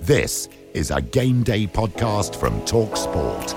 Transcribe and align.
This 0.00 0.48
is 0.72 0.90
a 0.90 1.02
game 1.02 1.42
day 1.42 1.66
podcast 1.66 2.34
from 2.34 2.64
Talk 2.64 2.96
Sport. 2.96 3.52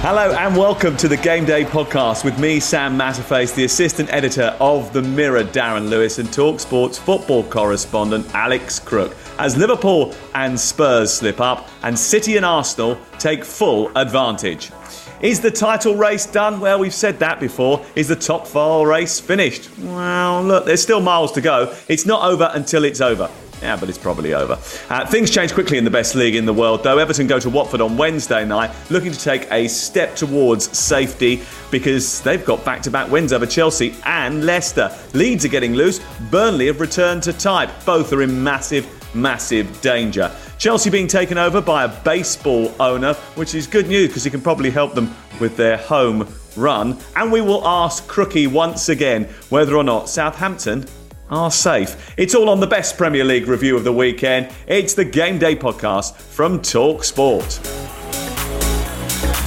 Hello 0.00 0.32
and 0.32 0.56
welcome 0.56 0.96
to 0.96 1.06
the 1.06 1.18
Game 1.18 1.44
Day 1.44 1.64
podcast 1.64 2.24
with 2.24 2.38
me, 2.38 2.60
Sam 2.60 2.98
Matterface, 2.98 3.54
the 3.54 3.64
assistant 3.64 4.10
editor 4.10 4.56
of 4.58 4.90
The 4.94 5.02
Mirror, 5.02 5.44
Darren 5.44 5.90
Lewis, 5.90 6.18
and 6.18 6.30
Talksport's 6.30 6.96
football 6.96 7.44
correspondent, 7.44 8.34
Alex 8.34 8.78
Crook, 8.78 9.14
as 9.38 9.58
Liverpool 9.58 10.14
and 10.34 10.58
Spurs 10.58 11.12
slip 11.12 11.38
up 11.38 11.68
and 11.82 11.96
City 11.98 12.38
and 12.38 12.46
Arsenal 12.46 12.98
take 13.18 13.44
full 13.44 13.94
advantage. 13.98 14.72
Is 15.20 15.40
the 15.40 15.50
title 15.50 15.94
race 15.94 16.24
done? 16.24 16.58
Well, 16.58 16.78
we've 16.78 16.94
said 16.94 17.18
that 17.18 17.38
before. 17.38 17.84
Is 17.94 18.08
the 18.08 18.16
top 18.16 18.46
four 18.46 18.88
race 18.88 19.20
finished? 19.20 19.68
Well, 19.78 20.42
look, 20.42 20.64
there's 20.64 20.80
still 20.80 21.02
miles 21.02 21.32
to 21.32 21.42
go. 21.42 21.76
It's 21.88 22.06
not 22.06 22.24
over 22.24 22.50
until 22.54 22.84
it's 22.84 23.02
over. 23.02 23.30
Yeah, 23.62 23.76
but 23.76 23.88
it's 23.88 23.98
probably 23.98 24.32
over. 24.32 24.58
Uh, 24.88 25.06
things 25.06 25.30
change 25.30 25.52
quickly 25.52 25.76
in 25.76 25.84
the 25.84 25.90
best 25.90 26.14
league 26.14 26.34
in 26.34 26.46
the 26.46 26.52
world, 26.52 26.82
though. 26.82 26.98
Everton 26.98 27.26
go 27.26 27.38
to 27.38 27.50
Watford 27.50 27.80
on 27.80 27.96
Wednesday 27.96 28.44
night, 28.44 28.70
looking 28.90 29.12
to 29.12 29.18
take 29.18 29.50
a 29.52 29.68
step 29.68 30.16
towards 30.16 30.76
safety 30.76 31.42
because 31.70 32.22
they've 32.22 32.44
got 32.44 32.64
back 32.64 32.80
to 32.82 32.90
back 32.90 33.10
wins 33.10 33.32
over 33.32 33.46
Chelsea 33.46 33.94
and 34.04 34.46
Leicester. 34.46 34.90
Leeds 35.12 35.44
are 35.44 35.48
getting 35.48 35.74
loose. 35.74 36.00
Burnley 36.30 36.66
have 36.68 36.80
returned 36.80 37.22
to 37.24 37.32
type. 37.34 37.70
Both 37.84 38.12
are 38.12 38.22
in 38.22 38.42
massive, 38.42 38.86
massive 39.14 39.80
danger. 39.82 40.30
Chelsea 40.58 40.90
being 40.90 41.06
taken 41.06 41.38
over 41.38 41.60
by 41.60 41.84
a 41.84 41.88
baseball 42.02 42.74
owner, 42.80 43.14
which 43.34 43.54
is 43.54 43.66
good 43.66 43.88
news 43.88 44.08
because 44.08 44.24
he 44.24 44.30
can 44.30 44.40
probably 44.40 44.70
help 44.70 44.94
them 44.94 45.14
with 45.38 45.56
their 45.56 45.76
home 45.76 46.26
run. 46.56 46.98
And 47.16 47.30
we 47.30 47.40
will 47.40 47.66
ask 47.66 48.06
Crookie 48.06 48.50
once 48.50 48.88
again 48.88 49.24
whether 49.50 49.76
or 49.76 49.84
not 49.84 50.08
Southampton 50.08 50.86
are 51.30 51.50
safe. 51.50 52.12
It's 52.16 52.34
all 52.34 52.48
on 52.48 52.60
the 52.60 52.66
best 52.66 52.98
Premier 52.98 53.24
League 53.24 53.46
review 53.46 53.76
of 53.76 53.84
the 53.84 53.92
weekend. 53.92 54.52
It's 54.66 54.94
the 54.94 55.04
Game 55.04 55.38
Day 55.38 55.56
podcast 55.56 56.16
from 56.16 56.60
Talk 56.60 57.04
Sport. 57.04 57.60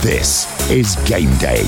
This 0.02 0.70
is 0.70 0.96
Game 1.08 1.36
Day. 1.38 1.64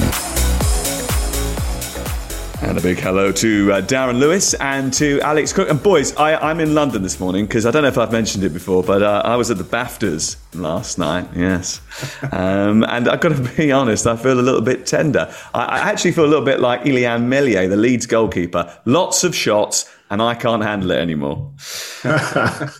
And 2.61 2.77
a 2.77 2.81
big 2.81 2.97
hello 2.97 3.31
to 3.33 3.73
uh, 3.73 3.81
Darren 3.81 4.17
Lewis 4.17 4.53
and 4.55 4.91
to 4.93 5.21
Alex 5.21 5.53
Crook. 5.53 5.69
And 5.69 5.81
boys, 5.83 6.15
I, 6.15 6.49
am 6.49 6.59
in 6.59 6.73
London 6.73 7.03
this 7.03 7.19
morning 7.19 7.45
because 7.45 7.65
I 7.65 7.71
don't 7.71 7.83
know 7.83 7.89
if 7.89 7.97
I've 7.97 8.11
mentioned 8.11 8.43
it 8.43 8.53
before, 8.53 8.81
but 8.81 9.03
uh, 9.03 9.21
I 9.23 9.35
was 9.35 9.51
at 9.51 9.57
the 9.57 9.63
BAFTAs 9.63 10.37
last 10.55 10.97
night. 10.97 11.27
Yes, 11.35 11.79
um, 12.31 12.83
and 12.85 13.07
I've 13.07 13.19
got 13.19 13.35
to 13.35 13.55
be 13.55 13.71
honest, 13.71 14.07
I 14.07 14.15
feel 14.15 14.39
a 14.39 14.41
little 14.41 14.61
bit 14.61 14.87
tender. 14.87 15.31
I, 15.53 15.65
I 15.65 15.77
actually 15.91 16.13
feel 16.13 16.25
a 16.25 16.31
little 16.31 16.45
bit 16.45 16.59
like 16.59 16.81
Illan 16.83 17.27
Meslier, 17.27 17.67
the 17.67 17.77
Leeds 17.77 18.05
goalkeeper. 18.07 18.75
Lots 18.85 19.23
of 19.23 19.35
shots, 19.35 19.89
and 20.09 20.21
I 20.21 20.35
can't 20.35 20.63
handle 20.63 20.91
it 20.91 20.99
anymore. 20.99 21.53
I 22.03 22.71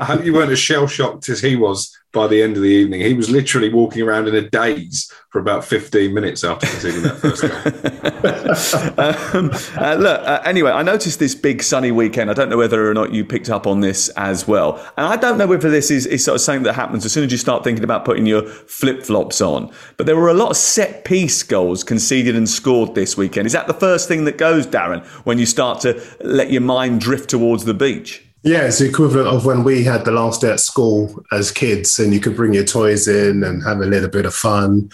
hope 0.00 0.24
you 0.24 0.32
weren't 0.32 0.52
as 0.52 0.58
shell 0.58 0.86
shocked 0.86 1.28
as 1.28 1.40
he 1.40 1.56
was 1.56 1.97
by 2.12 2.26
the 2.26 2.42
end 2.42 2.56
of 2.56 2.62
the 2.62 2.68
evening. 2.68 3.02
He 3.02 3.12
was 3.12 3.28
literally 3.28 3.72
walking 3.72 4.02
around 4.02 4.28
in 4.28 4.34
a 4.34 4.40
daze 4.40 5.12
for 5.28 5.40
about 5.40 5.62
15 5.64 6.14
minutes 6.14 6.42
after 6.42 6.66
conceding 6.66 7.02
that 7.02 7.18
first 7.18 7.42
goal. 7.42 9.38
um, 9.38 9.50
uh, 9.76 9.94
look, 9.94 10.20
uh, 10.26 10.40
anyway, 10.44 10.70
I 10.70 10.82
noticed 10.82 11.18
this 11.18 11.34
big 11.34 11.62
sunny 11.62 11.92
weekend. 11.92 12.30
I 12.30 12.32
don't 12.32 12.48
know 12.48 12.56
whether 12.56 12.90
or 12.90 12.94
not 12.94 13.12
you 13.12 13.26
picked 13.26 13.50
up 13.50 13.66
on 13.66 13.80
this 13.80 14.08
as 14.10 14.48
well. 14.48 14.76
And 14.96 15.06
I 15.06 15.16
don't 15.16 15.36
know 15.36 15.46
whether 15.46 15.68
this 15.68 15.90
is, 15.90 16.06
is 16.06 16.24
sort 16.24 16.36
of 16.36 16.40
something 16.40 16.62
that 16.62 16.72
happens 16.72 17.04
as 17.04 17.12
soon 17.12 17.24
as 17.24 17.32
you 17.32 17.38
start 17.38 17.62
thinking 17.62 17.84
about 17.84 18.06
putting 18.06 18.24
your 18.24 18.42
flip 18.42 19.02
flops 19.02 19.42
on. 19.42 19.70
But 19.98 20.06
there 20.06 20.16
were 20.16 20.30
a 20.30 20.34
lot 20.34 20.50
of 20.50 20.56
set 20.56 21.04
piece 21.04 21.42
goals 21.42 21.84
conceded 21.84 22.34
and 22.34 22.48
scored 22.48 22.94
this 22.94 23.18
weekend. 23.18 23.46
Is 23.46 23.52
that 23.52 23.66
the 23.66 23.74
first 23.74 24.08
thing 24.08 24.24
that 24.24 24.38
goes, 24.38 24.66
Darren, 24.66 25.04
when 25.26 25.38
you 25.38 25.44
start 25.44 25.80
to 25.82 26.02
let 26.20 26.50
your 26.50 26.62
mind 26.62 27.02
drift 27.02 27.28
towards 27.28 27.66
the 27.66 27.74
beach? 27.74 28.27
Yeah, 28.44 28.66
it's 28.66 28.78
the 28.78 28.88
equivalent 28.88 29.28
of 29.28 29.44
when 29.44 29.64
we 29.64 29.82
had 29.82 30.04
the 30.04 30.12
last 30.12 30.42
day 30.42 30.52
at 30.52 30.60
school 30.60 31.24
as 31.32 31.50
kids, 31.50 31.98
and 31.98 32.14
you 32.14 32.20
could 32.20 32.36
bring 32.36 32.54
your 32.54 32.64
toys 32.64 33.08
in 33.08 33.42
and 33.42 33.64
have 33.64 33.80
a 33.80 33.86
little 33.86 34.08
bit 34.08 34.26
of 34.26 34.34
fun. 34.34 34.90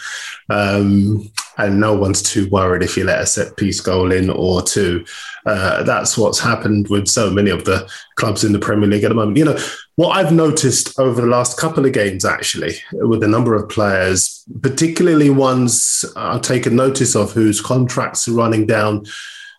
Um, 0.48 1.30
and 1.58 1.78
no 1.78 1.94
one's 1.94 2.22
too 2.22 2.48
worried 2.48 2.82
if 2.82 2.96
you 2.96 3.04
let 3.04 3.20
a 3.20 3.26
set 3.26 3.56
piece 3.56 3.80
goal 3.80 4.12
in 4.12 4.30
or 4.30 4.62
two. 4.62 5.04
Uh, 5.44 5.82
that's 5.82 6.16
what's 6.16 6.40
happened 6.40 6.88
with 6.88 7.06
so 7.06 7.30
many 7.30 7.50
of 7.50 7.64
the 7.64 7.88
clubs 8.16 8.44
in 8.44 8.52
the 8.52 8.58
Premier 8.58 8.88
League 8.88 9.04
at 9.04 9.08
the 9.08 9.14
moment. 9.14 9.36
You 9.36 9.44
know, 9.44 9.58
what 9.96 10.16
I've 10.16 10.32
noticed 10.32 10.98
over 10.98 11.20
the 11.20 11.26
last 11.26 11.58
couple 11.58 11.84
of 11.84 11.92
games, 11.92 12.24
actually, 12.24 12.76
with 12.92 13.22
a 13.22 13.28
number 13.28 13.54
of 13.54 13.68
players, 13.68 14.42
particularly 14.62 15.28
ones 15.28 16.04
I've 16.16 16.42
taken 16.42 16.76
notice 16.76 17.14
of 17.14 17.32
whose 17.32 17.60
contracts 17.60 18.26
are 18.26 18.32
running 18.32 18.66
down 18.66 19.04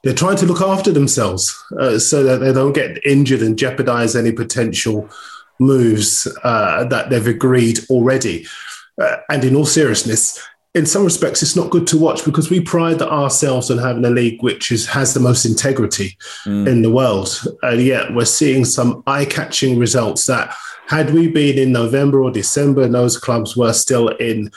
they're 0.06 0.14
trying 0.14 0.38
to 0.38 0.46
look 0.46 0.62
after 0.62 0.92
themselves 0.92 1.62
uh, 1.80 1.98
so 1.98 2.24
that 2.24 2.38
they 2.38 2.54
don't 2.54 2.74
get 2.74 3.04
injured 3.04 3.42
and 3.42 3.58
jeopardize 3.58 4.16
any 4.16 4.32
potential 4.32 5.10
moves 5.60 6.28
uh, 6.44 6.84
that 6.86 7.10
they've 7.10 7.26
agreed 7.26 7.80
already. 7.90 8.46
Uh, 9.02 9.18
and 9.32 9.44
in 9.44 9.56
all 9.56 9.66
seriousness, 9.66 10.40
in 10.76 10.86
some 10.86 11.04
respects, 11.04 11.42
it's 11.42 11.56
not 11.56 11.72
good 11.72 11.88
to 11.88 11.98
watch 11.98 12.24
because 12.24 12.52
we 12.52 12.60
pride 12.60 13.02
ourselves 13.02 13.72
on 13.72 13.80
having 13.80 14.06
a 14.06 14.12
league 14.12 14.44
which 14.44 14.72
is, 14.72 14.86
has 14.86 15.16
the 15.16 15.20
most 15.20 15.44
integrity 15.44 16.16
mm. 16.46 16.68
in 16.68 16.84
the 16.84 16.92
world. 16.92 17.42
And 17.64 17.82
yet 17.82 18.14
we're 18.14 18.26
seeing 18.26 18.64
some 18.64 19.02
eye 19.08 19.26
catching 19.26 19.80
results 19.80 20.28
that, 20.28 20.54
had 20.88 21.16
we 21.16 21.30
been 21.30 21.58
in 21.58 21.72
November 21.72 22.22
or 22.22 22.30
December, 22.30 22.88
those 22.88 23.18
clubs 23.18 23.58
were 23.58 23.74
still 23.74 24.10
in 24.10 24.52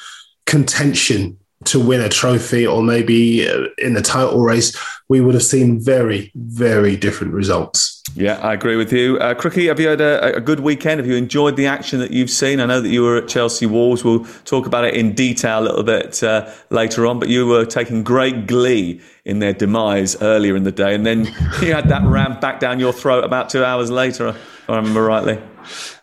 contention 0.45 1.39
to 1.65 1.81
win 1.81 2.01
a 2.01 2.09
trophy 2.09 2.67
or 2.67 2.83
maybe 2.83 3.49
uh, 3.49 3.65
in 3.79 3.95
the 3.95 4.03
title 4.03 4.41
race, 4.41 4.77
we 5.09 5.21
would 5.21 5.35
have 5.35 5.43
seen 5.43 5.81
very, 5.81 6.31
very 6.35 6.97
different 6.97 7.33
results. 7.33 8.03
Yeah, 8.15 8.39
I 8.39 8.53
agree 8.55 8.77
with 8.77 8.93
you. 8.93 9.19
Uh, 9.19 9.35
Crookie, 9.35 9.69
have 9.69 9.79
you 9.79 9.89
had 9.89 10.01
a, 10.01 10.37
a, 10.37 10.41
good 10.41 10.61
weekend? 10.61 10.99
Have 10.99 11.07
you 11.07 11.15
enjoyed 11.15 11.57
the 11.57 11.67
action 11.67 11.99
that 12.01 12.11
you've 12.11 12.31
seen? 12.31 12.61
I 12.61 12.67
know 12.67 12.81
that 12.81 12.89
you 12.89 13.03
were 13.03 13.17
at 13.19 13.29
Chelsea 13.29 13.67
Wolves. 13.67 14.05
We'll 14.05 14.25
talk 14.45 14.67
about 14.67 14.85
it 14.85 14.95
in 14.95 15.13
detail 15.13 15.61
a 15.61 15.65
little 15.65 15.83
bit 15.83 16.23
uh, 16.23 16.51
later 16.71 17.07
on, 17.07 17.19
but 17.19 17.29
you 17.29 17.47
were 17.47 17.65
taking 17.65 18.03
great 18.03 18.47
glee 18.47 19.01
in 19.25 19.41
their 19.41 19.53
demise 19.53 20.21
earlier 20.23 20.57
in 20.57 20.65
the 20.65 20.73
day, 20.73 20.95
and 20.95 21.05
then 21.05 21.27
you 21.61 21.75
had 21.75 21.89
that 21.91 22.03
ram 22.05 22.41
back 22.41 22.61
down 22.61 22.81
your 22.81 22.93
throat 22.93 23.25
about 23.25 23.51
two 23.51 23.65
hours 23.65 23.91
later, 23.91 24.29
if 24.29 24.71
I 24.71 24.77
remember 24.77 25.03
rightly. 25.03 25.39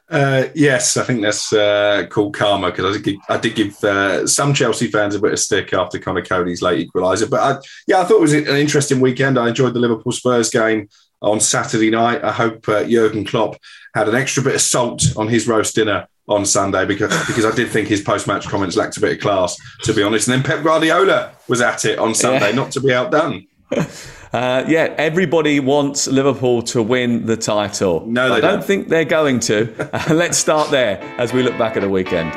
Uh, 0.08 0.46
yes, 0.54 0.98
I 0.98 1.04
think 1.04 1.22
that's 1.22 1.52
uh, 1.52 2.06
called 2.10 2.36
karma 2.36 2.70
because 2.70 2.86
I 2.86 2.94
did 2.94 3.04
give, 3.04 3.16
I 3.28 3.38
did 3.38 3.56
give 3.56 3.84
uh, 3.84 4.28
some 4.28 4.54
Chelsea 4.54 4.88
fans 4.88 5.16
a 5.16 5.20
bit 5.20 5.34
of 5.34 5.40
stick 5.40 5.74
after 5.74 6.00
Conor 6.00 6.24
Coady's 6.24 6.62
late 6.62 6.88
equaliser. 6.88 7.30
But 7.30 7.40
I, 7.40 7.62
yeah, 7.88 8.02
I 8.02 8.04
thought 8.04 8.18
it 8.18 8.22
was 8.22 8.34
an 8.34 8.48
interesting 8.48 9.00
weekend. 9.00 9.40
I 9.40 9.50
enjoyed 9.50 9.74
the 9.74 9.80
Liverpool 9.80 10.12
Spurs 10.12 10.52
game 10.52 10.90
on 11.22 11.40
Saturday 11.40 11.90
night. 11.90 12.24
I 12.24 12.32
hope 12.32 12.70
uh, 12.70 12.84
Jurgen 12.84 13.26
Klopp 13.26 13.58
had 13.96 14.08
an 14.08 14.16
extra 14.16 14.44
bit 14.44 14.56
of 14.56 14.62
salt 14.62 15.04
on 15.18 15.28
his 15.28 15.48
roast 15.48 15.74
dinner 15.74 16.08
on 16.28 16.46
Sunday 16.46 16.86
because 16.86 17.12
because 17.28 17.46
I 17.46 17.56
did 17.56 17.70
think 17.70 17.88
his 17.88 18.02
post 18.02 18.28
match 18.28 18.48
comments 18.48 18.76
lacked 18.76 18.98
a 18.98 19.02
bit 19.02 19.14
of 19.14 19.20
class, 19.20 19.58
to 19.84 19.94
be 19.94 20.04
honest. 20.04 20.28
And 20.28 20.36
then 20.36 20.44
Pep 20.44 20.64
Guardiola 20.64 21.32
was 21.48 21.62
at 21.62 21.86
it 21.86 21.98
on 21.98 22.14
Sunday, 22.14 22.50
yeah. 22.50 22.56
not 22.56 22.72
to 22.72 22.82
be 22.82 22.94
outdone. 22.94 23.48
Uh, 24.36 24.66
yeah, 24.68 24.94
everybody 24.98 25.62
wants 25.62 26.08
Liverpool 26.08 26.62
to 26.62 26.84
win 26.84 27.26
the 27.26 27.38
title. 27.38 28.06
No, 28.06 28.28
they 28.28 28.36
I 28.36 28.42
don't, 28.42 28.54
don't. 28.56 28.66
think 28.66 28.90
they're 28.90 29.06
going 29.06 29.40
to. 29.42 29.74
Let's 30.10 30.38
start 30.38 30.72
there 30.72 31.00
as 31.18 31.32
we 31.32 31.42
look 31.42 31.58
back 31.58 31.78
at 31.78 31.80
the 31.80 31.90
weekend. 31.90 32.34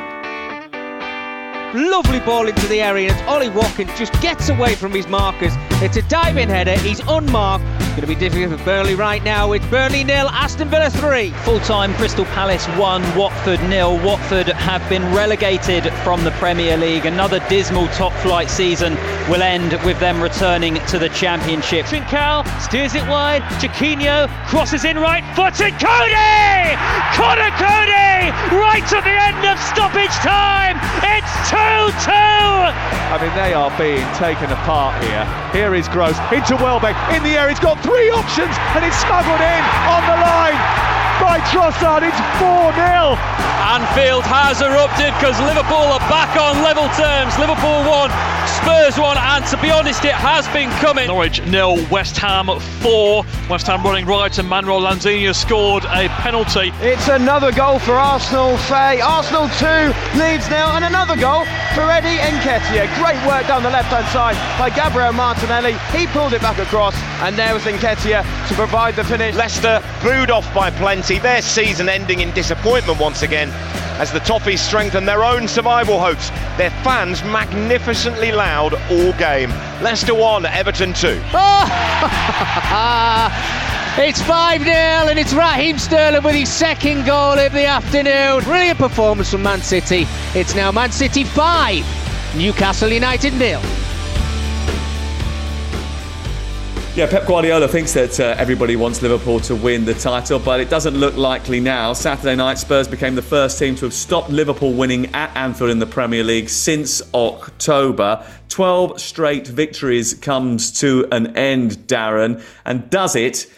Lovely 1.75 2.19
ball 2.21 2.47
into 2.47 2.65
the 2.65 2.81
area, 2.81 3.11
and 3.11 3.19
it's 3.19 3.29
Ollie 3.29 3.49
Watkins 3.49 3.91
just 3.95 4.11
gets 4.23 4.49
away 4.49 4.73
from 4.73 4.91
his 4.91 5.07
markers. 5.07 5.53
It's 5.83 5.97
a 5.97 6.01
diving 6.01 6.49
header. 6.49 6.75
He's 6.79 6.99
unmarked. 7.07 7.63
It's 7.63 7.89
Going 7.89 8.01
to 8.01 8.07
be 8.07 8.15
difficult 8.15 8.57
for 8.57 8.65
Burnley 8.65 8.95
right 8.95 9.23
now. 9.23 9.51
It's 9.51 9.65
Burnley 9.67 10.03
nil, 10.03 10.29
Aston 10.29 10.67
Villa 10.69 10.89
three. 10.89 11.29
Full 11.43 11.59
time, 11.59 11.93
Crystal 11.93 12.25
Palace 12.25 12.65
1, 12.69 13.15
Watford 13.15 13.61
nil. 13.69 14.03
Watford 14.03 14.47
have 14.47 14.87
been 14.89 15.03
relegated 15.13 15.93
from 16.03 16.23
the 16.23 16.31
Premier 16.31 16.75
League. 16.75 17.05
Another 17.05 17.39
dismal 17.49 17.87
top 17.89 18.13
flight 18.13 18.49
season 18.49 18.95
will 19.29 19.43
end 19.43 19.73
with 19.85 19.99
them 19.99 20.21
returning 20.21 20.83
to 20.87 20.97
the 20.97 21.09
Championship. 21.09 21.85
Trincao 21.85 22.47
steers 22.59 22.95
it 22.95 23.07
wide. 23.07 23.43
Chiquinho 23.61 24.27
crosses 24.47 24.85
in 24.85 24.97
right 24.97 25.23
footed. 25.35 25.73
Coady! 25.77 26.73
Conor 27.13 27.51
Coady! 27.61 28.09
Right 28.57 28.85
at 28.91 29.03
the 29.03 29.17
end 29.21 29.45
of 29.45 29.59
stoppage 29.59 30.15
time. 30.25 30.77
It's 31.03 31.49
2 31.59 31.91
2. 32.05 32.11
I 32.11 33.17
mean, 33.21 33.33
they 33.35 33.53
are 33.53 33.71
being 33.77 34.05
taken 34.15 34.51
apart 34.51 35.01
here. 35.03 35.25
Here 35.51 35.75
is 35.75 35.87
Gross 35.89 36.17
into 36.31 36.55
Welbeck 36.55 36.95
in 37.11 37.23
the 37.23 37.37
air. 37.37 37.49
He's 37.49 37.59
got 37.59 37.81
three 37.81 38.09
options 38.11 38.55
and 38.75 38.85
it's 38.85 38.97
smuggled 38.97 39.41
in 39.41 39.63
on 39.89 40.01
the 40.05 40.17
line 40.21 40.98
by 41.19 41.39
Trossard. 41.51 42.03
It's 42.03 42.19
4 42.39 42.73
0. 42.73 43.49
Anfield 43.59 44.23
has 44.23 44.61
erupted 44.61 45.13
because 45.19 45.37
Liverpool 45.41 45.91
are 45.93 45.99
back 46.09 46.35
on 46.39 46.63
level 46.63 46.87
terms. 46.95 47.37
Liverpool 47.37 47.83
1, 47.85 48.09
Spurs 48.47 48.97
1, 48.97 49.17
and 49.17 49.45
to 49.47 49.57
be 49.61 49.69
honest, 49.69 50.03
it 50.05 50.13
has 50.15 50.47
been 50.49 50.69
coming. 50.79 51.07
Norwich 51.07 51.43
nil, 51.45 51.77
West 51.91 52.17
Ham 52.17 52.47
four. 52.81 53.23
West 53.49 53.67
Ham 53.67 53.83
running 53.83 54.05
right, 54.05 54.35
and 54.37 54.47
Manuel 54.47 54.81
Lanzini 54.81 55.33
scored 55.35 55.83
a 55.85 56.07
penalty. 56.23 56.71
It's 56.81 57.09
another 57.09 57.51
goal 57.51 57.79
for 57.79 57.93
Arsenal. 57.93 58.57
Faye. 58.57 59.01
Arsenal 59.01 59.49
2, 59.59 59.65
Leeds 60.17 60.49
now, 60.49 60.75
and 60.75 60.85
another 60.85 61.15
goal 61.15 61.45
for 61.75 61.83
Eddie 61.91 62.17
Nketiah. 62.17 62.87
Great 62.97 63.19
work 63.27 63.45
down 63.47 63.63
the 63.63 63.69
left 63.69 63.89
hand 63.89 64.07
side 64.07 64.35
by 64.57 64.69
Gabriel 64.69 65.13
Martinelli. 65.13 65.73
He 65.95 66.07
pulled 66.07 66.33
it 66.33 66.41
back 66.41 66.57
across, 66.59 66.95
and 67.21 67.37
there 67.37 67.53
was 67.53 67.63
Nketiah 67.63 68.23
to 68.47 68.53
provide 68.55 68.95
the 68.95 69.03
finish. 69.03 69.35
Leicester 69.35 69.83
booed 70.01 70.31
off 70.31 70.51
by 70.53 70.71
plenty, 70.71 71.08
their 71.17 71.41
season 71.41 71.89
ending 71.89 72.19
in 72.19 72.31
disappointment 72.31 72.99
once 72.99 73.23
again 73.23 73.49
as 73.99 74.11
the 74.11 74.19
Toffees 74.19 74.59
strengthen 74.59 75.05
their 75.05 75.23
own 75.23 75.47
survival 75.47 75.99
hopes. 75.99 76.29
Their 76.57 76.69
fans 76.83 77.23
magnificently 77.23 78.31
loud 78.31 78.75
all 78.91 79.13
game. 79.13 79.49
Leicester 79.81 80.13
1, 80.13 80.45
Everton 80.45 80.93
2. 80.93 81.07
It's 83.97 84.21
5 84.21 84.61
0 84.61 84.71
and 84.71 85.19
it's 85.19 85.33
Raheem 85.33 85.77
Sterling 85.77 86.23
with 86.23 86.33
his 86.33 86.47
second 86.47 87.05
goal 87.05 87.37
of 87.37 87.51
the 87.51 87.65
afternoon. 87.65 88.41
Brilliant 88.45 88.79
performance 88.79 89.31
from 89.31 89.43
Man 89.43 89.61
City. 89.61 90.05
It's 90.33 90.55
now 90.55 90.71
Man 90.71 90.91
City 90.91 91.25
5, 91.25 92.35
Newcastle 92.37 92.93
United 92.93 93.33
nil. 93.33 93.61
Yeah, 96.99 97.09
Pep 97.09 97.27
Guardiola 97.27 97.69
thinks 97.69 97.93
that 97.93 98.19
uh, 98.19 98.35
everybody 98.37 98.75
wants 98.75 99.01
Liverpool 99.01 99.39
to 99.39 99.55
win 99.55 99.85
the 99.85 99.93
title, 99.93 100.37
but 100.37 100.59
it 100.59 100.69
doesn't 100.69 100.95
look 100.97 101.15
likely 101.15 101.61
now. 101.61 101.93
Saturday 101.93 102.35
night, 102.35 102.57
Spurs 102.57 102.89
became 102.89 103.15
the 103.15 103.21
first 103.21 103.57
team 103.57 103.73
to 103.75 103.85
have 103.85 103.93
stopped 103.93 104.29
Liverpool 104.29 104.73
winning 104.73 105.05
at 105.15 105.33
Anfield 105.33 105.69
in 105.69 105.79
the 105.79 105.85
Premier 105.85 106.25
League 106.25 106.49
since 106.49 107.01
October. 107.13 108.27
12 108.49 108.99
straight 108.99 109.47
victories 109.47 110.13
comes 110.13 110.77
to 110.81 111.07
an 111.13 111.37
end, 111.37 111.77
Darren, 111.87 112.43
and 112.65 112.89
does 112.89 113.15
it 113.15 113.49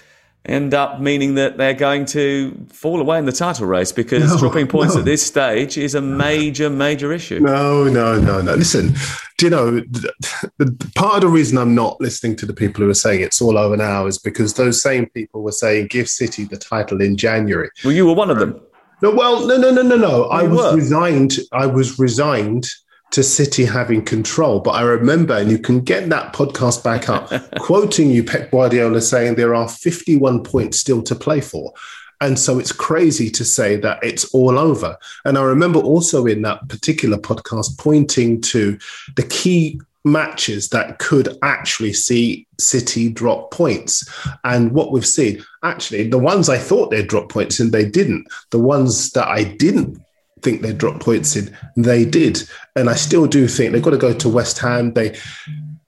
end 0.45 0.73
up 0.73 0.99
meaning 0.99 1.35
that 1.35 1.57
they're 1.57 1.73
going 1.73 2.03
to 2.03 2.65
fall 2.69 2.99
away 2.99 3.19
in 3.19 3.25
the 3.25 3.31
title 3.31 3.67
race 3.67 3.91
because 3.91 4.31
No, 4.31 4.39
dropping 4.39 4.67
points 4.67 4.95
no. 4.95 5.01
at 5.01 5.05
this 5.05 5.25
stage 5.25 5.77
is 5.77 5.93
a 5.93 6.01
major, 6.01 6.69
major 6.69 7.11
issue. 7.13 7.39
No, 7.39 7.83
no, 7.83 8.19
no, 8.19 8.41
no. 8.41 8.55
Listen, 8.55 8.93
do 9.37 9.45
you 9.45 9.49
know, 9.51 9.71
the, 9.71 10.11
the, 10.57 10.91
part 10.95 11.15
of 11.15 11.21
the 11.21 11.27
reason 11.27 11.57
I'm 11.57 11.75
not 11.75 12.01
listening 12.01 12.35
to 12.37 12.45
the 12.47 12.53
people 12.53 12.83
who 12.83 12.89
are 12.89 12.95
saying 12.95 13.21
it's 13.21 13.41
all 13.41 13.57
over 13.57 13.77
now 13.77 14.07
is 14.07 14.17
because 14.17 14.55
those 14.55 14.81
same 14.81 15.05
people 15.07 15.43
were 15.43 15.51
saying 15.51 15.87
give 15.87 16.09
City 16.09 16.45
the 16.45 16.57
title 16.57 17.01
in 17.01 17.17
January. 17.17 17.69
Well, 17.83 17.93
you 17.93 18.07
were 18.07 18.13
one 18.13 18.31
of 18.31 18.39
them. 18.39 18.59
No, 19.03 19.11
well, 19.11 19.45
no, 19.47 19.57
no, 19.57 19.71
no, 19.71 19.81
no, 19.81 19.95
no. 19.95 20.23
I 20.25 20.43
was 20.43 20.57
were. 20.57 20.75
resigned. 20.75 21.33
I 21.51 21.65
was 21.65 21.97
resigned 21.97 22.67
to 23.11 23.23
City 23.23 23.65
having 23.65 24.03
control. 24.03 24.59
But 24.59 24.71
I 24.71 24.81
remember, 24.81 25.37
and 25.37 25.51
you 25.51 25.59
can 25.59 25.81
get 25.81 26.09
that 26.09 26.33
podcast 26.33 26.83
back 26.83 27.09
up, 27.09 27.29
quoting 27.59 28.09
you, 28.09 28.23
Pep 28.23 28.51
Guardiola 28.51 29.01
saying 29.01 29.35
there 29.35 29.55
are 29.55 29.69
51 29.69 30.43
points 30.43 30.77
still 30.77 31.03
to 31.03 31.15
play 31.15 31.41
for. 31.41 31.73
And 32.21 32.37
so 32.37 32.59
it's 32.59 32.71
crazy 32.71 33.29
to 33.31 33.43
say 33.43 33.75
that 33.77 33.99
it's 34.03 34.25
all 34.33 34.59
over. 34.59 34.95
And 35.25 35.37
I 35.37 35.41
remember 35.41 35.79
also 35.79 36.25
in 36.27 36.43
that 36.43 36.67
particular 36.69 37.17
podcast 37.17 37.77
pointing 37.79 38.41
to 38.41 38.77
the 39.15 39.23
key 39.23 39.81
matches 40.03 40.69
that 40.69 40.99
could 40.99 41.37
actually 41.41 41.93
see 41.93 42.47
City 42.59 43.09
drop 43.09 43.51
points. 43.51 44.07
And 44.43 44.71
what 44.71 44.91
we've 44.91 45.05
seen, 45.05 45.43
actually, 45.63 46.07
the 46.07 46.17
ones 46.19 46.47
I 46.47 46.57
thought 46.57 46.91
they'd 46.91 47.07
drop 47.07 47.29
points 47.29 47.59
in, 47.59 47.71
they 47.71 47.89
didn't. 47.89 48.27
The 48.51 48.59
ones 48.59 49.11
that 49.11 49.27
I 49.27 49.43
didn't 49.43 49.99
think 50.41 50.61
they 50.61 50.73
dropped 50.73 51.01
points 51.01 51.35
in, 51.35 51.55
they 51.75 52.05
did. 52.05 52.41
And 52.75 52.89
I 52.89 52.95
still 52.95 53.27
do 53.27 53.47
think 53.47 53.71
they've 53.71 53.81
got 53.81 53.91
to 53.91 53.97
go 53.97 54.13
to 54.13 54.29
West 54.29 54.59
Ham. 54.59 54.93
They 54.93 55.17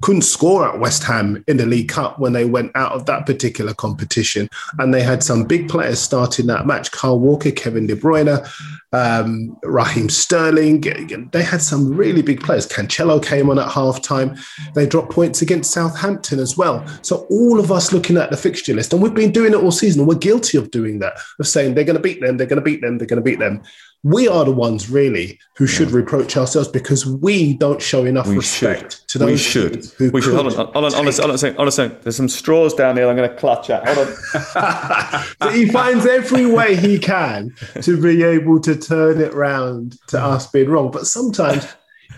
couldn't 0.04 0.24
score 0.24 0.68
at 0.68 0.82
West 0.82 1.02
Ham 1.06 1.42
in 1.48 1.56
the 1.56 1.66
League 1.66 1.88
Cup 1.88 2.20
when 2.20 2.34
they 2.34 2.44
went 2.44 2.74
out 2.76 2.92
of 2.92 3.06
that 3.06 3.26
particular 3.26 3.74
competition. 3.74 4.50
And 4.78 4.94
they 4.94 5.02
had 5.02 5.24
some 5.24 5.46
big 5.46 5.70
players 5.70 5.98
starting 5.98 6.46
that 6.48 6.68
match 6.68 6.92
Kyle 6.92 7.18
Walker, 7.18 7.52
Kevin 7.52 7.88
De 7.88 7.96
Bruyne, 7.96 8.46
um, 8.92 9.58
Raheem 9.64 10.10
Sterling. 10.10 10.82
They 11.32 11.42
had 11.42 11.62
some 11.62 11.96
really 11.96 12.22
big 12.22 12.42
players. 12.42 12.68
Cancelo 12.68 13.26
came 13.26 13.50
on 13.50 13.58
at 13.58 13.70
halftime. 13.70 14.38
They 14.76 14.86
dropped 14.86 15.14
points 15.14 15.42
against 15.42 15.72
Southampton 15.72 16.40
as 16.40 16.58
well. 16.58 16.86
So 17.02 17.26
all 17.30 17.58
of 17.58 17.72
us 17.72 17.94
looking 17.94 18.18
at 18.18 18.30
the 18.30 18.36
fixture 18.36 18.74
list, 18.74 18.92
and 18.92 19.02
we've 19.02 19.14
been 19.14 19.32
doing 19.32 19.54
it 19.54 19.64
all 19.64 19.72
season, 19.72 20.06
we're 20.06 20.16
guilty 20.16 20.58
of 20.58 20.70
doing 20.70 21.00
that, 21.00 21.14
of 21.40 21.48
saying 21.48 21.76
they're 21.76 21.86
going 21.86 21.96
to 21.96 22.02
beat 22.02 22.20
them, 22.20 22.36
they're 22.36 22.46
going 22.46 22.60
to 22.60 22.62
beat 22.62 22.82
them, 22.82 22.98
they're 22.98 23.08
going 23.08 23.24
to 23.24 23.30
beat 23.30 23.40
them. 23.40 23.64
We 24.06 24.28
are 24.28 24.44
the 24.44 24.52
ones 24.52 24.90
really 24.90 25.40
who 25.56 25.66
should 25.66 25.92
reproach 25.92 26.36
ourselves 26.36 26.68
because 26.68 27.06
we 27.06 27.54
don't 27.54 27.82
show 27.82 28.04
enough 28.04 28.28
We 28.28 28.36
respect 28.36 28.82
should. 29.00 29.08
to 29.10 29.18
those 29.20 29.32
We 29.32 29.38
should. 29.38 29.86
who 29.98 30.12
We 30.12 30.22
should. 30.22 30.34
Hold 30.34 30.48
on. 30.48 30.54
Hold 30.54 30.68
on. 30.68 30.74
Hold 30.74 30.86
on. 30.86 30.94
Hold 30.94 31.44
on. 31.44 31.56
Hold 31.56 31.80
on. 31.80 31.98
There's 32.04 32.16
some 32.18 32.28
straws 32.28 32.74
down 32.74 32.98
here. 32.98 33.08
I'm 33.08 33.16
going 33.16 33.30
to 33.30 33.36
clutch 33.36 33.70
at. 33.70 33.88
Hold 33.88 34.08
on. 34.08 35.24
But 35.40 35.56
he 35.56 35.70
finds 35.70 36.06
every 36.06 36.46
way 36.46 36.76
he 36.76 37.00
can 37.00 37.56
to 37.82 38.02
be 38.02 38.24
able 38.24 38.60
to 38.62 38.76
turn 38.76 39.22
it 39.22 39.34
round 39.34 39.98
to 40.08 40.20
us 40.22 40.48
being 40.48 40.70
wrong. 40.70 40.92
But 40.92 41.08
sometimes 41.08 41.66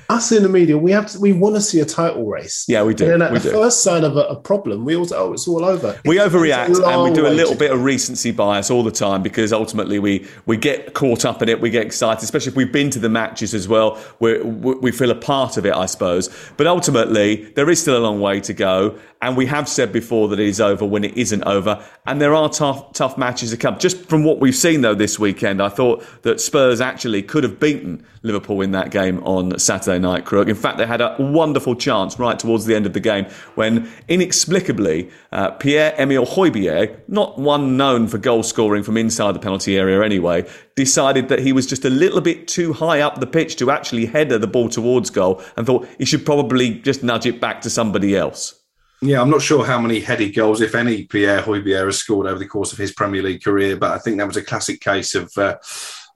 us 0.10 0.32
in 0.32 0.44
the 0.44 0.50
media, 0.50 0.78
we 0.78 0.92
have 0.92 1.08
to, 1.08 1.20
we 1.20 1.34
want 1.34 1.56
to 1.56 1.62
see 1.62 1.80
a 1.80 1.86
title 1.86 2.26
race. 2.26 2.66
Yeah, 2.68 2.84
we 2.84 2.94
do. 2.94 3.06
And 3.06 3.14
then 3.14 3.22
at 3.24 3.32
We 3.32 3.40
the 3.40 3.50
do. 3.50 3.56
first 3.56 3.84
sign 3.84 4.04
of 4.04 4.18
a, 4.18 4.22
a 4.22 4.36
problem, 4.36 4.86
we 4.86 4.96
also 4.96 5.16
oh, 5.16 5.34
it's 5.34 5.48
all 5.48 5.64
over. 5.66 6.00
We 6.06 6.20
It's 6.20 6.34
overreact 6.34 6.86
and 6.88 7.04
we 7.04 7.12
do 7.14 7.28
a 7.28 7.30
little 7.30 7.56
bit 7.56 7.72
of 7.72 7.84
recency 7.84 8.32
bias 8.32 8.70
all 8.70 8.84
the 8.84 8.92
time 8.92 9.24
because 9.24 9.52
ultimately 9.54 10.00
we, 10.00 10.28
we 10.46 10.58
get 10.58 10.94
caught 10.94 11.26
up 11.26 11.42
in 11.42 11.50
it, 11.50 11.60
we 11.62 11.70
get 11.70 11.86
excited, 11.86 12.24
especially 12.24 12.52
if 12.52 12.56
we've 12.56 12.72
been 12.72 12.90
to 12.92 13.00
the 13.00 13.10
matches 13.10 13.54
as 13.54 13.68
well. 13.68 13.98
we 14.20 14.42
we 14.42 14.92
feel 14.92 15.12
a 15.12 15.16
part 15.16 15.58
of 15.58 15.66
it, 15.66 15.74
I 15.74 15.86
suppose. 15.86 16.30
But 16.58 16.68
ultimately, 16.68 17.46
there 17.56 17.70
is 17.70 17.82
still 17.82 17.98
a 17.98 18.04
long 18.04 18.20
way 18.22 18.40
to 18.42 18.54
go. 18.54 18.98
And 19.22 19.36
we 19.36 19.48
have 19.48 19.68
said 19.68 19.92
before 19.92 20.28
that 20.28 20.40
it 20.40 20.48
is 20.48 20.62
over 20.62 20.86
when 20.86 21.04
it 21.04 21.18
isn't 21.18 21.44
over. 21.46 21.84
And 22.06 22.22
there 22.22 22.36
are 22.36 22.48
tough, 22.50 22.94
tough 22.94 23.18
matches 23.18 23.50
to 23.52 23.58
come. 23.58 23.80
Just 23.80 24.06
from 24.08 24.24
what 24.24 24.40
we've 24.40 24.56
seen, 24.56 24.82
though, 24.82 24.94
this 24.94 25.18
weekend, 25.18 25.64
I 25.64 25.70
thought 25.70 26.06
that 26.22 26.40
Spurs 26.40 26.80
actually 26.80 27.24
could 27.24 27.44
have 27.44 27.60
beaten 27.60 28.06
Liverpool 28.22 28.62
in 28.62 28.72
that 28.72 28.92
game 28.92 29.24
on 29.24 29.58
Saturday 29.58 29.95
night, 30.00 30.26
Crook. 30.26 30.48
In 30.48 30.56
fact, 30.56 30.78
they 30.78 30.86
had 30.86 31.02
a 31.02 31.16
wonderful 31.20 31.76
chance 31.76 32.20
right 32.20 32.38
towards 32.38 32.66
the 32.66 32.76
end 32.76 32.86
of 32.86 32.94
the 32.94 33.00
game 33.00 33.26
when 33.56 33.90
inexplicably 34.08 35.10
uh, 35.32 35.52
Pierre-Emile 35.52 36.26
Højbjerg, 36.26 37.00
not 37.08 37.38
one 37.38 37.78
known 37.78 38.08
for 38.08 38.18
goal 38.18 38.44
scoring 38.44 38.84
from 38.84 38.98
inside 38.98 39.34
the 39.34 39.40
penalty 39.40 39.78
area 39.78 40.04
anyway, 40.04 40.48
decided 40.76 41.30
that 41.30 41.40
he 41.40 41.54
was 41.54 41.68
just 41.68 41.86
a 41.86 41.90
little 41.90 42.22
bit 42.22 42.48
too 42.48 42.74
high 42.74 43.02
up 43.02 43.20
the 43.20 43.28
pitch 43.28 43.56
to 43.58 43.72
actually 43.72 44.06
header 44.06 44.38
the 44.38 44.48
ball 44.48 44.70
towards 44.70 45.10
goal 45.10 45.42
and 45.58 45.66
thought 45.66 45.88
he 45.98 46.06
should 46.06 46.26
probably 46.26 46.76
just 46.80 47.04
nudge 47.04 47.26
it 47.26 47.40
back 47.40 47.62
to 47.62 47.70
somebody 47.70 48.16
else. 48.16 48.62
Yeah, 49.02 49.22
I'm 49.22 49.30
not 49.30 49.42
sure 49.42 49.66
how 49.66 49.80
many 49.80 50.00
heady 50.00 50.32
goals, 50.32 50.62
if 50.62 50.74
any, 50.74 51.04
Pierre 51.04 51.42
Højbjerg 51.42 51.86
has 51.86 51.98
scored 51.98 52.28
over 52.28 52.40
the 52.40 52.48
course 52.48 52.72
of 52.72 52.80
his 52.80 52.94
Premier 52.94 53.22
League 53.22 53.44
career, 53.44 53.76
but 53.76 53.92
I 53.92 54.00
think 54.00 54.18
that 54.18 54.28
was 54.28 54.38
a 54.38 54.44
classic 54.44 54.80
case 54.80 55.16
of 55.16 55.32
uh, 55.38 55.58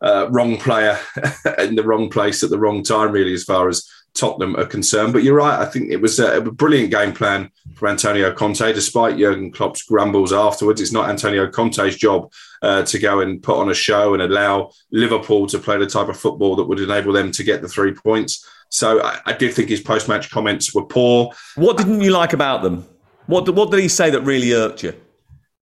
uh, 0.01 0.27
wrong 0.29 0.57
player 0.57 0.97
in 1.59 1.75
the 1.75 1.83
wrong 1.83 2.09
place 2.09 2.43
at 2.43 2.49
the 2.49 2.59
wrong 2.59 2.83
time, 2.83 3.11
really, 3.11 3.33
as 3.33 3.43
far 3.43 3.67
as 3.67 3.89
Tottenham 4.13 4.55
are 4.55 4.65
concerned. 4.65 5.13
But 5.13 5.23
you're 5.23 5.35
right. 5.35 5.59
I 5.59 5.65
think 5.65 5.91
it 5.91 6.01
was 6.01 6.19
a, 6.19 6.37
a 6.37 6.51
brilliant 6.51 6.91
game 6.91 7.13
plan 7.13 7.51
for 7.75 7.87
Antonio 7.87 8.33
Conte, 8.33 8.73
despite 8.73 9.17
Jurgen 9.17 9.51
Klopp's 9.51 9.83
grumbles 9.83 10.33
afterwards. 10.33 10.81
It's 10.81 10.91
not 10.91 11.09
Antonio 11.09 11.49
Conte's 11.49 11.95
job 11.95 12.31
uh, 12.61 12.83
to 12.83 12.99
go 12.99 13.21
and 13.21 13.41
put 13.41 13.57
on 13.57 13.69
a 13.69 13.73
show 13.73 14.13
and 14.13 14.23
allow 14.23 14.71
Liverpool 14.91 15.47
to 15.47 15.59
play 15.59 15.77
the 15.77 15.87
type 15.87 16.09
of 16.09 16.17
football 16.17 16.55
that 16.55 16.65
would 16.65 16.79
enable 16.79 17.13
them 17.13 17.31
to 17.31 17.43
get 17.43 17.61
the 17.61 17.69
three 17.69 17.93
points. 17.93 18.45
So 18.69 19.01
I, 19.01 19.19
I 19.25 19.33
did 19.33 19.53
think 19.53 19.69
his 19.69 19.81
post-match 19.81 20.29
comments 20.29 20.73
were 20.73 20.85
poor. 20.85 21.31
What 21.55 21.77
didn't 21.77 22.01
you 22.01 22.11
like 22.11 22.33
about 22.33 22.61
them? 22.61 22.87
What 23.25 23.47
what 23.53 23.69
did 23.69 23.79
he 23.79 23.87
say 23.87 24.09
that 24.09 24.21
really 24.21 24.53
irked 24.53 24.83
you? 24.83 24.93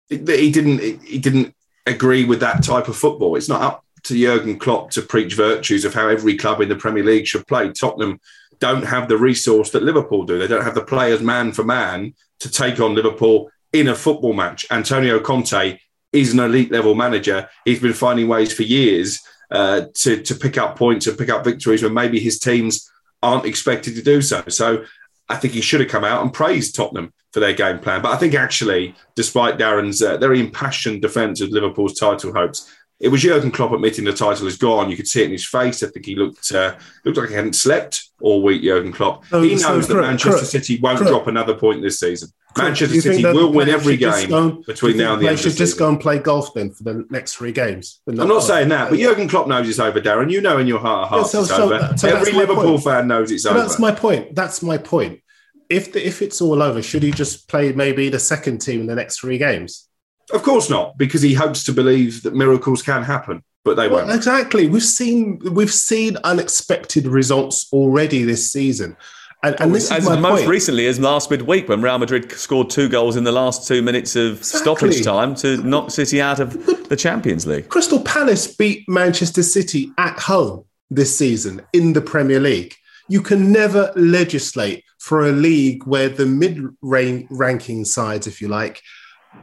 He 0.08 0.18
didn't. 0.18 1.04
He 1.04 1.20
didn't 1.20 1.54
agree 1.86 2.24
with 2.24 2.40
that 2.40 2.64
type 2.64 2.88
of 2.88 2.96
football. 2.96 3.36
It's 3.36 3.50
not 3.50 3.62
up 3.62 3.86
to 4.08 4.20
Jurgen 4.20 4.58
Klopp 4.58 4.92
to 4.92 5.02
preach 5.02 5.34
virtues 5.34 5.86
of 5.86 5.94
how 5.94 6.08
every 6.08 6.38
club 6.38 6.62
in 6.62 6.70
the 6.70 6.76
Premier 6.76 7.04
League 7.04 7.28
should 7.28 7.48
play. 7.48 7.72
Tottenham 7.72 8.20
don't 8.60 8.86
have 8.86 9.08
the 9.08 9.18
resource 9.18 9.72
that 9.72 9.84
Liverpool 9.84 10.24
do. 10.24 10.40
They 10.40 10.48
don't 10.48 10.64
have 10.64 10.76
the 10.76 10.84
players 10.84 11.22
man 11.22 11.52
for 11.52 11.64
man 11.64 12.14
to 12.40 12.50
take 12.50 12.80
on 12.80 12.96
Liverpool 12.96 13.52
in 13.74 13.90
a 13.90 13.96
football 13.96 14.34
match. 14.34 14.66
Antonio 14.72 15.20
Conte 15.20 15.78
is 16.14 16.34
an 16.34 16.40
elite 16.40 16.72
level 16.72 16.96
manager. 16.96 17.50
He's 17.66 17.80
been 17.80 17.94
finding 17.94 18.28
ways 18.28 18.54
for 18.54 18.64
years 18.64 19.20
uh, 19.52 19.84
to 19.96 20.22
to 20.24 20.36
pick 20.36 20.58
up 20.58 20.78
points 20.78 21.08
and 21.08 21.18
pick 21.18 21.30
up 21.30 21.44
victories 21.44 21.84
when 21.84 21.94
maybe 21.94 22.20
his 22.20 22.40
teams 22.40 22.90
aren't 23.22 23.46
expected 23.46 23.96
to 23.96 24.02
do 24.02 24.22
so. 24.22 24.44
So 24.48 24.86
I 25.30 25.36
think 25.36 25.54
he 25.54 25.62
should 25.62 25.82
have 25.82 25.90
come 25.90 26.04
out 26.04 26.22
and 26.22 26.34
praised 26.34 26.76
Tottenham 26.76 27.14
for 27.34 27.40
their 27.40 27.54
game 27.54 27.80
plan. 27.80 28.02
But 28.02 28.14
I 28.14 28.18
think 28.18 28.34
actually, 28.34 28.96
despite 29.16 29.58
Darren's 29.58 30.02
uh, 30.02 30.18
very 30.18 30.40
impassioned 30.40 31.02
defence 31.02 31.42
of 31.42 31.50
Liverpool's 31.50 32.00
title 32.00 32.34
hopes, 32.34 32.74
it 33.00 33.10
was 33.10 33.22
Jurgen 33.22 33.52
Klopp 33.52 33.72
admitting 33.74 34.06
the 34.06 34.14
title 34.14 34.48
is 34.48 34.58
gone. 34.58 34.90
You 34.90 34.98
could 34.98 35.08
see 35.08 35.22
it 35.22 35.26
in 35.26 35.32
his 35.32 35.48
face. 35.48 35.84
I 35.84 35.88
think 35.88 36.06
he 36.06 36.16
looked 36.16 36.52
uh, 36.52 36.76
looked 37.06 37.18
like 37.18 37.30
he 37.30 37.36
hadn't 37.36 37.54
slept 37.54 38.10
all 38.22 38.42
week. 38.42 38.64
Jurgen 38.64 38.92
Klopp. 38.92 39.24
Oh, 39.32 39.42
he 39.44 39.58
so 39.58 39.70
knows 39.70 39.88
that 39.88 39.94
correct, 39.94 40.08
Manchester 40.08 40.32
correct, 40.32 40.48
City 40.48 40.80
won't 40.80 40.98
correct. 40.98 41.12
drop 41.12 41.28
another 41.28 41.54
point 41.56 41.82
this 41.82 42.00
season. 42.00 42.30
Manchester 42.58 43.00
City 43.02 43.24
will 43.24 43.54
win 43.54 43.70
every 43.70 43.98
game 43.98 44.30
go- 44.30 44.64
between 44.66 44.98
now 44.98 45.14
and 45.14 45.22
the 45.22 45.28
end 45.28 45.38
They 45.38 45.42
should 45.44 45.56
just 45.56 45.78
go 45.78 45.90
and 45.90 46.00
play 46.00 46.18
golf 46.18 46.56
then 46.56 46.72
for 46.72 46.84
the 46.86 47.06
next 47.12 47.36
three 47.36 47.52
games. 47.52 48.02
I'm 48.08 48.16
not 48.16 48.42
saying 48.42 48.70
that, 48.70 48.90
but 48.90 48.98
Jurgen 48.98 49.28
Klopp 49.28 49.48
knows 49.48 49.70
it's 49.70 49.78
over, 49.78 50.02
Darren. 50.02 50.32
You 50.32 50.42
know 50.42 50.58
in 50.58 50.66
your 50.66 50.80
heart 50.80 51.04
of 51.04 51.10
hearts 51.10 51.34
Yeah, 51.36 51.42
so- 51.44 51.46
it's 51.46 51.50
so- 51.50 51.74
over. 51.76 51.98
so 51.98 52.08
Every 52.08 52.32
Liverpool 52.32 52.80
fan 52.80 53.08
knows 53.08 53.32
it's 53.32 53.44
So 53.44 53.52
over. 53.52 53.60
That's 53.60 53.78
my 53.78 53.92
point. 53.92 54.34
That's 54.34 54.64
my 54.64 54.78
point. 54.80 55.22
If 55.70 55.92
the, 55.94 56.04
if 56.08 56.22
it's 56.24 56.42
all 56.42 56.64
over, 56.64 56.82
should 56.82 57.04
he 57.04 57.12
just 57.12 57.48
play 57.48 57.74
maybe 57.74 58.10
the 58.10 58.20
second 58.20 58.60
team 58.60 58.82
in 58.82 58.88
the 58.88 58.96
next 58.96 59.20
three 59.20 59.38
games? 59.38 59.87
Of 60.32 60.44
course 60.44 60.70
not, 60.70 60.98
because 60.98 61.22
he 61.22 61.34
hopes 61.34 61.64
to 61.66 61.72
believe 61.74 62.24
that 62.24 62.36
miracles 62.36 62.82
can 62.82 63.04
happen, 63.04 63.44
but 63.64 63.76
they 63.76 63.88
Well, 63.88 64.06
won't. 64.06 64.16
exactly. 64.16 64.68
We've 64.68 64.84
seen 64.84 65.40
we've 65.52 65.74
seen 65.74 66.18
unexpected 66.24 67.08
results 67.08 67.68
already 67.72 68.24
this 68.24 68.52
season, 68.52 68.98
and, 69.44 69.56
and 69.62 69.74
this 69.74 69.90
as 69.92 70.04
is 70.04 70.10
my 70.10 70.16
most 70.18 70.40
point. 70.40 70.50
recently 70.50 70.86
as 70.88 71.00
last 71.00 71.32
midweek 71.32 71.70
when 71.70 71.82
Real 71.82 71.98
Madrid 71.98 72.30
scored 72.34 72.70
two 72.70 72.90
goals 72.90 73.16
in 73.16 73.24
the 73.24 73.32
last 73.32 73.68
two 73.68 73.82
minutes 73.82 74.16
of 74.18 74.44
stoppage 74.44 75.04
time 75.04 75.34
to 75.36 75.58
knock 75.64 75.92
City 75.92 76.20
out 76.22 76.40
of 76.40 76.50
the 76.90 76.96
Champions 76.98 77.48
League. 77.48 77.70
Crystal 77.70 78.02
Palace 78.02 78.48
beat 78.54 78.84
Manchester 78.90 79.44
City 79.44 79.92
at 79.98 80.20
home 80.20 80.66
this 80.90 81.18
season 81.18 81.62
in 81.74 81.94
the 81.94 82.02
Premier 82.02 82.40
League. 82.40 82.74
You 83.08 83.22
can 83.22 83.52
never 83.54 83.94
legislate 83.96 84.84
for 85.00 85.28
a 85.28 85.32
league 85.32 85.86
where 85.86 86.10
the 86.10 86.26
mid 86.26 86.60
ranking 86.82 87.86
sides, 87.86 88.28
if 88.28 88.42
you 88.42 88.50
like, 88.50 88.82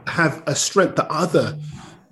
have 0.07 0.43
a 0.47 0.55
strength 0.55 0.95
that 0.97 1.07
other 1.09 1.57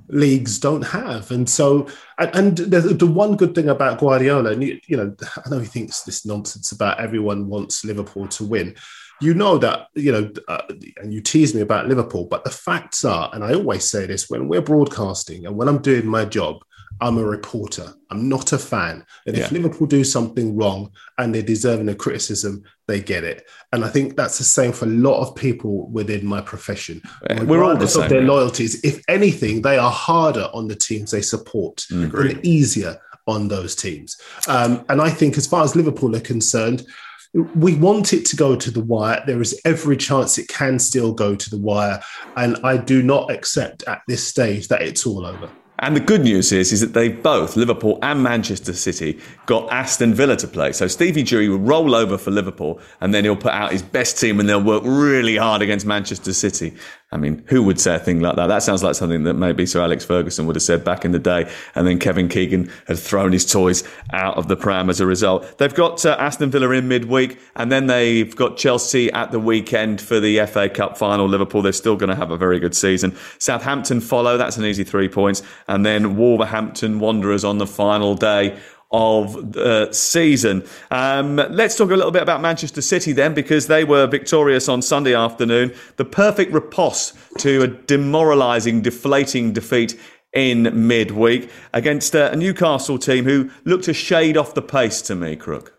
leagues 0.08 0.60
don't 0.60 0.84
have. 0.84 1.32
And 1.32 1.50
so, 1.50 1.88
and, 2.18 2.36
and 2.36 2.58
the, 2.58 2.82
the 2.82 3.08
one 3.08 3.36
good 3.36 3.56
thing 3.56 3.70
about 3.70 4.00
Guardiola, 4.00 4.52
and 4.52 4.64
you, 4.64 4.80
you 4.88 4.98
know, 4.98 5.16
I 5.46 5.50
know 5.50 5.60
he 5.60 5.66
thinks 5.66 6.04
this 6.04 6.26
nonsense 6.26 6.72
about 6.72 7.00
everyone 7.00 7.48
wants 7.48 7.86
Liverpool 7.86 8.28
to 8.30 8.44
win. 8.44 8.76
You 9.22 9.34
know 9.34 9.58
that, 9.60 9.88
you 9.94 10.12
know, 10.12 10.32
uh, 10.48 10.64
and 10.98 11.14
you 11.14 11.22
tease 11.22 11.56
me 11.56 11.62
about 11.62 11.88
Liverpool, 11.88 12.26
but 12.26 12.44
the 12.44 12.50
facts 12.50 13.06
are, 13.06 13.30
and 13.34 13.44
I 13.44 13.54
always 13.54 13.86
say 13.86 14.06
this 14.06 14.30
when 14.30 14.48
we're 14.48 14.62
broadcasting 14.62 15.46
and 15.46 15.56
when 15.56 15.68
I'm 15.68 15.82
doing 15.82 16.06
my 16.06 16.26
job, 16.26 16.64
I'm 17.04 17.18
a 17.18 17.24
reporter. 17.24 17.94
I'm 18.10 18.30
not 18.30 18.54
a 18.54 18.58
fan. 18.58 19.06
And 19.28 19.36
if 19.36 19.52
Liverpool 19.52 19.88
do 19.88 20.06
something 20.06 20.56
wrong 20.56 20.90
and 21.18 21.36
they're 21.36 21.42
deserving 21.42 21.90
of 21.90 21.98
criticism, 21.98 22.64
they 22.88 23.02
get 23.02 23.26
it. 23.26 23.46
And 23.74 23.84
I 23.84 23.90
think 23.90 24.16
that's 24.16 24.38
the 24.38 24.46
same 24.46 24.72
for 24.72 24.86
a 24.86 24.90
lot 24.90 25.20
of 25.20 25.36
people 25.36 25.90
within 25.90 26.26
my 26.26 26.40
profession. 26.40 27.02
Uh, 27.30 27.44
we're 27.46 27.62
all 27.62 27.72
the 27.72 27.86
Regardless 27.86 27.96
of 27.98 28.10
their 28.10 28.22
yeah. 28.22 28.28
loyalties. 28.28 28.82
If 28.86 29.04
anything, 29.10 29.62
they 29.62 29.78
are 29.78 29.92
harder 29.92 30.48
on 30.54 30.70
the 30.70 30.78
teams 30.78 31.12
they 31.12 31.22
support 31.22 31.86
and 31.92 32.46
easier 32.46 32.98
on 33.28 33.50
those 33.50 33.76
teams. 33.76 34.16
Um, 34.48 34.86
and 34.88 35.02
I 35.02 35.10
think, 35.10 35.38
as 35.38 35.46
far 35.46 35.66
as 35.66 35.76
Liverpool 35.76 36.16
are 36.16 36.22
concerned, 36.22 36.86
we 37.34 37.76
want 37.76 38.14
it 38.14 38.26
to 38.28 38.38
go 38.38 38.56
to 38.56 38.72
the 38.72 38.84
wire. 38.84 39.22
There 39.28 39.42
is 39.42 39.60
every 39.66 39.98
chance 39.98 40.38
it 40.38 40.48
can 40.48 40.80
still 40.80 41.14
go 41.14 41.36
to 41.36 41.50
the 41.50 41.58
wire. 41.58 42.02
And 42.38 42.58
I 42.64 42.78
do 42.78 43.04
not 43.04 43.30
accept 43.30 43.84
at 43.88 44.04
this 44.08 44.26
stage 44.26 44.70
that 44.70 44.84
it's 44.84 45.06
all 45.06 45.26
over. 45.26 45.50
And 45.84 45.98
the 45.98 46.00
good 46.00 46.22
news 46.22 46.54
is, 46.54 46.72
is 46.72 46.80
that 46.80 46.94
they 46.94 47.10
both, 47.10 47.58
Liverpool 47.58 48.00
and 48.02 48.24
Manchester 48.24 48.72
City, 48.72 49.20
got 49.48 49.70
Aston 49.70 50.14
Villa 50.14 50.38
to 50.38 50.48
play. 50.48 50.72
So 50.72 50.88
Stevie 50.88 51.24
G 51.24 51.50
will 51.50 51.58
roll 51.58 51.94
over 51.94 52.18
for 52.18 52.32
Liverpool 52.32 52.80
and 53.02 53.14
then 53.14 53.26
he'll 53.26 53.36
put 53.36 53.52
out 53.52 53.74
his 53.74 53.82
best 53.82 54.18
team 54.18 54.40
and 54.40 54.48
they'll 54.48 54.64
work 54.64 54.84
really 54.86 55.36
hard 55.36 55.62
against 55.62 55.86
Manchester 55.86 56.32
City. 56.32 56.74
I 57.14 57.18
mean, 57.18 57.44
who 57.48 57.62
would 57.64 57.80
say 57.80 57.96
a 57.96 58.00
thing 58.00 58.22
like 58.22 58.36
that? 58.38 58.48
That 58.48 58.64
sounds 58.64 58.82
like 58.82 58.96
something 58.96 59.24
that 59.24 59.36
maybe 59.36 59.68
Sir 59.68 59.82
Alex 59.82 60.04
Ferguson 60.04 60.48
would 60.48 60.56
have 60.56 60.64
said 60.64 60.84
back 60.84 61.06
in 61.06 61.12
the 61.12 61.20
day. 61.20 61.50
And 61.76 61.86
then 61.86 62.00
Kevin 62.00 62.28
Keegan 62.28 62.72
had 62.88 62.98
thrown 62.98 63.32
his 63.32 63.46
toys 63.46 63.84
out 64.12 64.36
of 64.36 64.48
the 64.48 64.56
pram 64.56 64.90
as 64.90 65.00
a 65.00 65.06
result. 65.06 65.60
They've 65.60 65.74
got 65.74 66.04
uh, 66.06 66.18
Aston 66.20 66.50
Villa 66.50 66.72
in 66.72 66.88
midweek 66.88 67.40
and 67.56 67.72
then 67.72 67.86
they've 67.86 68.36
got 68.36 68.58
Chelsea 68.58 69.12
at 69.12 69.32
the 69.32 69.40
weekend 69.40 70.02
for 70.02 70.20
the 70.20 70.44
FA 70.48 70.68
Cup 70.68 70.98
final. 70.98 71.28
Liverpool, 71.28 71.62
they're 71.62 71.72
still 71.72 71.96
going 71.96 72.10
to 72.10 72.16
have 72.16 72.32
a 72.32 72.38
very 72.38 72.60
good 72.60 72.76
season. 72.76 73.16
Southampton 73.38 74.02
follow. 74.02 74.36
That's 74.36 74.58
an 74.58 74.66
easy 74.66 74.84
three 74.84 75.08
points. 75.08 75.44
And 75.68 75.86
then 75.86 76.18
Wolverhampton 76.18 77.00
Wanderers 77.00 77.44
on 77.44 77.60
the 77.60 77.68
final 77.68 78.16
day 78.16 78.58
of 78.94 79.54
the 79.54 79.92
season. 79.92 80.64
Um, 80.92 81.36
let's 81.36 81.76
talk 81.76 81.90
a 81.90 81.96
little 81.96 82.12
bit 82.12 82.22
about 82.22 82.42
Manchester 82.42 82.82
City 82.82 83.12
then, 83.12 83.34
because 83.34 83.68
they 83.68 83.84
were 83.84 84.08
victorious 84.08 84.70
on 84.70 84.82
Sunday 84.82 85.16
afternoon. 85.16 85.74
The 85.98 86.06
perfect 86.06 86.54
riposte 86.54 87.18
to 87.40 87.64
a 87.64 87.68
demoralising, 87.68 88.82
deflating 88.82 89.52
defeat 89.52 90.00
in 90.32 90.88
midweek 90.88 91.50
against 91.74 92.16
a 92.16 92.36
Newcastle 92.36 92.98
team 92.98 93.26
who 93.26 93.52
looked 93.66 93.88
a 93.88 93.94
shade 93.94 94.38
off 94.38 94.54
the 94.54 94.62
pace 94.62 95.02
to 95.04 95.16
me, 95.16 95.36
Crook. 95.36 95.74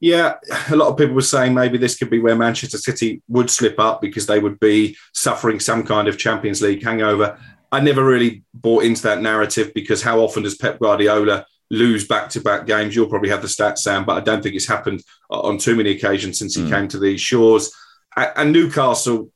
Yeah, 0.00 0.34
a 0.70 0.74
lot 0.74 0.88
of 0.88 0.96
people 0.96 1.14
were 1.14 1.22
saying 1.22 1.54
maybe 1.54 1.78
this 1.78 1.96
could 1.96 2.10
be 2.10 2.18
where 2.18 2.34
Manchester 2.34 2.78
City 2.78 3.22
would 3.28 3.50
slip 3.50 3.78
up 3.78 4.00
because 4.00 4.26
they 4.26 4.40
would 4.40 4.58
be 4.58 4.96
suffering 5.12 5.60
some 5.60 5.84
kind 5.84 6.08
of 6.08 6.18
Champions 6.18 6.60
League 6.60 6.82
hangover. 6.82 7.38
I 7.70 7.80
never 7.80 8.04
really 8.04 8.42
bought 8.52 8.84
into 8.84 9.02
that 9.04 9.22
narrative 9.22 9.72
because 9.74 10.02
how 10.02 10.18
often 10.18 10.42
does 10.42 10.56
Pep 10.56 10.80
Guardiola 10.80 11.46
lose 11.72 12.06
back 12.06 12.28
to 12.30 12.40
back 12.40 12.66
games? 12.66 12.94
You'll 12.94 13.08
probably 13.08 13.30
have 13.30 13.42
the 13.42 13.48
stats, 13.48 13.78
Sam, 13.78 14.04
but 14.04 14.16
I 14.16 14.20
don't 14.20 14.42
think 14.42 14.54
it's 14.54 14.68
happened 14.68 15.02
on 15.30 15.58
too 15.58 15.74
many 15.74 15.90
occasions 15.90 16.38
since 16.38 16.54
he 16.54 16.68
came 16.68 16.86
to 16.88 16.98
these 16.98 17.20
shores. 17.20 17.74
And 18.16 18.52
Newcastle, 18.52 19.30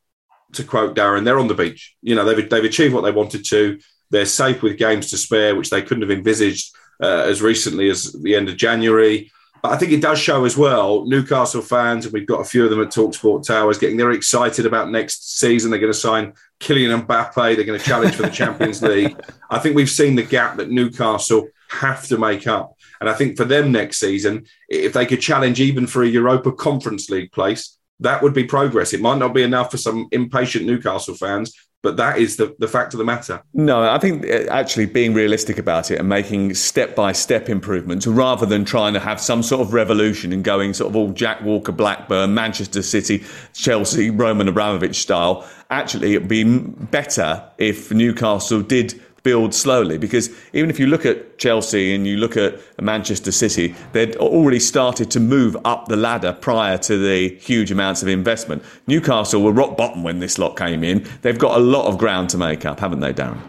to 0.52 0.62
quote 0.62 0.94
Darren, 0.94 1.24
they're 1.24 1.38
on 1.38 1.48
the 1.48 1.54
beach. 1.54 1.96
You 2.02 2.14
know, 2.14 2.24
they've, 2.24 2.48
they've 2.48 2.64
achieved 2.64 2.94
what 2.94 3.02
they 3.02 3.10
wanted 3.10 3.44
to. 3.46 3.80
They're 4.10 4.26
safe 4.26 4.62
with 4.62 4.78
games 4.78 5.10
to 5.10 5.16
spare, 5.16 5.56
which 5.56 5.70
they 5.70 5.82
couldn't 5.82 6.02
have 6.02 6.16
envisaged 6.16 6.72
uh, 7.02 7.24
as 7.26 7.42
recently 7.42 7.88
as 7.88 8.12
the 8.12 8.36
end 8.36 8.48
of 8.48 8.56
January. 8.56 9.32
But 9.62 9.72
I 9.72 9.78
think 9.78 9.92
it 9.92 10.02
does 10.02 10.18
show 10.18 10.44
as 10.44 10.56
well, 10.56 11.06
Newcastle 11.06 11.62
fans, 11.62 12.04
and 12.04 12.12
we've 12.12 12.26
got 12.26 12.40
a 12.40 12.44
few 12.44 12.64
of 12.64 12.70
them 12.70 12.82
at 12.82 12.88
Talksport 12.88 13.46
Towers, 13.46 13.78
getting 13.78 13.96
very 13.96 14.14
excited 14.14 14.66
about 14.66 14.90
next 14.90 15.38
season. 15.38 15.70
They're 15.70 15.80
going 15.80 15.92
to 15.92 15.98
sign 15.98 16.34
Kylian 16.60 17.04
Mbappe. 17.04 17.56
They're 17.56 17.64
going 17.64 17.78
to 17.78 17.84
challenge 17.84 18.14
for 18.14 18.22
the 18.22 18.30
Champions 18.30 18.82
League. 18.84 19.18
I 19.50 19.58
think 19.58 19.74
we've 19.74 19.90
seen 19.90 20.14
the 20.14 20.22
gap 20.22 20.56
that 20.58 20.70
Newcastle 20.70 21.48
have 21.70 22.06
to 22.08 22.18
make 22.18 22.46
up. 22.46 22.75
And 23.00 23.11
I 23.11 23.14
think 23.14 23.37
for 23.37 23.44
them 23.44 23.73
next 23.73 23.99
season, 23.99 24.46
if 24.68 24.92
they 24.92 25.06
could 25.06 25.20
challenge 25.20 25.61
even 25.61 25.87
for 25.87 26.02
a 26.02 26.08
Europa 26.08 26.52
Conference 26.52 27.11
League 27.11 27.32
place, 27.32 27.78
that 28.00 28.23
would 28.23 28.35
be 28.35 28.44
progress. 28.44 28.92
It 28.92 29.00
might 29.00 29.18
not 29.18 29.35
be 29.35 29.42
enough 29.42 29.70
for 29.70 29.78
some 29.78 30.08
impatient 30.12 30.66
Newcastle 30.66 31.14
fans, 31.14 31.54
but 31.82 31.96
that 31.96 32.18
is 32.18 32.37
the, 32.37 32.54
the 32.58 32.68
fact 32.68 32.94
of 32.94 32.99
the 32.99 33.04
matter. 33.04 33.40
No, 33.54 33.88
I 33.88 33.99
think 33.99 34.26
uh, 34.26 34.50
actually 34.50 34.87
being 34.87 35.14
realistic 35.14 35.56
about 35.56 35.90
it 35.90 36.00
and 36.00 36.08
making 36.08 36.54
step 36.54 36.96
by 36.96 37.12
step 37.12 37.49
improvements 37.49 38.06
rather 38.06 38.44
than 38.44 38.64
trying 38.64 38.92
to 38.94 39.00
have 39.00 39.20
some 39.20 39.42
sort 39.42 39.61
of 39.61 39.73
revolution 39.73 40.32
and 40.32 40.42
going 40.42 40.75
sort 40.75 40.90
of 40.90 40.96
all 40.96 41.12
Jack 41.12 41.42
Walker, 41.42 41.73
Blackburn, 41.73 42.35
Manchester 42.35 42.82
City, 42.82 43.25
Chelsea, 43.52 44.11
Roman 44.11 44.49
Abramovich 44.49 44.96
style. 44.96 45.49
Actually, 45.70 46.16
it'd 46.16 46.28
be 46.28 46.44
better 46.44 47.49
if 47.58 47.92
Newcastle 47.92 48.62
did 48.62 49.00
build 49.26 49.52
slowly 49.52 49.99
because 49.99 50.30
even 50.52 50.71
if 50.71 50.78
you 50.78 50.87
look 50.87 51.04
at 51.04 51.37
Chelsea 51.37 51.97
and 51.97 52.06
you 52.06 52.16
look 52.16 52.37
at 52.37 52.61
Manchester 52.80 53.33
City, 53.33 53.75
they'd 53.90 54.14
already 54.18 54.61
started 54.61 55.11
to 55.11 55.18
move 55.18 55.56
up 55.64 55.88
the 55.88 55.97
ladder 55.97 56.33
prior 56.33 56.78
to 56.78 56.97
the 56.97 57.35
huge 57.40 57.73
amounts 57.73 58.02
of 58.02 58.09
investment. 58.09 58.62
Newcastle 58.87 59.42
were 59.42 59.50
rock 59.50 59.76
bottom 59.76 60.04
when 60.04 60.21
this 60.21 60.38
lot 60.38 60.56
came 60.56 60.85
in. 60.85 61.04
They've 61.23 61.37
got 61.37 61.56
a 61.56 61.61
lot 61.61 61.87
of 61.87 61.99
ground 61.99 62.30
to 62.30 62.38
make 62.38 62.64
up, 62.64 62.78
haven't 62.78 63.00
they, 63.00 63.12
Darren? 63.12 63.40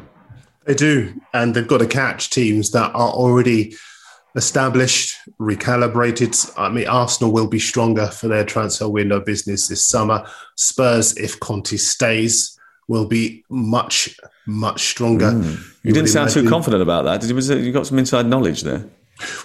They 0.65 0.73
do. 0.73 1.13
And 1.35 1.53
they've 1.53 1.67
got 1.67 1.77
to 1.77 1.87
catch 1.87 2.31
teams 2.31 2.71
that 2.71 2.89
are 2.95 3.11
already 3.11 3.75
established, 4.35 5.15
recalibrated. 5.39 6.51
I 6.57 6.69
mean, 6.69 6.87
Arsenal 6.87 7.31
will 7.31 7.47
be 7.47 7.59
stronger 7.59 8.07
for 8.07 8.27
their 8.27 8.43
transfer 8.43 8.89
window 8.89 9.19
business 9.19 9.67
this 9.67 9.85
summer. 9.85 10.25
Spurs, 10.55 11.15
if 11.17 11.39
Conte 11.39 11.77
stays, 11.77 12.57
will 12.87 13.05
be 13.05 13.43
much, 13.51 14.17
much 14.47 14.89
stronger. 14.89 15.31
You, 15.83 15.93
didn't 15.93 16.03
would 16.03 16.09
sound 16.09 16.31
too 16.31 16.49
confident 16.49 16.81
about 16.81 17.05
that. 17.05 17.21
Did 17.21 17.29
you, 17.29 17.35
was 17.35 17.49
it, 17.49 17.59
you 17.59 17.71
got 17.71 17.87
some 17.87 17.99
inside 17.99 18.25
knowledge 18.25 18.63
there? 18.63 18.85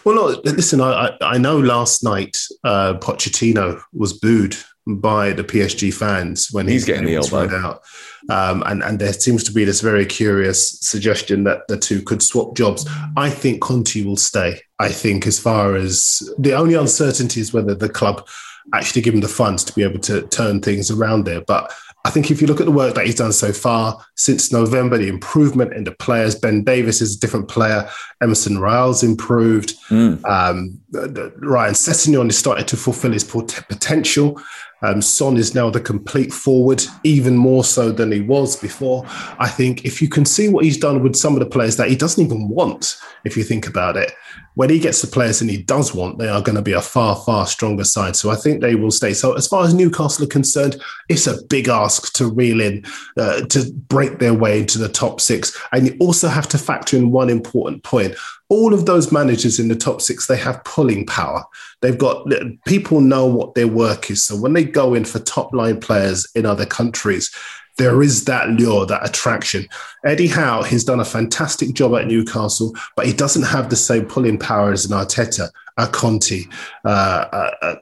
Well, 0.05 0.15
no, 0.15 0.41
listen, 0.45 0.81
I, 0.81 1.17
I 1.21 1.39
know 1.39 1.59
last 1.59 2.05
night 2.05 2.37
uh, 2.65 2.95
Pochettino 2.95 3.83
was 3.93 4.13
booed 4.13 4.57
by 4.87 5.33
the 5.33 5.45
PSG 5.45 5.95
fans 5.95 6.49
when 6.51 6.67
he's 6.67 6.85
getting 6.85 7.07
the 7.07 7.15
elbow 7.15 7.49
out. 7.55 7.83
Um, 8.29 8.63
and, 8.67 8.83
and 8.83 8.99
there 8.99 9.13
seems 9.13 9.45
to 9.45 9.53
be 9.53 9.65
this 9.65 9.81
very 9.81 10.05
curious 10.05 10.79
suggestion 10.81 11.45
that 11.45 11.69
the 11.69 11.77
two 11.77 12.03
could 12.03 12.23
swap 12.23 12.57
jobs. 12.57 12.89
I 13.17 13.31
think 13.31 13.61
Conte 13.63 14.05
will 14.05 14.17
stay. 14.17 14.61
I 14.79 14.89
think, 14.89 15.27
as 15.27 15.39
far 15.39 15.77
as 15.77 16.29
the 16.39 16.55
only 16.55 16.75
uncertainty 16.75 17.41
is 17.41 17.53
whether 17.53 17.75
the 17.75 17.89
club 17.89 18.27
actually 18.75 19.03
give 19.03 19.15
him 19.15 19.21
the 19.21 19.29
funds 19.29 19.65
to 19.65 19.73
be 19.73 19.83
able 19.83 20.01
to 20.01 20.23
turn 20.29 20.61
things 20.61 20.91
around 20.91 21.25
there. 21.25 21.41
But 21.41 21.73
I 22.05 22.11
think 22.11 22.31
if 22.31 22.41
you 22.41 22.49
look 22.49 22.61
at 22.61 22.67
the 22.67 22.73
work 22.73 22.95
that 22.95 23.07
he's 23.07 23.15
done 23.15 23.33
so 23.33 23.53
far 23.53 24.05
since 24.17 24.53
November, 24.53 24.99
the 24.99 25.09
improvement 25.09 25.73
in 25.73 25.85
the 25.85 25.93
players, 25.93 26.35
Ben 26.35 26.65
Davies 26.65 27.01
is 27.01 27.17
a 27.17 27.21
different 27.21 27.49
player, 27.49 27.89
Emerson 28.21 28.59
Royal's 28.59 29.03
improved, 29.03 29.75
mm. 29.89 30.25
um, 30.25 30.81
Ryan 30.93 31.75
Sessegnon 31.75 32.29
is 32.29 32.39
starting 32.39 32.67
to 32.67 32.77
fulfill 32.77 33.13
his 33.13 33.25
potential. 33.25 34.41
Um, 34.83 35.01
Son 35.01 35.37
is 35.37 35.55
now 35.55 35.71
the 35.71 35.81
complete 35.81 36.33
forward, 36.33 36.83
even 37.05 37.37
more 37.37 37.65
so 37.65 37.93
than 37.93 38.13
he 38.13 38.21
was 38.21 38.57
before. 38.57 39.05
I 39.39 39.49
think 39.49 39.85
if 39.85 40.03
you 40.03 40.09
can 40.09 40.25
see 40.25 40.49
what 40.49 40.65
he's 40.65 40.79
done 40.79 41.03
with 41.03 41.17
some 41.17 41.35
of 41.35 41.41
the 41.41 41.47
players 41.47 41.77
that 41.77 41.89
he 41.89 41.97
doesn't 41.97 42.25
even 42.25 42.49
want, 42.49 42.97
if 43.25 43.37
you 43.37 43.45
think 43.45 43.67
about 43.67 43.97
it, 43.97 44.13
when 44.55 44.69
he 44.69 44.79
gets 44.79 45.01
the 45.01 45.09
players 45.09 45.41
and 45.41 45.51
he 45.51 45.63
does 45.63 45.95
want, 45.95 46.19
they 46.19 46.29
are 46.29 46.43
going 46.43 46.57
to 46.57 46.63
be 46.63 46.73
a 46.73 46.81
far, 46.81 47.17
far 47.17 47.47
stronger 47.47 47.85
side. 47.85 48.17
So 48.17 48.31
I 48.31 48.37
think 48.37 48.61
they 48.61 48.75
will 48.75 48.91
stay. 48.91 49.15
So 49.15 49.33
as 49.35 49.47
far 49.47 49.65
as 49.65 49.73
Newcastle 49.73 50.25
are 50.25 50.29
concerned, 50.29 50.81
it's 51.09 51.27
a 51.27 51.43
big 51.45 51.69
ask 51.69 52.13
to 52.15 52.27
reel 52.27 52.61
in, 52.61 52.85
uh, 53.17 53.43
to 53.47 53.73
break 53.89 54.19
their 54.19 54.35
way 54.35 54.61
into 54.61 54.79
the 54.79 54.89
top 54.89 55.21
six. 55.21 55.59
And 55.73 55.87
you 55.87 55.97
also 56.01 56.29
have 56.29 56.49
to 56.49 56.59
factor 56.59 56.97
in 56.97 57.11
one 57.11 57.31
important 57.31 57.83
point. 57.83 58.15
All 58.53 58.75
of 58.75 58.85
those 58.85 59.11
managers 59.11 59.59
in 59.59 59.69
the 59.69 59.75
top 59.75 60.03
six, 60.03 60.27
they 60.27 60.37
have 60.37 60.63
pulling 60.65 61.07
power. 61.07 61.43
They've 61.81 61.97
got 61.97 62.31
people 62.67 63.01
know 63.01 63.25
what 63.25 63.55
their 63.55 63.67
work 63.67 64.11
is. 64.11 64.23
So 64.23 64.37
when 64.37 64.53
they 64.53 64.65
go 64.65 64.93
in 64.93 65.07
for 65.07 65.21
top 65.21 65.55
line 65.55 65.81
players 65.81 66.31
in 66.35 66.45
other 66.45 66.67
countries, 66.67 67.35
there 67.79 68.03
is 68.03 68.27
that 68.27 68.51
lure, 68.51 68.85
that 68.85 69.09
attraction. 69.09 69.67
Eddie 70.05 70.27
Howe, 70.27 70.65
he's 70.65 70.85
done 70.85 71.01
a 71.01 71.05
fantastic 71.07 71.73
job 71.73 71.95
at 71.95 72.07
Newcastle, 72.07 72.75
but 72.95 73.07
he 73.07 73.15
doesn't 73.15 73.45
have 73.45 73.71
the 73.71 73.77
same 73.77 74.05
pulling 74.05 74.39
power 74.39 74.71
as 74.71 74.85
an 74.85 74.93
Arteta 74.93 75.49
a 75.79 75.87
Conte, 75.87 76.45
uh, 76.85 77.49
uh, 77.63 77.77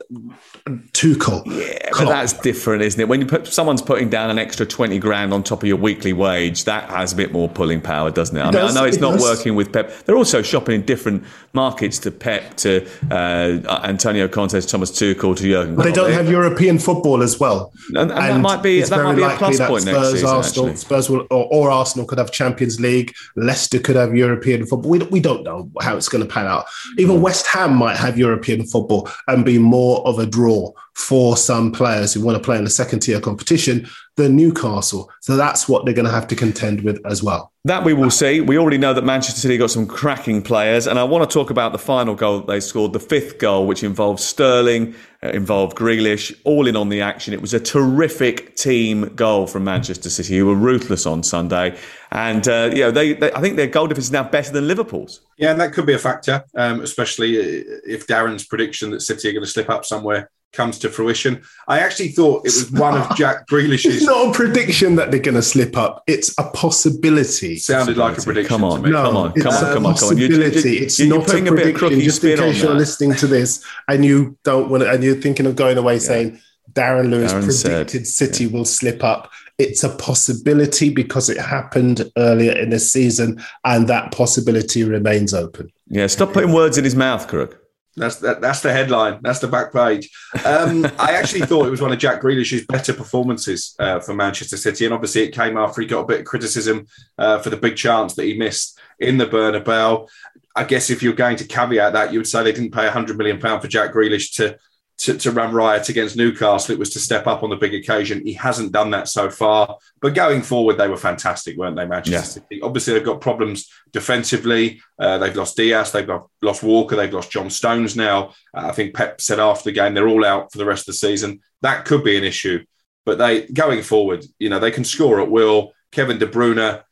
Tuchel. 0.93 1.43
Yeah, 1.47 1.91
but 1.93 2.09
that's 2.09 2.33
different, 2.33 2.83
isn't 2.83 3.01
it? 3.01 3.09
When 3.09 3.21
you 3.21 3.27
put 3.27 3.47
someone's 3.47 3.83
putting 3.83 4.09
down 4.09 4.31
an 4.31 4.39
extra 4.39 4.67
twenty 4.67 4.99
grand 4.99 5.33
on 5.33 5.43
top 5.43 5.63
of 5.63 5.69
your 5.69 5.77
weekly 5.77 6.13
wage, 6.13 6.65
that 6.65 6.89
has 6.91 7.13
a 7.13 7.17
bit 7.17 7.33
more 7.33 7.49
pulling 7.49 7.81
power, 7.81 8.11
doesn't 8.11 8.37
it? 8.37 8.41
I, 8.41 8.45
mean, 8.45 8.53
does, 8.53 8.77
I 8.77 8.81
know 8.81 8.87
it's 8.87 8.97
it 8.97 9.01
not 9.01 9.13
does. 9.13 9.23
working 9.23 9.55
with 9.55 9.73
Pep. 9.73 9.93
They're 10.05 10.17
also 10.17 10.43
shopping 10.43 10.77
in 10.77 10.87
different 10.87 11.25
markets 11.53 11.99
to 12.01 12.11
Pep, 12.11 12.57
to 12.59 12.89
uh, 13.11 13.81
Antonio 13.85 14.29
Conte, 14.29 14.61
to 14.61 14.67
Thomas 14.67 14.91
Tuchel, 14.91 15.37
to 15.37 15.43
Jurgen. 15.43 15.77
But 15.77 15.85
they 15.85 15.93
don't 15.93 16.13
have 16.13 16.31
European 16.31 16.79
football 16.79 17.23
as 17.23 17.41
well, 17.41 17.73
and, 17.89 17.99
and, 17.99 18.13
and 18.13 18.19
that 18.19 18.41
might 18.41 18.63
be 18.63 18.83
that 18.83 19.05
might 19.05 19.17
be 19.17 19.23
a 19.23 19.31
plus 19.31 19.59
point 19.59 19.83
Spurs, 19.83 19.85
next 19.85 20.11
season. 20.11 20.29
Arsenal, 20.29 20.67
actually. 20.67 20.77
Spurs 20.77 21.11
will, 21.11 21.27
or, 21.31 21.47
or, 21.51 21.71
Arsenal 21.71 22.07
could 22.07 22.19
have 22.19 22.31
Champions 22.31 22.81
League. 22.81 23.15
Leicester 23.37 23.79
could 23.79 23.97
have 23.97 24.15
European 24.15 24.67
football. 24.67 24.91
We, 24.91 24.99
we 24.99 25.21
don't 25.21 25.43
know 25.45 25.71
how 25.81 25.97
it's 25.97 26.09
going 26.09 26.23
to 26.27 26.33
pan 26.33 26.47
out. 26.47 26.67
Even 26.99 27.17
mm. 27.17 27.21
West 27.21 27.47
Ham 27.47 27.75
might 27.75 27.97
have 27.97 28.19
European 28.19 28.67
football 28.67 29.09
and 29.29 29.45
be 29.45 29.59
more 29.59 30.07
of 30.07 30.19
a 30.19 30.27
draw 30.27 30.60
for 30.95 31.37
some 31.37 31.73
players 31.73 32.13
who 32.13 32.25
want 32.25 32.37
to 32.37 32.43
play 32.43 32.59
in 32.59 32.65
the 32.65 32.71
second 32.71 33.01
tier 33.01 33.21
competition 33.21 33.89
than 34.17 34.37
Newcastle. 34.37 35.11
So 35.21 35.37
that's 35.37 35.69
what 35.69 35.85
they're 35.85 35.95
going 35.95 36.07
to 36.07 36.13
have 36.13 36.27
to 36.29 36.37
contend 36.37 36.83
with 36.83 37.01
as 37.07 37.23
well. 37.23 37.53
That 37.65 37.85
we 37.85 37.93
will 37.93 38.11
see. 38.11 38.41
We 38.41 38.59
already 38.59 38.79
know 38.79 38.95
that 38.95 39.05
Manchester 39.05 39.41
City 39.41 39.59
got 39.59 39.71
some 39.71 39.87
cracking 39.87 40.43
players, 40.43 40.87
and 40.87 40.99
I 40.99 41.05
want 41.05 41.29
to 41.29 41.33
talk 41.33 41.51
about 41.51 41.73
the 41.73 41.79
final 41.79 42.15
goal 42.15 42.39
that 42.39 42.47
they 42.47 42.61
scored, 42.61 42.95
the 42.95 43.01
fifth 43.01 43.39
goal, 43.39 43.67
which 43.67 43.83
involved 43.83 44.21
Sterling, 44.21 44.95
uh, 45.23 45.29
involved 45.29 45.77
Grealish, 45.77 46.35
all 46.45 46.67
in 46.67 46.75
on 46.75 46.89
the 46.89 47.03
action. 47.03 47.35
It 47.35 47.43
was 47.43 47.53
a 47.53 47.61
terrific 47.61 48.57
team 48.57 49.15
goal 49.15 49.47
from 49.47 49.65
Manchester 49.65 50.09
City, 50.09 50.39
who 50.39 50.47
were 50.47 50.55
ruthless 50.55 51.05
on 51.05 51.23
Sunday, 51.23 51.79
and 52.13 52.49
uh, 52.49 52.71
you 52.73 52.81
know 52.81 52.91
they, 52.91 53.13
they, 53.13 53.31
I 53.33 53.41
think 53.41 53.57
their 53.57 53.67
goal 53.67 53.87
difference 53.87 54.07
is 54.07 54.13
now 54.13 54.25
better 54.25 54.53
than 54.53 54.67
Liverpool's. 54.67 55.21
Yeah, 55.37 55.51
and 55.51 55.61
that 55.61 55.75
could 55.75 55.85
be 55.85 55.95
a 55.95 55.99
factor, 55.99 56.45
um, 56.57 56.81
especially 56.81 57.37
if 57.37 58.07
Darren's 58.07 58.47
prediction 58.47 58.91
that 58.91 59.01
City 59.01 59.29
are 59.29 59.33
going 59.33 59.45
to 59.45 59.51
slip 59.51 59.69
up 59.69 59.85
somewhere 59.85 60.31
comes 60.53 60.79
to 60.81 60.89
fruition. 60.89 61.43
I 61.69 61.81
actually 61.81 62.09
thought 62.09 62.47
it 62.47 62.55
was 62.55 62.71
one 62.73 62.97
of 62.97 63.17
Jack 63.17 63.47
Grealish's. 63.47 63.97
It's 64.01 64.05
not 64.05 64.29
a 64.29 64.33
prediction 64.33 64.97
that 64.97 65.11
they're 65.11 65.21
going 65.21 65.35
to 65.35 65.43
slip 65.43 65.77
up. 65.77 66.03
It's 66.07 66.37
a 66.39 66.51
possibility. 66.51 67.57
Sounded 67.57 67.97
like 67.97 68.19
a 68.19 68.23
prediction. 68.23 68.49
Come 68.49 68.65
on, 68.65 68.83
no, 68.83 68.91
come 68.91 69.17
on, 69.17 69.33
come 69.33 69.53
on, 69.53 69.61
come 69.75 69.87
on, 69.87 69.95
come 69.97 70.09
on. 70.09 70.19
You, 70.19 70.27
you, 70.29 70.43
it's 70.43 70.99
you're 70.99 71.09
not 71.09 71.29
a 71.29 71.43
prediction. 71.43 71.93
A 71.93 72.01
just 72.01 72.25
in 72.25 72.39
case 72.39 72.63
you're 72.63 72.75
listening 72.75 73.15
to 73.17 73.27
this 73.27 73.65
and 73.89 74.05
you 74.05 74.39
don't 74.45 74.71
want 74.71 74.83
to, 74.83 74.91
and 74.91 75.03
you're 75.03 75.15
thinking 75.15 75.47
of 75.47 75.57
going 75.57 75.79
away 75.79 75.95
yeah. 75.95 76.01
saying 76.01 76.41
Darren 76.73 77.11
Lewis 77.11 77.33
Darren 77.33 77.45
predicted 77.45 78.07
said, 78.07 78.29
City 78.29 78.45
yeah. 78.45 78.53
will 78.53 78.65
slip 78.65 79.03
up. 79.05 79.31
It's 79.59 79.85
a 79.85 79.95
possibility 79.97 80.89
because 80.89 81.29
it 81.29 81.39
happened 81.39 82.11
earlier 82.17 82.53
in 82.53 82.71
the 82.71 82.79
season, 82.79 83.43
and 83.65 83.89
that 83.89 84.11
possibility 84.11 84.85
remains 84.85 85.35
open. 85.35 85.71
Yeah, 85.87 86.07
stop 86.07 86.33
putting 86.33 86.53
words 86.53 86.79
in 86.79 86.85
his 86.85 86.97
mouth, 86.97 87.29
Crook. 87.29 87.61
That's 87.97 88.17
that, 88.17 88.41
that's 88.41 88.61
the 88.61 88.73
headline. 88.73 89.19
That's 89.23 89.41
the 89.41 89.49
back 89.49 89.73
page. 89.73 90.11
Um, 90.45 90.85
I 90.99 91.13
actually 91.13 91.43
thought 91.43 91.67
it 91.67 91.71
was 91.71 91.83
one 91.83 91.93
of 91.93 91.99
Jack 91.99 92.23
Grealish's 92.23 92.67
better 92.67 92.93
performances 92.93 93.75
uh, 93.79 94.01
for 94.01 94.15
Manchester 94.15 94.57
City, 94.57 94.85
and 94.85 94.95
obviously 94.95 95.23
it 95.23 95.35
came 95.35 95.57
after 95.57 95.81
he 95.81 95.87
got 95.87 96.01
a 96.01 96.07
bit 96.07 96.21
of 96.21 96.27
criticism 96.27 96.87
uh, 97.19 97.39
for 97.39 97.51
the 97.51 97.57
big 97.57 97.77
chance 97.77 98.15
that 98.15 98.25
he 98.25 98.39
missed 98.39 98.79
in 98.99 99.19
the 99.19 99.27
Bernabeu. 99.27 100.09
I 100.55 100.65
guess 100.65 100.91
if 100.91 101.03
you're 101.03 101.13
going 101.13 101.37
to 101.37 101.45
caveat 101.45 101.93
that, 101.93 102.13
you 102.13 102.19
would 102.19 102.27
say 102.27 102.43
they 102.43 102.53
didn't 102.53 102.73
pay 102.73 102.85
100 102.85 103.17
million 103.17 103.39
pound 103.39 103.63
for 103.63 103.69
Jack 103.69 103.93
Grealish 103.93 104.35
to 104.37 104.57
to, 105.01 105.17
to 105.17 105.31
run 105.31 105.55
riot 105.55 105.89
against 105.89 106.17
Newcastle. 106.17 106.75
It 106.75 106.79
was 106.79 106.91
to 106.91 106.99
step 106.99 107.27
up 107.27 107.43
on 107.43 107.49
the 107.49 107.57
big 107.57 107.73
occasion. 107.73 108.25
He 108.25 108.35
hasn't 108.35 108.73
done 108.73 108.91
that 108.91 109.09
so 109.09 109.31
far. 109.31 109.79
But 110.03 110.15
going 110.15 110.43
forward, 110.43 110.77
they 110.77 110.89
were 110.89 110.99
fantastic, 110.99 111.57
weren't 111.57 111.77
they, 111.77 111.87
Manchester 111.87 112.41
yeah. 112.41 112.45
City? 112.49 112.61
Obviously, 112.61 112.93
they've 112.93 113.05
got 113.05 113.23
problems 113.23 113.71
defensively. 113.93 114.83
Uh, 114.99 115.17
they've 115.17 115.35
lost 115.35 115.57
Diaz, 115.57 115.91
they've 115.93 116.07
got, 116.07 116.29
lost 116.43 116.63
Walker, 116.63 116.97
they've 116.97 117.13
lost 117.13 117.31
John 117.31 117.49
Stones 117.49 117.97
now. 117.97 118.35
Uh, 118.55 118.67
I 118.67 118.73
think 118.73 118.95
Pep 118.95 119.23
said 119.23 119.41
after 119.41 119.65
the 119.65 119.75
game 119.75 119.95
they're 119.95 120.09
all 120.09 120.25
out 120.25 120.53
for 120.53 120.59
the 120.59 120.67
rest 120.67 120.83
of 120.83 120.93
the 120.93 120.99
season. 120.99 121.41
That 121.63 121.87
could 121.87 122.05
be 122.05 122.19
an 122.19 122.25
issue. 122.25 122.65
But 123.07 123.17
they 123.17 123.47
going 123.47 123.83
forward, 123.83 124.27
you 124.39 124.51
know, 124.51 124.59
they 124.59 124.71
can 124.71 124.85
score 124.85 125.21
at 125.23 125.31
will. 125.31 125.73
Kevin 125.93 126.19
De 126.19 126.27
Bruyne, 126.27 126.83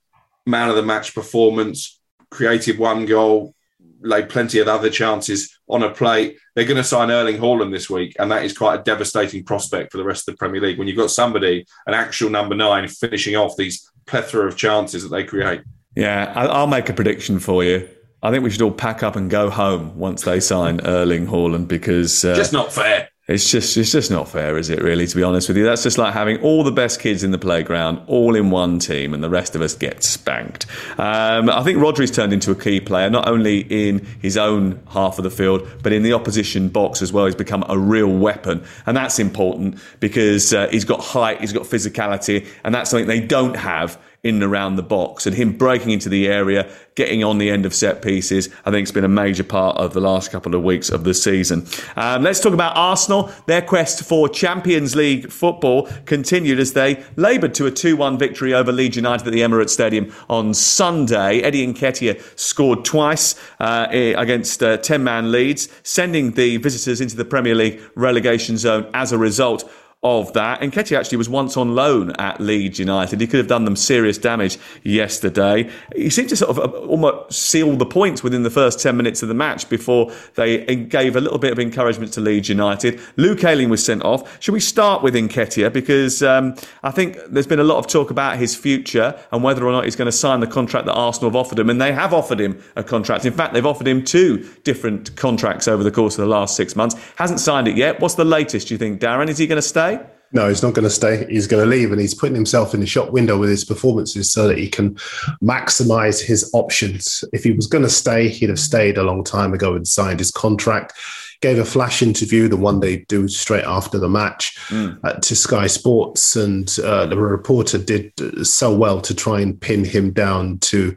man 0.47 0.71
of 0.71 0.77
the 0.77 0.83
match 0.83 1.15
performance, 1.15 2.01
created 2.31 2.79
one 2.79 3.05
goal, 3.05 3.55
laid 4.01 4.29
plenty 4.29 4.59
of 4.59 4.69
other 4.69 4.91
chances 4.91 5.59
on 5.69 5.83
a 5.83 5.91
plate. 5.91 6.39
They're 6.55 6.65
going 6.65 6.77
to 6.77 6.85
sign 6.85 7.11
Erling 7.11 7.39
Haaland 7.39 7.73
this 7.73 7.91
week, 7.91 8.17
and 8.19 8.31
that 8.31 8.45
is 8.45 8.57
quite 8.57 8.81
a 8.81 8.83
devastating 8.83 9.45
prospect 9.45 9.93
for 9.93 9.99
the 9.99 10.05
rest 10.05 10.29
of 10.29 10.35
the 10.35 10.39
Premier 10.39 10.61
League 10.61 10.79
when 10.79 10.89
you've 10.89 10.97
got 10.97 11.11
somebody, 11.11 11.67
an 11.87 11.95
actual 11.95 12.31
number 12.31 12.55
nine, 12.55 12.89
finishing 12.89 13.37
off 13.37 13.57
these 13.57 13.91
plethora 14.07 14.47
of 14.47 14.57
chances 14.57 15.03
that 15.03 15.11
they 15.11 15.25
create. 15.25 15.63
Yeah, 15.95 16.33
I'll 16.35 16.67
make 16.67 16.89
a 16.89 16.93
prediction 16.93 17.39
for 17.39 17.65
you. 17.65 17.89
I 18.23 18.31
think 18.31 18.43
we 18.43 18.51
should 18.51 18.63
all 18.63 18.73
pack 18.73 19.03
up 19.03 19.17
and 19.17 19.31
go 19.31 19.49
home 19.49 19.97
once 19.99 20.23
they 20.23 20.41
sign 20.41 20.81
Erling 20.81 21.27
Haaland 21.27 21.69
because 21.69 22.25
uh, 22.25 22.35
just 22.35 22.53
not 22.53 22.73
fair. 22.73 23.09
It's 23.29 23.51
just 23.51 23.77
it's 23.77 23.93
just 23.93 24.11
not 24.11 24.27
fair, 24.27 24.57
is 24.57 24.71
it? 24.71 24.83
Really, 24.83 25.07
to 25.07 25.15
be 25.15 25.23
honest 25.23 25.49
with 25.49 25.59
you, 25.59 25.65
that's 25.65 25.83
just 25.83 25.99
like 25.99 26.15
having 26.15 26.41
all 26.41 26.65
the 26.65 26.73
best 26.73 26.99
kids 26.99 27.23
in 27.23 27.31
the 27.31 27.39
playground 27.39 28.01
all 28.07 28.35
in 28.35 28.49
one 28.49 28.79
team, 28.79 29.13
and 29.13 29.23
the 29.23 29.29
rest 29.29 29.55
of 29.55 29.61
us 29.61 29.75
get 29.75 30.03
spanked. 30.03 30.65
Um, 30.99 31.51
I 31.51 31.63
think 31.63 31.77
Rodri's 31.77 32.11
turned 32.11 32.33
into 32.33 32.51
a 32.51 32.55
key 32.55 32.81
player, 32.81 33.11
not 33.11 33.29
only 33.29 33.67
in 33.69 34.07
his 34.23 34.39
own 34.39 34.81
half 34.89 35.19
of 35.19 35.25
the 35.25 35.31
field, 35.31 35.69
but 35.83 35.93
in 35.93 36.03
the 36.03 36.15
opposition 36.15 36.71
box 36.71 37.03
as 37.03 37.13
well. 37.13 37.27
He's 37.27 37.35
become 37.35 37.67
a 37.69 37.79
real 37.79 38.09
weapon, 38.09 38.65
and 38.87 38.97
that's 38.97 39.19
important 39.19 39.79
because 40.01 40.55
uh, 40.55 40.69
he's 40.69 40.87
got 40.87 41.01
height, 41.01 41.43
he's 41.43 41.53
got 41.53 41.65
physicality, 41.65 42.47
and 42.65 42.75
that's 42.75 42.89
something 42.89 43.07
they 43.07 43.21
don't 43.21 43.57
have 43.57 44.01
in 44.25 44.37
and 44.37 44.45
around 44.45 44.77
the 44.77 44.83
box 44.83 45.27
and 45.27 45.37
him 45.37 45.53
breaking 45.53 45.91
into 45.91 46.09
the 46.09 46.27
area, 46.27 46.69
getting 46.97 47.23
on 47.23 47.39
the 47.39 47.49
end 47.51 47.65
of 47.65 47.73
set 47.73 48.03
pieces, 48.03 48.49
I 48.65 48.73
think 48.73 48.83
it's 48.83 48.93
been 48.93 49.05
a 49.05 49.09
major 49.09 49.45
part 49.45 49.77
of 49.77 49.93
the 49.93 50.01
last 50.01 50.33
couple 50.33 50.55
of 50.57 50.63
weeks 50.63 50.91
of 50.91 51.05
the 51.05 51.15
season. 51.15 51.67
Um, 51.95 52.25
let's 52.25 52.41
talk 52.41 52.53
about 52.53 52.77
Arsenal. 52.77 53.31
Their 53.47 53.63
quest 53.63 54.03
for 54.03 54.29
Champions 54.29 54.97
League 54.97 55.31
football 55.31 55.89
continued 56.07 56.59
as 56.59 56.73
they 56.73 57.05
laboured 57.15 57.55
to 57.55 57.67
a 57.67 57.71
2 57.71 57.97
1 57.97 58.19
victory 58.19 58.53
over 58.53 58.73
Leeds 58.73 58.97
United 58.97 59.27
at 59.27 59.33
the 59.33 59.41
Emirates 59.41 59.71
Stadium 59.71 60.13
on 60.29 60.53
Sunday. 60.53 61.41
Eddie 61.41 61.67
Nketiah 61.73 62.21
scored 62.39 62.85
twice 62.85 63.37
uh, 63.61 63.87
against 63.91 64.61
10 64.61 64.83
uh, 64.91 64.99
man 64.99 65.31
Leeds, 65.31 65.69
sending 65.85 66.33
the 66.33 66.57
visitors 66.57 67.01
into 67.01 67.15
the 67.15 67.25
Premier 67.25 67.55
League 67.55 67.81
relegation 67.95 68.59
zone 68.59 68.91
as 68.95 69.13
a 69.13 69.19
result 69.19 69.71
of 70.05 70.33
that. 70.33 70.63
And 70.63 70.73
Nketiah 70.73 70.97
actually 70.97 71.19
was 71.19 71.29
once 71.29 71.57
on 71.57 71.75
loan 71.75 72.13
at 72.19 72.41
Leeds 72.41 72.79
United. 72.79 73.21
He 73.21 73.27
could 73.27 73.39
have 73.39 73.49
done 73.49 73.65
them 73.65 73.75
serious 73.75 74.17
damage 74.17 74.57
yesterday. 74.85 75.69
He 75.97 76.09
seemed 76.09 76.29
to 76.29 76.37
sort 76.37 76.57
of 76.57 76.59
uh, 76.61 76.79
almost 76.87 77.33
seal 77.33 77.75
the 77.77 77.87
points 77.87 78.23
within 78.23 78.45
the 78.45 78.51
first 78.51 78.81
10 78.81 78.97
minutes 78.97 79.23
of 79.23 79.29
the 79.29 79.35
match 79.35 79.69
before 79.69 80.13
they 80.37 80.77
gave 80.77 81.17
a 81.17 81.21
little 81.21 81.39
bit 81.39 81.51
of 81.51 81.59
encouragement 81.59 82.13
to 82.13 82.21
Leeds 82.21 82.49
United. 82.49 83.01
Luke 83.17 83.43
Ayling 83.43 83.71
was 83.71 83.85
sent 83.85 84.05
off. 84.05 84.41
Should 84.41 84.53
we 84.53 84.61
start 84.61 85.03
with 85.03 85.15
Nketiah? 85.15 85.73
Because 85.73 86.23
um, 86.23 86.55
I 86.85 86.93
think 86.93 87.19
there's 87.29 87.49
been 87.49 87.59
a 87.59 87.65
lot 87.65 87.79
of 87.79 87.89
talk 87.89 88.13
about 88.13 88.39
his 88.39 88.55
future 88.55 89.19
and 89.33 89.43
whether 89.43 89.67
or 89.67 89.73
not 89.73 89.85
he's 89.85 89.97
going 89.97 90.07
to 90.07 90.13
sign 90.13 90.39
the 90.39 90.47
contract 90.47 90.87
that 90.87 90.95
Arsenal 90.95 91.31
have 91.31 91.37
offered 91.37 91.59
him. 91.59 91.69
And 91.71 91.81
they 91.81 91.93
have 91.93 92.15
offered 92.15 92.41
him 92.41 92.63
a 92.77 92.85
contract. 92.85 93.25
In 93.25 93.33
fact, 93.33 93.53
they've 93.53 93.67
offered 93.67 93.89
him 93.89 94.05
two 94.05 94.49
different 94.63 95.17
contracts 95.17 95.67
over 95.67 95.83
the 95.83 95.91
course 95.91 96.17
of 96.17 96.23
the 96.23 96.31
last 96.31 96.55
six 96.55 96.77
months. 96.77 96.95
Hasn't 97.17 97.41
signed 97.41 97.67
it 97.67 97.77
yet. 97.77 97.99
What's 97.99 98.15
the 98.15 98.25
latest, 98.25 98.69
do 98.69 98.75
you 98.75 98.79
think, 98.79 99.01
Darren? 99.01 99.29
Is 99.29 99.39
he 99.39 99.49
going 99.49 99.57
to 99.57 99.63
stay? 99.63 99.98
No, 100.33 100.49
he's 100.49 100.63
not 100.63 100.75
going 100.75 100.85
to 100.85 100.91
stay. 100.91 101.27
He's 101.29 101.47
going 101.47 101.65
to 101.65 101.71
leave, 101.71 101.91
and 101.91 102.01
he's 102.01 102.15
putting 102.15 102.35
himself 102.35 102.75
in 102.75 102.81
the 102.81 102.87
shop 102.87 103.11
window 103.11 103.39
with 103.39 103.49
his 103.49 103.65
performances 103.65 104.31
so 104.31 104.47
that 104.47 104.59
he 104.59 104.69
can 104.69 104.95
maximize 105.43 106.23
his 106.23 106.51
options. 106.53 107.25
If 107.33 107.45
he 107.45 107.53
was 107.53 107.67
going 107.67 107.85
to 107.85 107.91
stay, 107.91 108.29
he'd 108.29 108.51
have 108.51 108.61
stayed 108.61 108.99
a 108.99 109.03
long 109.03 109.25
time 109.25 109.55
ago 109.55 109.75
and 109.75 109.89
signed 109.89 110.19
his 110.19 110.31
contract. 110.31 110.93
Gave 111.41 111.59
a 111.59 111.65
flash 111.65 112.03
interview, 112.03 112.49
the 112.49 112.57
one 112.57 112.81
they 112.81 112.99
do 113.09 113.29
straight 113.29 113.65
after 113.65 113.97
the 113.97 114.09
match, 114.09 114.59
mm. 114.69 114.99
uh, 115.05 115.15
to 115.15 115.37
Sky 115.37 115.69
Sports, 115.69 116.35
and 116.35 116.77
uh, 116.85 117.07
the 117.07 117.17
reporter 117.17 117.79
did 117.79 118.13
so 118.45 118.77
well 118.77 119.01
to 119.01 119.15
try 119.15 119.41
and 119.41 119.59
pin 119.59 119.85
him 119.85 120.13
down 120.13 120.59
to 120.59 120.97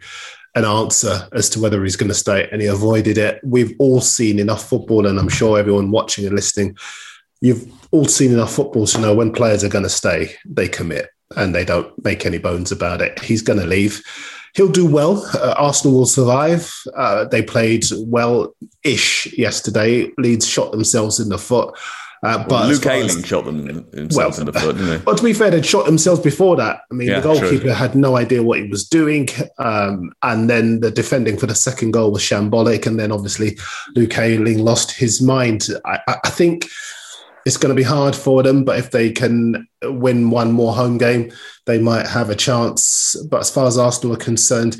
an 0.56 0.66
answer 0.66 1.30
as 1.32 1.48
to 1.52 1.62
whether 1.62 1.84
he's 1.84 1.96
going 1.96 2.10
to 2.10 2.16
stay, 2.16 2.50
and 2.52 2.60
he 2.60 2.68
avoided 2.68 3.18
it. 3.18 3.40
We've 3.44 3.76
all 3.78 4.02
seen 4.02 4.40
enough 4.40 4.68
football, 4.68 5.06
and 5.06 5.20
I'm 5.20 5.30
sure 5.30 5.60
everyone 5.60 5.92
watching 5.92 6.26
and 6.26 6.36
listening, 6.36 6.76
you've 7.42 7.72
all 7.92 8.06
seen 8.06 8.32
enough 8.32 8.54
football 8.54 8.86
to 8.88 9.02
know 9.02 9.14
when 9.14 9.34
players 9.34 9.64
are 9.64 9.70
going 9.70 9.84
to 9.84 9.90
stay, 9.90 10.36
they 10.46 10.68
commit 10.68 11.10
and 11.36 11.54
they 11.54 11.66
don't 11.66 11.92
make 12.04 12.26
any 12.26 12.38
bones 12.38 12.72
about 12.72 13.02
it. 13.02 13.20
He's 13.20 13.42
going 13.42 13.60
to 13.60 13.66
leave. 13.66 14.02
He'll 14.54 14.72
do 14.72 14.86
well. 14.86 15.26
Uh, 15.34 15.56
Arsenal 15.58 15.98
will 15.98 16.06
survive. 16.06 16.74
Uh, 16.96 17.26
they 17.26 17.42
played 17.42 17.86
well 18.06 18.54
ish 18.84 19.32
yesterday. 19.38 20.12
Leeds 20.18 20.48
shot 20.48 20.72
themselves 20.72 21.20
in 21.20 21.30
the 21.30 21.38
foot. 21.38 21.78
Uh, 22.24 22.46
but 22.48 22.68
Luke 22.68 22.86
Ayling 22.86 23.24
shot 23.24 23.46
them 23.46 23.66
himself 23.94 24.38
well, 24.38 24.40
in 24.42 24.46
the 24.46 24.60
foot, 24.60 24.78
didn't 24.78 25.00
he? 25.00 25.04
But 25.04 25.18
to 25.18 25.24
be 25.24 25.34
fair, 25.34 25.50
they'd 25.50 25.66
shot 25.66 25.88
themselves 25.88 26.22
before 26.22 26.56
that. 26.58 26.82
I 26.92 26.94
mean, 26.94 27.08
yeah, 27.08 27.20
the 27.20 27.24
goalkeeper 27.24 27.64
true. 27.64 27.72
had 27.72 27.96
no 27.96 28.16
idea 28.16 28.44
what 28.44 28.60
he 28.60 28.68
was 28.68 28.88
doing. 28.88 29.28
Um, 29.58 30.12
and 30.22 30.48
then 30.48 30.82
the 30.82 30.92
defending 30.92 31.38
for 31.38 31.48
the 31.48 31.56
second 31.56 31.92
goal 31.92 32.12
was 32.12 32.22
shambolic. 32.22 32.86
And 32.86 33.00
then 33.00 33.12
obviously 33.12 33.58
Luke 33.96 34.20
Ayling 34.20 34.60
lost 34.60 34.92
his 34.92 35.20
mind. 35.20 35.70
I, 35.86 36.00
I 36.24 36.30
think 36.30 36.68
it's 37.46 37.58
going 37.58 37.74
to 37.74 37.80
be 37.80 37.84
hard 37.84 38.16
for 38.16 38.44
them, 38.44 38.64
but 38.64 38.80
if 38.80 38.92
they 38.92 39.12
can 39.12 39.68
win 39.84 40.30
one 40.30 40.52
more 40.52 40.74
home 40.74 40.98
game, 40.98 41.32
they 41.66 41.80
might 41.80 42.08
have 42.08 42.30
a 42.30 42.36
chance. 42.36 43.16
But 43.30 43.42
as 43.42 43.50
far 43.50 43.68
as 43.68 43.78
Arsenal 43.78 44.16
are 44.16 44.20
concerned, 44.20 44.78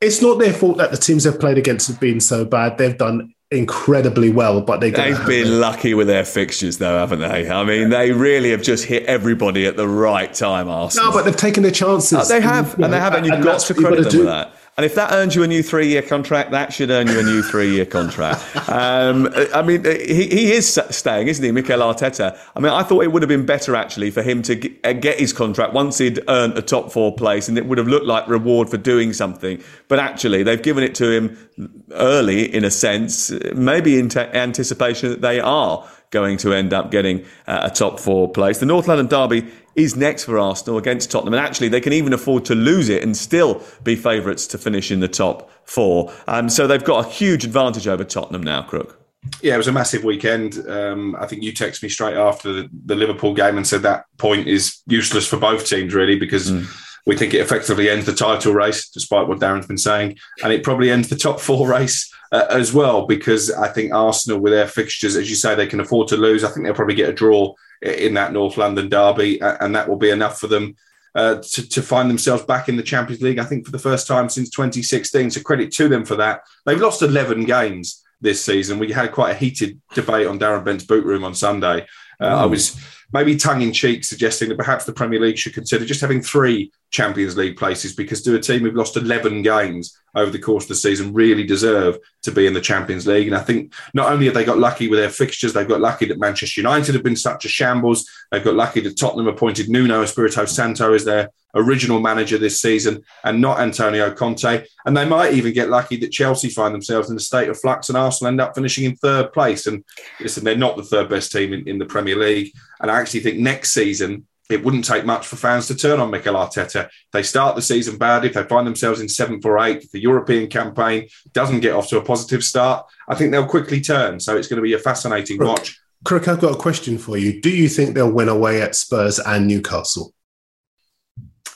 it's 0.00 0.20
not 0.20 0.38
their 0.38 0.52
fault 0.52 0.78
that 0.78 0.90
the 0.90 0.96
teams 0.96 1.24
they've 1.24 1.38
played 1.38 1.58
against 1.58 1.88
have 1.88 2.00
been 2.00 2.20
so 2.20 2.44
bad. 2.44 2.76
They've 2.76 2.96
done 2.96 3.34
incredibly 3.50 4.30
well, 4.30 4.60
but 4.60 4.80
they 4.80 4.90
have 4.90 5.26
been 5.26 5.60
lucky 5.60 5.94
with 5.94 6.06
their 6.06 6.24
fixtures, 6.24 6.78
though, 6.78 6.98
haven't 6.98 7.20
they? 7.20 7.48
I 7.48 7.64
mean, 7.64 7.90
they 7.90 8.10
really 8.12 8.50
have 8.50 8.62
just 8.62 8.84
hit 8.84 9.04
everybody 9.04 9.66
at 9.66 9.76
the 9.76 9.86
right 9.86 10.32
time. 10.32 10.68
Arsenal. 10.68 11.10
No, 11.10 11.12
but 11.12 11.24
they've 11.24 11.36
taken 11.36 11.62
their 11.62 11.72
chances. 11.72 12.18
Oh, 12.18 12.24
they 12.24 12.40
have, 12.40 12.74
and, 12.74 12.84
and 12.84 12.92
they 12.92 12.98
have, 12.98 13.14
and 13.14 13.26
you've 13.26 13.44
got 13.44 13.60
to 13.60 13.74
credit 13.74 14.02
them 14.02 14.10
do. 14.10 14.18
for 14.18 14.24
that. 14.24 14.54
And 14.78 14.86
if 14.86 14.94
that 14.94 15.12
earns 15.12 15.34
you 15.34 15.42
a 15.42 15.46
new 15.46 15.62
three 15.62 15.88
year 15.88 16.00
contract, 16.00 16.50
that 16.52 16.72
should 16.72 16.90
earn 16.90 17.06
you 17.06 17.20
a 17.20 17.22
new 17.22 17.42
three 17.42 17.74
year 17.74 17.84
contract. 17.84 18.40
Um, 18.70 19.28
I 19.54 19.60
mean, 19.60 19.86
uh, 19.86 19.90
he, 19.90 20.26
he 20.28 20.52
is 20.52 20.80
staying, 20.90 21.28
isn't 21.28 21.44
he, 21.44 21.52
Mikel 21.52 21.80
Arteta? 21.80 22.38
I 22.56 22.60
mean, 22.60 22.72
I 22.72 22.82
thought 22.82 23.04
it 23.04 23.12
would 23.12 23.20
have 23.20 23.28
been 23.28 23.44
better 23.44 23.76
actually 23.76 24.10
for 24.10 24.22
him 24.22 24.40
to 24.42 24.74
uh, 24.82 24.94
get 24.94 25.20
his 25.20 25.34
contract 25.34 25.74
once 25.74 25.98
he'd 25.98 26.20
earned 26.26 26.56
a 26.56 26.62
top 26.62 26.90
four 26.90 27.14
place 27.14 27.48
and 27.48 27.58
it 27.58 27.66
would 27.66 27.76
have 27.76 27.86
looked 27.86 28.06
like 28.06 28.26
reward 28.28 28.70
for 28.70 28.78
doing 28.78 29.12
something. 29.12 29.62
But 29.88 29.98
actually, 29.98 30.42
they've 30.42 30.62
given 30.62 30.84
it 30.84 30.94
to 30.96 31.10
him 31.10 31.78
early 31.90 32.52
in 32.52 32.64
a 32.64 32.70
sense, 32.70 33.30
uh, 33.30 33.52
maybe 33.54 33.98
in 33.98 34.16
anticipation 34.16 35.10
that 35.10 35.20
they 35.20 35.38
are 35.38 35.86
going 36.12 36.36
to 36.38 36.52
end 36.52 36.72
up 36.72 36.92
getting 36.92 37.24
uh, 37.48 37.62
a 37.64 37.74
top 37.74 37.98
four 37.98 38.30
place. 38.30 38.58
The 38.58 38.66
North 38.66 38.86
London 38.86 39.08
Derby 39.08 39.50
is 39.74 39.96
next 39.96 40.24
for 40.24 40.38
Arsenal 40.38 40.78
against 40.78 41.10
Tottenham. 41.10 41.34
And 41.34 41.44
actually, 41.44 41.68
they 41.68 41.80
can 41.80 41.92
even 41.92 42.12
afford 42.12 42.44
to 42.44 42.54
lose 42.54 42.88
it 42.88 43.02
and 43.02 43.16
still 43.16 43.60
be 43.82 43.96
favourites 43.96 44.46
to 44.48 44.58
finish 44.58 44.90
in 44.90 45.00
the 45.00 45.08
top 45.08 45.50
four. 45.64 46.12
Um, 46.28 46.48
so 46.48 46.66
they've 46.66 46.84
got 46.84 47.06
a 47.06 47.08
huge 47.08 47.44
advantage 47.44 47.88
over 47.88 48.04
Tottenham 48.04 48.42
now, 48.42 48.62
Crook. 48.62 48.98
Yeah, 49.40 49.54
it 49.54 49.58
was 49.58 49.68
a 49.68 49.72
massive 49.72 50.04
weekend. 50.04 50.58
Um, 50.68 51.16
I 51.18 51.26
think 51.26 51.42
you 51.42 51.52
texted 51.52 51.84
me 51.84 51.88
straight 51.88 52.16
after 52.16 52.52
the, 52.52 52.68
the, 52.86 52.96
Liverpool 52.96 53.34
game 53.34 53.56
and 53.56 53.64
said 53.64 53.82
that 53.82 54.04
point 54.18 54.48
is 54.48 54.82
useless 54.88 55.28
for 55.28 55.36
both 55.36 55.64
teams, 55.64 55.94
really, 55.94 56.18
because 56.18 56.50
mm. 56.50 56.66
We 57.06 57.16
think 57.16 57.34
it 57.34 57.40
effectively 57.40 57.90
ends 57.90 58.06
the 58.06 58.14
title 58.14 58.54
race, 58.54 58.88
despite 58.88 59.26
what 59.26 59.40
Darren's 59.40 59.66
been 59.66 59.78
saying. 59.78 60.18
And 60.42 60.52
it 60.52 60.62
probably 60.62 60.90
ends 60.90 61.08
the 61.08 61.16
top 61.16 61.40
four 61.40 61.68
race 61.68 62.12
uh, 62.30 62.46
as 62.48 62.72
well, 62.72 63.06
because 63.06 63.50
I 63.50 63.68
think 63.68 63.92
Arsenal, 63.92 64.38
with 64.38 64.52
their 64.52 64.68
fixtures, 64.68 65.16
as 65.16 65.28
you 65.28 65.36
say, 65.36 65.54
they 65.54 65.66
can 65.66 65.80
afford 65.80 66.08
to 66.08 66.16
lose. 66.16 66.44
I 66.44 66.50
think 66.50 66.64
they'll 66.64 66.74
probably 66.74 66.94
get 66.94 67.10
a 67.10 67.14
draw 67.14 67.54
in 67.82 68.14
that 68.14 68.32
North 68.32 68.56
London 68.56 68.88
derby, 68.88 69.40
and 69.40 69.74
that 69.74 69.88
will 69.88 69.96
be 69.96 70.10
enough 70.10 70.38
for 70.38 70.46
them 70.46 70.76
uh, 71.14 71.36
to, 71.42 71.68
to, 71.68 71.82
find 71.82 72.08
themselves 72.08 72.44
back 72.44 72.68
in 72.68 72.76
the 72.76 72.82
Champions 72.82 73.20
League. 73.20 73.38
I 73.38 73.44
think 73.44 73.66
for 73.66 73.72
the 73.72 73.78
first 73.78 74.06
time 74.06 74.28
since 74.28 74.48
2016. 74.50 75.32
So 75.32 75.40
credit 75.42 75.72
to 75.72 75.88
them 75.88 76.04
for 76.04 76.16
that. 76.16 76.42
They've 76.64 76.80
lost 76.80 77.02
11 77.02 77.44
games 77.44 78.02
this 78.20 78.42
season. 78.42 78.78
We 78.78 78.92
had 78.92 79.12
quite 79.12 79.32
a 79.32 79.38
heated 79.38 79.80
debate 79.94 80.26
on 80.26 80.38
Darren 80.38 80.64
Bent's 80.64 80.84
boot 80.84 81.04
room 81.04 81.24
on 81.24 81.34
Sunday. 81.34 81.86
Uh, 82.20 82.26
I 82.26 82.46
was 82.46 82.80
maybe 83.12 83.36
tongue 83.36 83.62
in 83.62 83.72
cheek 83.72 84.04
suggesting 84.04 84.48
that 84.48 84.58
perhaps 84.58 84.84
the 84.84 84.92
Premier 84.92 85.20
League 85.20 85.38
should 85.38 85.54
consider 85.54 85.84
just 85.84 86.00
having 86.00 86.22
three 86.22 86.72
Champions 86.90 87.36
League 87.36 87.56
places 87.56 87.94
because 87.94 88.22
do 88.22 88.36
a 88.36 88.40
team 88.40 88.60
who've 88.60 88.74
lost 88.74 88.96
11 88.96 89.42
games 89.42 89.96
over 90.14 90.30
the 90.30 90.38
course 90.38 90.64
of 90.64 90.68
the 90.68 90.74
season 90.74 91.14
really 91.14 91.44
deserve 91.44 91.98
to 92.22 92.30
be 92.30 92.46
in 92.46 92.52
the 92.52 92.60
Champions 92.60 93.06
League. 93.06 93.26
And 93.26 93.36
I 93.36 93.40
think 93.40 93.72
not 93.94 94.12
only 94.12 94.26
have 94.26 94.34
they 94.34 94.44
got 94.44 94.58
lucky 94.58 94.88
with 94.88 94.98
their 94.98 95.08
fixtures, 95.08 95.54
they've 95.54 95.68
got 95.68 95.80
lucky 95.80 96.04
that 96.06 96.20
Manchester 96.20 96.60
United 96.60 96.94
have 96.94 97.02
been 97.02 97.16
such 97.16 97.46
a 97.46 97.48
shambles. 97.48 98.06
They've 98.30 98.44
got 98.44 98.54
lucky 98.54 98.80
that 98.80 98.98
Tottenham 98.98 99.28
appointed 99.28 99.70
Nuno 99.70 100.02
Espirito 100.02 100.44
Santo 100.44 100.92
as 100.92 101.04
their 101.04 101.30
original 101.54 102.00
manager 102.00 102.38
this 102.38 102.60
season 102.60 103.02
and 103.24 103.40
not 103.40 103.60
Antonio 103.60 104.12
Conte. 104.12 104.64
And 104.84 104.96
they 104.96 105.04
might 105.06 105.34
even 105.34 105.52
get 105.52 105.70
lucky 105.70 105.96
that 105.98 106.12
Chelsea 106.12 106.48
find 106.48 106.74
themselves 106.74 107.10
in 107.10 107.16
a 107.16 107.20
state 107.20 107.48
of 107.48 107.60
flux 107.60 107.88
and 107.88 107.98
Arsenal 107.98 108.28
end 108.28 108.40
up 108.40 108.54
finishing 108.54 108.84
in 108.84 108.96
third 108.96 109.32
place. 109.32 109.66
And 109.66 109.84
listen, 110.20 110.44
they're 110.44 110.56
not 110.56 110.76
the 110.76 110.82
third 110.82 111.08
best 111.08 111.32
team 111.32 111.52
in, 111.52 111.68
in 111.68 111.78
the 111.78 111.86
Premier 111.86 112.16
League. 112.16 112.52
And 112.80 112.90
I 112.90 113.00
actually 113.02 113.20
think 113.20 113.38
next 113.38 113.72
season, 113.72 114.26
it 114.50 114.64
wouldn't 114.64 114.84
take 114.84 115.04
much 115.04 115.26
for 115.26 115.36
fans 115.36 115.66
to 115.68 115.74
turn 115.74 116.00
on 116.00 116.10
Mikel 116.10 116.34
Arteta. 116.34 116.88
They 117.12 117.22
start 117.22 117.56
the 117.56 117.62
season 117.62 117.96
bad. 117.96 118.24
if 118.24 118.34
they 118.34 118.42
find 118.44 118.66
themselves 118.66 119.00
in 119.00 119.08
seventh 119.08 119.44
or 119.44 119.58
eighth, 119.58 119.90
the 119.92 120.00
European 120.00 120.48
campaign 120.48 121.08
doesn't 121.32 121.60
get 121.60 121.74
off 121.74 121.88
to 121.88 121.98
a 121.98 122.04
positive 122.04 122.44
start, 122.44 122.86
I 123.08 123.14
think 123.14 123.32
they'll 123.32 123.46
quickly 123.46 123.80
turn. 123.80 124.20
So 124.20 124.36
it's 124.36 124.48
going 124.48 124.58
to 124.58 124.62
be 124.62 124.74
a 124.74 124.78
fascinating 124.78 125.38
Crook, 125.38 125.48
watch. 125.48 125.80
Crook, 126.04 126.28
I've 126.28 126.40
got 126.40 126.54
a 126.54 126.58
question 126.58 126.98
for 126.98 127.16
you. 127.16 127.40
Do 127.40 127.50
you 127.50 127.68
think 127.68 127.94
they'll 127.94 128.10
win 128.10 128.28
away 128.28 128.62
at 128.62 128.74
Spurs 128.74 129.18
and 129.18 129.46
Newcastle? 129.46 130.12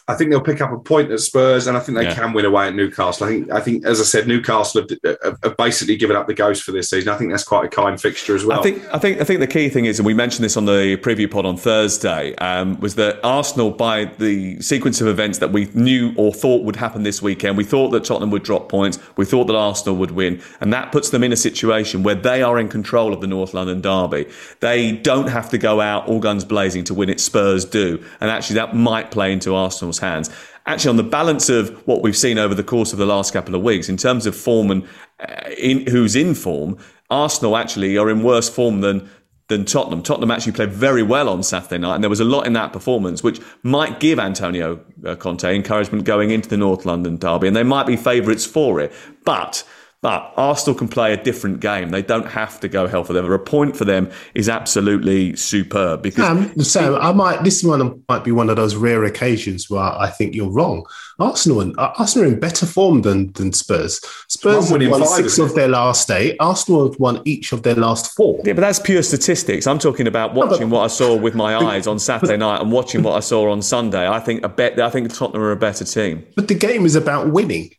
I 0.09 0.15
think 0.15 0.31
they'll 0.31 0.41
pick 0.41 0.61
up 0.61 0.71
a 0.71 0.79
point 0.79 1.11
at 1.11 1.19
Spurs, 1.19 1.67
and 1.67 1.77
I 1.77 1.81
think 1.81 1.99
they 1.99 2.05
yeah. 2.05 2.15
can 2.15 2.33
win 2.33 2.45
away 2.45 2.69
at 2.69 2.77
Newcastle. 2.77 3.27
I 3.27 3.31
think, 3.31 3.51
I 3.51 3.61
think, 3.61 3.85
as 3.85 4.01
I 4.01 4.05
said, 4.05 4.29
Newcastle 4.29 4.87
have, 5.05 5.39
have, 5.43 5.57
basically 5.57 5.97
given 5.97 6.15
up 6.15 6.29
the 6.29 6.35
ghost 6.35 6.63
for 6.63 6.71
this 6.71 6.91
season. 6.91 7.09
I 7.09 7.17
think 7.17 7.33
that's 7.33 7.43
quite 7.43 7.65
a 7.65 7.69
kind 7.69 8.01
fixture 8.01 8.37
as 8.37 8.45
well. 8.45 8.61
I 8.61 8.63
think, 8.63 8.85
I 8.95 8.99
think, 8.99 9.21
I 9.21 9.25
think 9.25 9.41
the 9.41 9.49
key 9.49 9.69
thing 9.69 9.87
is, 9.87 9.99
and 9.99 10.07
we 10.07 10.15
mentioned 10.15 10.45
this 10.45 10.57
on 10.57 10.65
the 10.65 10.97
preview 10.99 11.29
pod 11.29 11.45
on 11.45 11.57
Thursday, 11.57 12.37
um, 12.37 12.79
was 12.79 12.95
that 12.95 13.19
Arsenal, 13.25 13.73
by 13.73 14.05
the 14.05 14.61
sequence 14.61 15.01
of 15.01 15.09
events 15.09 15.39
that 15.39 15.51
we 15.51 15.65
knew 15.75 16.15
or 16.17 16.33
thought 16.33 16.63
would 16.63 16.77
happen 16.77 17.03
this 17.03 17.21
weekend, 17.21 17.57
we 17.57 17.65
thought 17.65 17.89
that 17.91 18.05
Tottenham 18.05 18.31
would 18.31 18.45
drop 18.45 18.69
points, 18.69 19.01
we 19.17 19.25
thought 19.25 19.49
that 19.49 19.57
Arsenal 19.57 19.97
would 19.97 20.13
win, 20.13 20.41
and 20.61 20.73
that 20.73 20.93
puts 20.93 21.11
them 21.11 21.25
in 21.25 21.33
a 21.33 21.37
situation 21.37 22.05
where 22.05 22.15
they 22.15 22.45
are 22.45 22.61
in 22.61 22.69
control 22.69 23.13
of 23.13 23.21
the 23.21 23.27
North 23.27 23.55
London 23.55 23.81
derby. 23.81 24.31
They 24.61 24.93
don't 24.93 25.29
have 25.29 25.51
to 25.51 25.59
go 25.59 25.81
out 25.81 26.07
all 26.07 26.21
guns 26.21 26.45
blazing 26.45 26.85
to 26.85 26.95
win 26.95 27.09
it. 27.09 27.19
Spurs 27.19 27.65
do, 27.65 28.05
and 28.21 28.31
actually 28.31 28.55
that 28.55 28.77
might 28.77 29.11
play 29.11 29.33
into 29.33 29.53
Arsenal's 29.53 29.96
hands 29.99 30.31
actually 30.67 30.91
on 30.91 30.97
the 30.97 31.03
balance 31.03 31.49
of 31.49 31.71
what 31.87 32.03
we've 32.03 32.17
seen 32.17 32.39
over 32.39 32.55
the 32.55 32.65
course 32.65 32.93
of 32.93 32.99
the 32.99 33.07
last 33.07 33.33
couple 33.33 33.55
of 33.55 33.63
weeks 33.63 33.89
in 33.89 33.97
terms 33.97 34.27
of 34.27 34.37
form 34.37 34.71
and 34.71 34.87
uh, 35.21 35.51
in, 35.57 35.87
who's 35.87 36.17
in 36.17 36.35
form, 36.35 36.77
Arsenal 37.09 37.57
actually 37.57 37.97
are 37.97 38.11
in 38.11 38.23
worse 38.23 38.49
form 38.49 38.81
than 38.81 39.09
than 39.49 39.65
Tottenham. 39.65 40.03
Tottenham 40.03 40.33
actually 40.33 40.55
played 40.55 40.73
very 40.73 41.05
well 41.05 41.29
on 41.29 41.41
Saturday 41.41 41.79
night, 41.79 41.95
and 41.95 42.03
there 42.03 42.11
was 42.11 42.19
a 42.19 42.25
lot 42.25 42.49
in 42.49 42.53
that 42.55 42.73
performance 42.73 43.23
which 43.23 43.41
might 43.63 44.01
give 44.01 44.19
Antonio 44.19 44.81
uh, 45.05 45.15
Conte 45.15 45.55
encouragement 45.55 46.05
going 46.05 46.33
into 46.33 46.49
the 46.49 46.57
North 46.57 46.85
London 46.85 47.17
derby, 47.17 47.47
and 47.47 47.55
they 47.55 47.63
might 47.63 47.87
be 47.87 47.97
favourites 47.97 48.45
for 48.45 48.81
it. 48.81 48.93
But 49.25 49.63
But 50.07 50.33
Arsenal 50.37 50.79
can 50.79 50.87
play 50.87 51.13
a 51.13 51.17
different 51.17 51.59
game. 51.59 51.91
They 51.91 52.01
don't 52.01 52.29
have 52.29 52.61
to 52.61 52.69
go 52.69 52.87
hell 52.87 53.03
for 53.03 53.13
them. 53.13 53.29
A 53.29 53.41
point 53.41 53.77
for 53.77 53.85
them 53.85 54.09
is 54.37 54.49
absolutely 54.49 55.35
superb 55.35 56.01
because 56.01 56.25
Sam, 56.25 56.61
Sam, 56.61 56.95
I 56.95 57.11
might 57.11 57.43
this 57.43 57.65
one 57.65 58.05
might 58.09 58.23
be 58.23 58.31
one 58.31 58.49
of 58.49 58.55
those 58.55 58.77
rare 58.77 59.03
occasions 59.03 59.69
where 59.69 59.83
I 59.83 60.09
think 60.11 60.37
you're 60.37 60.49
wrong. 60.49 60.87
Arsenal 61.19 61.61
and 61.61 61.77
uh, 61.77 61.93
Arsenal 61.99 62.29
are 62.29 62.33
in 62.33 62.39
better 62.39 62.67
form 62.67 63.03
than 63.03 63.33
than 63.33 63.53
Spurs. 63.53 64.01
Spurs 64.29 64.71
have 64.71 64.81
won 64.81 65.01
five, 65.01 65.09
six 65.09 65.39
of 65.39 65.57
their 65.57 65.67
last 65.67 66.09
eight. 66.13 66.37
Arsenal 66.39 66.89
have 66.89 67.01
won 67.01 67.21
each 67.25 67.51
of 67.51 67.65
their 67.65 67.75
last 67.75 68.15
four. 68.15 68.41
Yeah, 68.45 68.53
but 68.53 68.61
that's 68.61 68.79
pure 68.79 69.03
statistics. 69.03 69.67
I'm 69.67 69.81
talking 69.81 70.07
about 70.07 70.35
watching 70.35 70.69
no, 70.69 70.77
what 70.77 70.85
I 70.85 70.87
saw 70.87 71.17
with 71.17 71.35
my 71.35 71.57
eyes 71.57 71.89
on 71.89 71.99
Saturday 71.99 72.37
night 72.37 72.61
and 72.61 72.71
watching 72.71 73.03
what 73.03 73.17
I 73.17 73.21
saw 73.21 73.51
on 73.51 73.61
Sunday. 73.61 74.09
I 74.09 74.21
think 74.21 74.45
a 74.45 74.49
bet. 74.49 74.79
I 74.79 74.89
think 74.89 75.13
Tottenham 75.13 75.43
are 75.43 75.51
a 75.51 75.57
better 75.57 75.85
team. 75.85 76.25
But 76.37 76.47
the 76.47 76.55
game 76.55 76.87
is 76.87 76.95
about 76.95 77.33
winning. 77.33 77.73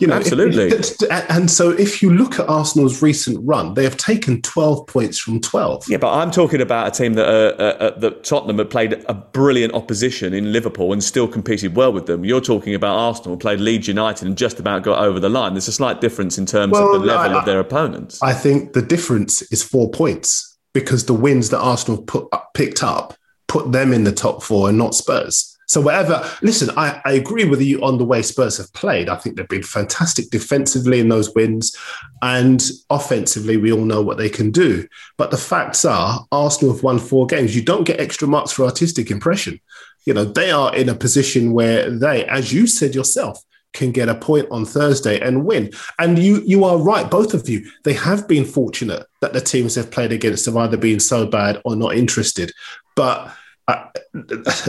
You 0.00 0.06
know, 0.06 0.14
absolutely. 0.14 0.72
And 1.10 1.50
so, 1.50 1.70
if 1.70 2.02
you 2.02 2.10
look 2.10 2.38
at 2.38 2.48
Arsenal's 2.48 3.02
recent 3.02 3.38
run, 3.46 3.74
they 3.74 3.84
have 3.84 3.98
taken 3.98 4.40
twelve 4.40 4.86
points 4.86 5.18
from 5.18 5.40
twelve. 5.40 5.84
Yeah, 5.88 5.98
but 5.98 6.12
I'm 6.12 6.30
talking 6.30 6.62
about 6.62 6.88
a 6.88 6.90
team 6.90 7.14
that 7.14 7.28
uh, 7.28 7.62
uh, 7.62 7.76
uh, 7.84 7.98
that 7.98 8.24
Tottenham 8.24 8.58
had 8.58 8.70
played 8.70 9.04
a 9.08 9.14
brilliant 9.14 9.74
opposition 9.74 10.32
in 10.32 10.52
Liverpool 10.52 10.92
and 10.92 11.04
still 11.04 11.28
competed 11.28 11.76
well 11.76 11.92
with 11.92 12.06
them. 12.06 12.24
You're 12.24 12.40
talking 12.40 12.74
about 12.74 12.96
Arsenal 12.96 13.36
played 13.36 13.60
Leeds 13.60 13.86
United 13.86 14.26
and 14.26 14.38
just 14.38 14.58
about 14.58 14.84
got 14.84 15.00
over 15.00 15.20
the 15.20 15.28
line. 15.28 15.52
There's 15.52 15.68
a 15.68 15.72
slight 15.72 16.00
difference 16.00 16.38
in 16.38 16.46
terms 16.46 16.72
well, 16.72 16.94
of 16.94 17.00
the 17.00 17.06
level 17.06 17.36
I, 17.36 17.38
of 17.40 17.44
their 17.44 17.60
opponents. 17.60 18.22
I 18.22 18.32
think 18.32 18.72
the 18.72 18.82
difference 18.82 19.42
is 19.52 19.62
four 19.62 19.90
points 19.90 20.56
because 20.72 21.04
the 21.04 21.14
wins 21.14 21.50
that 21.50 21.60
Arsenal 21.60 22.02
put 22.02 22.28
picked 22.54 22.82
up 22.82 23.14
put 23.48 23.70
them 23.70 23.92
in 23.92 24.04
the 24.04 24.12
top 24.12 24.42
four 24.42 24.68
and 24.68 24.78
not 24.78 24.94
Spurs. 24.94 25.53
So 25.66 25.80
whatever, 25.80 26.28
listen, 26.42 26.70
I, 26.76 27.00
I 27.04 27.12
agree 27.12 27.44
with 27.44 27.60
you 27.60 27.82
on 27.82 27.98
the 27.98 28.04
way 28.04 28.22
Spurs 28.22 28.58
have 28.58 28.72
played. 28.72 29.08
I 29.08 29.16
think 29.16 29.36
they've 29.36 29.48
been 29.48 29.62
fantastic 29.62 30.30
defensively 30.30 31.00
in 31.00 31.08
those 31.08 31.34
wins, 31.34 31.76
and 32.22 32.62
offensively, 32.90 33.56
we 33.56 33.72
all 33.72 33.84
know 33.84 34.02
what 34.02 34.18
they 34.18 34.28
can 34.28 34.50
do. 34.50 34.86
But 35.16 35.30
the 35.30 35.36
facts 35.36 35.84
are, 35.84 36.26
Arsenal 36.32 36.74
have 36.74 36.82
won 36.82 36.98
four 36.98 37.26
games. 37.26 37.56
You 37.56 37.62
don't 37.62 37.84
get 37.84 38.00
extra 38.00 38.28
marks 38.28 38.52
for 38.52 38.64
artistic 38.64 39.10
impression. 39.10 39.60
You 40.06 40.14
know 40.14 40.24
they 40.24 40.50
are 40.50 40.74
in 40.74 40.88
a 40.88 40.94
position 40.94 41.52
where 41.52 41.90
they, 41.90 42.24
as 42.26 42.52
you 42.52 42.66
said 42.66 42.94
yourself, 42.94 43.42
can 43.74 43.90
get 43.90 44.08
a 44.08 44.14
point 44.14 44.46
on 44.50 44.64
Thursday 44.64 45.20
and 45.20 45.44
win. 45.44 45.70
And 45.98 46.18
you 46.18 46.42
you 46.46 46.64
are 46.64 46.78
right, 46.78 47.10
both 47.10 47.34
of 47.34 47.48
you. 47.48 47.68
They 47.84 47.94
have 47.94 48.26
been 48.26 48.44
fortunate 48.44 49.06
that 49.20 49.32
the 49.32 49.40
teams 49.40 49.74
they've 49.74 49.90
played 49.90 50.12
against 50.12 50.46
have 50.46 50.56
either 50.56 50.76
been 50.76 51.00
so 51.00 51.26
bad 51.26 51.60
or 51.64 51.76
not 51.76 51.96
interested. 51.96 52.52
But 52.96 53.34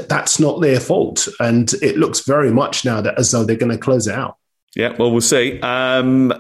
that's 0.08 0.40
not 0.40 0.62
their 0.62 0.80
fault. 0.80 1.28
And 1.40 1.72
it 1.82 1.98
looks 1.98 2.22
very 2.22 2.52
much 2.52 2.86
now 2.86 3.02
that 3.02 3.18
as 3.18 3.32
though 3.32 3.44
they're 3.44 3.56
going 3.56 3.72
to 3.72 3.78
close 3.78 4.08
it 4.08 4.16
out. 4.16 4.38
Yeah, 4.76 4.94
well, 5.00 5.10
we'll 5.10 5.22
see. 5.22 5.60
Um, 5.62 6.34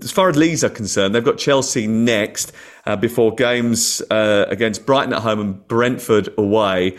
as 0.00 0.12
far 0.12 0.28
as 0.28 0.36
Leeds 0.36 0.62
are 0.62 0.70
concerned, 0.70 1.12
they've 1.12 1.24
got 1.24 1.38
Chelsea 1.38 1.88
next 1.88 2.52
uh, 2.86 2.94
before 2.94 3.34
games 3.34 4.00
uh, 4.10 4.46
against 4.48 4.86
Brighton 4.86 5.12
at 5.12 5.22
home 5.22 5.40
and 5.40 5.66
Brentford 5.66 6.28
away. 6.38 6.96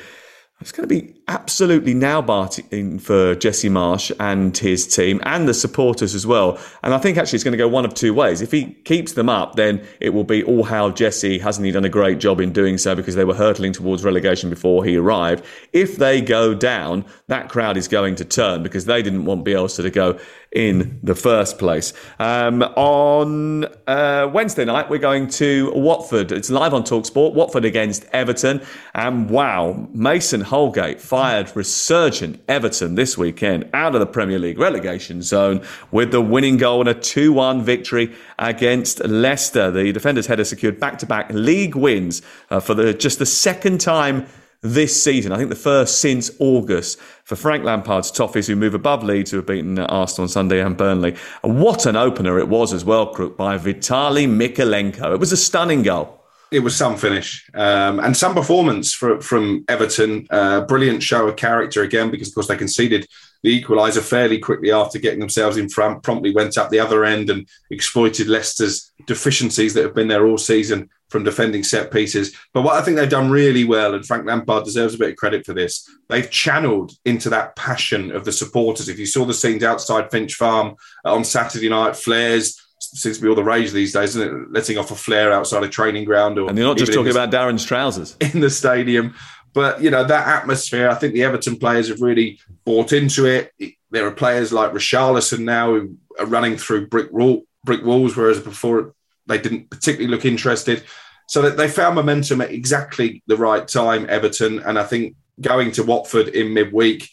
It's 0.62 0.72
going 0.72 0.88
to 0.88 1.02
be 1.02 1.16
absolutely 1.28 1.96
now 1.96 2.22
barting 2.22 3.02
for 3.02 3.34
Jesse 3.34 3.70
Marsch 3.70 4.12
and 4.20 4.56
his 4.56 4.88
team 4.88 5.20
and 5.24 5.48
the 5.48 5.56
supporters 5.56 6.14
as 6.14 6.28
well. 6.28 6.60
And 6.84 6.94
I 6.94 7.00
think 7.00 7.18
actually 7.18 7.38
it's 7.38 7.44
going 7.44 7.54
to 7.54 7.58
go 7.58 7.68
one 7.68 7.84
of 7.84 7.96
two 7.96 8.14
ways. 8.14 8.42
If 8.42 8.52
he 8.52 8.74
keeps 8.86 9.14
them 9.14 9.28
up, 9.28 9.56
then 9.56 9.84
it 10.00 10.12
will 10.12 10.24
be 10.24 10.44
all 10.44 10.64
how 10.64 10.92
Jesse. 10.92 11.40
Hasn't 11.40 11.66
he 11.66 11.72
done 11.72 11.84
a 11.84 11.90
great 11.90 12.20
job 12.20 12.40
in 12.40 12.54
doing 12.54 12.78
so 12.78 12.94
because 12.94 13.16
they 13.16 13.26
were 13.26 13.34
hurtling 13.34 13.74
towards 13.74 14.04
relegation 14.04 14.52
before 14.52 14.86
he 14.86 14.98
arrived? 14.98 15.44
If 15.74 15.98
they 15.98 16.22
go 16.22 16.54
down, 16.54 17.06
that 17.26 17.50
crowd 17.50 17.76
is 17.76 17.88
going 17.88 18.14
to 18.16 18.26
turn 18.26 18.62
because 18.62 18.86
they 18.86 19.02
didn't 19.02 19.26
want 19.26 19.44
Bielsa 19.44 19.82
to 19.82 19.90
go 19.90 20.20
in 20.52 21.00
the 21.02 21.16
first 21.16 21.58
place. 21.58 21.94
Um, 22.20 22.62
on 22.62 23.66
uh, 23.88 24.30
Wednesday 24.34 24.66
night, 24.66 24.90
we're 24.90 24.98
going 24.98 25.28
to 25.30 25.72
Watford. 25.74 26.32
It's 26.32 26.50
live 26.50 26.74
on 26.74 26.84
Talksport. 26.84 27.34
Watford 27.34 27.64
against 27.64 28.06
Everton. 28.12 28.62
And 28.94 29.30
wow, 29.30 29.88
Mason 29.94 30.42
Holgate 30.42 31.00
fired 31.00 31.56
resurgent 31.56 32.42
Everton 32.50 32.96
this 32.96 33.18
weekend 33.18 33.70
out 33.74 33.96
of 33.96 34.02
the 34.02 34.08
Premier 34.08 34.40
League 34.40 34.60
relegation 34.60 35.22
zone 35.22 35.66
with 35.92 36.12
the 36.12 36.22
winning 36.22 36.58
goal 36.58 36.82
and 36.82 36.90
a 36.90 36.94
2 36.94 37.32
1 37.32 37.64
victory 37.64 38.14
against 38.38 39.00
Leicester. 39.06 39.72
The 39.72 39.94
defenders' 39.94 40.28
header 40.28 40.44
secured 40.44 40.80
back 40.80 40.98
to 41.00 41.06
back 41.06 41.32
league 41.32 41.76
wins 41.76 42.22
uh, 42.50 42.60
for 42.60 42.74
the, 42.74 42.94
just 42.94 43.20
the 43.20 43.26
second 43.26 43.80
time 43.80 44.28
this 44.62 45.04
season. 45.04 45.32
I 45.32 45.38
think 45.38 45.50
the 45.50 45.56
first 45.56 46.00
since 46.00 46.32
August 46.40 47.00
for 47.24 47.36
Frank 47.36 47.64
Lampard's 47.64 48.12
Toffees, 48.12 48.48
who 48.48 48.56
move 48.56 48.74
above 48.74 49.04
Leeds, 49.04 49.32
who 49.32 49.38
have 49.38 49.48
beaten 49.48 49.80
Arsenal 49.80 50.24
on 50.24 50.30
Sunday 50.30 50.62
and 50.62 50.78
Burnley. 50.78 51.16
And 51.44 51.60
what 51.60 51.86
an 51.86 51.96
opener 51.96 52.38
it 52.40 52.48
was 52.48 52.74
as 52.74 52.86
well, 52.86 53.08
Crook, 53.08 53.38
by 53.38 53.58
Vitali 53.58 54.28
Mykolenko. 54.28 55.14
It 55.14 55.20
was 55.20 55.32
a 55.32 55.38
stunning 55.38 55.82
goal. 55.84 56.20
It 56.52 56.60
was 56.60 56.76
some 56.76 56.98
finish 56.98 57.50
um, 57.54 58.00
and 58.02 58.16
some 58.16 58.36
performance 58.36 58.94
for, 58.94 59.22
from 59.22 59.64
Everton. 59.70 60.28
Uh, 60.30 60.62
brilliant 60.62 61.02
show 61.02 61.28
of 61.28 61.38
character 61.38 61.82
again, 61.82 62.12
because 62.12 62.28
of 62.28 62.36
course 62.36 62.48
they 62.48 62.58
conceded 62.58 63.08
the 63.44 63.62
equaliser 63.62 64.02
fairly 64.02 64.40
quickly 64.40 64.72
after 64.72 65.00
getting 65.00 65.20
themselves 65.20 65.58
in 65.58 65.70
front. 65.70 66.04
Promptly 66.04 66.34
went 66.34 66.58
up 66.58 66.70
the 66.70 66.80
other 66.80 67.06
end 67.06 67.30
and 67.30 67.48
exploited 67.70 68.28
Leicester's 68.28 68.92
deficiencies 69.08 69.74
that 69.74 69.84
have 69.84 69.96
been 69.96 70.08
there 70.08 70.28
all 70.28 70.38
season 70.38 70.90
from 71.10 71.24
defending 71.24 71.64
set 71.64 71.92
pieces. 71.92 72.36
But 72.54 72.62
what 72.62 72.76
I 72.76 72.82
think 72.82 72.98
they've 72.98 73.10
done 73.10 73.30
really 73.30 73.66
well, 73.66 73.94
and 73.94 74.06
Frank 74.06 74.26
Lampard 74.26 74.64
deserves 74.64 74.96
a 74.96 74.98
bit 74.98 75.10
of 75.12 75.16
credit 75.18 75.46
for 75.46 75.54
this, 75.54 75.88
they've 76.08 76.30
channeled 76.30 76.94
into 77.04 77.30
that 77.30 77.56
passion 77.56 78.12
of 78.16 78.24
the 78.24 78.32
supporters. 78.32 78.88
If 78.88 78.98
you 78.98 79.06
saw 79.06 79.26
the 79.26 79.34
scenes 79.34 79.64
outside 79.64 80.10
Finch 80.10 80.36
Farm 80.36 80.76
uh, 81.06 81.14
on 81.14 81.24
Saturday 81.26 81.70
night, 81.70 81.96
flares, 81.96 82.62
seems 82.80 83.18
to 83.18 83.24
be 83.24 83.30
all 83.30 83.36
the 83.36 83.44
rage 83.44 83.72
these 83.72 83.94
days, 83.94 84.16
isn't 84.16 84.28
it? 84.28 84.52
Letting 84.52 84.78
off 84.78 84.92
a 84.92 84.96
flare 84.96 85.32
outside 85.32 85.64
a 85.64 85.70
training 85.70 86.06
ground, 86.06 86.40
or 86.40 86.50
and 86.50 86.58
you're 86.58 86.68
not 86.68 86.78
just 86.78 86.94
talking 86.94 87.12
about 87.12 87.32
Darren's 87.32 87.66
trousers 87.66 88.16
in 88.34 88.40
the 88.40 88.50
stadium. 88.50 89.14
But 89.54 89.82
you 89.82 89.92
know 89.92 90.04
that 90.04 90.28
atmosphere. 90.28 90.90
I 90.90 90.96
think 90.96 91.14
the 91.14 91.24
Everton 91.24 91.58
players 91.58 91.90
have 91.90 92.02
really 92.02 92.40
bought 92.64 92.94
into 92.94 93.26
it. 93.26 93.52
There 93.90 94.08
are 94.08 94.12
players 94.12 94.54
like 94.54 94.72
Richarlison 94.72 95.40
now 95.40 95.74
who 95.74 95.98
are 96.20 96.26
running 96.26 96.58
through 96.58 96.88
brick 96.88 97.12
wall, 97.12 97.44
brick 97.64 97.84
walls, 97.84 98.16
whereas 98.16 98.40
before 98.40 98.94
they 99.28 99.38
didn't 99.38 99.70
particularly 99.70 100.14
look 100.14 100.26
interested. 100.26 100.84
So 101.28 101.42
that 101.44 101.58
they 101.58 101.70
found 101.70 101.96
momentum 101.96 102.42
at 102.42 102.52
exactly 102.52 103.24
the 103.28 103.38
right 103.38 103.66
time, 103.68 104.06
Everton. 104.10 104.60
And 104.60 104.78
I 104.78 104.84
think 104.84 105.16
going 105.40 105.72
to 105.74 105.84
Watford 105.84 106.30
in 106.30 106.54
midweek, 106.54 107.10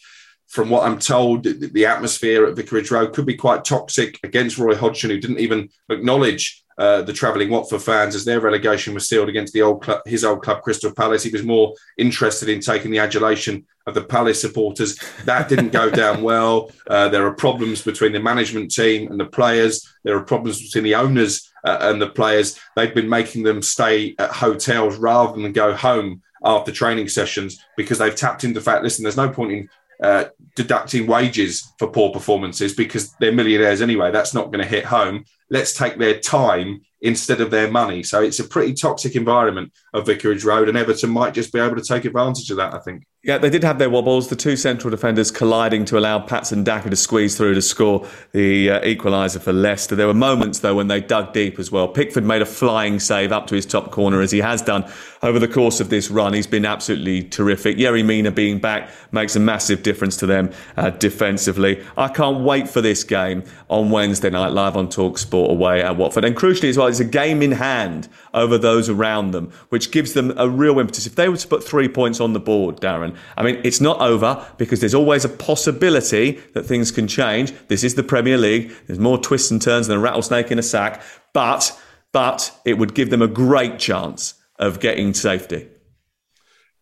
from 0.49 0.69
what 0.69 0.83
I'm 0.83 0.97
told, 0.97 1.43
the 1.43 1.85
atmosphere 1.85 2.45
at 2.45 2.55
Vicarage 2.55 2.89
Road 2.89 3.13
could 3.13 3.25
be 3.27 3.35
quite 3.35 3.63
toxic 3.63 4.19
against 4.23 4.57
Roy 4.57 4.75
Hodgson, 4.75 5.11
who 5.11 5.19
didn't 5.19 5.39
even 5.39 5.69
acknowledge 5.89 6.63
uh, 6.79 7.03
the 7.03 7.13
travelling 7.13 7.49
Watford 7.49 7.83
fans 7.83 8.15
as 8.15 8.25
their 8.25 8.39
relegation 8.39 8.93
was 8.93 9.07
sealed 9.07 9.29
against 9.29 9.53
the 9.53 9.61
old 9.61 9.83
club, 9.83 10.01
his 10.05 10.23
old 10.23 10.41
club, 10.41 10.63
Crystal 10.63 10.93
Palace. 10.93 11.23
He 11.23 11.29
was 11.29 11.43
more 11.43 11.75
interested 11.97 12.49
in 12.49 12.61
taking 12.61 12.89
the 12.89 12.99
adulation 12.99 13.67
of 13.85 13.93
the 13.93 14.03
Palace 14.03 14.41
supporters. 14.41 14.97
That 15.25 15.49
didn't 15.49 15.73
go 15.73 15.91
down 15.91 16.23
well. 16.23 16.71
Uh, 16.87 17.09
there 17.09 17.27
are 17.27 17.33
problems 17.33 17.83
between 17.83 18.13
the 18.13 18.19
management 18.19 18.71
team 18.71 19.11
and 19.11 19.19
the 19.19 19.25
players. 19.25 19.87
There 20.03 20.15
are 20.15 20.23
problems 20.23 20.63
between 20.63 20.85
the 20.85 20.95
owners 20.95 21.51
uh, 21.63 21.77
and 21.81 22.01
the 22.01 22.09
players. 22.09 22.57
They've 22.75 22.95
been 22.95 23.09
making 23.09 23.43
them 23.43 23.61
stay 23.61 24.15
at 24.17 24.31
hotels 24.31 24.97
rather 24.97 25.39
than 25.39 25.51
go 25.51 25.75
home 25.75 26.23
after 26.43 26.71
training 26.71 27.09
sessions 27.09 27.59
because 27.75 27.97
they've 27.97 28.15
tapped 28.15 28.45
into 28.45 28.59
the 28.59 28.63
fact. 28.63 28.83
Listen, 28.83 29.03
there's 29.03 29.17
no 29.17 29.29
point 29.29 29.51
in 29.51 29.69
uh, 30.01 30.25
deducting 30.55 31.07
wages 31.07 31.73
for 31.77 31.89
poor 31.89 32.11
performances 32.11 32.73
because 32.73 33.13
they're 33.19 33.31
millionaires 33.31 33.81
anyway. 33.81 34.11
That's 34.11 34.33
not 34.33 34.51
going 34.51 34.63
to 34.63 34.69
hit 34.69 34.85
home. 34.85 35.25
Let's 35.49 35.73
take 35.73 35.97
their 35.97 36.19
time 36.19 36.81
instead 37.01 37.41
of 37.41 37.51
their 37.51 37.71
money. 37.71 38.03
So 38.03 38.21
it's 38.21 38.39
a 38.39 38.47
pretty 38.47 38.73
toxic 38.73 39.15
environment 39.15 39.71
of 39.93 40.05
Vicarage 40.05 40.43
Road, 40.43 40.69
and 40.69 40.77
Everton 40.77 41.09
might 41.09 41.33
just 41.33 41.51
be 41.51 41.59
able 41.59 41.75
to 41.75 41.83
take 41.83 42.05
advantage 42.05 42.49
of 42.51 42.57
that, 42.57 42.73
I 42.73 42.79
think. 42.79 43.03
Yeah, 43.21 43.37
they 43.37 43.49
did 43.49 43.65
have 43.65 43.79
their 43.79 43.89
wobbles. 43.89 44.29
The 44.29 44.37
two 44.37 44.55
central 44.55 44.89
defenders 44.89 45.29
colliding 45.29 45.83
to 45.85 45.97
allow 45.97 46.19
Patson 46.19 46.63
Daka 46.63 46.89
to 46.89 46.95
squeeze 46.95 47.37
through 47.37 47.53
to 47.53 47.61
score 47.61 48.07
the 48.31 48.71
uh, 48.71 48.81
equaliser 48.81 49.41
for 49.41 49.51
Leicester. 49.51 49.93
There 49.93 50.07
were 50.07 50.13
moments, 50.13 50.59
though, 50.59 50.75
when 50.75 50.87
they 50.87 51.01
dug 51.01 51.33
deep 51.33 51.59
as 51.59 51.69
well. 51.69 51.89
Pickford 51.89 52.23
made 52.23 52.41
a 52.41 52.45
flying 52.45 52.97
save 52.97 53.33
up 53.33 53.47
to 53.47 53.55
his 53.55 53.65
top 53.65 53.91
corner, 53.91 54.21
as 54.21 54.31
he 54.31 54.39
has 54.39 54.61
done 54.61 54.89
over 55.21 55.37
the 55.37 55.49
course 55.49 55.81
of 55.81 55.89
this 55.89 56.09
run. 56.09 56.33
He's 56.33 56.47
been 56.47 56.65
absolutely 56.65 57.23
terrific. 57.23 57.77
Yerry 57.77 58.05
Mina 58.05 58.31
being 58.31 58.59
back 58.59 58.89
makes 59.11 59.35
a 59.35 59.39
massive 59.39 59.83
difference 59.83 60.15
to 60.17 60.25
them 60.25 60.51
uh, 60.77 60.91
defensively. 60.91 61.83
I 61.97 62.07
can't 62.07 62.43
wait 62.43 62.69
for 62.69 62.79
this 62.79 63.03
game 63.03 63.43
on 63.69 63.89
Wednesday 63.89 64.29
night, 64.29 64.53
live 64.53 64.77
on 64.77 64.89
Talk 64.89 65.17
Sport 65.17 65.51
away 65.51 65.81
at 65.81 65.97
Watford. 65.97 66.23
And 66.23 66.35
crucially 66.35 66.69
as 66.69 66.77
well, 66.77 66.87
it's 66.87 66.99
a 66.99 67.05
game 67.05 67.41
in 67.41 67.51
hand 67.51 68.07
over 68.33 68.57
those 68.57 68.89
around 68.89 69.31
them, 69.31 69.51
which 69.69 69.78
gives 69.87 70.13
them 70.13 70.33
a 70.37 70.49
real 70.49 70.79
impetus. 70.79 71.05
If 71.05 71.15
they 71.15 71.29
were 71.29 71.37
to 71.37 71.47
put 71.47 71.63
three 71.63 71.87
points 71.87 72.19
on 72.19 72.33
the 72.33 72.39
board, 72.39 72.77
Darren, 72.77 73.15
I 73.37 73.43
mean, 73.43 73.59
it's 73.63 73.81
not 73.81 73.99
over 74.01 74.45
because 74.57 74.79
there's 74.79 74.93
always 74.93 75.25
a 75.25 75.29
possibility 75.29 76.39
that 76.53 76.65
things 76.65 76.91
can 76.91 77.07
change. 77.07 77.53
This 77.67 77.83
is 77.83 77.95
the 77.95 78.03
Premier 78.03 78.37
League. 78.37 78.71
There's 78.87 78.99
more 78.99 79.17
twists 79.17 79.51
and 79.51 79.61
turns 79.61 79.87
than 79.87 79.97
a 79.97 80.01
rattlesnake 80.01 80.51
in 80.51 80.59
a 80.59 80.63
sack, 80.63 81.01
but 81.33 81.77
but 82.11 82.51
it 82.65 82.73
would 82.73 82.95
give 82.95 83.11
them 83.11 83.21
a 83.21 83.27
great 83.27 83.77
chance 83.77 84.33
of 84.57 84.79
getting 84.79 85.13
safety. 85.13 85.67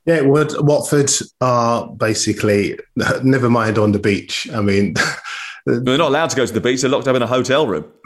Yeah, 0.05 0.15
it 0.15 0.25
would. 0.25 0.53
Watford 0.59 1.11
are 1.41 1.87
basically 1.87 2.79
never 3.23 3.49
mind 3.49 3.77
on 3.77 3.91
the 3.91 3.99
beach. 3.99 4.49
I 4.53 4.61
mean, 4.61 4.95
They're 5.67 5.97
not 5.97 6.07
allowed 6.07 6.29
to 6.29 6.37
go 6.37 6.45
to 6.45 6.53
the 6.53 6.61
beach. 6.61 6.81
They're 6.81 6.89
locked 6.89 7.09
up 7.09 7.15
in 7.17 7.21
a 7.21 7.27
hotel 7.27 7.67
room. 7.67 7.83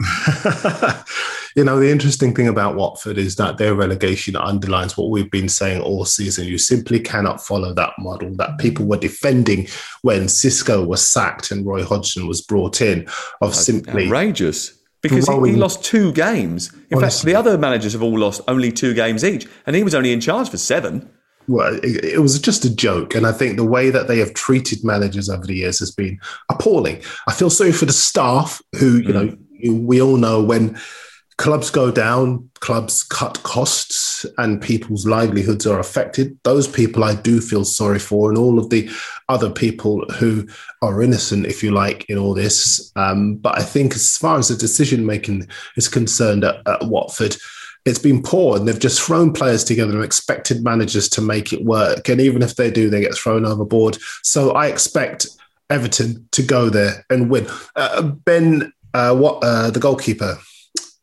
you 1.54 1.64
know, 1.64 1.78
the 1.78 1.90
interesting 1.90 2.34
thing 2.34 2.48
about 2.48 2.76
Watford 2.76 3.18
is 3.18 3.36
that 3.36 3.58
their 3.58 3.74
relegation 3.74 4.36
underlines 4.36 4.96
what 4.96 5.10
we've 5.10 5.30
been 5.30 5.48
saying 5.48 5.80
all 5.80 6.04
season. 6.04 6.46
You 6.46 6.58
simply 6.58 7.00
cannot 7.00 7.44
follow 7.44 7.74
that 7.74 7.92
model 7.98 8.34
that 8.36 8.58
people 8.58 8.86
were 8.86 8.98
defending 8.98 9.68
when 10.02 10.22
Xisco 10.22 10.86
was 10.86 11.06
sacked 11.06 11.50
and 11.50 11.66
Roy 11.66 11.84
Hodgson 11.84 12.26
was 12.26 12.40
brought 12.40 12.80
in 12.80 13.08
of 13.40 13.54
simply 13.54 14.06
outrageous. 14.06 14.78
Because 15.02 15.26
he, 15.26 15.50
he, 15.50 15.56
lost 15.56 15.82
two 15.82 16.12
games. 16.12 16.72
In 16.90 16.98
Honestly. 16.98 17.00
fact, 17.00 17.24
the 17.24 17.34
other 17.34 17.58
managers 17.58 17.92
have 17.94 18.04
all 18.04 18.16
lost 18.16 18.40
only 18.46 18.70
two 18.70 18.94
games 18.94 19.24
each, 19.24 19.48
and 19.66 19.74
he 19.74 19.82
was 19.82 19.96
only 19.96 20.12
in 20.12 20.20
charge 20.20 20.48
for 20.48 20.58
seven 20.58 21.10
well, 21.48 21.74
it, 21.82 22.04
it, 22.04 22.18
was 22.20 22.38
just 22.38 22.64
a 22.64 22.74
joke. 22.74 23.14
And 23.14 23.26
I 23.26 23.32
think 23.32 23.56
the 23.56 23.64
way 23.64 23.90
that 23.90 24.08
they 24.08 24.18
have 24.18 24.34
treated 24.34 24.84
managers 24.84 25.28
over 25.28 25.46
the 25.46 25.56
years 25.56 25.78
has 25.80 25.90
been 25.90 26.20
appalling. 26.48 27.02
I 27.26 27.32
feel 27.32 27.50
sorry 27.50 27.72
for 27.72 27.84
the 27.84 27.92
staff 27.92 28.62
who, 28.78 28.98
you 28.98 29.08
mm. 29.08 29.14
know, 29.14 29.82
we 29.82 30.00
all 30.00 30.16
know 30.16 30.42
when 30.42 30.78
clubs 31.36 31.70
go 31.70 31.90
down, 31.90 32.48
clubs 32.60 33.02
cut 33.02 33.42
costs, 33.42 34.24
and 34.38 34.62
people's 34.62 35.06
livelihoods 35.06 35.66
are 35.66 35.80
affected. 35.80 36.38
Those 36.44 36.68
people 36.68 37.04
I 37.04 37.14
do 37.14 37.40
feel 37.40 37.64
sorry 37.64 37.98
for, 37.98 38.28
and 38.28 38.38
all 38.38 38.58
of 38.58 38.70
the 38.70 38.90
other 39.28 39.50
people 39.50 40.04
who 40.18 40.46
are 40.82 41.02
innocent, 41.02 41.46
if 41.46 41.62
you 41.62 41.70
like, 41.70 42.04
in 42.08 42.18
all 42.18 42.34
this. 42.34 42.92
Um, 42.96 43.36
but 43.36 43.58
I 43.58 43.62
think 43.62 43.94
as 43.94 44.16
far 44.16 44.38
as 44.38 44.48
the 44.48 44.56
decision 44.56 45.06
making 45.06 45.48
is 45.76 45.88
concerned 45.88 46.44
at, 46.44 46.66
at 46.68 46.86
Watford, 46.86 47.36
it's 47.84 47.98
been 47.98 48.22
poor 48.22 48.56
and 48.56 48.68
they've 48.68 48.78
just 48.78 49.02
thrown 49.02 49.32
players 49.32 49.64
together 49.64 49.94
and 49.94 50.04
expected 50.04 50.62
managers 50.62 51.08
to 51.10 51.20
make 51.20 51.52
it 51.52 51.64
work. 51.64 52.08
And 52.08 52.20
even 52.20 52.42
if 52.42 52.54
they 52.54 52.70
do, 52.70 52.88
they 52.88 53.00
get 53.00 53.14
thrown 53.14 53.44
overboard. 53.44 53.98
So 54.22 54.52
I 54.52 54.68
expect 54.68 55.26
Everton 55.68 56.28
to 56.32 56.42
go 56.42 56.68
there 56.68 57.04
and 57.10 57.28
win. 57.28 57.48
Uh, 57.74 58.02
ben, 58.02 58.72
uh, 58.94 59.16
what 59.16 59.42
uh, 59.42 59.70
the 59.70 59.80
goalkeeper? 59.80 60.38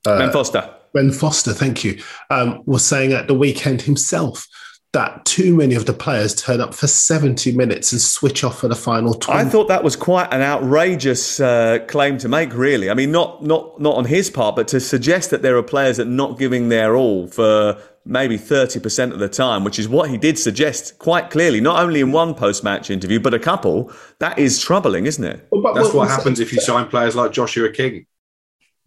Uh, 0.05 0.17
ben 0.17 0.31
Foster. 0.31 0.69
Ben 0.93 1.11
Foster, 1.11 1.53
thank 1.53 1.83
you, 1.83 2.01
um, 2.29 2.63
was 2.65 2.85
saying 2.85 3.13
at 3.13 3.27
the 3.27 3.33
weekend 3.33 3.81
himself 3.81 4.47
that 4.91 5.23
too 5.25 5.55
many 5.55 5.75
of 5.75 5.85
the 5.85 5.93
players 5.93 6.33
turn 6.33 6.59
up 6.59 6.73
for 6.73 6.87
70 6.87 7.51
minutes 7.51 7.91
and 7.91 8.01
switch 8.01 8.43
off 8.43 8.59
for 8.59 8.67
the 8.67 8.75
final 8.75 9.13
20. 9.13 9.39
I 9.39 9.45
thought 9.45 9.67
that 9.67 9.83
was 9.83 9.95
quite 9.95 10.33
an 10.33 10.41
outrageous 10.41 11.39
uh, 11.39 11.79
claim 11.87 12.17
to 12.19 12.27
make, 12.27 12.55
really. 12.55 12.89
I 12.89 12.95
mean, 12.95 13.11
not, 13.11 13.43
not, 13.43 13.79
not 13.79 13.95
on 13.95 14.05
his 14.05 14.31
part, 14.31 14.55
but 14.55 14.67
to 14.69 14.79
suggest 14.79 15.29
that 15.29 15.43
there 15.43 15.55
are 15.57 15.63
players 15.63 15.97
that 15.97 16.07
are 16.07 16.11
not 16.11 16.39
giving 16.39 16.69
their 16.69 16.95
all 16.95 17.27
for 17.27 17.79
maybe 18.03 18.35
30% 18.35 19.11
of 19.11 19.19
the 19.19 19.29
time, 19.29 19.63
which 19.63 19.77
is 19.77 19.87
what 19.87 20.09
he 20.09 20.17
did 20.17 20.39
suggest 20.39 20.97
quite 20.97 21.29
clearly, 21.29 21.61
not 21.61 21.83
only 21.83 21.99
in 21.99 22.11
one 22.11 22.33
post 22.33 22.63
match 22.63 22.89
interview, 22.89 23.19
but 23.19 23.35
a 23.35 23.39
couple. 23.39 23.93
That 24.17 24.39
is 24.39 24.59
troubling, 24.59 25.05
isn't 25.05 25.23
it? 25.23 25.47
Well, 25.51 25.71
That's 25.75 25.93
what 25.93 26.07
happens 26.07 26.39
if 26.39 26.51
you 26.51 26.59
sign 26.61 26.87
players 26.87 27.15
like 27.15 27.31
Joshua 27.31 27.71
King. 27.71 28.07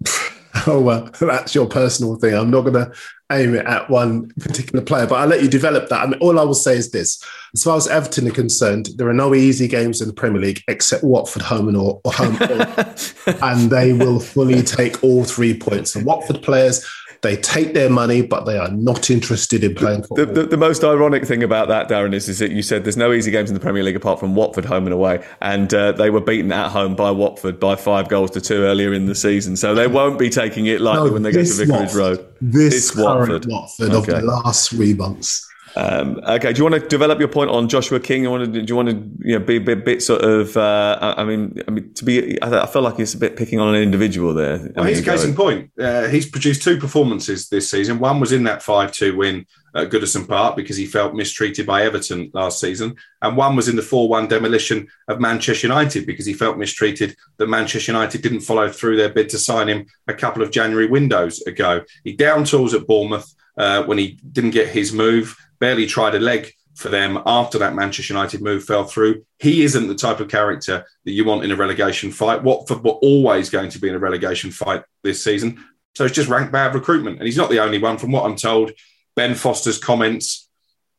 oh 0.67 0.81
well 0.81 1.11
that's 1.21 1.55
your 1.55 1.67
personal 1.67 2.17
thing. 2.17 2.35
I'm 2.35 2.51
not 2.51 2.63
going 2.63 2.75
to 2.75 2.93
aim 3.31 3.55
it 3.55 3.65
at 3.65 3.89
one 3.89 4.29
particular 4.41 4.85
player 4.85 5.07
but 5.07 5.15
i'll 5.15 5.27
let 5.27 5.43
you 5.43 5.49
develop 5.49 5.89
that. 5.89 6.03
I 6.03 6.07
mean 6.07 6.21
all 6.21 6.39
i 6.39 6.43
will 6.43 6.55
say 6.55 6.77
is 6.77 6.91
this. 6.91 7.23
As 7.55 7.63
far 7.63 7.77
as 7.77 7.89
everton 7.89 8.29
are 8.29 8.33
concerned 8.33 8.91
there 8.97 9.09
are 9.09 9.15
no 9.15 9.35
easy 9.35 9.69
games 9.69 10.01
in 10.01 10.09
the 10.09 10.15
premier 10.15 10.41
league 10.41 10.63
except 10.69 11.05
watford 11.05 11.43
home 11.43 11.69
and 11.69 11.77
or, 11.77 12.01
or 12.05 12.13
home 12.13 12.37
and 13.43 13.71
they 13.71 13.93
will 13.93 14.21
fully 14.21 14.63
take 14.63 15.03
all 15.03 15.25
three 15.25 15.59
points. 15.59 15.95
And 15.97 16.05
watford 16.05 16.43
players 16.43 16.87
they 17.23 17.37
take 17.37 17.73
their 17.73 17.89
money, 17.89 18.21
but 18.21 18.45
they 18.45 18.59
are 18.59 18.71
not 18.71 19.09
interested 19.09 19.63
in 19.63 19.77
playing 19.77 20.03
football. 20.03 20.27
The, 20.27 20.27
the, 20.27 20.43
the, 20.43 20.57
most 20.57 20.83
ironic 20.83 21.25
thing 21.25 21.45
about 21.45 21.69
that, 21.69 21.89
Darren, 21.89 22.13
is, 22.15 22.29
is 22.29 22.41
that 22.41 22.51
you 22.51 22.63
said 22.63 22.83
there's 22.83 22.97
no 22.97 23.13
easy 23.13 23.31
games 23.31 23.49
in 23.49 23.55
the 23.55 23.61
Premier 23.61 23.85
League 23.85 23.95
apart 23.95 24.19
from 24.19 24.35
Watford 24.35 24.65
home 24.65 24.87
and 24.87 24.93
away, 24.93 25.25
and 25.41 25.73
uh, 25.73 25.93
they 25.93 26.11
were 26.11 26.21
beaten 26.21 26.51
at 26.51 26.71
home 26.71 26.97
by 26.97 27.13
Watford 27.13 27.61
by 27.61 27.77
five 27.77 28.09
goals 28.09 28.33
to 28.33 28.41
two 28.41 28.65
earlier 28.65 28.93
in 28.93 29.07
the 29.07 29.15
season. 29.15 29.57
So 29.57 29.73
they 29.73 29.87
won't 29.87 30.19
be 30.19 30.31
taking 30.31 30.67
it 30.67 30.81
lightly 30.81 31.09
no, 31.09 31.13
when 31.13 31.23
they 31.23 31.31
go 31.31 31.45
to 31.45 31.53
Vicarage 31.53 31.71
Watford, 31.71 31.97
Road. 31.97 32.35
This 32.41 32.75
it's 32.75 32.97
Watford, 32.97 33.47
Watford 33.47 33.93
okay. 33.93 34.13
of 34.15 34.21
the 34.21 34.27
last 34.27 34.71
three 34.71 34.95
months. 34.95 35.49
Um, 35.77 36.21
okay, 36.25 36.53
do 36.53 36.59
you 36.59 36.69
want 36.69 36.83
to 36.83 36.89
develop 36.89 37.19
your 37.19 37.29
point 37.29 37.51
on 37.51 37.69
Joshua 37.69 37.99
King? 37.99 38.23
You 38.23 38.31
want 38.31 38.53
to, 38.53 38.63
do 38.63 38.71
you 38.71 38.77
want 38.77 38.91
to 38.91 39.27
you 39.27 39.39
know, 39.39 39.45
be 39.45 39.57
a 39.57 39.61
bit, 39.61 39.85
bit 39.85 40.03
sort 40.03 40.23
of? 40.23 40.57
Uh, 40.57 41.15
I 41.17 41.25
mean, 41.25 41.63
I 41.67 41.71
mean, 41.71 41.93
to 41.95 42.05
be, 42.05 42.43
I, 42.43 42.67
feel 42.67 42.83
like 42.83 42.99
it's 42.99 43.15
a 43.15 43.19
bit 43.19 43.37
picking 43.37 43.59
on 43.59 43.75
an 43.75 43.83
individual 43.83 44.35
there. 44.35 44.71
Well, 44.77 44.85
he's 44.85 45.01
a 45.01 45.05
case 45.05 45.25
in 45.25 45.35
point. 45.35 45.71
Uh, 45.79 46.09
he's 46.09 46.29
produced 46.29 46.63
two 46.63 46.79
performances 46.79 47.49
this 47.49 47.71
season. 47.71 47.99
One 47.99 48.21
was 48.21 48.33
in 48.33 48.45
that 48.45 48.63
five-two 48.63 49.17
win 49.17 49.47
at 49.75 49.89
Goodison 49.89 50.29
Park 50.29 50.57
because 50.57 50.77
he 50.77 50.85
felt 50.85 51.15
mistreated 51.15 51.67
by 51.67 51.83
Everton 51.83 52.31
last 52.35 52.61
season, 52.61 52.95
and 53.23 53.37
one 53.37 53.57
was 53.57 53.69
in 53.69 53.77
the 53.77 53.83
four-one 53.83 54.29
demolition 54.29 54.89
of 55.09 55.21
Manchester 55.21 55.67
United 55.67 56.07
because 56.07 56.27
he 56.27 56.35
felt 56.35 56.59
mistreated 56.59 57.17
that 57.39 57.49
Manchester 57.49 57.93
United 57.93 58.21
didn't 58.21 58.41
follow 58.41 58.69
through 58.69 58.97
their 58.97 59.09
bid 59.09 59.31
to 59.31 59.39
sign 59.39 59.69
him 59.69 59.87
a 60.09 60.15
couple 60.15 60.43
of 60.43 60.51
January 60.51 60.87
windows 60.87 61.41
ago. 61.43 61.83
He 62.05 62.13
down 62.13 62.45
tools 62.45 62.75
at 62.75 62.87
Bournemouth. 62.87 63.35
Uh, 63.55 63.83
when 63.83 63.99
he 63.99 64.19
didn't 64.33 64.53
get 64.53 64.67
his 64.67 64.95
move 64.95 65.37
barely 65.63 65.87
tried 65.87 66.17
a 66.17 66.19
leg 66.19 66.53
for 66.75 66.89
them 66.89 67.23
after 67.25 67.57
that 67.57 67.73
Manchester 67.73 68.13
United 68.13 68.43
move 68.43 68.65
fell 68.65 68.83
through. 68.83 69.25
He 69.39 69.63
isn't 69.63 69.87
the 69.87 69.95
type 69.95 70.19
of 70.19 70.27
character 70.27 70.85
that 71.05 71.13
you 71.13 71.25
want 71.25 71.45
in 71.45 71.53
a 71.53 71.57
relegation 71.57 72.11
fight. 72.11 72.43
Watford 72.43 72.83
were 72.83 72.99
always 73.11 73.49
going 73.49 73.71
to 73.71 73.79
be 73.79 73.89
in 73.89 73.95
a 73.95 74.01
relegation 74.01 74.51
fight 74.51 74.83
this 75.05 75.23
season. 75.23 75.65
So 75.95 76.05
it's 76.05 76.17
just 76.17 76.29
rank 76.29 76.51
bad 76.51 76.75
recruitment. 76.75 77.19
And 77.19 77.27
he's 77.27 77.37
not 77.37 77.49
the 77.49 77.61
only 77.61 77.79
one. 77.79 77.97
From 77.97 78.11
what 78.11 78.25
I'm 78.25 78.35
told, 78.35 78.73
Ben 79.15 79.37
Foster's 79.37 79.79
comments 79.79 80.49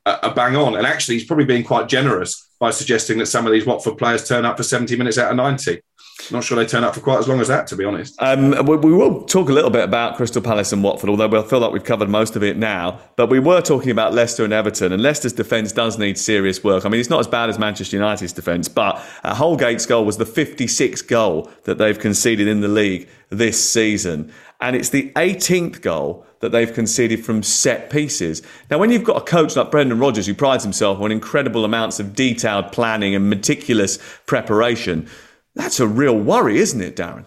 are 0.06 0.34
bang 0.34 0.56
on. 0.56 0.78
And 0.78 0.88
actually, 0.88 1.15
he's 1.15 1.28
probably 1.28 1.45
being 1.45 1.65
quite 1.65 1.89
generous 1.89 2.49
by 2.58 2.71
suggesting 2.71 3.17
that 3.17 3.26
some 3.26 3.45
of 3.45 3.52
these 3.52 3.65
Watford 3.65 3.97
players 3.97 4.26
turn 4.26 4.45
up 4.45 4.56
for 4.56 4.63
70 4.63 4.95
minutes 4.95 5.17
out 5.17 5.32
of 5.32 5.36
90. 5.36 5.82
Not 6.31 6.43
sure 6.43 6.57
they 6.57 6.65
turn 6.65 6.83
up 6.83 6.95
for 6.95 7.01
quite 7.01 7.19
as 7.19 7.27
long 7.27 7.39
as 7.39 7.47
that, 7.47 7.67
to 7.67 7.75
be 7.75 7.86
honest. 7.86 8.15
Um, 8.19 8.51
we, 8.65 8.77
we, 8.77 8.93
will 8.93 9.23
talk 9.23 9.49
a 9.49 9.53
little 9.53 9.69
bit 9.69 9.83
about 9.83 10.15
Crystal 10.15 10.41
Palace 10.41 10.71
and 10.71 10.83
Watford, 10.83 11.09
although 11.09 11.27
we 11.27 11.41
feel 11.43 11.59
like 11.59 11.71
we've 11.71 11.83
covered 11.83 12.09
most 12.09 12.36
of 12.36 12.43
it 12.43 12.57
now. 12.57 12.99
But 13.15 13.29
we 13.29 13.39
were 13.39 13.62
talking 13.62 13.91
about 13.91 14.13
Leicester 14.13 14.43
and 14.43 14.53
Everton, 14.53 14.91
and 14.91 15.01
Leicester's 15.01 15.33
defence 15.33 15.71
does 15.71 15.97
need 15.97 16.17
serious 16.17 16.63
work. 16.63 16.86
I 16.86 16.89
mean, 16.89 16.99
it's 16.99 17.09
not 17.09 17.19
as 17.19 17.27
bad 17.27 17.49
as 17.49 17.59
Manchester 17.59 17.97
United's 17.97 18.33
defence, 18.33 18.67
but 18.67 18.95
Holgate's 19.23 19.86
goal 19.86 20.05
was 20.05 20.17
the 20.17 20.25
56th 20.25 21.07
goal 21.07 21.49
that 21.63 21.77
they've 21.77 21.99
conceded 21.99 22.47
in 22.47 22.62
the 22.62 22.67
league 22.67 23.09
this 23.29 23.69
season. 23.69 24.31
And 24.62 24.75
it's 24.77 24.89
the 24.89 25.12
18th 25.17 25.81
goal 25.81 26.25
that 26.39 26.53
they've 26.53 26.73
conceded 26.73 27.25
from 27.25 27.43
set 27.43 27.89
pieces. 27.89 28.41
Now, 28.69 28.77
when 28.77 28.91
you've 28.91 29.03
got 29.03 29.17
a 29.17 29.25
coach 29.25 29.57
like 29.57 29.71
Brendan 29.71 29.99
Rodgers, 29.99 30.25
who 30.25 30.33
prides 30.33 30.63
himself 30.63 30.99
on 30.99 31.12
incredible 31.12 31.65
amounts 31.65 31.99
of 31.99 32.15
detailed 32.15 32.71
planning 32.71 33.13
and 33.13 33.29
meticulous 33.29 33.99
preparation, 34.25 35.09
that's 35.55 35.79
a 35.79 35.87
real 35.87 36.17
worry, 36.17 36.57
isn't 36.57 36.81
it, 36.81 36.95
Darren? 36.95 37.25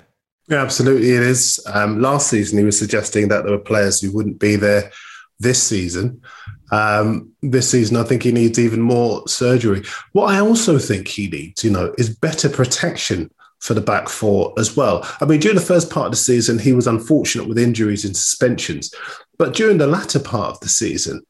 Yeah, 0.48 0.62
absolutely, 0.62 1.10
it 1.10 1.22
is. 1.22 1.60
Um, 1.72 2.00
last 2.00 2.28
season, 2.28 2.58
he 2.58 2.64
was 2.64 2.78
suggesting 2.78 3.28
that 3.28 3.42
there 3.42 3.52
were 3.52 3.58
players 3.58 4.00
who 4.00 4.12
wouldn't 4.12 4.38
be 4.38 4.56
there 4.56 4.92
this 5.40 5.62
season. 5.62 6.22
Um, 6.70 7.32
this 7.42 7.70
season, 7.70 7.96
I 7.96 8.04
think 8.04 8.22
he 8.22 8.32
needs 8.32 8.58
even 8.58 8.80
more 8.80 9.26
surgery. 9.28 9.82
What 10.12 10.32
I 10.32 10.40
also 10.40 10.78
think 10.78 11.08
he 11.08 11.28
needs, 11.28 11.64
you 11.64 11.70
know, 11.70 11.92
is 11.98 12.16
better 12.16 12.48
protection 12.48 13.30
for 13.60 13.74
the 13.74 13.80
back 13.80 14.08
four 14.08 14.52
as 14.58 14.76
well. 14.76 15.06
I 15.20 15.24
mean, 15.24 15.40
during 15.40 15.56
the 15.56 15.62
first 15.62 15.90
part 15.90 16.06
of 16.06 16.12
the 16.12 16.18
season, 16.18 16.58
he 16.58 16.72
was 16.72 16.86
unfortunate 16.86 17.48
with 17.48 17.58
injuries 17.58 18.04
and 18.04 18.16
suspensions. 18.16 18.94
But 19.38 19.54
during 19.54 19.78
the 19.78 19.86
latter 19.86 20.20
part 20.20 20.50
of 20.50 20.60
the 20.60 20.68
season, 20.68 21.22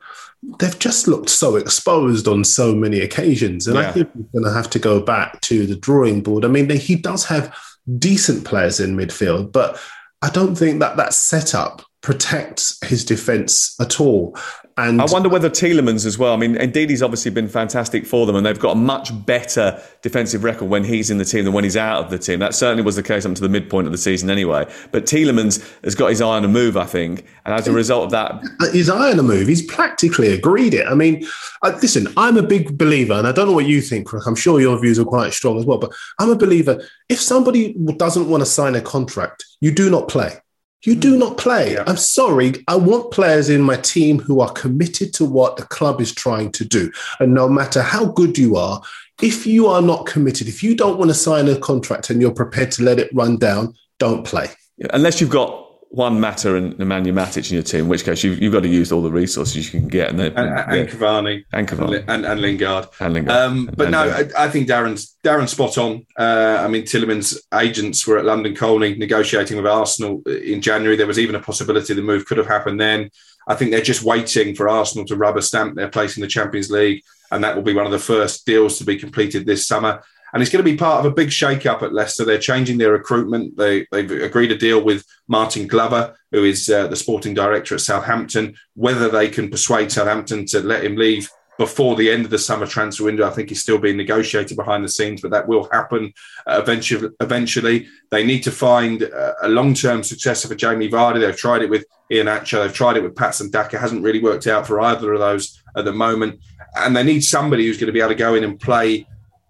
they've 0.58 0.78
just 0.78 1.08
looked 1.08 1.28
so 1.28 1.56
exposed 1.56 2.28
on 2.28 2.44
so 2.44 2.74
many 2.74 3.00
occasions. 3.00 3.66
And 3.66 3.76
yeah. 3.76 3.88
I 3.88 3.92
think 3.92 4.10
he's 4.14 4.26
going 4.32 4.44
to 4.44 4.52
have 4.52 4.70
to 4.70 4.78
go 4.78 5.00
back 5.00 5.40
to 5.42 5.66
the 5.66 5.76
drawing 5.76 6.22
board. 6.22 6.44
I 6.44 6.48
mean, 6.48 6.70
he 6.70 6.96
does 6.96 7.24
have 7.26 7.56
decent 7.98 8.44
players 8.44 8.80
in 8.80 8.96
midfield, 8.96 9.52
but 9.52 9.80
I 10.22 10.30
don't 10.30 10.56
think 10.56 10.80
that 10.80 10.96
that 10.96 11.14
setup 11.14 11.82
protects 12.06 12.78
his 12.86 13.04
defence 13.04 13.74
at 13.80 13.98
all. 14.00 14.38
And 14.76 15.02
I 15.02 15.06
wonder 15.06 15.28
whether 15.28 15.50
Tielemans 15.50 16.06
as 16.06 16.16
well. 16.16 16.34
I 16.34 16.36
mean, 16.36 16.54
indeed, 16.54 16.88
he's 16.88 17.02
obviously 17.02 17.32
been 17.32 17.48
fantastic 17.48 18.06
for 18.06 18.26
them, 18.26 18.36
and 18.36 18.46
they've 18.46 18.60
got 18.60 18.76
a 18.76 18.78
much 18.78 19.10
better 19.26 19.82
defensive 20.02 20.44
record 20.44 20.66
when 20.66 20.84
he's 20.84 21.10
in 21.10 21.18
the 21.18 21.24
team 21.24 21.44
than 21.44 21.52
when 21.52 21.64
he's 21.64 21.76
out 21.76 22.04
of 22.04 22.10
the 22.12 22.18
team. 22.18 22.38
That 22.38 22.54
certainly 22.54 22.84
was 22.84 22.94
the 22.94 23.02
case 23.02 23.26
up 23.26 23.34
to 23.34 23.40
the 23.40 23.48
midpoint 23.48 23.88
of 23.88 23.92
the 23.92 23.98
season, 23.98 24.30
anyway. 24.30 24.72
But 24.92 25.06
Tielemans 25.06 25.64
has 25.82 25.96
got 25.96 26.10
his 26.10 26.20
eye 26.20 26.36
on 26.36 26.44
a 26.44 26.48
move, 26.48 26.76
I 26.76 26.84
think, 26.84 27.24
and 27.44 27.52
as 27.52 27.66
a 27.66 27.72
result 27.72 28.04
of 28.04 28.10
that, 28.12 28.70
his 28.72 28.88
eye 28.88 29.10
on 29.10 29.18
a 29.18 29.24
move, 29.24 29.48
he's 29.48 29.66
practically 29.66 30.28
agreed 30.28 30.74
it. 30.74 30.86
I 30.86 30.94
mean, 30.94 31.26
uh, 31.62 31.76
listen, 31.82 32.06
I'm 32.16 32.36
a 32.36 32.42
big 32.42 32.78
believer, 32.78 33.14
and 33.14 33.26
I 33.26 33.32
don't 33.32 33.48
know 33.48 33.54
what 33.54 33.66
you 33.66 33.80
think, 33.80 34.12
Rick. 34.12 34.28
I'm 34.28 34.36
sure 34.36 34.60
your 34.60 34.78
views 34.80 35.00
are 35.00 35.04
quite 35.04 35.32
strong 35.32 35.58
as 35.58 35.64
well, 35.64 35.78
but 35.78 35.92
I'm 36.20 36.30
a 36.30 36.36
believer. 36.36 36.80
If 37.08 37.20
somebody 37.20 37.72
doesn't 37.96 38.28
want 38.28 38.42
to 38.42 38.46
sign 38.46 38.76
a 38.76 38.80
contract, 38.80 39.44
you 39.60 39.72
do 39.72 39.90
not 39.90 40.06
play. 40.06 40.38
You 40.86 40.94
do 40.94 41.18
not 41.18 41.36
play. 41.36 41.72
Yeah. 41.72 41.82
I'm 41.88 41.96
sorry. 41.96 42.64
I 42.68 42.76
want 42.76 43.10
players 43.10 43.48
in 43.48 43.60
my 43.60 43.76
team 43.76 44.20
who 44.20 44.40
are 44.40 44.52
committed 44.52 45.12
to 45.14 45.24
what 45.24 45.56
the 45.56 45.64
club 45.64 46.00
is 46.00 46.14
trying 46.14 46.52
to 46.52 46.64
do. 46.64 46.92
And 47.18 47.34
no 47.34 47.48
matter 47.48 47.82
how 47.82 48.06
good 48.06 48.38
you 48.38 48.54
are, 48.54 48.80
if 49.20 49.48
you 49.48 49.66
are 49.66 49.82
not 49.82 50.06
committed, 50.06 50.46
if 50.46 50.62
you 50.62 50.76
don't 50.76 50.96
want 50.96 51.10
to 51.10 51.14
sign 51.14 51.48
a 51.48 51.58
contract 51.58 52.08
and 52.10 52.20
you're 52.20 52.30
prepared 52.30 52.70
to 52.72 52.84
let 52.84 53.00
it 53.00 53.10
run 53.12 53.36
down, 53.36 53.74
don't 53.98 54.24
play. 54.24 54.48
Unless 54.90 55.20
you've 55.20 55.30
got 55.30 55.65
Juan 55.96 56.20
Mata 56.20 56.54
and 56.56 56.74
Nemanja 56.74 57.06
Matic 57.06 57.50
in 57.50 57.54
your 57.54 57.62
team, 57.62 57.80
in 57.80 57.88
which 57.88 58.04
case 58.04 58.22
you've, 58.22 58.42
you've 58.42 58.52
got 58.52 58.60
to 58.60 58.68
use 58.68 58.92
all 58.92 59.00
the 59.00 59.10
resources 59.10 59.72
you 59.72 59.80
can 59.80 59.88
get. 59.88 60.10
And, 60.10 60.20
and, 60.20 60.34
yeah. 60.36 60.74
and 60.74 60.88
Cavani. 60.90 61.44
And 61.54 61.66
Cavani. 61.66 62.04
And, 62.06 62.26
and 62.26 62.38
Lingard. 62.38 62.88
And 63.00 63.14
Lingard. 63.14 63.34
Um, 63.34 63.70
but 63.74 63.84
and, 63.84 63.92
no, 63.92 64.02
uh, 64.02 64.28
I, 64.36 64.44
I 64.44 64.50
think 64.50 64.68
Darren's 64.68 65.16
Darren's 65.24 65.52
spot 65.52 65.78
on. 65.78 66.04
Uh, 66.18 66.58
I 66.60 66.68
mean, 66.68 66.82
Tielemans's 66.82 67.46
agents 67.54 68.06
were 68.06 68.18
at 68.18 68.26
London 68.26 68.54
Colney 68.54 68.94
negotiating 68.94 69.56
with 69.56 69.66
Arsenal 69.66 70.20
in 70.26 70.60
January. 70.60 70.96
There 70.96 71.06
was 71.06 71.18
even 71.18 71.34
a 71.34 71.40
possibility 71.40 71.94
the 71.94 72.02
move 72.02 72.26
could 72.26 72.36
have 72.36 72.46
happened 72.46 72.78
then. 72.78 73.10
I 73.48 73.54
think 73.54 73.70
they're 73.70 73.80
just 73.80 74.02
waiting 74.02 74.54
for 74.54 74.68
Arsenal 74.68 75.06
to 75.06 75.16
rubber 75.16 75.40
stamp 75.40 75.76
their 75.76 75.88
place 75.88 76.18
in 76.18 76.20
the 76.20 76.28
Champions 76.28 76.70
League, 76.70 77.04
and 77.30 77.42
that 77.42 77.56
will 77.56 77.62
be 77.62 77.72
one 77.72 77.86
of 77.86 77.92
the 77.92 77.98
first 77.98 78.44
deals 78.44 78.76
to 78.76 78.84
be 78.84 78.98
completed 78.98 79.46
this 79.46 79.66
summer. 79.66 80.02
And 80.32 80.42
it's 80.42 80.52
going 80.52 80.64
to 80.64 80.70
be 80.70 80.76
part 80.76 81.00
of 81.00 81.10
a 81.10 81.14
big 81.14 81.30
shake-up 81.30 81.82
at 81.82 81.94
Leicester. 81.94 82.24
They're 82.24 82.38
changing 82.38 82.78
their 82.78 82.92
recruitment. 82.92 83.56
They, 83.56 83.86
they've 83.90 84.10
agreed 84.10 84.52
a 84.52 84.58
deal 84.58 84.82
with 84.82 85.04
Martyn 85.28 85.66
Glover, 85.66 86.14
who 86.32 86.44
is 86.44 86.68
uh, 86.68 86.88
the 86.88 86.96
sporting 86.96 87.32
director 87.32 87.74
at 87.74 87.80
Southampton. 87.80 88.54
Whether 88.74 89.08
they 89.08 89.28
can 89.28 89.50
persuade 89.50 89.92
Southampton 89.92 90.44
to 90.46 90.60
let 90.60 90.84
him 90.84 90.96
leave 90.96 91.30
before 91.58 91.96
the 91.96 92.10
end 92.10 92.24
of 92.26 92.30
the 92.30 92.38
summer 92.38 92.66
transfer 92.66 93.04
window, 93.04 93.26
I 93.26 93.30
think 93.30 93.50
is 93.50 93.62
still 93.62 93.78
being 93.78 93.96
negotiated 93.96 94.58
behind 94.58 94.84
the 94.84 94.90
scenes, 94.90 95.22
but 95.22 95.30
that 95.30 95.48
will 95.48 95.68
happen 95.72 96.12
uh, 96.46 96.60
eventually. 96.62 97.08
Eventually, 97.20 97.88
they 98.10 98.26
need 98.26 98.42
to 98.42 98.50
find 98.50 99.04
uh, 99.04 99.32
a 99.42 99.48
long-term 99.48 100.02
successor 100.02 100.48
for 100.48 100.54
Jamie 100.54 100.90
Vardy. 100.90 101.20
They've 101.20 101.34
tried 101.34 101.62
it 101.62 101.70
with 101.70 101.86
Iheanacho. 102.12 102.62
They've 102.62 102.74
tried 102.74 102.98
it 102.98 103.02
with 103.02 103.16
Patson 103.16 103.50
Daka. 103.50 103.78
Hasn't 103.78 104.02
really 104.02 104.20
worked 104.20 104.46
out 104.46 104.66
for 104.66 104.82
either 104.82 105.14
of 105.14 105.20
those 105.20 105.62
at 105.76 105.86
the 105.86 105.92
moment. 105.92 106.40
And 106.76 106.94
they 106.94 107.02
need 107.02 107.20
somebody 107.20 107.64
who's 107.64 107.78
going 107.78 107.86
to 107.86 107.92
be 107.92 108.00
able 108.00 108.10
to 108.10 108.16
go 108.16 108.34
in 108.34 108.44
and 108.44 108.60
play 108.60 109.06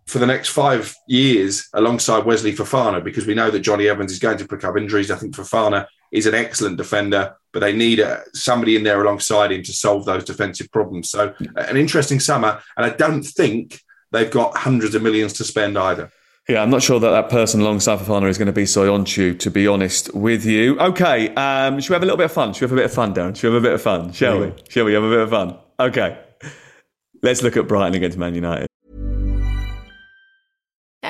for 0.07 0.19
the 0.19 0.27
next 0.27 0.51
five 0.51 0.95
years 1.09 1.69
alongside 1.73 2.25
Wesley 2.25 2.53
Fofana 2.53 3.03
because 3.03 3.27
we 3.27 3.35
know 3.35 3.51
that 3.51 3.61
Jonny 3.61 3.89
Evans 3.89 4.13
is 4.13 4.19
going 4.19 4.39
to 4.39 4.47
pick 4.47 4.63
up 4.65 4.77
injuries. 4.77 5.11
I 5.11 5.17
think 5.17 5.35
Fofana 5.35 5.87
is 6.13 6.27
an 6.27 6.35
excellent 6.35 6.77
defender, 6.77 7.35
but 7.53 7.61
they 7.61 7.75
need 7.75 8.01
uh, 8.01 8.21
somebody 8.33 8.77
in 8.77 8.85
there 8.85 9.03
alongside 9.03 9.51
him 9.51 9.63
to 9.65 9.73
solve 9.73 10.05
those 10.05 10.25
defensive 10.25 10.71
problems. 10.71 11.11
So, 11.11 11.35
uh, 11.57 11.61
an 11.61 11.77
interesting 11.77 12.21
summer, 12.21 12.61
and 12.77 12.87
I 12.87 12.91
don't 12.91 13.23
think 13.23 13.81
they've 14.13 14.31
got 14.31 14.57
hundreds 14.57 14.95
of 14.95 15.03
millions 15.03 15.33
to 15.35 15.45
spend 15.45 15.77
either. 15.77 16.11
Yeah, 16.49 16.63
I'm 16.63 16.71
not 16.71 16.83
sure 16.83 17.01
that 17.01 17.11
that 17.11 17.29
person 17.29 17.61
alongside 17.61 17.99
Fofana 17.99 18.29
is 18.29 18.39
going 18.39 18.47
to 18.47 18.53
be 18.53 18.63
Soyuncu, 18.63 19.37
to 19.41 19.51
be 19.51 19.67
honest 19.67 20.15
with 20.15 20.47
you. 20.47 20.79
Okay, 20.79 21.35
um, 21.35 21.81
should 21.81 21.91
we 21.91 21.95
have 21.95 22.03
a 22.03 22.07
little 22.07 22.17
bit 22.17 22.27
of 22.27 22.33
fun? 22.33 22.53
Should 22.53 22.61
we 22.61 22.65
have 22.67 22.73
a 22.73 22.77
bit 22.77 22.85
of 22.85 22.93
fun, 22.93 23.13
Darren? 23.13 23.37
Should 23.37 23.49
we 23.49 23.55
have 23.55 23.65
a 23.65 23.67
bit 23.67 23.75
of 23.75 23.83
fun? 23.83 24.13
Shall 24.13 24.39
yeah. 24.39 24.47
we? 24.47 24.53
Shall 24.69 24.85
we 24.85 24.95
have 24.95 25.03
a 25.03 25.11
bit 25.11 25.19
of 25.19 25.31
fun? 25.31 25.59
Okay. 25.81 26.19
Let's 27.21 27.43
look 27.43 27.57
at 27.57 27.67
Brighton 27.67 27.97
against 27.97 28.17
Man 28.17 28.37
United. 28.37 28.69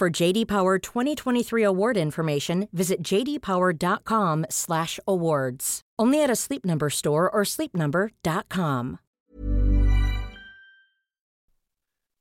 For 0.00 0.08
JD 0.08 0.48
Power 0.48 0.78
2023 0.78 1.62
award 1.62 1.98
information, 1.98 2.68
visit 2.72 3.02
jdpower.com/awards. 3.02 5.80
Only 5.98 6.22
at 6.22 6.30
a 6.30 6.36
Sleep 6.36 6.64
Number 6.64 6.88
store 6.88 7.30
or 7.30 7.42
sleepnumber.com. 7.42 8.98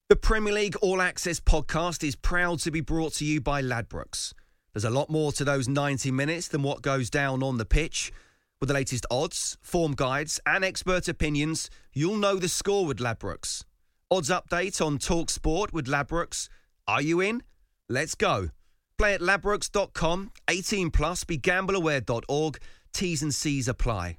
The 0.09 0.15
Premier 0.17 0.53
League 0.53 0.75
All 0.81 1.01
Access 1.01 1.39
podcast 1.39 2.05
is 2.05 2.17
proud 2.17 2.59
to 2.59 2.69
be 2.69 2.81
brought 2.81 3.13
to 3.13 3.23
you 3.23 3.39
by 3.39 3.61
Ladbrokes. 3.61 4.33
There's 4.73 4.83
a 4.83 4.89
lot 4.89 5.09
more 5.09 5.31
to 5.31 5.45
those 5.45 5.69
90 5.69 6.11
minutes 6.11 6.49
than 6.49 6.63
what 6.63 6.81
goes 6.81 7.09
down 7.09 7.41
on 7.41 7.59
the 7.59 7.65
pitch. 7.65 8.11
With 8.59 8.67
the 8.67 8.73
latest 8.73 9.05
odds, 9.09 9.57
form 9.61 9.93
guides, 9.93 10.41
and 10.45 10.65
expert 10.65 11.07
opinions, 11.07 11.69
you'll 11.93 12.17
know 12.17 12.35
the 12.35 12.49
score 12.49 12.85
with 12.85 12.99
Ladbrokes. 12.99 13.63
Odds 14.11 14.29
update 14.29 14.85
on 14.85 14.97
Talk 14.97 15.29
Sport 15.29 15.71
with 15.71 15.87
Ladbrokes. 15.87 16.49
Are 16.85 17.01
you 17.01 17.21
in? 17.21 17.41
Let's 17.89 18.13
go. 18.13 18.49
Play 18.99 19.15
at 19.15 19.21
ladbrokes.com, 19.21 20.31
18 20.47 20.91
plus, 20.91 21.23
begambleaware.org. 21.23 22.59
T's 22.93 23.23
and 23.23 23.33
C's 23.33 23.67
apply. 23.67 24.17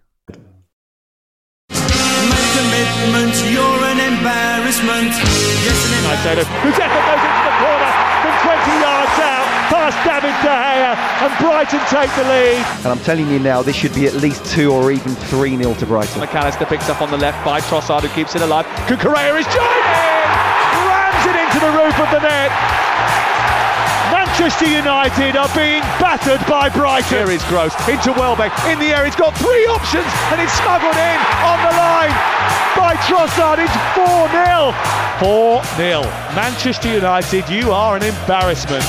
commitment, 1.70 3.34
you're 3.54 3.84
an 3.86 4.00
embarrassment. 4.00 5.14
Yes, 5.62 5.78
an 5.86 6.02
embarrassment. 6.02 6.50
Kuzeka 6.66 6.98
goes 6.98 7.22
into 7.22 7.42
the 7.46 7.54
corner 7.62 7.90
from 8.20 8.34
20 8.42 8.82
yards 8.82 9.16
out, 9.22 9.46
past 9.70 9.98
David 10.02 10.34
De 10.42 10.50
Gea, 10.50 10.98
and 11.22 11.32
Brighton 11.38 11.80
take 11.86 12.10
the 12.18 12.24
lead. 12.26 12.58
And 12.82 12.88
I'm 12.88 12.98
telling 13.06 13.30
you 13.30 13.38
now, 13.38 13.62
this 13.62 13.76
should 13.76 13.94
be 13.94 14.06
at 14.06 14.14
least 14.14 14.44
2 14.46 14.72
or 14.72 14.90
even 14.90 15.14
3 15.14 15.56
0 15.56 15.74
to 15.74 15.86
Brighton. 15.86 16.20
McAllister 16.20 16.68
picks 16.68 16.88
up 16.88 17.00
on 17.00 17.10
the 17.10 17.18
left 17.18 17.44
by 17.44 17.60
Trossard, 17.60 18.02
who 18.02 18.08
keeps 18.08 18.34
it 18.34 18.42
alive. 18.42 18.66
Cucurella 18.90 19.38
is 19.38 19.46
joining! 19.46 19.86
Rams 20.90 21.24
it 21.30 21.36
into 21.38 21.60
the 21.60 21.70
roof 21.70 21.96
of 22.00 22.10
the 22.10 22.20
net. 22.20 22.89
Manchester 24.40 24.74
United 24.74 25.36
are 25.36 25.54
being 25.54 25.82
battered 26.00 26.40
by 26.48 26.70
Brighton. 26.70 27.18
Here 27.18 27.30
is 27.30 27.44
Gross 27.44 27.74
into 27.86 28.10
Welbeck 28.12 28.50
in 28.64 28.78
the 28.78 28.86
air. 28.86 29.04
He's 29.04 29.14
got 29.14 29.36
three 29.36 29.66
options 29.66 30.06
and 30.32 30.40
it's 30.40 30.54
smuggled 30.54 30.96
in 30.96 31.18
on 31.44 31.60
the 31.60 31.76
line 31.76 32.08
by 32.74 32.96
Trossard. 33.04 33.58
It's 33.60 33.76
4 33.94 34.32
0. 34.32 34.72
4 35.20 35.62
0. 35.76 36.02
Manchester 36.34 36.90
United, 36.90 37.50
you 37.50 37.70
are 37.70 37.96
an 37.98 38.02
embarrassment. 38.02 38.82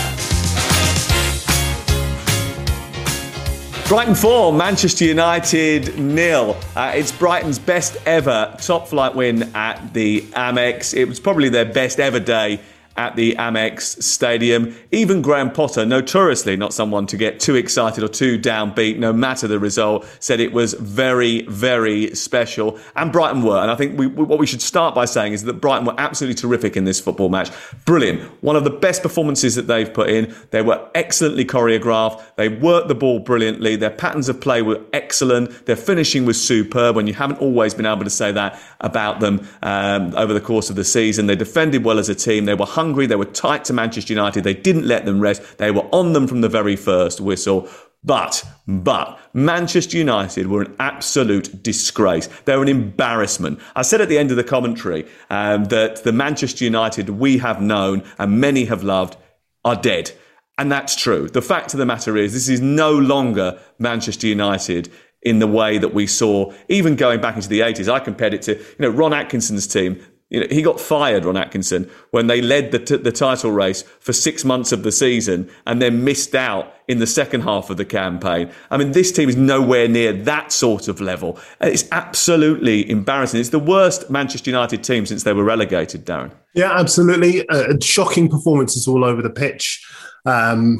Brighton 3.89 4.15
4, 4.15 4.53
Manchester 4.53 5.03
United 5.03 5.99
nil. 5.99 6.55
Uh, 6.77 6.93
it's 6.95 7.11
Brighton's 7.11 7.59
best 7.59 7.97
ever 8.05 8.55
top 8.61 8.87
flight 8.87 9.13
win 9.13 9.53
at 9.53 9.93
the 9.93 10.21
Amex. 10.31 10.93
It 10.93 11.09
was 11.09 11.19
probably 11.19 11.49
their 11.49 11.65
best 11.65 11.99
ever 11.99 12.21
day 12.21 12.61
at 12.97 13.15
the 13.15 13.35
Amex 13.35 14.01
Stadium. 14.01 14.75
Even 14.91 15.21
Graham 15.21 15.51
Potter, 15.51 15.85
notoriously 15.85 16.55
not 16.55 16.73
someone 16.73 17.07
to 17.07 17.17
get 17.17 17.39
too 17.39 17.55
excited 17.55 18.03
or 18.03 18.07
too 18.07 18.37
downbeat, 18.37 18.97
no 18.97 19.13
matter 19.13 19.47
the 19.47 19.59
result, 19.59 20.05
said 20.19 20.39
it 20.39 20.53
was 20.53 20.73
very, 20.73 21.43
very 21.43 22.13
special. 22.15 22.79
And 22.95 23.11
Brighton 23.11 23.43
were. 23.43 23.59
And 23.59 23.71
I 23.71 23.75
think 23.75 23.97
we, 23.97 24.07
what 24.07 24.39
we 24.39 24.45
should 24.47 24.61
start 24.61 24.93
by 24.95 25.05
saying 25.05 25.33
is 25.33 25.43
that 25.43 25.53
Brighton 25.53 25.85
were 25.85 25.95
absolutely 25.97 26.35
terrific 26.35 26.75
in 26.77 26.85
this 26.85 26.99
football 26.99 27.29
match. 27.29 27.51
Brilliant. 27.85 28.21
One 28.41 28.55
of 28.55 28.63
the 28.63 28.69
best 28.69 29.01
performances 29.01 29.55
that 29.55 29.67
they've 29.67 29.91
put 29.91 30.09
in. 30.09 30.35
They 30.51 30.61
were 30.61 30.89
excellently 30.95 31.45
choreographed. 31.45 32.21
They 32.35 32.49
worked 32.49 32.87
the 32.87 32.95
ball 32.95 33.19
brilliantly. 33.19 33.75
Their 33.75 33.89
patterns 33.89 34.29
of 34.29 34.41
play 34.41 34.61
were 34.61 34.81
excellent. 34.93 35.65
Their 35.65 35.75
finishing 35.75 36.25
was 36.25 36.41
superb. 36.41 36.97
And 36.97 37.07
you 37.07 37.13
haven't 37.13 37.39
always 37.39 37.73
been 37.73 37.85
able 37.85 38.03
to 38.03 38.09
say 38.09 38.31
that 38.31 38.59
about 38.81 39.19
them 39.19 39.47
um, 39.61 40.13
over 40.15 40.33
the 40.33 40.41
course 40.41 40.69
of 40.69 40.75
the 40.75 40.83
season. 40.83 41.27
They 41.27 41.35
defended 41.35 41.83
well 41.83 41.99
as 41.99 42.09
a 42.09 42.15
team. 42.15 42.45
They 42.45 42.55
were 42.55 42.65
hungry. 42.81 43.05
They 43.05 43.15
were 43.15 43.25
tight 43.25 43.65
to 43.65 43.73
Manchester 43.73 44.13
United. 44.13 44.43
They 44.43 44.55
didn't 44.55 44.87
let 44.87 45.05
them 45.05 45.19
rest. 45.19 45.59
They 45.59 45.69
were 45.69 45.87
on 45.91 46.13
them 46.13 46.25
from 46.27 46.41
the 46.41 46.49
very 46.49 46.75
first 46.75 47.21
whistle. 47.21 47.69
But, 48.03 48.43
but, 48.67 49.19
Manchester 49.33 49.95
United 49.95 50.47
were 50.47 50.63
an 50.63 50.75
absolute 50.79 51.61
disgrace. 51.61 52.27
They 52.45 52.55
were 52.55 52.63
an 52.63 52.69
embarrassment. 52.69 53.59
I 53.75 53.83
said 53.83 54.01
at 54.01 54.09
the 54.09 54.17
end 54.17 54.31
of 54.31 54.37
the 54.37 54.43
commentary 54.43 55.05
um, 55.29 55.65
that 55.65 56.03
the 56.03 56.11
Manchester 56.11 56.65
United 56.65 57.09
we 57.09 57.37
have 57.37 57.61
known 57.61 58.03
and 58.17 58.41
many 58.41 58.65
have 58.65 58.83
loved 58.83 59.17
are 59.63 59.75
dead. 59.75 60.11
And 60.57 60.71
that's 60.71 60.95
true. 60.95 61.29
The 61.29 61.43
fact 61.43 61.75
of 61.75 61.77
the 61.77 61.85
matter 61.85 62.17
is, 62.17 62.33
this 62.33 62.49
is 62.49 62.59
no 62.59 62.91
longer 62.91 63.59
Manchester 63.77 64.25
United 64.25 64.91
in 65.21 65.37
the 65.37 65.47
way 65.47 65.77
that 65.77 65.93
we 65.93 66.07
saw, 66.07 66.51
even 66.69 66.95
going 66.95 67.21
back 67.21 67.35
into 67.35 67.49
the 67.49 67.59
80s. 67.59 67.87
I 67.87 67.99
compared 67.99 68.33
it 68.33 68.41
to, 68.43 68.57
you 68.57 68.75
know, 68.79 68.89
Ron 68.89 69.13
Atkinson's 69.13 69.67
team 69.67 70.03
You 70.31 70.39
know, 70.39 70.47
he 70.49 70.61
got 70.61 70.79
fired, 70.79 71.25
Ron 71.25 71.35
Atkinson, 71.35 71.91
when 72.11 72.27
they 72.27 72.41
led 72.41 72.71
the, 72.71 72.79
t- 72.79 72.95
the 72.95 73.11
title 73.11 73.51
race 73.51 73.81
for 73.99 74.13
six 74.13 74.45
months 74.45 74.71
of 74.71 74.83
the 74.83 74.91
season 74.91 75.51
and 75.67 75.81
then 75.81 76.05
missed 76.05 76.33
out 76.33 76.73
in 76.87 76.99
the 76.99 77.05
second 77.05 77.41
half 77.41 77.69
of 77.69 77.75
the 77.75 77.83
campaign. 77.83 78.49
I 78.69 78.77
mean, 78.77 78.93
this 78.93 79.11
team 79.11 79.27
is 79.27 79.35
nowhere 79.35 79.89
near 79.89 80.13
that 80.13 80.53
sort 80.53 80.87
of 80.87 81.01
level. 81.01 81.37
It's 81.59 81.83
absolutely 81.91 82.89
embarrassing. 82.89 83.41
It's 83.41 83.49
the 83.49 83.59
worst 83.59 84.09
Manchester 84.09 84.49
United 84.49 84.85
team 84.85 85.05
since 85.05 85.23
they 85.23 85.33
were 85.33 85.43
relegated, 85.43 86.05
Darren. 86.05 86.31
Yeah, 86.55 86.79
absolutely. 86.79 87.47
Uh, 87.49 87.73
shocking 87.81 88.29
performances 88.29 88.87
all 88.87 89.03
over 89.03 89.21
the 89.21 89.29
pitch. 89.29 89.85
Um, 90.25 90.77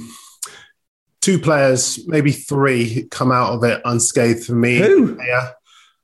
two 1.19 1.37
players, 1.37 1.99
maybe 2.07 2.31
three, 2.31 3.05
come 3.11 3.33
out 3.33 3.51
of 3.51 3.65
it 3.65 3.81
unscathed 3.83 4.45
for 4.45 4.55
me. 4.55 4.77
Who? 4.77 5.17
Yeah, 5.21 5.49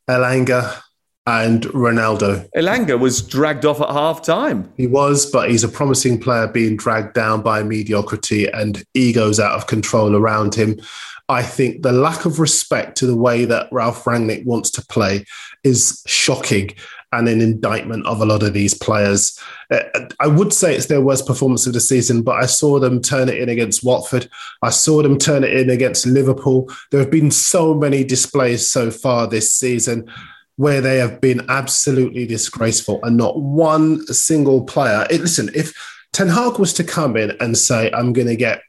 Elanga 0.10 0.82
and 1.28 1.64
Ronaldo. 1.64 2.50
Elanga 2.56 2.98
was 2.98 3.22
dragged 3.22 3.66
off 3.66 3.82
at 3.82 3.90
half 3.90 4.22
time. 4.22 4.72
He 4.78 4.88
was, 4.88 5.30
but 5.30 5.52
he's 5.52 5.64
a 5.64 5.68
promising 5.68 6.20
player 6.20 6.48
being 6.48 6.78
dragged 6.78 7.14
down 7.14 7.42
by 7.42 7.64
mediocrity 7.64 8.48
and 8.48 8.84
egos 8.94 9.38
out 9.38 9.52
of 9.52 9.68
control 9.68 10.16
around 10.16 10.56
him. 10.56 10.80
I 11.28 11.44
think 11.44 11.84
the 11.84 11.92
lack 11.92 12.24
of 12.24 12.40
respect 12.40 12.98
to 13.00 13.06
the 13.06 13.18
way 13.18 13.44
that 13.44 13.68
Ralph 13.74 14.06
Rangnick 14.06 14.46
wants 14.46 14.70
to 14.72 14.86
play 14.86 15.26
is 15.66 16.02
shocking 16.08 16.72
and 17.12 17.28
an 17.28 17.42
indictment 17.42 18.06
of 18.06 18.22
a 18.22 18.26
lot 18.26 18.44
of 18.44 18.54
these 18.54 18.74
players. 18.74 19.38
Uh, 19.70 19.80
I 20.22 20.28
would 20.28 20.54
say 20.54 20.76
it's 20.76 20.86
their 20.86 21.02
worst 21.02 21.28
performance 21.28 21.68
of 21.68 21.74
the 21.74 21.82
season, 21.82 22.22
but 22.22 22.42
I 22.42 22.46
saw 22.46 22.80
them 22.80 23.02
turn 23.02 23.28
it 23.28 23.38
in 23.38 23.50
against 23.50 23.84
Watford. 23.84 24.30
I 24.62 24.70
saw 24.70 25.02
them 25.02 25.18
turn 25.18 25.44
it 25.44 25.54
in 25.54 25.70
against 25.70 26.06
Liverpool. 26.06 26.72
There 26.92 27.02
have 27.02 27.12
been 27.12 27.32
so 27.32 27.74
many 27.74 28.06
displays 28.06 28.70
so 28.70 28.92
far 28.92 29.28
this 29.28 29.54
season 29.54 30.10
where 30.58 30.82
they 30.82 30.98
have 30.98 31.22
been 31.22 31.46
absolutely 31.50 32.26
disgraceful 32.26 33.00
and 33.04 33.16
not 33.16 33.40
one 33.40 34.06
single 34.08 34.64
player. 34.64 35.08
It, 35.10 35.22
listen, 35.22 35.50
if 35.56 35.74
Ten 36.14 36.28
Hag 36.28 36.60
was 36.60 36.74
to 36.74 36.84
come 36.84 37.16
in 37.16 37.32
and 37.40 37.58
say, 37.58 37.92
I'm 37.92 38.12
going 38.12 38.28
to 38.28 38.36
get 38.36 38.62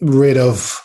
rid 0.00 0.36
of 0.36 0.80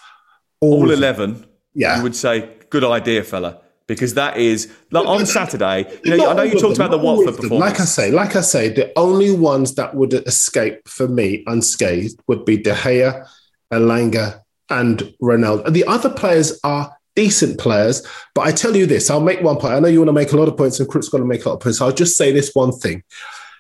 all, 0.60 0.82
all 0.82 0.92
11, 0.92 1.46
yeah. 1.76 1.98
you 1.98 2.04
would 2.04 2.16
say, 2.16 2.50
good 2.70 2.84
idea, 2.84 3.24
fella. 3.24 3.62
Because 3.86 4.16
that 4.16 4.38
is 4.38 4.72
like 4.92 5.08
on 5.08 5.26
Saturday. 5.26 5.92
You 6.04 6.18
know, 6.18 6.30
I 6.30 6.34
know 6.34 6.44
you 6.44 6.60
talked 6.60 6.78
them, 6.78 6.86
about 6.86 6.92
the 6.92 7.04
Watford 7.04 7.38
performance. 7.38 7.60
Like 7.60 7.80
I 7.80 7.86
say, 7.86 8.12
like 8.12 8.36
I 8.36 8.42
say, 8.42 8.70
the 8.70 8.92
only 8.96 9.32
ones 9.32 9.74
that 9.76 9.96
would 9.96 10.14
escape 10.14 10.88
for 10.88 11.08
me 11.08 11.44
unscathed 11.48 12.20
would 12.28 12.46
be 12.46 12.58
De 12.58 12.72
Gea, 12.72 13.28
Elanga, 13.74 14.42
and 14.70 15.00
Ronaldo. 15.20 15.74
The 15.74 15.86
other 15.86 16.12
players 16.12 16.60
are 16.64 16.96
decent 17.16 17.60
players. 17.60 18.06
But 18.34 18.48
I 18.48 18.52
tell 18.52 18.76
you 18.76 18.86
this, 18.86 19.10
I'll 19.10 19.20
make 19.22 19.42
one 19.42 19.58
point. 19.58 19.74
I 19.74 19.80
know 19.80 19.88
you 19.88 20.00
want 20.00 20.10
to 20.10 20.14
make 20.14 20.32
a 20.32 20.38
lot 20.38 20.48
of 20.48 20.58
points, 20.58 20.80
and 20.80 20.90
Crook's 20.90 21.10
going 21.10 21.24
to 21.24 21.28
make 21.28 21.46
a 21.46 21.50
lot 21.50 21.56
of 21.56 21.62
points. 21.62 21.82
I'll 21.82 21.92
just 21.92 22.18
say 22.18 22.32
this 22.32 22.54
one 22.54 22.72
thing. 22.72 23.04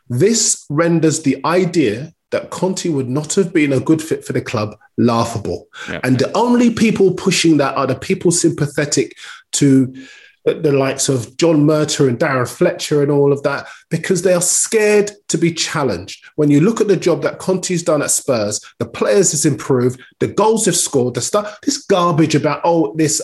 This 0.09 0.65
renders 0.69 1.23
the 1.23 1.39
idea 1.45 2.13
that 2.31 2.51
Conte 2.51 2.87
would 2.89 3.09
not 3.09 3.33
have 3.35 3.53
been 3.53 3.73
a 3.73 3.79
good 3.79 4.01
fit 4.01 4.23
for 4.23 4.33
the 4.33 4.41
club 4.41 4.75
laughable. 4.97 5.67
Yeah. 5.89 5.99
And 6.03 6.19
the 6.19 6.35
only 6.37 6.71
people 6.71 7.13
pushing 7.13 7.57
that 7.57 7.75
are 7.75 7.87
the 7.87 7.95
people 7.95 8.31
sympathetic 8.31 9.17
to 9.53 9.93
the 10.45 10.71
likes 10.71 11.09
of 11.09 11.35
John 11.37 11.65
Murtough 11.65 12.07
and 12.07 12.17
Darren 12.17 12.47
Fletcher 12.49 13.01
and 13.01 13.11
all 13.11 13.31
of 13.31 13.43
that 13.43 13.67
because 13.89 14.21
they 14.21 14.33
are 14.33 14.41
scared 14.41 15.11
to 15.27 15.37
be 15.37 15.53
challenged. 15.53 16.23
When 16.35 16.49
you 16.49 16.61
look 16.61 16.81
at 16.81 16.87
the 16.87 16.97
job 16.97 17.21
that 17.23 17.39
Conte's 17.39 17.83
done 17.83 18.01
at 18.01 18.11
Spurs, 18.11 18.61
the 18.79 18.85
players 18.85 19.31
has 19.31 19.45
improved, 19.45 20.01
the 20.19 20.27
goals 20.27 20.65
have 20.65 20.77
scored, 20.77 21.13
the 21.13 21.21
stuff, 21.21 21.59
this 21.61 21.85
garbage 21.85 22.35
about 22.35 22.61
oh 22.63 22.93
this 22.95 23.21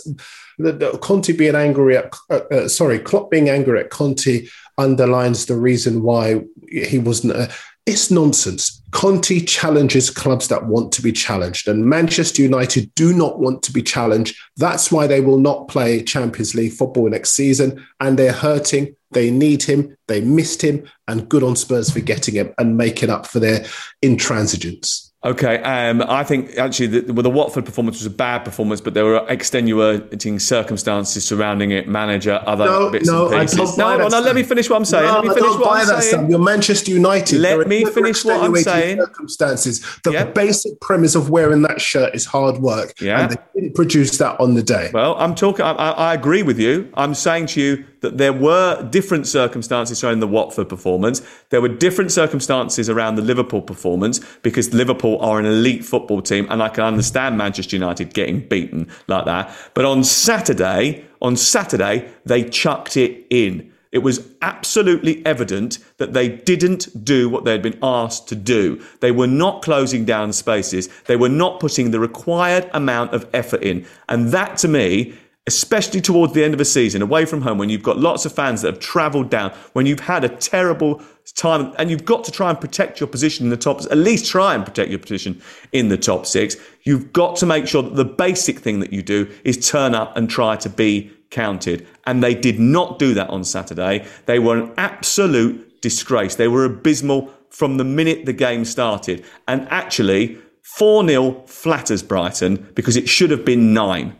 the, 0.57 0.71
the 0.71 0.97
Conte 0.99 1.33
being 1.33 1.55
angry 1.55 1.97
at 1.97 2.13
uh, 2.29 2.41
uh, 2.51 2.67
sorry 2.67 2.99
Klopp 2.99 3.29
being 3.29 3.49
angry 3.49 3.79
at 3.79 3.89
Conte 3.89 4.47
underlines 4.77 5.45
the 5.45 5.57
reason 5.57 6.03
why 6.03 6.41
he 6.69 6.97
wasn't. 6.97 7.33
Uh, 7.33 7.47
it's 7.85 8.09
nonsense. 8.09 8.81
Conte 8.95 9.41
challenges 9.41 10.09
clubs 10.09 10.47
that 10.47 10.67
want 10.67 10.93
to 10.93 11.01
be 11.01 11.11
challenged, 11.11 11.67
and 11.67 11.85
Manchester 11.85 12.41
United 12.41 12.95
do 12.95 13.13
not 13.13 13.39
want 13.39 13.61
to 13.63 13.73
be 13.73 13.83
challenged. 13.83 14.37
That's 14.55 14.89
why 14.89 15.05
they 15.05 15.19
will 15.19 15.37
not 15.37 15.67
play 15.67 16.01
Champions 16.01 16.55
League 16.55 16.71
football 16.71 17.09
next 17.09 17.33
season, 17.33 17.85
and 17.99 18.17
they're 18.17 18.31
hurting. 18.31 18.95
They 19.11 19.31
need 19.31 19.63
him. 19.63 19.97
They 20.07 20.21
missed 20.21 20.61
him, 20.61 20.87
and 21.09 21.27
good 21.27 21.43
on 21.43 21.57
Spurs 21.57 21.91
for 21.91 21.99
getting 21.99 22.35
him 22.35 22.53
and 22.57 22.77
making 22.77 23.09
up 23.09 23.27
for 23.27 23.41
their 23.41 23.65
intransigence. 24.01 25.04
Okay, 25.25 25.57
um, 25.63 26.03
I 26.07 26.23
think 26.23 26.55
actually 26.57 26.85
the, 26.87 27.11
well, 27.13 27.23
the 27.23 27.31
Watford 27.31 27.65
performance 27.65 27.97
was 27.97 28.05
a 28.05 28.11
bad 28.11 28.45
performance, 28.45 28.79
but 28.79 28.93
there 28.93 29.05
were 29.05 29.25
extenuating 29.27 30.37
circumstances 30.37 31.25
surrounding 31.25 31.71
it, 31.71 31.87
manager, 31.87 32.41
other 32.45 32.65
No, 32.65 32.91
bits 32.91 33.07
no, 33.09 33.25
and 33.27 33.35
I 33.37 33.41
pieces. 33.41 33.57
don't 33.57 33.77
no, 33.79 33.97
no, 33.97 34.07
no, 34.07 34.19
let 34.21 34.35
me 34.35 34.43
finish 34.43 34.69
what 34.69 34.75
I'm 34.75 34.85
saying. 34.85 35.05
No, 35.05 35.13
let 35.15 35.23
me 35.23 35.29
I 35.29 35.33
finish 35.33 35.49
don't 35.49 35.59
what 35.61 35.69
buy 35.69 35.79
I'm 35.81 35.87
that 35.87 36.03
saying. 36.03 36.13
stuff. 36.19 36.29
You're 36.29 36.39
Manchester 36.39 36.91
United. 36.91 37.39
Let 37.39 37.67
me 37.67 37.85
finish 37.85 38.23
what 38.23 38.43
I'm 38.43 38.55
saying. 38.55 38.99
Circumstances. 38.99 39.81
The, 40.03 40.11
the 40.11 40.31
basic 40.33 40.79
premise 40.79 41.15
of 41.15 41.31
wearing 41.31 41.63
that 41.63 41.81
shirt 41.81 42.13
is 42.13 42.25
hard 42.25 42.59
work, 42.59 42.93
Yeah. 43.01 43.21
and 43.21 43.31
they 43.31 43.37
didn't 43.55 43.73
produce 43.75 44.17
that 44.19 44.39
on 44.39 44.53
the 44.53 44.61
day. 44.63 44.91
Well, 44.93 45.15
I'm 45.17 45.33
talking. 45.33 45.65
I, 45.65 45.71
I 45.71 45.89
I 46.05 46.13
agree 46.13 46.43
with 46.43 46.59
you. 46.59 46.87
I'm 46.93 47.15
saying 47.15 47.47
to 47.47 47.61
you 47.61 47.83
that 48.01 48.19
there 48.19 48.33
were 48.33 48.87
different 48.91 49.25
circumstances 49.25 49.97
surrounding 49.97 50.19
the 50.19 50.27
Watford 50.27 50.69
performance. 50.69 51.23
There 51.49 51.61
were 51.61 51.69
different 51.69 52.11
circumstances 52.11 52.87
around 52.89 53.15
the 53.15 53.23
Liverpool 53.23 53.61
performance 53.63 54.19
because 54.43 54.71
Liverpool 54.73 55.14
are 55.19 55.39
an 55.39 55.45
elite 55.45 55.85
football 55.85 56.21
team, 56.21 56.47
and 56.49 56.61
I 56.61 56.69
can 56.69 56.83
understand 56.83 57.37
Manchester 57.37 57.75
United 57.75 58.13
getting 58.13 58.47
beaten 58.47 58.89
like 59.07 59.25
that. 59.25 59.55
But 59.73 59.85
on 59.85 60.03
Saturday, 60.03 61.05
on 61.21 61.35
Saturday, 61.35 62.09
they 62.25 62.43
chucked 62.43 62.97
it 62.97 63.25
in. 63.29 63.71
It 63.91 64.03
was 64.03 64.27
absolutely 64.41 65.25
evident 65.25 65.79
that 65.99 66.11
they 66.11 66.27
didn't 66.27 67.05
do 67.05 67.29
what 67.29 67.45
they'd 67.45 67.61
been 67.61 67.79
asked 67.81 68.27
to 68.27 68.35
do. 68.35 68.83
They 68.99 69.11
were 69.11 69.25
not 69.27 69.61
closing 69.61 70.03
down 70.03 70.33
spaces. 70.33 70.89
They 71.05 71.15
were 71.15 71.29
not 71.29 71.61
putting 71.61 71.91
the 71.91 71.99
required 72.01 72.69
amount 72.73 73.13
of 73.13 73.25
effort 73.33 73.63
in. 73.63 73.85
And 74.09 74.33
that 74.33 74.57
to 74.57 74.67
me, 74.67 75.13
especially 75.47 76.01
towards 76.01 76.33
the 76.33 76.43
end 76.43 76.53
of 76.53 76.59
a 76.59 76.65
season, 76.65 77.01
away 77.01 77.25
from 77.25 77.41
home, 77.41 77.57
when 77.57 77.69
you've 77.69 77.83
got 77.83 77.99
lots 77.99 78.25
of 78.25 78.33
fans 78.33 78.61
that 78.61 78.73
have 78.73 78.79
travelled 78.79 79.29
down, 79.29 79.51
when 79.73 79.85
you've 79.85 79.99
had 79.99 80.23
a 80.23 80.29
terrible 80.29 81.01
time, 81.35 81.73
and 81.77 81.91
you've 81.91 82.05
got 82.05 82.23
to 82.23 82.31
try 82.31 82.49
and 82.49 82.59
protect 82.59 82.99
your 82.99 83.07
position 83.07 83.45
in 83.45 83.49
the 83.51 83.57
top, 83.57 83.81
at 83.81 83.97
least 83.97 84.25
try 84.25 84.55
and 84.55 84.65
protect 84.65 84.89
your 84.89 84.99
position 84.99 85.39
in 85.71 85.89
the 85.89 85.97
top 85.97 86.25
six, 86.25 86.55
you've 86.83 87.13
got 87.13 87.35
to 87.35 87.45
make 87.45 87.67
sure 87.67 87.83
that 87.83 87.95
the 87.95 88.05
basic 88.05 88.59
thing 88.59 88.79
that 88.79 88.91
you 88.91 89.03
do 89.03 89.31
is 89.43 89.69
turn 89.69 89.93
up 89.93 90.15
and 90.17 90.29
try 90.29 90.55
to 90.55 90.69
be 90.69 91.11
counted. 91.29 91.85
And 92.05 92.23
they 92.23 92.33
did 92.33 92.59
not 92.59 92.97
do 92.97 93.13
that 93.13 93.29
on 93.29 93.43
Saturday. 93.43 94.07
They 94.25 94.39
were 94.39 94.57
an 94.57 94.73
absolute 94.77 95.81
disgrace. 95.81 96.35
They 96.35 96.47
were 96.47 96.65
abysmal 96.65 97.31
from 97.49 97.77
the 97.77 97.83
minute 97.83 98.25
the 98.25 98.33
game 98.33 98.65
started. 98.65 99.23
And 99.47 99.67
actually, 99.69 100.39
4 100.77 101.07
0 101.07 101.43
flatters 101.45 102.01
Brighton 102.01 102.71
because 102.73 102.97
it 102.97 103.07
should 103.07 103.31
have 103.31 103.45
been 103.45 103.73
9. 103.73 104.15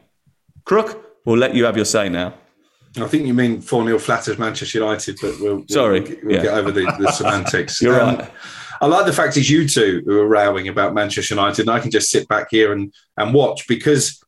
Crook, 0.66 1.05
we'll 1.26 1.38
let 1.38 1.56
you 1.56 1.66
have 1.66 1.76
your 1.76 1.86
say 1.86 2.10
now. 2.10 2.34
I 2.98 3.08
think 3.08 3.28
you 3.28 3.34
mean 3.34 3.60
4 3.60 3.84
0 3.84 4.00
flatters 4.00 4.38
Manchester 4.38 4.80
United, 4.80 5.18
but 5.22 5.36
we'll, 5.42 5.66
Sorry, 5.68 6.00
we'll, 6.00 6.16
we'll 6.24 6.36
yeah. 6.36 6.44
get 6.44 6.54
over 6.54 6.72
the, 6.72 6.86
the 7.00 7.12
semantics. 7.12 7.82
You're 7.82 8.00
Um, 8.00 8.16
right. 8.18 8.32
I 8.82 8.88
like 8.88 9.06
the 9.06 9.14
fact 9.14 9.38
it's 9.38 9.50
you 9.50 9.68
two 9.68 10.04
who 10.06 10.20
are 10.20 10.28
rowing 10.28 10.68
about 10.68 10.94
Manchester 10.94 11.34
United, 11.36 11.64
and 11.64 11.72
I 11.72 11.80
can 11.80 11.92
just 11.92 12.10
sit 12.10 12.28
back 12.28 12.48
here 12.52 12.72
and, 12.74 12.94
and 13.18 13.34
watch 13.34 13.68
because 13.68 14.22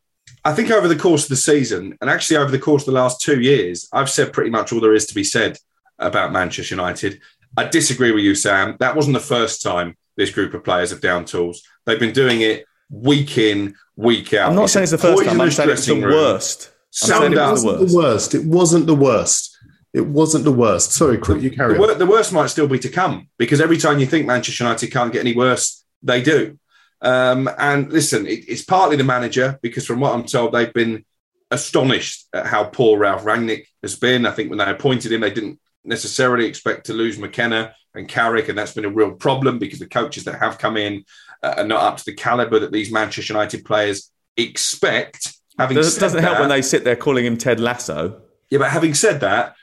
I 0.44 0.54
think 0.54 0.72
over 0.72 0.88
the 0.88 0.96
course 0.96 1.24
of 1.24 1.30
the 1.30 1.36
season, 1.36 1.98
and 2.00 2.10
actually 2.10 2.38
over 2.38 2.52
the 2.52 2.60
course 2.60 2.84
of 2.84 2.94
the 2.94 3.00
last 3.00 3.22
two 3.22 3.42
years, 3.42 3.88
I've 3.92 4.10
said 4.10 4.34
pretty 4.34 4.50
much 4.50 4.72
all 4.72 4.80
there 4.80 4.94
is 4.94 5.06
to 5.08 5.16
be 5.16 5.24
said 5.24 5.58
about 6.00 6.32
Manchester 6.32 6.76
United. 6.76 7.22
I 7.58 7.66
disagree 7.66 8.12
with 8.12 8.24
you, 8.24 8.36
Sam. 8.36 8.78
That 8.80 8.96
wasn't 8.96 9.16
the 9.16 9.20
first 9.20 9.62
time 9.62 9.98
this 10.16 10.32
group 10.32 10.54
of 10.54 10.64
players 10.64 10.92
have 10.92 11.02
down 11.02 11.26
tools. 11.26 11.64
They've 11.86 12.00
been 12.00 12.14
doing 12.14 12.42
it 12.42 12.66
week 12.90 13.38
in, 13.38 13.76
week 13.96 14.34
out. 14.34 14.50
I'm 14.50 14.56
not 14.56 14.70
saying 14.70 14.84
it's 14.84 14.92
the 14.92 14.98
first 14.98 15.26
time, 15.26 15.42
I'm 15.42 15.52
saying 15.52 15.70
it's 15.70 15.86
the 15.86 15.96
room. 15.96 16.14
worst. 16.14 16.72
Summed 16.98 17.36
it 17.36 17.38
was 17.38 17.64
the 17.64 17.70
wasn't 17.70 17.92
the 17.92 17.96
worst. 17.96 18.34
It 18.34 18.46
wasn't 18.46 18.88
the 18.88 18.96
worst. 18.96 19.58
It 19.94 20.08
wasn't 20.08 20.46
the 20.46 20.52
worst. 20.52 20.94
Sorry, 20.94 21.20
Crook, 21.20 21.44
you 21.44 21.52
carry 21.52 21.76
the, 21.76 21.92
on. 21.92 22.00
the 22.00 22.08
worst 22.08 22.34
might 22.34 22.48
still 22.48 22.68
be 22.68 22.80
to 22.80 22.90
come 22.90 23.30
because 23.38 23.62
every 23.62 23.78
time 23.78 24.00
you 24.00 24.08
think 24.08 24.26
Manchester 24.26 24.64
United 24.64 24.92
can't 24.92 25.14
get 25.14 25.20
any 25.20 25.36
worse, 25.36 25.86
they 26.02 26.24
do. 26.24 26.58
Um, 27.04 27.48
and 27.60 27.94
listen, 27.94 28.26
it, 28.26 28.50
it's 28.50 28.64
partly 28.64 28.96
the 28.96 29.04
manager 29.04 29.60
because 29.62 29.86
from 29.86 30.00
what 30.00 30.16
I'm 30.16 30.24
told, 30.24 30.54
they've 30.54 30.74
been 30.74 31.06
astonished 31.52 32.28
at 32.34 32.48
how 32.48 32.64
poor 32.64 32.98
Ralph 32.98 33.24
Rangnick 33.24 33.68
has 33.84 33.96
been. 33.96 34.26
I 34.26 34.32
think 34.32 34.50
when 34.50 34.58
they 34.58 34.66
appointed 34.66 35.12
him, 35.12 35.22
they 35.22 35.30
didn't 35.30 35.60
necessarily 35.84 36.48
expect 36.48 36.88
to 36.88 36.94
lose 36.94 37.20
McKenna 37.20 37.76
and 37.94 38.08
Carrick, 38.08 38.50
and 38.50 38.58
that's 38.58 38.74
been 38.74 38.86
a 38.86 38.90
real 38.90 39.12
problem 39.12 39.60
because 39.60 39.78
the 39.78 39.88
coaches 39.88 40.24
that 40.24 40.40
have 40.40 40.58
come 40.58 40.78
in 40.78 41.06
uh, 41.44 41.56
are 41.58 41.64
not 41.64 41.84
up 41.84 41.98
to 41.98 42.06
the 42.06 42.16
caliber 42.16 42.58
that 42.58 42.72
these 42.72 42.92
Manchester 42.92 43.34
United 43.34 43.66
players 43.66 44.12
expect. 44.36 45.37
Having 45.58 45.78
doesn't 45.78 46.22
help 46.22 46.36
that- 46.36 46.40
when 46.40 46.50
they 46.50 46.62
sit 46.62 46.84
there 46.84 46.96
calling 46.96 47.26
him 47.26 47.38
Ted 47.38 47.60
Lasso. 47.60 48.22
yeah, 48.50 48.60
but 48.60 48.70
having 48.72 48.94
said 48.94 49.20
that, 49.22 49.56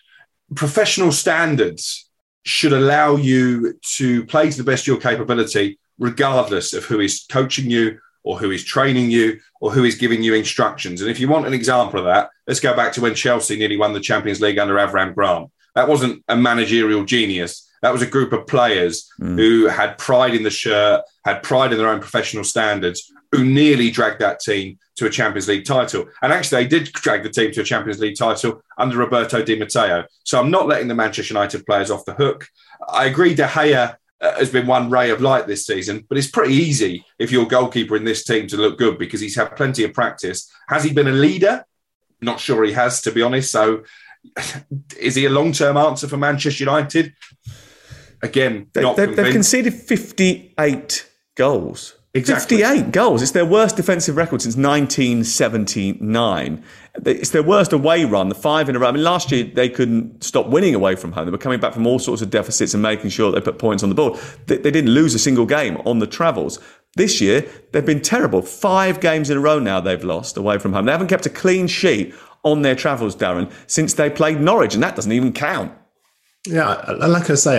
professional 0.54 1.12
standards 1.12 2.08
should 2.44 2.72
allow 2.72 3.16
you 3.16 3.78
to 3.96 4.24
play 4.26 4.50
to 4.50 4.56
the 4.56 4.64
best 4.64 4.82
of 4.84 4.86
your 4.88 4.96
capability, 5.00 5.78
regardless 5.98 6.72
of 6.74 6.84
who 6.84 7.00
is 7.00 7.24
coaching 7.30 7.70
you 7.70 7.98
or 8.22 8.38
who 8.38 8.50
is 8.50 8.64
training 8.64 9.10
you 9.10 9.38
or 9.60 9.70
who 9.70 9.84
is 9.84 9.94
giving 9.94 10.22
you 10.22 10.34
instructions. 10.34 11.00
And 11.00 11.10
if 11.10 11.18
you 11.20 11.28
want 11.28 11.46
an 11.46 11.54
example 11.54 11.98
of 12.00 12.04
that, 12.06 12.28
let's 12.46 12.60
go 12.60 12.74
back 12.74 12.92
to 12.94 13.00
when 13.00 13.14
Chelsea 13.14 13.56
nearly 13.56 13.76
won 13.76 13.92
the 13.92 14.00
Champions 14.00 14.40
League 14.40 14.58
under 14.58 14.74
Avram 14.74 15.14
Grant. 15.14 15.50
That 15.74 15.88
wasn't 15.88 16.22
a 16.28 16.36
managerial 16.36 17.04
genius 17.04 17.68
That 17.82 17.92
was 17.92 18.00
a 18.00 18.06
group 18.06 18.32
of 18.32 18.46
players 18.46 19.06
Mm. 19.20 19.36
who 19.38 19.66
had 19.66 19.98
pride 19.98 20.34
in 20.34 20.42
the 20.42 20.48
shirt, 20.48 21.02
had 21.26 21.42
pride 21.42 21.70
in 21.70 21.76
their 21.76 21.88
own 21.90 22.00
professional 22.00 22.42
standards, 22.42 23.12
who 23.34 23.44
nearly 23.44 23.90
dragged 23.90 24.20
that 24.20 24.38
team 24.38 24.78
to 24.94 25.06
a 25.06 25.10
Champions 25.10 25.48
League 25.48 25.64
title. 25.64 26.06
And 26.22 26.32
actually, 26.32 26.62
they 26.62 26.68
did 26.68 26.92
drag 26.92 27.24
the 27.24 27.28
team 27.28 27.50
to 27.52 27.62
a 27.62 27.64
Champions 27.64 27.98
League 27.98 28.16
title 28.16 28.62
under 28.78 28.96
Roberto 28.96 29.42
Di 29.42 29.58
Matteo. 29.58 30.04
So 30.22 30.40
I'm 30.40 30.52
not 30.52 30.68
letting 30.68 30.86
the 30.86 30.94
Manchester 30.94 31.34
United 31.34 31.66
players 31.66 31.90
off 31.90 32.04
the 32.04 32.14
hook. 32.14 32.46
I 32.88 33.06
agree, 33.06 33.34
De 33.34 33.44
Gea 33.44 33.96
uh, 34.20 34.38
has 34.38 34.50
been 34.50 34.68
one 34.68 34.88
ray 34.88 35.10
of 35.10 35.20
light 35.20 35.48
this 35.48 35.66
season, 35.66 36.06
but 36.08 36.16
it's 36.16 36.30
pretty 36.30 36.54
easy 36.54 37.04
if 37.18 37.32
you're 37.32 37.42
a 37.42 37.48
goalkeeper 37.48 37.96
in 37.96 38.04
this 38.04 38.22
team 38.22 38.46
to 38.48 38.56
look 38.56 38.78
good 38.78 38.98
because 38.98 39.20
he's 39.20 39.34
had 39.34 39.56
plenty 39.56 39.82
of 39.82 39.92
practice. 39.92 40.48
Has 40.68 40.84
he 40.84 40.92
been 40.92 41.08
a 41.08 41.12
leader? 41.12 41.64
Not 42.20 42.38
sure 42.38 42.62
he 42.62 42.72
has, 42.72 43.00
to 43.02 43.10
be 43.10 43.22
honest. 43.22 43.50
So 43.50 43.82
is 44.96 45.16
he 45.16 45.24
a 45.24 45.30
long 45.30 45.50
term 45.50 45.76
answer 45.76 46.06
for 46.06 46.18
Manchester 46.18 46.62
United? 46.62 47.14
Again, 48.22 48.68
They, 48.72 48.94
they've 48.94 49.32
conceded 49.32 49.74
58 49.74 51.10
goals. 51.34 51.96
Exactly. 52.16 52.58
58 52.58 52.92
goals. 52.92 53.22
It's 53.22 53.32
their 53.32 53.44
worst 53.44 53.74
defensive 53.76 54.16
record 54.16 54.40
since 54.42 54.56
1979. 54.56 56.62
It's 57.04 57.30
their 57.30 57.42
worst 57.42 57.72
away 57.72 58.04
run, 58.04 58.28
the 58.28 58.36
five 58.36 58.68
in 58.68 58.76
a 58.76 58.78
row. 58.78 58.88
I 58.88 58.92
mean, 58.92 59.02
last 59.02 59.32
year 59.32 59.42
they 59.44 59.68
couldn't 59.68 60.22
stop 60.22 60.46
winning 60.46 60.74
away 60.76 60.94
from 60.94 61.10
home. 61.12 61.24
They 61.26 61.32
were 61.32 61.38
coming 61.38 61.58
back 61.58 61.72
from 61.74 61.86
all 61.88 61.98
sorts 61.98 62.22
of 62.22 62.30
deficits 62.30 62.72
and 62.72 62.80
making 62.82 63.10
sure 63.10 63.32
they 63.32 63.40
put 63.40 63.58
points 63.58 63.82
on 63.82 63.88
the 63.88 63.96
board. 63.96 64.18
They, 64.46 64.58
they 64.58 64.70
didn't 64.70 64.92
lose 64.92 65.12
a 65.14 65.18
single 65.18 65.44
game 65.46 65.76
on 65.84 65.98
the 65.98 66.06
travels. 66.06 66.60
This 66.96 67.20
year, 67.20 67.44
they've 67.72 67.84
been 67.84 68.00
terrible. 68.00 68.42
Five 68.42 69.00
games 69.00 69.28
in 69.28 69.36
a 69.36 69.40
row 69.40 69.58
now 69.58 69.80
they've 69.80 70.04
lost 70.04 70.36
away 70.36 70.58
from 70.58 70.72
home. 70.72 70.84
They 70.84 70.92
haven't 70.92 71.08
kept 71.08 71.26
a 71.26 71.30
clean 71.30 71.66
sheet 71.66 72.14
on 72.44 72.62
their 72.62 72.76
travels, 72.76 73.16
Darren, 73.16 73.50
since 73.66 73.94
they 73.94 74.08
played 74.08 74.40
Norwich, 74.40 74.74
and 74.74 74.82
that 74.84 74.94
doesn't 74.94 75.10
even 75.10 75.32
count. 75.32 75.72
Yeah, 76.46 76.74
like 76.98 77.28
I 77.30 77.34
say, 77.34 77.58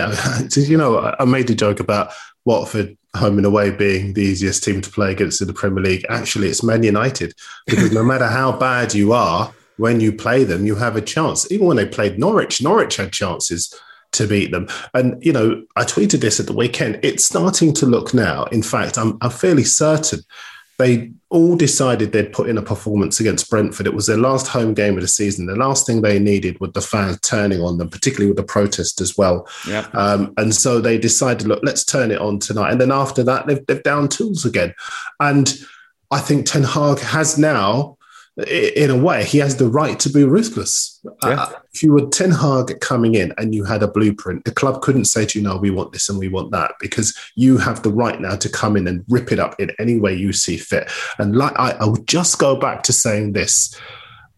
you 0.62 0.78
know, 0.78 1.00
I- 1.00 1.16
I 1.20 1.26
made 1.26 1.50
a 1.50 1.56
joke 1.56 1.82
about 1.82 2.14
Watford 2.46 2.96
home 3.16 3.38
and 3.38 3.46
away 3.46 3.72
being 3.72 4.14
the 4.14 4.22
easiest 4.22 4.64
team 4.64 4.82
to 4.82 4.90
play 4.90 5.12
against 5.12 5.42
in 5.42 5.48
the 5.48 5.54
Premier 5.54 5.84
League. 5.84 6.06
Actually, 6.10 6.48
it's 6.50 6.64
Man 6.64 6.84
United 6.84 7.34
because 7.66 7.92
no 7.92 8.04
matter 8.04 8.28
how 8.28 8.52
bad 8.52 8.94
you 8.94 9.14
are, 9.14 9.54
when 9.78 10.00
you 10.00 10.14
play 10.14 10.44
them, 10.44 10.66
you 10.66 10.76
have 10.76 10.96
a 10.96 11.02
chance. 11.02 11.52
Even 11.52 11.68
when 11.68 11.78
they 11.78 11.86
played 11.86 12.18
Norwich, 12.18 12.62
Norwich 12.62 12.98
had 12.98 13.12
chances 13.12 13.74
to 14.14 14.28
beat 14.28 14.52
them. 14.52 14.68
And 14.94 15.24
you 15.24 15.34
know, 15.34 15.64
I 15.76 15.84
tweeted 15.84 16.22
this 16.22 16.40
at 16.40 16.48
the 16.48 16.54
weekend. 16.54 17.00
It's 17.04 17.26
starting 17.26 17.74
to 17.74 17.86
look 17.86 18.14
now. 18.14 18.46
In 18.46 18.64
fact, 18.64 18.98
I'm, 18.98 19.18
I'm 19.22 19.32
fairly 19.32 19.64
certain 19.64 20.20
they 20.78 21.12
all 21.30 21.56
decided 21.56 22.12
they'd 22.12 22.34
put 22.34 22.50
in 22.50 22.58
a 22.58 22.62
performance 22.62 23.20
against 23.20 23.50
Brentford. 23.50 23.88
It 23.88 23.94
was 23.94 24.08
their 24.08 24.18
last 24.18 24.48
home 24.48 24.74
game 24.74 24.96
of 24.96 25.02
the 25.02 25.08
season. 25.08 25.46
The 25.46 25.56
last 25.56 25.86
thing 25.86 26.02
they 26.02 26.20
needed 26.20 26.60
was 26.60 26.72
the 26.74 26.82
fans 26.82 27.20
turning 27.22 27.62
on 27.62 27.78
them, 27.78 27.90
particularly 27.90 28.28
with 28.28 28.38
the 28.38 28.44
protest 28.44 29.00
as 29.00 29.18
well. 29.18 29.48
Yeah. 29.68 29.88
Um, 29.94 30.34
and 30.38 30.54
so 30.54 30.82
they 30.82 30.98
decided, 30.98 31.48
look, 31.48 31.62
let's 31.64 31.86
turn 31.86 32.12
it 32.12 32.20
on 32.20 32.40
tonight. 32.40 32.72
And 32.72 32.82
then 32.82 32.92
after 32.92 33.24
that, 33.24 33.48
they've, 33.48 33.66
they've 33.68 33.84
down 33.84 34.10
tools 34.10 34.46
again. 34.46 34.74
And 35.20 35.54
I 36.12 36.20
think 36.20 36.46
Ten 36.46 36.64
Hag 36.64 37.00
has 37.00 37.38
now, 37.38 37.95
in 38.38 38.90
a 38.90 38.98
way, 38.98 39.24
he 39.24 39.38
has 39.38 39.56
the 39.56 39.68
right 39.70 39.98
to 40.02 40.10
be 40.10 40.24
ruthless. 40.26 41.00
Uh, 41.22 41.50
if 41.74 41.82
you 41.82 41.94
were 41.94 42.06
Ten 42.08 42.32
Hag 42.32 42.80
coming 42.82 43.16
in 43.16 43.34
and 43.38 43.56
you 43.56 43.64
had 43.64 43.82
a 43.82 43.88
blueprint, 43.88 44.44
the 44.44 44.52
club 44.52 44.82
couldn't 44.82 45.06
say 45.06 45.26
to 45.26 45.40
you, 45.40 45.44
no, 45.44 45.56
we 45.56 45.72
want 45.72 45.94
this 45.94 46.10
and 46.10 46.20
we 46.20 46.28
want 46.28 46.52
that, 46.52 46.74
because 46.82 47.18
you 47.36 47.58
have 47.58 47.82
the 47.84 47.92
right 47.92 48.20
now 48.20 48.36
to 48.36 48.50
come 48.50 48.76
in 48.76 48.88
and 48.88 49.06
rip 49.08 49.32
it 49.32 49.40
up 49.40 49.58
in 49.60 49.72
any 49.80 49.98
way 50.00 50.14
you 50.14 50.34
see 50.34 50.58
fit. 50.58 50.92
And 51.18 51.38
like 51.38 51.58
I, 51.58 51.72
I 51.80 51.86
would 51.86 52.08
just 52.08 52.38
go 52.38 52.58
back 52.58 52.84
to 52.84 52.94
saying 52.94 53.32
this. 53.32 53.74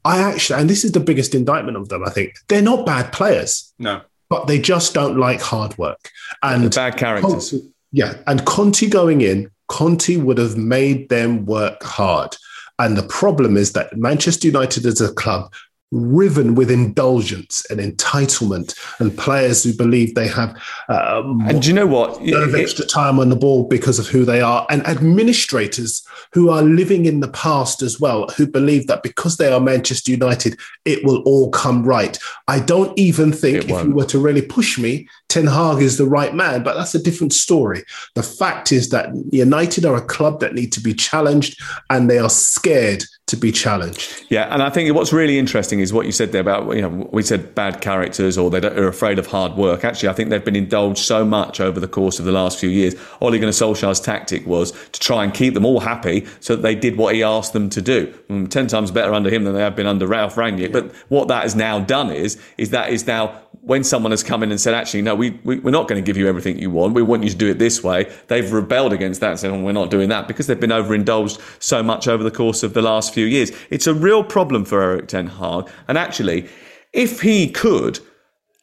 I 0.06 0.20
actually, 0.20 0.62
and 0.62 0.70
this 0.70 0.86
is 0.86 0.92
the 0.92 1.00
biggest 1.00 1.34
indictment 1.34 1.76
of 1.76 1.90
them, 1.90 2.04
I 2.06 2.12
think, 2.12 2.36
they're 2.48 2.62
not 2.62 2.86
bad 2.86 3.12
players 3.12 3.74
No. 3.80 4.02
but 4.30 4.46
they 4.46 4.60
just 4.60 4.94
don't 4.94 5.18
like 5.18 5.42
hard 5.42 5.78
work. 5.78 6.12
And 6.44 6.74
bad 6.74 6.98
characters. 6.98 7.50
Conte- 7.50 7.66
yeah, 7.92 8.14
and 8.28 8.46
Conte 8.46 8.88
going 8.90 9.22
in, 9.22 9.50
Conte 9.70 10.18
would 10.18 10.38
have 10.38 10.56
made 10.56 11.10
them 11.10 11.46
work 11.46 11.82
hard. 11.84 12.38
And 12.80 12.96
the 12.96 13.04
problem 13.04 13.58
is 13.58 13.74
that 13.74 13.98
Manchester 13.98 14.48
United 14.48 14.86
as 14.86 15.02
a 15.02 15.14
club 15.14 15.52
riven 15.92 16.54
with 16.56 16.70
indulgence 16.70 17.66
and 17.70 17.80
entitlement 17.80 18.78
and 19.00 19.18
players 19.18 19.64
who 19.64 19.74
believe 19.74 20.16
they 20.16 20.28
have 20.28 20.50
um, 20.90 21.42
And 21.48 21.62
do 21.62 21.70
you 21.70 21.74
know 21.74 21.88
what? 21.88 22.22
of 22.22 22.56
extra 22.56 22.86
time 22.86 23.20
on 23.20 23.30
the 23.30 23.36
ball 23.36 23.68
because 23.68 23.98
of 23.98 24.08
who 24.08 24.26
they 24.26 24.42
are, 24.42 24.66
and 24.70 24.86
administrators 24.86 26.06
who 26.34 26.50
are 26.50 26.62
living 26.62 27.06
in 27.06 27.22
the 27.22 27.30
past 27.30 27.82
as 27.82 28.00
well, 28.00 28.28
who 28.30 28.46
believe 28.46 28.88
that 28.88 29.04
because 29.04 29.38
they 29.38 29.52
are 29.52 29.60
Manchester 29.60 30.12
United, 30.12 30.60
it 30.86 31.04
will 31.06 31.22
all 31.24 31.50
come 31.52 31.84
right. 31.84 32.18
I 32.48 32.60
don't 32.60 32.98
even 33.00 33.32
think 33.32 33.70
if 33.70 33.84
you 33.84 33.94
were 33.94 34.06
to 34.06 34.20
really 34.20 34.42
push 34.42 34.78
me, 34.78 35.08
Ten 35.30 35.48
Hag 35.48 35.82
is 35.82 35.98
the 35.98 36.06
right 36.06 36.34
man, 36.34 36.64
but 36.64 36.76
that's 36.76 36.96
a 36.96 37.02
different 37.02 37.34
story. 37.34 37.84
The 38.16 38.24
fact 38.24 38.72
is 38.72 38.90
that 38.90 39.10
United 39.32 39.86
are 39.86 39.96
a 39.96 40.06
club 40.06 40.40
that 40.42 40.54
need 40.54 40.72
to 40.74 40.82
be 40.82 40.94
challenged, 40.94 41.60
and 41.90 42.10
they 42.10 42.20
are 42.20 42.30
scared 42.30 43.04
to 43.28 43.36
be 43.36 43.52
challenged. 43.52 44.26
Yeah, 44.30 44.54
and 44.54 44.64
I 44.64 44.70
think 44.70 44.94
what's 44.96 45.12
really 45.12 45.38
interesting 45.38 45.82
is 45.82 45.92
what 45.92 46.06
you 46.06 46.14
said 46.14 46.32
there 46.32 46.40
about 46.42 46.74
you 46.74 46.82
know 46.82 47.10
we 47.12 47.22
said 47.22 47.54
bad 47.54 47.82
characters 47.82 48.38
or 48.38 48.50
they 48.50 48.66
are 48.66 48.88
afraid 48.88 49.20
of 49.20 49.28
hard 49.28 49.56
work. 49.56 49.84
Actually, 49.84 50.10
I 50.10 50.14
think 50.14 50.30
they've 50.30 50.44
been 50.44 50.56
indulged 50.56 51.00
so 51.00 51.26
much 51.26 51.60
over 51.60 51.80
the 51.80 51.90
course 51.90 52.20
of 52.20 52.26
the 52.26 52.32
last 52.32 52.58
few 52.58 52.70
years. 52.70 52.96
Ole 53.20 53.38
Gunnar 53.38 53.52
Solskjaer's 53.52 54.00
tactic 54.00 54.48
was 54.48 54.72
to 54.72 55.00
try 55.00 55.26
and 55.26 55.34
keep 55.34 55.54
them 55.54 55.66
all 55.66 55.82
happy 55.82 56.26
so 56.40 56.56
that 56.56 56.62
they 56.62 56.74
did 56.74 56.96
what 56.96 57.16
he 57.16 57.22
asked 57.22 57.52
them 57.52 57.70
to 57.70 57.82
do. 57.82 58.08
Mm, 58.30 58.50
Ten 58.50 58.68
times 58.68 58.92
better 58.92 59.14
under 59.14 59.30
him 59.30 59.44
than 59.44 59.54
they 59.54 59.62
have 59.62 59.76
been 59.76 59.88
under 59.88 60.08
Ralph 60.08 60.36
Rangnick. 60.36 60.72
But 60.72 60.96
what 61.10 61.28
that 61.28 61.44
has 61.44 61.56
now 61.56 61.80
done 61.80 62.10
is 62.12 62.42
is 62.58 62.70
that 62.70 62.92
is 62.92 63.06
now 63.06 63.42
when 63.68 63.84
someone 63.84 64.12
has 64.12 64.24
come 64.24 64.44
in 64.44 64.50
and 64.50 64.62
said, 64.62 64.74
actually, 64.74 65.02
no, 65.02 65.14
we, 65.14 65.32
we, 65.44 65.60
we're 65.60 65.72
not 65.72 65.90
going 65.90 66.02
to 66.02 66.06
give 66.06 66.16
you 66.16 66.26
everything 66.26 66.58
you 66.58 66.72
want. 66.72 66.94
We 66.94 67.02
want 67.02 67.24
you 67.24 67.30
to 67.30 67.36
do 67.36 67.50
it 67.50 67.60
this 67.60 67.84
way. 67.84 68.10
They've 68.28 68.50
rebelled 68.50 68.94
against 68.94 69.20
that 69.20 69.32
and 69.32 69.40
said, 69.40 69.52
oh, 69.52 69.62
we're 69.62 69.74
not 69.74 69.92
doing 69.92 70.08
that 70.08 70.26
because 70.26 70.48
they've 70.48 70.58
been 70.58 70.72
overindulged 70.72 71.38
so 71.60 71.84
much 71.84 72.08
over 72.08 72.24
the 72.24 72.32
course 72.32 72.64
of 72.64 72.74
the 72.74 72.82
last 72.82 73.14
few 73.14 73.26
years. 73.26 73.52
It's 73.70 73.86
a 73.86 73.94
real 73.94 74.24
problem 74.24 74.64
for 74.64 74.82
Erik 74.82 75.10
Ten 75.10 75.28
Hag. 75.28 75.70
And 75.90 75.98
actually, 75.98 76.48
if 76.94 77.20
he 77.20 77.50
could, 77.50 78.00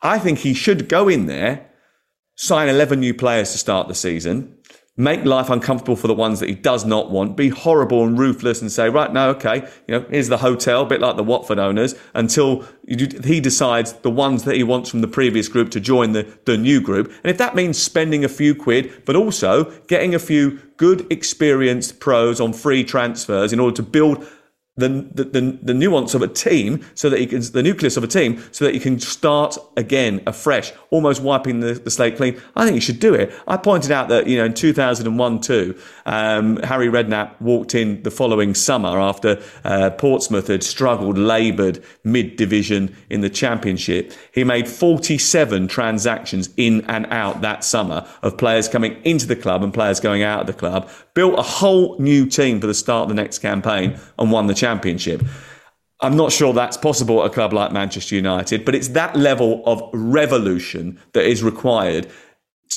I 0.01 0.19
think 0.19 0.39
he 0.39 0.55
should 0.55 0.89
go 0.89 1.07
in 1.07 1.27
there, 1.27 1.71
sign 2.35 2.71
11 2.71 2.99
new 2.99 3.13
players 3.13 3.53
to 3.53 3.59
start 3.59 3.89
the 3.89 3.95
season, 3.95 4.57
make 4.97 5.25
life 5.25 5.51
uncomfortable 5.51 5.97
for 5.97 6.07
the 6.07 6.15
ones 6.15 6.39
that 6.39 6.49
he 6.49 6.55
does 6.55 6.85
not 6.85 7.11
want, 7.11 7.37
be 7.37 7.49
horrible 7.49 8.05
and 8.05 8.17
ruthless 8.17 8.61
and 8.61 8.71
say, 8.71 8.89
right, 8.89 9.13
no, 9.13 9.31
okay, 9.31 9.69
you 9.89 9.99
know, 9.99 10.07
here's 10.09 10.29
the 10.29 10.39
hotel, 10.39 10.83
a 10.83 10.87
bit 10.87 11.01
like 11.01 11.17
the 11.17 11.25
Watford 11.25 11.59
owners, 11.59 11.97
until 12.15 12.65
he 12.87 13.41
decides 13.41 13.93
the 13.95 14.11
ones 14.11 14.45
that 14.45 14.55
he 14.55 14.63
wants 14.63 14.91
from 14.91 15.01
the 15.01 15.09
previous 15.09 15.49
group 15.49 15.71
to 15.71 15.81
join 15.81 16.13
the, 16.13 16.23
the 16.45 16.57
new 16.57 16.81
group. 16.81 17.09
And 17.25 17.31
if 17.31 17.39
that 17.39 17.57
means 17.57 17.83
spending 17.83 18.25
a 18.25 18.29
few 18.29 18.55
quid, 18.55 19.03
but 19.05 19.17
also 19.17 19.65
getting 19.89 20.15
a 20.15 20.21
few 20.21 20.61
good, 20.77 21.11
experienced 21.11 21.99
pros 21.99 22.41
on 22.41 22.53
free 22.53 22.85
transfers 22.85 23.53
in 23.53 23.59
order 23.59 23.77
to 23.77 23.83
build 23.83 24.27
the, 24.77 24.89
the, 24.89 25.59
the, 25.63 25.75
nuance 25.75 26.15
of 26.15 26.23
a 26.23 26.27
team 26.27 26.85
so 26.95 27.09
that 27.09 27.21
you 27.21 27.29
can, 27.29 27.41
the 27.53 27.63
nucleus 27.63 27.97
of 27.97 28.03
a 28.03 28.09
team 28.09 28.43
so 28.51 28.65
that 28.65 28.75
you 28.75 28.81
can 28.81 28.99
start 28.99 29.57
again 29.77 30.21
afresh, 30.27 30.73
almost 30.91 31.23
wiping 31.23 31.61
the, 31.61 31.75
the 31.75 31.93
slate 31.93 32.17
clean. 32.17 32.41
I 32.57 32.65
think 32.65 32.75
you 32.75 32.81
should 32.81 32.99
do 32.99 33.15
it. 33.15 33.33
I 33.47 33.57
pointed 33.57 33.93
out 33.93 34.09
that, 34.09 34.27
you 34.27 34.37
know, 34.37 34.47
in 34.47 34.55
2001 34.55 35.41
too, 35.43 35.81
um, 36.07 36.57
Harry 36.59 36.89
Redknapp 36.89 37.41
walked 37.41 37.77
in 37.77 38.03
the 38.03 38.11
following 38.11 38.53
summer 38.53 38.99
after 38.99 39.41
uh, 39.63 39.91
Portsmouth 39.91 40.49
had 40.49 40.65
struggled, 40.65 41.19
laboured 41.19 41.83
mid 42.03 42.35
division 42.35 42.97
in 43.11 43.21
the 43.21 43.31
championship. 43.31 44.13
He 44.33 44.43
made 44.43 44.69
47 44.69 45.69
transactions 45.69 46.51
in 46.57 46.85
and 46.87 47.07
out 47.07 47.43
that 47.43 47.63
summer 47.63 48.09
of 48.23 48.37
players 48.37 48.69
coming 48.69 49.01
into 49.05 49.27
the 49.27 49.37
club 49.37 49.63
and 49.63 49.73
players 49.73 50.01
going 50.01 50.25
out 50.25 50.41
of 50.41 50.47
the 50.49 50.53
club, 50.53 50.91
built 51.15 51.39
a 51.39 51.43
whole 51.43 51.97
new 51.99 52.27
team 52.27 52.61
for 52.61 52.67
the 52.67 52.75
start 52.75 53.05
of 53.05 53.09
the 53.09 53.15
next 53.15 53.39
campaign 53.39 53.99
and 54.19 54.33
won 54.33 54.47
the 54.47 54.55
championship. 54.55 55.23
I'm 56.01 56.17
not 56.17 56.33
sure 56.33 56.53
that's 56.53 56.77
possible 56.77 57.23
at 57.23 57.31
a 57.31 57.35
club 57.35 57.53
like 57.53 57.73
Manchester 57.73 58.17
United, 58.17 58.65
but 58.65 58.75
it's 58.75 58.89
that 58.89 59.17
level 59.17 59.63
of 59.65 59.83
revolution 59.93 61.01
that 61.13 61.25
is 61.25 61.43
required 61.43 62.11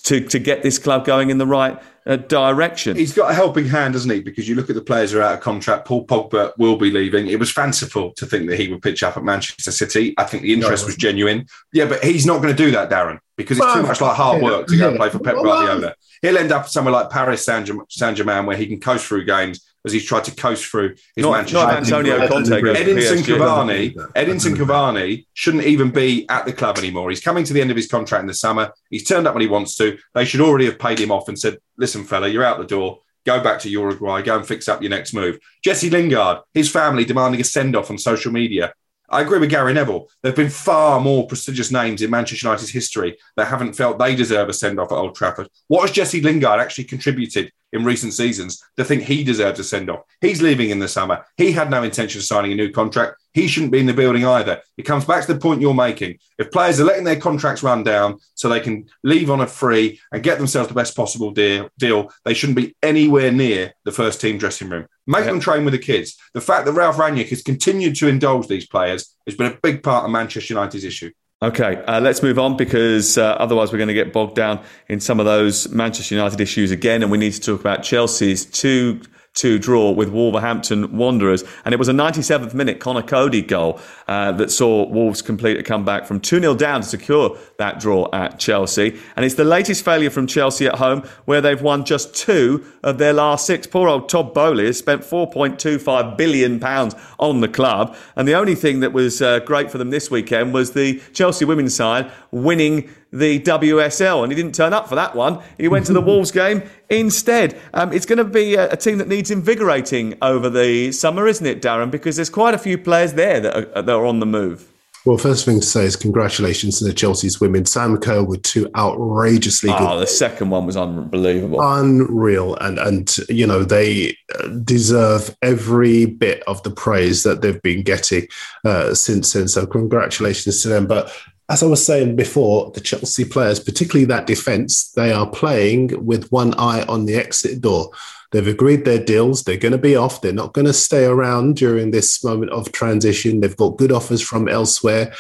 to, 0.04 0.22
to 0.22 0.40
get 0.40 0.64
this 0.64 0.78
club 0.78 1.06
going 1.06 1.30
in 1.30 1.38
the 1.38 1.48
right 1.48 1.82
uh, 2.06 2.16
direction. 2.18 2.96
He's 2.96 3.14
got 3.14 3.32
a 3.32 3.34
helping 3.34 3.68
hand, 3.68 3.94
doesn't 3.94 4.10
he? 4.10 4.22
Because 4.22 4.48
you 4.48 4.56
look 4.56 4.70
at 4.70 4.76
the 4.76 4.82
players 4.82 5.12
who 5.12 5.20
are 5.20 5.24
out 5.24 5.34
of 5.36 5.40
contract. 5.42 5.86
Paul 5.86 6.06
Pogba 6.06 6.54
will 6.58 6.78
be 6.78 6.92
leaving. 6.92 7.28
It 7.28 7.40
was 7.40 7.52
fanciful 7.52 8.12
to 8.14 8.26
think 8.26 8.50
that 8.50 8.60
he 8.60 8.70
would 8.70 8.82
pitch 8.82 9.04
up 9.04 9.18
at 9.18 9.24
Manchester 9.24 9.72
City. 9.72 10.14
I 10.18 10.24
think 10.24 10.44
the 10.44 10.54
interest 10.54 10.86
was 10.86 10.96
genuine. 10.96 11.48
Yeah, 11.74 11.86
but 11.86 12.04
he's 12.04 12.26
not 12.26 12.42
going 12.42 12.56
to 12.56 12.64
do 12.64 12.72
that, 12.72 12.90
Darren, 12.90 13.20
because 13.36 13.58
it's 13.58 13.74
too 13.74 13.84
much 13.84 14.00
like 14.00 14.16
hard 14.16 14.42
work 14.42 14.68
to 14.68 14.78
go 14.78 14.88
and 14.88 14.94
yeah. 14.94 14.98
play 14.98 15.10
for 15.10 15.20
Pep 15.20 15.36
Well, 15.36 15.44
Guardiola. 15.44 15.96
He'll 16.22 16.38
end 16.38 16.52
up 16.52 16.68
somewhere 16.68 16.94
like 16.94 17.10
Paris 17.10 17.46
Saint 17.46 17.68
Germain, 17.68 18.46
where 18.46 18.58
he 18.58 18.68
can 18.68 18.80
coast 18.80 19.06
through 19.06 19.26
games 19.26 19.64
as 19.86 19.94
he's 19.94 20.06
tried 20.06 20.26
to 20.26 20.36
coast 20.36 20.66
through 20.66 20.90
his 21.16 21.24
Not- 21.24 21.32
Manchester 21.32 21.66
not 21.66 21.78
Antonio. 21.78 22.28
Conte 22.28 22.50
Edinson 22.50 23.24
Cavani, 23.24 23.96
Edinson 24.16 24.56
Cavani 24.56 25.26
shouldn't 25.34 25.64
even 25.64 25.92
be 25.92 26.28
at 26.30 26.46
the 26.46 26.54
club 26.54 26.78
anymore. 26.78 27.10
He's 27.10 27.22
coming 27.22 27.44
to 27.46 27.54
the 27.54 27.62
end 27.62 27.72
of 27.72 27.78
his 27.78 27.88
contract 27.88 28.22
in 28.22 28.28
the 28.28 28.34
summer. 28.34 28.74
He's 28.90 29.08
turned 29.08 29.28
up 29.28 29.34
when 29.34 29.42
he 29.42 29.48
wants 29.48 29.76
to. 29.78 29.98
They 30.14 30.26
should 30.26 30.42
already 30.42 30.66
have 30.66 30.80
paid 30.80 31.00
him 31.00 31.12
off 31.12 31.28
and 31.30 31.40
said, 31.40 31.58
"Listen, 31.78 32.04
fella, 32.04 32.28
you're 32.28 32.44
out 32.44 32.58
the 32.58 32.66
door. 32.66 33.00
Go 33.26 33.42
back 33.42 33.60
to 33.60 33.70
Uruguay. 33.70 34.22
Go 34.22 34.38
and 34.38 34.46
fix 34.48 34.68
up 34.68 34.82
your 34.82 34.90
next 34.90 35.14
move." 35.14 35.40
Jesse 35.64 35.90
Lingard, 35.90 36.40
his 36.54 36.70
family 36.70 37.06
demanding 37.06 37.42
a 37.42 37.44
send 37.44 37.76
off 37.76 37.90
on 37.90 37.98
social 37.98 38.32
media 38.32 38.74
I 39.10 39.22
agree 39.22 39.40
with 39.40 39.50
Gary 39.50 39.74
Neville. 39.74 40.10
There 40.22 40.32
have 40.32 40.36
been 40.36 40.50
far 40.50 41.00
more 41.00 41.28
prestigious 41.28 41.72
names 41.72 42.02
in 42.02 42.10
Manchester 42.10 42.48
United's 42.48 42.72
history 42.72 43.18
that 43.38 43.48
haven't 43.48 43.74
felt 43.74 44.00
they 44.00 44.16
deserve 44.16 44.50
a 44.50 44.54
send 44.54 44.80
off 44.80 44.92
at 44.92 44.98
Old 44.98 45.16
Trafford. 45.16 45.48
What 45.68 45.82
has 45.82 45.92
Jesse 45.92 46.22
Lingard 46.22 46.60
actually 46.60 46.84
contributed 46.86 47.52
in 47.74 47.84
recent 47.84 48.14
seasons 48.14 48.62
to 48.78 48.84
think 48.84 49.04
he 49.04 49.24
deserves 49.24 49.60
a 49.60 49.64
send 49.64 49.90
off? 49.90 50.02
He's 50.22 50.42
leaving 50.42 50.70
in 50.70 50.80
the 50.80 50.88
summer. 50.88 51.26
He 51.38 51.52
had 51.52 51.70
no 51.70 51.84
intention 51.84 52.20
of 52.20 52.26
signing 52.26 52.52
a 52.52 52.56
new 52.56 52.72
contract. 52.72 53.22
He 53.34 53.48
shouldn't 53.48 53.72
be 53.72 53.80
in 53.80 53.86
the 53.86 53.94
building 53.94 54.26
either. 54.26 54.62
It 54.78 54.84
comes 54.84 55.06
back 55.06 55.26
to 55.26 55.34
the 55.34 55.40
point 55.40 55.62
you're 55.62 55.74
making. 55.74 56.18
If 56.40 56.52
players 56.52 56.80
are 56.80 56.86
letting 56.86 57.04
their 57.04 57.20
contracts 57.20 57.64
run 57.64 57.84
down 57.84 58.18
so 58.36 58.50
they 58.50 58.60
can 58.60 58.88
leave 59.04 59.30
on 59.30 59.42
a 59.42 59.48
free 59.48 60.00
and 60.12 60.24
get 60.24 60.38
themselves 60.38 60.70
the 60.70 60.76
best 60.76 60.96
possible 60.96 61.32
deal, 61.32 61.70
deal 61.78 62.12
they 62.26 62.34
shouldn't 62.34 62.58
be 62.58 62.76
anywhere 62.82 63.32
near 63.32 63.74
the 63.86 63.92
first 63.92 64.22
team 64.22 64.38
dressing 64.38 64.70
room. 64.70 64.88
Make 65.06 65.26
them 65.26 65.40
train 65.40 65.64
with 65.64 65.74
the 65.74 65.80
kids. 65.80 66.18
The 66.34 66.42
fact 66.42 66.66
that 66.66 66.74
Ralph 66.74 66.98
Rangnick 66.98 67.30
has 67.30 67.42
continued 67.42 67.96
to 67.98 68.10
indulge 68.10 68.48
these 68.48 68.68
players 68.68 69.16
has 69.26 69.36
been 69.36 69.52
a 69.52 69.58
big 69.64 69.84
part 69.84 70.04
of 70.04 70.12
Manchester 70.12 70.54
United's 70.54 70.84
issue. 70.84 71.12
Okay, 71.40 71.76
uh, 71.86 72.02
let's 72.02 72.24
move 72.24 72.40
on 72.40 72.58
because 72.58 73.16
uh, 73.16 73.34
otherwise 73.34 73.72
we're 73.72 73.78
going 73.78 73.90
to 73.90 73.94
get 73.94 74.12
bogged 74.12 74.36
down 74.36 74.60
in 74.88 75.00
some 75.00 75.20
of 75.20 75.28
those 75.28 75.70
Manchester 75.70 76.16
United 76.16 76.42
issues 76.42 76.72
again, 76.72 77.04
and 77.04 77.12
we 77.12 77.20
need 77.20 77.34
to 77.34 77.40
talk 77.40 77.60
about 77.60 77.84
Chelsea's 77.84 78.44
two 78.44 79.02
2 79.38 79.60
draw 79.60 79.92
with 79.92 80.10
Wolverhampton 80.10 80.98
Wanderers. 80.98 81.44
And 81.64 81.74
it 81.74 81.78
was 81.78 81.88
a 81.88 81.94
97th 81.94 82.54
minute 82.54 82.80
Conor 82.80 83.04
Coady 83.04 83.42
goal 83.42 83.80
uh, 84.08 84.32
that 84.34 84.52
saw 84.52 84.88
Wolves 84.88 85.22
complete 85.22 85.58
a 85.58 85.64
comeback 85.64 86.06
from 86.06 86.20
2 86.20 86.40
0 86.40 86.56
down 86.56 86.82
to 86.82 86.88
secure 86.88 87.38
that 87.58 87.80
draw 87.80 88.10
at 88.12 88.40
Chelsea. 88.40 89.00
And 89.16 89.24
it's 89.26 89.36
the 89.36 89.44
latest 89.44 89.86
failure 89.86 90.10
from 90.10 90.28
Chelsea 90.28 90.66
at 90.66 90.76
home 90.76 91.08
where 91.26 91.40
they've 91.40 91.62
won 91.62 91.86
just 91.86 92.16
two 92.16 92.66
of 92.84 92.98
their 92.98 93.14
last 93.14 93.46
six. 93.46 93.68
Poor 93.68 93.88
old 93.88 94.10
Todd 94.10 94.34
Boehly 94.34 94.66
has 94.66 94.78
spent 94.78 95.04
£4.25 95.04 96.18
billion 96.18 96.64
on 96.64 97.42
the 97.42 97.48
club. 97.48 97.96
And 98.16 98.28
the 98.28 98.34
only 98.34 98.56
thing 98.56 98.80
that 98.80 98.92
was 98.92 99.22
uh, 99.22 99.40
great 99.40 99.72
for 99.72 99.78
them 99.78 99.92
this 99.92 100.10
weekend 100.10 100.54
was 100.54 100.72
the 100.72 101.00
Chelsea 101.14 101.46
women's 101.46 101.76
side 101.76 102.12
winning 102.32 102.90
the 103.12 103.40
WSL, 103.40 104.24
and 104.24 104.32
he 104.32 104.36
didn't 104.36 104.56
turn 104.56 104.74
up 104.74 104.88
for 104.88 104.96
that 104.96 105.16
one. 105.16 105.42
He 105.58 105.68
went 105.68 105.86
to 105.88 105.94
the 105.94 106.02
Wolves 106.08 106.32
game 106.32 106.64
instead. 106.90 107.60
Um, 107.74 107.94
it's 107.94 108.06
going 108.06 108.18
to 108.18 108.24
be 108.24 108.56
a, 108.56 108.72
a, 108.72 108.78
team 108.78 108.98
that 108.98 109.08
needs 109.08 109.32
invigorating 109.32 110.18
over 110.22 110.50
the 110.50 110.92
summer, 110.92 111.28
isn't 111.28 111.46
it, 111.46 111.62
Darren? 111.62 111.92
Because 111.92 112.16
there's 112.18 112.30
quite 112.30 112.54
a 112.54 112.58
few 112.58 112.78
players 112.78 113.14
there 113.14 113.40
that 113.40 113.56
are, 113.56 113.82
that 113.82 113.94
are 113.94 114.06
on 114.06 114.20
the 114.20 114.26
move. 114.26 114.72
Well, 115.08 115.18
first 115.18 115.46
thing 115.46 115.62
to 115.62 115.66
say 115.66 115.86
is 115.86 115.96
congratulations 115.96 116.80
to 116.80 116.84
the 116.84 116.94
Chelsea's 116.94 117.40
women. 117.40 117.66
Sam 117.66 117.98
Kerr 117.98 118.24
with 118.24 118.42
two 118.44 118.70
outrageously 118.76 119.70
oh, 119.70 119.78
good. 119.78 119.88
Oh, 119.88 120.00
the 120.02 120.06
second 120.06 120.50
one 120.50 120.66
was 120.66 120.76
unbelievable, 120.76 121.62
unreal, 121.62 122.56
and 122.58 122.78
and 122.78 123.16
you 123.30 123.48
know 123.48 123.64
they 123.64 124.18
deserve 124.66 125.34
every 125.42 126.08
bit 126.08 126.44
of 126.46 126.62
the 126.64 126.72
praise 126.72 127.24
that 127.24 127.42
they've 127.42 127.62
been 127.62 127.84
getting 127.84 128.28
uh, 128.66 128.94
since 128.94 129.32
then. 129.32 129.48
So 129.48 129.66
congratulations 129.66 130.62
to 130.64 130.68
them. 130.68 130.88
But 130.88 131.10
as 131.50 131.64
I 131.64 131.68
was 131.68 131.86
saying 131.86 132.16
before, 132.16 132.72
the 132.72 132.82
Chelsea 132.82 133.24
players, 133.24 133.60
particularly 133.60 134.06
that 134.06 134.28
defence, 134.28 134.92
they 134.92 135.12
are 135.14 135.30
playing 135.30 136.06
with 136.06 136.32
one 136.32 136.54
eye 136.56 136.84
on 136.84 137.06
the 137.06 137.16
exit 137.16 137.62
door. 137.62 137.92
They've 138.32 138.48
agreed 138.48 138.84
their 138.84 139.04
deals. 139.04 139.44
They're 139.44 139.56
going 139.56 139.72
to 139.72 139.78
be 139.78 139.96
off. 139.96 140.20
They're 140.20 140.34
not 140.34 140.54
going 140.54 140.68
to 140.68 140.74
stay 140.74 141.06
around 141.06 141.56
during 141.56 141.92
this 141.92 142.22
moment 142.24 142.52
of 142.52 142.74
transition. 142.74 143.40
They've 143.40 143.56
got 143.56 143.78
good 143.78 143.94
offers 143.94 144.22
from 144.22 144.50
elsewhere 144.50 145.14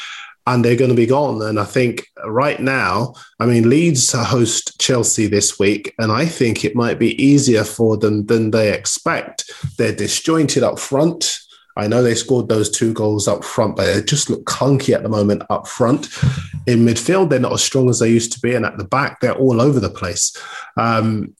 and 0.47 0.63
they're 0.63 0.77
going 0.77 0.89
to 0.89 0.95
be 0.95 1.05
gone. 1.05 1.41
And 1.41 1.59
I 1.59 1.65
think 1.65 2.07
right 2.25 2.59
now, 2.59 3.13
I 3.39 3.45
mean, 3.45 3.69
Leeds 3.69 4.13
host 4.13 4.79
Chelsea 4.79 5.27
this 5.27 5.59
week, 5.59 5.93
and 5.99 6.11
I 6.11 6.25
think 6.25 6.63
it 6.63 6.75
might 6.75 6.97
be 6.97 7.21
easier 7.21 7.65
for 7.65 7.97
them 7.97 8.25
than 8.25 8.51
they 8.51 8.73
expect. 8.73 9.51
They're 9.77 9.95
disjointed 9.95 10.63
up 10.63 10.79
front. 10.79 11.39
I 11.77 11.87
know 11.87 12.01
they 12.01 12.15
scored 12.15 12.49
those 12.49 12.69
two 12.69 12.93
goals 12.93 13.27
up 13.27 13.43
front, 13.43 13.75
but 13.75 13.85
they 13.85 14.01
just 14.01 14.29
look 14.29 14.45
clunky 14.45 14.93
at 14.93 15.03
the 15.03 15.09
moment 15.09 15.43
up 15.49 15.67
front. 15.67 16.05
In 16.67 16.85
midfield, 16.85 17.29
they're 17.29 17.39
not 17.39 17.53
as 17.53 17.63
strong 17.63 17.89
as 17.89 17.99
they 17.99 18.09
used 18.09 18.33
to 18.33 18.39
be, 18.39 18.55
and 18.55 18.65
at 18.65 18.77
the 18.77 18.83
back, 18.83 19.19
they're 19.19 19.37
all 19.37 19.61
over 19.61 19.79
the 19.79 19.89
place. 19.89 20.35
Um, 20.75 21.35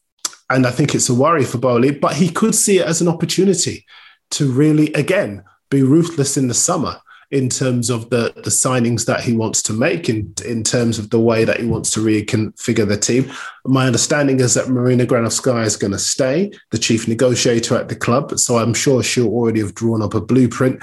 and 0.50 0.66
I 0.66 0.72
think 0.72 0.96
it's 0.96 1.10
a 1.10 1.14
worry 1.14 1.44
for 1.44 1.58
Boehly, 1.58 1.92
but 1.92 2.16
he 2.16 2.30
could 2.30 2.56
see 2.56 2.80
it 2.80 2.86
as 2.86 3.02
an 3.02 3.10
opportunity 3.10 3.86
to 4.32 4.50
really, 4.50 4.94
again, 4.94 5.44
be 5.70 5.84
ruthless 5.84 6.38
in 6.38 6.48
the 6.48 6.54
summer 6.54 7.02
in 7.32 7.50
terms 7.50 7.90
of 7.90 8.10
the 8.10 8.32
the 8.38 8.50
signings 8.50 9.06
that 9.06 9.22
he 9.22 9.34
wants 9.34 9.62
to 9.62 9.74
make 9.74 10.08
in 10.08 10.34
in 10.46 10.64
terms 10.64 10.98
of 10.98 11.10
the 11.10 11.20
way 11.20 11.44
that 11.44 11.60
he 11.60 11.66
wants 11.66 11.92
to 11.92 12.00
reconfigure 12.00 12.88
the 12.88 12.98
team. 12.98 13.30
My 13.66 13.86
understanding 13.86 14.40
is 14.40 14.54
that 14.54 14.70
Marina 14.70 15.06
Granovskaya 15.06 15.66
is 15.66 15.76
going 15.76 15.92
to 15.92 16.00
stay, 16.00 16.52
the 16.72 16.78
chief 16.78 17.08
negotiator 17.08 17.76
at 17.76 17.90
the 17.90 17.96
club. 17.96 18.40
So 18.40 18.58
I'm 18.58 18.74
sure 18.74 19.04
she'll 19.04 19.28
already 19.28 19.60
have 19.60 19.76
drawn 19.76 20.02
up 20.02 20.14
a 20.14 20.22
blueprint. 20.22 20.82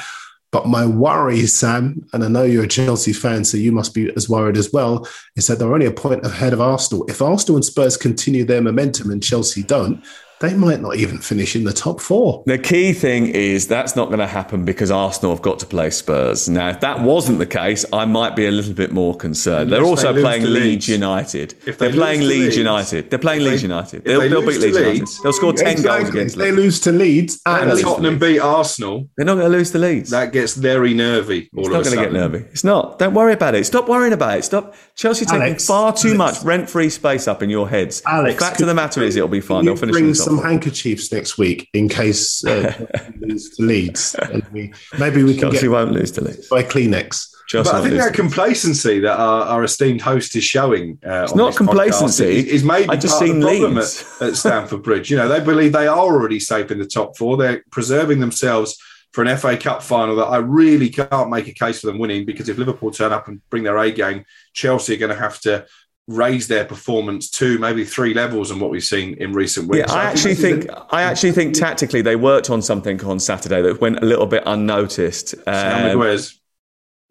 But 0.52 0.68
my 0.68 0.86
worry, 0.86 1.46
Sam, 1.46 2.06
and 2.12 2.22
I 2.22 2.28
know 2.28 2.44
you're 2.44 2.62
a 2.62 2.68
Chelsea 2.68 3.12
fan, 3.12 3.44
so 3.44 3.56
you 3.56 3.72
must 3.72 3.92
be 3.92 4.12
as 4.14 4.28
worried 4.28 4.56
as 4.56 4.72
well, 4.72 5.04
is 5.34 5.48
that 5.48 5.58
they're 5.58 5.74
only 5.74 5.86
a 5.86 5.90
point 5.90 6.24
ahead 6.24 6.52
of 6.52 6.60
Arsenal. 6.60 7.04
If 7.08 7.20
Arsenal 7.20 7.56
and 7.56 7.64
Spurs 7.64 7.96
continue 7.96 8.44
their 8.44 8.62
momentum 8.62 9.10
and 9.10 9.20
Chelsea 9.20 9.64
don't, 9.64 10.00
they 10.40 10.54
might 10.54 10.80
not 10.80 10.96
even 10.96 11.18
finish 11.18 11.54
in 11.56 11.64
the 11.64 11.72
top 11.72 12.00
four. 12.00 12.42
The 12.46 12.58
key 12.58 12.92
thing 12.92 13.28
is 13.28 13.68
that's 13.68 13.96
not 13.96 14.06
going 14.08 14.18
to 14.18 14.26
happen 14.26 14.64
because 14.64 14.90
Arsenal 14.90 15.32
have 15.32 15.42
got 15.42 15.58
to 15.60 15.66
play 15.66 15.90
Spurs. 15.90 16.48
Now, 16.48 16.68
if 16.68 16.80
that 16.80 17.00
wasn't 17.00 17.38
the 17.38 17.46
case, 17.46 17.84
I 17.92 18.04
might 18.04 18.36
be 18.36 18.46
a 18.46 18.50
little 18.50 18.74
bit 18.74 18.92
more 18.92 19.16
concerned. 19.16 19.72
They're 19.72 19.82
also 19.82 20.12
they 20.12 20.20
playing 20.20 20.44
Leeds. 20.44 20.54
Leeds 20.54 20.88
United. 20.88 21.54
If 21.66 21.78
they 21.78 21.88
are 21.88 21.92
playing 21.92 22.20
Leeds, 22.20 22.30
Leeds, 22.30 22.56
United. 22.56 23.10
They're 23.10 23.18
playing 23.18 23.44
Leeds 23.44 23.62
United. 23.62 24.04
They'll, 24.04 24.20
they 24.20 24.28
they'll 24.28 24.40
beat 24.40 24.60
Leeds, 24.60 24.76
United. 24.76 25.08
They'll 25.22 25.32
score 25.32 25.52
10 25.52 25.66
exactly. 25.66 25.84
goals 25.84 26.08
against 26.08 26.36
Leeds. 26.36 26.50
They 26.50 26.52
lose 26.52 26.80
to 26.80 26.92
Leeds 26.92 27.40
and, 27.46 27.70
and 27.70 27.80
Tottenham 27.80 28.18
beat 28.18 28.40
Arsenal. 28.40 29.08
They're 29.16 29.26
not 29.26 29.34
going 29.34 29.50
to 29.50 29.56
lose 29.56 29.70
to 29.72 29.78
Leeds. 29.78 30.10
That 30.10 30.32
gets 30.32 30.54
very 30.54 30.94
nervy. 30.94 31.48
it's 31.52 31.68
not 31.68 31.84
going 31.84 31.96
to 31.96 32.02
get 32.02 32.12
nervy. 32.12 32.38
It's 32.50 32.64
not. 32.64 32.98
Don't 32.98 33.14
worry 33.14 33.32
about 33.32 33.54
it. 33.54 33.64
Stop 33.64 33.88
worrying 33.88 34.12
about 34.12 34.38
it. 34.38 34.44
Stop. 34.44 34.74
Chelsea 34.94 35.24
taking 35.24 35.42
Alex, 35.42 35.66
far 35.66 35.92
too 35.92 36.14
Alex. 36.14 36.18
much 36.18 36.44
rent-free 36.44 36.90
space 36.90 37.26
up 37.26 37.42
in 37.42 37.50
your 37.50 37.68
heads. 37.68 38.02
Alex, 38.06 38.34
the 38.34 38.44
fact 38.44 38.60
of 38.60 38.66
the 38.66 38.74
matter 38.74 39.02
is, 39.02 39.16
it'll 39.16 39.28
be 39.28 39.40
fine. 39.40 39.64
They'll 39.64 39.76
finish. 39.76 39.92
Bring 39.92 40.14
some 40.24 40.38
handkerchiefs 40.38 41.12
next 41.12 41.38
week 41.38 41.68
in 41.72 41.88
case 41.88 42.44
uh, 42.44 42.86
lose 43.18 43.50
to 43.50 43.62
Leeds. 43.62 44.14
And 44.14 44.44
we, 44.52 44.72
maybe 44.98 45.22
we 45.22 45.34
can 45.34 45.50
Chelsea 45.50 45.62
get 45.62 45.70
won't 45.70 45.92
lose 45.92 46.10
to 46.12 46.22
Leeds 46.22 46.48
by 46.48 46.62
Kleenex. 46.62 47.30
Chelsea 47.46 47.70
but 47.70 47.80
I 47.80 47.82
think 47.82 48.00
that 48.00 48.14
complacency 48.14 49.00
that 49.00 49.18
our, 49.18 49.42
our, 49.42 49.64
esteemed 49.64 50.00
host 50.00 50.34
is 50.34 50.44
showing. 50.44 50.98
Uh, 51.06 51.24
it's 51.24 51.34
not 51.34 51.54
complacency. 51.54 52.38
Is, 52.38 52.46
is 52.46 52.64
maybe 52.64 52.88
I 52.88 52.96
just 52.96 53.18
part 53.18 53.28
seen 53.28 53.40
the 53.40 53.46
problem 53.46 53.78
at, 53.78 54.06
at 54.22 54.36
Stamford 54.36 54.82
Bridge. 54.82 55.10
You 55.10 55.18
know, 55.18 55.28
they 55.28 55.40
believe 55.40 55.72
they 55.72 55.86
are 55.86 55.98
already 55.98 56.40
safe 56.40 56.70
in 56.70 56.78
the 56.78 56.86
top 56.86 57.18
four. 57.18 57.36
They're 57.36 57.62
preserving 57.70 58.20
themselves 58.20 58.78
for 59.12 59.22
an 59.22 59.36
FA 59.36 59.56
Cup 59.56 59.82
final 59.82 60.16
that 60.16 60.24
I 60.24 60.38
really 60.38 60.88
can't 60.88 61.30
make 61.30 61.46
a 61.46 61.52
case 61.52 61.80
for 61.80 61.86
them 61.86 61.98
winning 61.98 62.24
because 62.24 62.48
if 62.48 62.58
Liverpool 62.58 62.90
turn 62.90 63.12
up 63.12 63.28
and 63.28 63.40
bring 63.48 63.62
their 63.62 63.78
A 63.78 63.92
game, 63.92 64.24
Chelsea 64.54 64.94
are 64.94 64.98
going 64.98 65.14
to 65.14 65.20
have 65.20 65.38
to 65.42 65.66
raise 66.06 66.48
their 66.48 66.64
performance 66.64 67.30
to 67.30 67.58
maybe 67.58 67.84
three 67.84 68.12
levels 68.12 68.50
and 68.50 68.60
what 68.60 68.70
we've 68.70 68.84
seen 68.84 69.14
in 69.14 69.32
recent 69.32 69.68
weeks. 69.68 69.86
Yeah, 69.88 69.94
I, 69.94 70.02
I 70.02 70.04
actually 70.04 70.34
think, 70.34 70.64
think 70.64 70.78
I 70.90 71.02
actually 71.02 71.32
think 71.32 71.54
tactically 71.54 72.02
they 72.02 72.16
worked 72.16 72.50
on 72.50 72.60
something 72.60 73.02
on 73.04 73.18
Saturday 73.18 73.62
that 73.62 73.80
went 73.80 74.02
a 74.02 74.06
little 74.06 74.26
bit 74.26 74.42
unnoticed. 74.46 75.34
Um, 75.46 75.98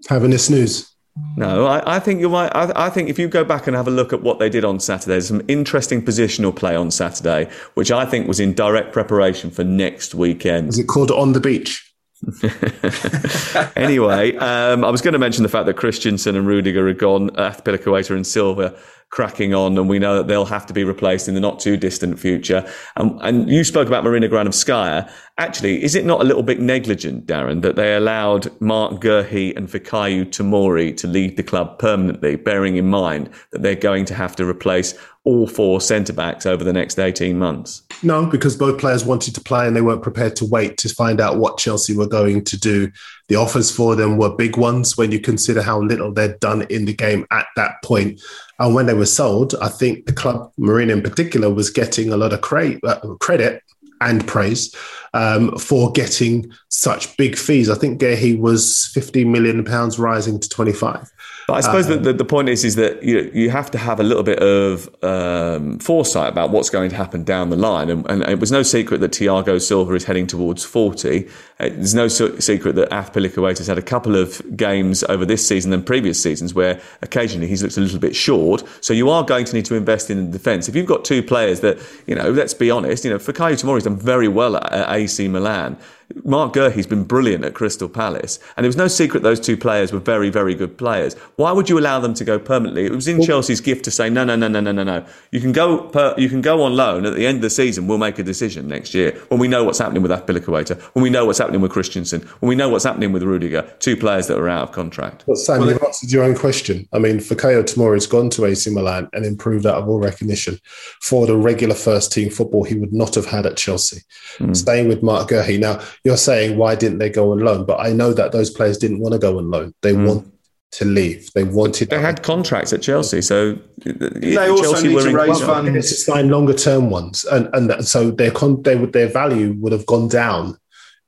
having 0.08 0.34
a 0.34 0.38
snooze. 0.38 0.90
No, 1.38 1.68
I, 1.68 1.98
I, 1.98 2.00
think 2.00 2.22
you're 2.22 2.30
right. 2.30 2.52
I, 2.56 2.88
I, 2.88 2.90
think 2.90 3.08
if 3.08 3.20
you 3.20 3.28
go 3.28 3.44
back 3.44 3.68
and 3.68 3.76
have 3.76 3.88
a 3.88 3.92
look 3.92 4.14
at 4.14 4.24
what 4.24 4.40
they 4.40 4.50
did 4.50 4.66
on 4.66 4.80
Saturday, 4.80 5.12
there's 5.12 5.28
some 5.28 5.44
interesting 5.48 6.04
positional 6.04 6.56
play 6.56 6.76
on 6.76 6.90
Saturday, 6.90 7.52
which 7.76 7.92
I 7.92 8.04
think 8.06 8.28
was 8.28 8.40
in 8.40 8.54
direct 8.54 8.94
preparation 8.94 9.52
for 9.52 9.64
next 9.64 10.16
weekend. 10.16 10.70
Is 10.70 10.80
it 10.80 10.88
called 10.88 11.12
On 11.12 11.34
the 11.34 11.40
Beach? 11.40 11.93
anyway, 13.76 14.36
um, 14.38 14.84
I 14.84 14.90
was 14.90 15.02
going 15.02 15.14
to 15.14 15.20
mention 15.20 15.44
the 15.44 15.50
fact 15.50 15.66
that 15.66 15.76
Christensen 15.76 16.36
and 16.36 16.48
Rudiger 16.48 16.88
are 16.88 16.94
gone, 16.94 17.30
Azpilicueta 17.32 18.12
and 18.12 18.26
Silva 18.26 18.78
cracking 19.14 19.54
on, 19.54 19.78
and 19.78 19.88
we 19.88 20.00
know 20.00 20.18
that 20.18 20.28
they'll 20.28 20.44
have 20.44 20.66
to 20.66 20.74
be 20.74 20.84
replaced 20.84 21.28
in 21.28 21.36
the 21.36 21.40
not 21.40 21.60
too 21.60 21.78
distant 21.78 22.20
future. 22.20 22.68
And, 22.96 23.22
and 23.22 23.48
you 23.48 23.64
spoke 23.64 23.88
about 23.88 24.04
Marina 24.04 24.28
Granovskaya. 24.28 25.08
Actually, 25.38 25.84
is 25.84 25.94
it 25.94 26.04
not 26.04 26.20
a 26.20 26.24
little 26.24 26.42
bit 26.42 26.60
negligent, 26.60 27.28
Darren, 27.28 27.62
that 27.62 27.76
they 27.76 27.96
allowed 27.96 28.50
Marc 28.60 28.94
Guehi 29.04 29.56
and 29.56 29.70
Fikayo 29.70 30.26
Tomori 30.26 30.98
to 30.98 31.06
lead 31.06 31.38
the 31.38 31.44
club 31.44 31.78
permanently, 31.78 32.38
bearing 32.38 32.76
in 32.76 32.90
mind 32.90 33.30
that 33.52 33.62
they're 33.62 33.76
going 33.76 34.06
to 34.06 34.16
have 34.16 34.36
to 34.38 34.50
replace 34.50 34.96
all 35.26 35.48
four 35.48 35.80
centre 35.80 36.12
backs 36.12 36.48
over 36.48 36.64
the 36.64 36.74
next 36.74 36.98
18 36.98 37.38
months? 37.38 37.84
No, 38.02 38.26
because 38.26 38.56
both 38.56 38.80
players 38.80 39.06
wanted 39.06 39.36
to 39.36 39.42
play 39.42 39.68
and 39.68 39.76
they 39.76 39.82
weren't 39.82 40.02
prepared 40.02 40.36
to 40.38 40.46
wait 40.46 40.78
to 40.80 40.90
find 40.90 41.22
out 41.22 41.38
what 41.38 41.60
Chelsea 41.60 41.96
were 41.96 42.08
going 42.08 42.44
to 42.46 42.60
do. 42.60 42.92
The 43.34 43.40
offers 43.40 43.72
for 43.76 43.96
them 43.96 44.18
were 44.18 44.30
big 44.30 44.58
ones 44.58 44.96
when 44.96 45.12
you 45.12 45.20
consider 45.20 45.64
how 45.64 45.82
little 45.82 46.14
they'd 46.14 46.40
done 46.40 46.68
in 46.70 46.86
the 46.86 46.94
game 46.94 47.26
at 47.32 47.48
that 47.56 47.82
point. 47.84 48.22
And 48.60 48.76
when 48.76 48.86
they 48.86 48.94
were 48.94 49.08
sold, 49.08 49.56
I 49.60 49.70
think 49.70 50.06
the 50.06 50.14
club, 50.14 50.52
Marina 50.56 50.94
in 50.94 51.02
particular, 51.02 51.50
was 51.52 51.72
getting 51.72 52.14
a 52.14 52.16
lot 52.16 52.32
of 52.32 52.42
cra- 52.42 52.80
uh, 52.84 53.00
credit 53.20 53.64
and 54.02 54.28
praise 54.28 54.76
um, 55.14 55.58
for 55.58 55.92
getting 55.92 56.52
such 56.70 57.16
big 57.18 57.38
fees. 57.38 57.70
I 57.70 57.76
think 57.76 58.02
Guehi 58.02 58.38
was 58.38 58.88
15 58.94 59.32
million 59.32 59.64
pounds 59.64 60.00
rising 60.00 60.40
to 60.40 60.50
25. 60.50 61.12
But 61.48 61.54
I 61.56 61.60
suppose 61.62 61.90
uh, 61.90 61.98
the, 61.98 62.14
the 62.14 62.26
point 62.26 62.48
is 62.48 62.64
is 62.64 62.76
that 62.76 63.04
you 63.04 63.30
you 63.34 63.50
have 63.50 63.70
to 63.72 63.78
have 63.78 64.00
a 64.00 64.04
little 64.04 64.24
bit 64.24 64.40
of 64.40 64.90
um, 65.04 65.78
foresight 65.80 66.32
about 66.32 66.52
what's 66.52 66.70
going 66.70 66.90
to 66.90 66.96
happen 66.96 67.24
down 67.24 67.50
the 67.50 67.58
line, 67.58 67.90
and, 67.90 68.10
and 68.10 68.24
it 68.24 68.40
was 68.40 68.52
no 68.52 68.64
secret 68.64 69.02
that 69.02 69.12
Thiago 69.12 69.62
Silva 69.62 69.94
is 69.94 70.06
heading 70.06 70.26
towards 70.26 70.64
forty. 70.64 71.28
Uh, 71.60 71.70
there's 71.70 71.94
no 71.94 72.08
so- 72.08 72.40
secret 72.40 72.76
that 72.76 72.90
Azpilicueta 72.92 73.58
has 73.58 73.68
had 73.68 73.78
a 73.78 73.82
couple 73.82 74.16
of 74.16 74.42
games 74.56 75.04
over 75.04 75.26
this 75.26 75.46
season 75.46 75.74
and 75.74 75.86
previous 75.86 76.22
seasons 76.22 76.54
where 76.54 76.82
occasionally 77.02 77.48
he's 77.48 77.62
looked 77.62 77.78
a 77.78 77.82
little 77.82 78.00
bit 78.00 78.16
short. 78.16 78.64
So 78.82 78.94
you 78.94 79.10
are 79.10 79.24
going 79.24 79.46
to 79.46 79.54
need 79.54 79.66
to 79.66 79.76
invest 79.76 80.10
in 80.10 80.32
the 80.32 80.38
defence. 80.38 80.70
If 80.70 80.76
you've 80.76 80.86
got 80.86 81.04
two 81.04 81.22
players 81.22 81.60
that 81.60 81.78
you 82.08 82.16
know, 82.16 82.32
let's 82.32 82.54
be 82.54 82.72
honest, 82.72 83.04
you 83.04 83.12
know, 83.12 83.18
Fikayo 83.18 83.60
Tomori's 83.62 83.84
done 83.84 83.98
very 83.98 84.30
well 84.30 84.56
at, 84.56 84.72
at 84.72 84.90
AC 85.04 85.28
Milan. 85.28 85.78
Marc 86.24 86.54
Guehi's 86.54 86.88
been 86.88 87.04
brilliant 87.04 87.44
at 87.44 87.54
Crystal 87.54 87.90
Palace, 87.90 88.40
and 88.56 88.66
it 88.66 88.70
was 88.70 88.78
no 88.78 88.88
secret 88.88 89.24
those 89.24 89.40
two 89.40 89.58
players 89.58 89.92
were 89.92 90.00
very, 90.00 90.30
very 90.30 90.56
good 90.56 90.78
players. 90.78 91.16
Why 91.36 91.52
would 91.52 91.70
you 91.70 91.80
allow 91.80 92.00
them 92.00 92.14
to 92.16 92.24
go 92.24 92.40
permanently? 92.40 92.86
It 92.86 92.92
was 92.92 93.08
in 93.08 93.22
Chelsea's 93.22 93.62
gift 93.62 93.86
to 93.86 93.92
say, 93.92 94.10
no, 94.10 94.24
no, 94.24 94.36
no, 94.36 94.48
no, 94.48 94.60
no, 94.60 94.72
no, 94.72 94.84
no. 94.84 95.06
You 95.32 95.40
can 95.40 95.52
go, 95.52 95.88
per, 95.90 96.14
you 96.18 96.30
can 96.30 96.42
go 96.42 96.62
on 96.64 96.76
loan. 96.76 97.06
At 97.06 97.16
the 97.16 97.26
end 97.26 97.38
of 97.38 97.42
the 97.42 97.50
season, 97.50 97.88
we'll 97.88 97.98
make 97.98 98.20
a 98.20 98.24
decision 98.24 98.68
next 98.68 98.94
year 98.94 99.12
when 99.30 99.40
we 99.40 99.48
know 99.48 99.64
what's 99.64 99.80
happening 99.80 100.02
with 100.02 100.12
Azpilicueta, 100.12 100.80
when 100.94 101.04
we 101.04 101.10
know 101.10 101.26
what's 101.26 101.40
happening 101.40 101.62
with 101.62 101.72
Christensen, 101.72 102.22
when 102.40 102.50
we 102.50 102.56
know 102.56 102.70
what's 102.70 102.86
happening 102.86 103.12
with 103.12 103.24
Rudiger, 103.24 103.64
two 103.80 103.98
players 103.98 104.28
that 104.28 104.38
are 104.38 104.50
out 104.50 104.64
of 104.64 104.72
contract. 104.72 105.24
But 105.28 105.38
Sam, 105.38 105.60
well, 105.60 105.70
you've 105.70 105.84
answered 105.84 106.12
your 106.12 106.24
own 106.24 106.36
question. 106.36 106.88
I 106.94 107.00
mean, 107.00 107.18
Fikayo 107.18 107.64
Tomori's 107.64 108.08
gone 108.08 108.30
to 108.32 108.46
AC 108.46 108.70
Milan 108.70 109.10
and 109.14 109.26
improved 109.26 109.66
out 109.66 109.76
of 109.76 109.88
all 109.88 110.00
recognition 110.00 110.60
for 111.02 111.26
the 111.26 111.38
regular 111.38 111.76
first 111.76 112.12
team 112.12 112.30
football 112.30 112.64
he 112.64 112.76
would 112.76 112.94
not 112.94 113.16
have 113.16 113.26
had 113.26 113.46
at 113.46 113.58
Chelsea. 113.58 114.02
Mm. 114.38 114.56
Staying 114.56 114.88
with 114.88 115.04
Marc 115.04 115.30
Guehi. 115.30 115.60
Now, 115.60 115.82
you're 116.04 116.18
saying 116.18 116.58
why 116.58 116.76
didn't 116.76 117.00
they 117.00 117.10
go 117.10 117.32
on 117.32 117.40
loan? 117.40 117.66
But 117.66 117.80
I 117.80 117.94
know 117.94 118.14
that 118.14 118.32
those 118.32 118.50
players 118.50 118.78
didn't 118.78 119.00
want 119.00 119.14
to 119.14 119.20
go 119.20 119.38
on 119.38 119.50
loan. 119.50 119.74
They 119.82 119.94
mm. 119.94 120.08
want 120.08 120.34
to 120.74 120.86
leave. 120.86 121.32
They 121.34 121.44
wanted. 121.44 121.90
They 121.90 122.00
had 122.00 122.24
contracts 122.24 122.74
at 122.74 122.82
Chelsea, 122.82 123.22
so 123.22 123.58
they 123.86 124.50
also 124.50 124.64
Chelsea 124.64 124.88
need 124.90 125.02
to 125.02 125.16
raise 125.16 125.40
funds 125.40 125.90
to 125.90 125.96
sign 125.96 126.30
longer 126.30 126.54
term 126.54 126.90
ones, 126.90 127.26
and 127.26 127.50
and 127.54 127.86
so 127.86 128.12
their 128.12 128.32
con 128.32 128.62
they 128.64 128.76
would 128.76 128.94
their 128.94 129.08
value 129.08 129.54
would 129.60 129.72
have 129.72 129.86
gone 129.86 130.08
down 130.08 130.58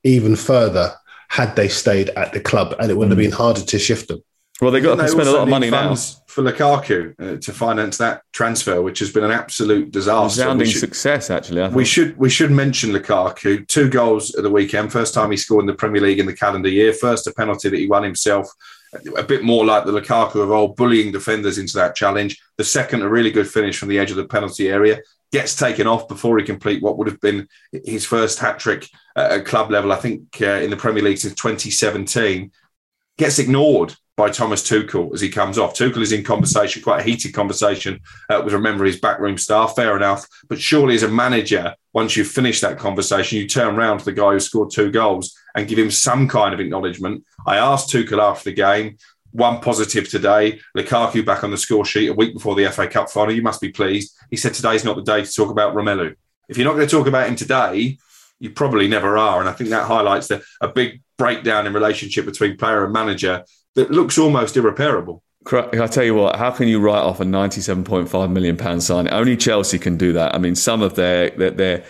even 0.04 0.36
further 0.36 0.94
had 1.28 1.56
they 1.56 1.68
stayed 1.68 2.10
at 2.10 2.32
the 2.32 2.40
club, 2.40 2.74
and 2.78 2.90
it 2.90 2.94
would 2.94 3.08
have 3.08 3.18
mm. 3.18 3.22
been 3.22 3.32
harder 3.32 3.62
to 3.62 3.78
shift 3.78 4.08
them. 4.08 4.22
Well, 4.60 4.70
they 4.70 4.80
got 4.80 4.96
to 4.96 5.08
spend 5.08 5.28
a 5.28 5.32
lot 5.32 5.42
of 5.42 5.48
money 5.48 5.68
now 5.68 5.94
for 5.94 6.42
Lukaku 6.42 7.14
uh, 7.20 7.38
to 7.40 7.52
finance 7.52 7.98
that 7.98 8.22
transfer, 8.32 8.80
which 8.80 9.00
has 9.00 9.12
been 9.12 9.24
an 9.24 9.30
absolute 9.30 9.90
disaster. 9.90 10.42
Resounding 10.42 10.66
success, 10.68 11.28
actually. 11.28 11.68
We 11.68 11.84
should 11.84 12.16
we 12.16 12.30
should 12.30 12.50
mention 12.50 12.90
Lukaku. 12.90 13.68
Two 13.68 13.90
goals 13.90 14.34
at 14.34 14.44
the 14.44 14.50
weekend. 14.50 14.92
First 14.92 15.12
time 15.12 15.30
he 15.30 15.36
scored 15.36 15.62
in 15.62 15.66
the 15.66 15.74
Premier 15.74 16.00
League 16.00 16.20
in 16.20 16.26
the 16.26 16.34
calendar 16.34 16.70
year. 16.70 16.94
First 16.94 17.26
a 17.26 17.32
penalty 17.34 17.68
that 17.68 17.78
he 17.78 17.86
won 17.86 18.02
himself. 18.02 18.48
A 19.18 19.22
bit 19.22 19.44
more 19.44 19.66
like 19.66 19.84
the 19.84 19.92
Lukaku 19.92 20.42
of 20.42 20.50
old, 20.50 20.76
bullying 20.76 21.12
defenders 21.12 21.58
into 21.58 21.76
that 21.76 21.94
challenge. 21.94 22.40
The 22.56 22.64
second, 22.64 23.02
a 23.02 23.10
really 23.10 23.30
good 23.30 23.48
finish 23.48 23.78
from 23.78 23.90
the 23.90 23.98
edge 23.98 24.10
of 24.10 24.16
the 24.16 24.24
penalty 24.24 24.68
area. 24.68 25.00
Gets 25.32 25.54
taken 25.54 25.86
off 25.86 26.08
before 26.08 26.38
he 26.38 26.44
complete 26.44 26.82
what 26.82 26.96
would 26.96 27.08
have 27.08 27.20
been 27.20 27.46
his 27.84 28.06
first 28.06 28.38
hat 28.38 28.58
trick 28.58 28.88
at 29.16 29.44
club 29.44 29.70
level. 29.70 29.92
I 29.92 29.96
think 29.96 30.40
uh, 30.40 30.60
in 30.62 30.70
the 30.70 30.78
Premier 30.78 31.02
League 31.02 31.18
since 31.18 31.34
2017. 31.34 32.52
Gets 33.18 33.38
ignored 33.38 33.94
by 34.16 34.30
Thomas 34.30 34.62
Tuchel 34.62 35.12
as 35.12 35.20
he 35.20 35.28
comes 35.28 35.58
off. 35.58 35.74
Tuchel 35.74 36.00
is 36.00 36.12
in 36.12 36.24
conversation, 36.24 36.82
quite 36.82 37.00
a 37.00 37.04
heated 37.04 37.34
conversation 37.34 38.00
uh, 38.30 38.40
with, 38.42 38.54
remember, 38.54 38.84
his 38.84 38.98
backroom 38.98 39.36
staff. 39.36 39.76
Fair 39.76 39.96
enough. 39.96 40.26
But 40.48 40.60
surely, 40.60 40.94
as 40.94 41.02
a 41.02 41.08
manager, 41.08 41.74
once 41.92 42.16
you've 42.16 42.28
finished 42.28 42.62
that 42.62 42.78
conversation, 42.78 43.38
you 43.38 43.46
turn 43.46 43.76
around 43.76 43.98
to 43.98 44.04
the 44.06 44.12
guy 44.12 44.32
who 44.32 44.40
scored 44.40 44.70
two 44.70 44.90
goals 44.90 45.36
and 45.54 45.68
give 45.68 45.78
him 45.78 45.90
some 45.90 46.28
kind 46.28 46.54
of 46.54 46.60
acknowledgement. 46.60 47.24
I 47.46 47.58
asked 47.58 47.90
Tuchel 47.90 48.22
after 48.22 48.50
the 48.50 48.56
game, 48.56 48.96
one 49.32 49.60
positive 49.60 50.08
today. 50.08 50.60
Lukaku 50.76 51.24
back 51.24 51.44
on 51.44 51.50
the 51.50 51.58
score 51.58 51.84
sheet 51.84 52.08
a 52.08 52.14
week 52.14 52.32
before 52.32 52.54
the 52.54 52.70
FA 52.70 52.88
Cup 52.88 53.10
final. 53.10 53.34
You 53.34 53.42
must 53.42 53.60
be 53.60 53.70
pleased. 53.70 54.16
He 54.30 54.36
said 54.36 54.54
today's 54.54 54.84
not 54.84 54.96
the 54.96 55.02
day 55.02 55.22
to 55.22 55.30
talk 55.30 55.50
about 55.50 55.74
Romelu. 55.74 56.14
If 56.48 56.56
you're 56.56 56.64
not 56.64 56.74
going 56.74 56.88
to 56.88 56.96
talk 56.96 57.06
about 57.06 57.28
him 57.28 57.36
today, 57.36 57.98
you 58.38 58.50
probably 58.50 58.88
never 58.88 59.18
are. 59.18 59.40
And 59.40 59.48
I 59.48 59.52
think 59.52 59.70
that 59.70 59.86
highlights 59.86 60.28
the, 60.28 60.42
a 60.60 60.68
big 60.68 61.02
breakdown 61.18 61.66
in 61.66 61.72
relationship 61.72 62.24
between 62.24 62.56
player 62.56 62.84
and 62.84 62.92
manager 62.92 63.44
that 63.76 63.90
looks 63.90 64.18
almost 64.18 64.56
irreparable. 64.56 65.22
I 65.52 65.86
tell 65.86 66.02
you 66.02 66.16
what, 66.16 66.34
how 66.34 66.50
can 66.50 66.66
you 66.66 66.80
write 66.80 67.02
off 67.02 67.20
a 67.20 67.24
ninety-seven 67.24 67.84
point 67.84 68.08
five 68.08 68.30
million 68.30 68.56
pound 68.56 68.82
sign? 68.82 69.08
Only 69.08 69.36
Chelsea 69.36 69.78
can 69.78 69.96
do 69.96 70.12
that. 70.12 70.34
I 70.34 70.38
mean, 70.38 70.56
some 70.56 70.82
of 70.82 70.96
their 70.96 71.30
their 71.30 71.50
their, 71.50 71.84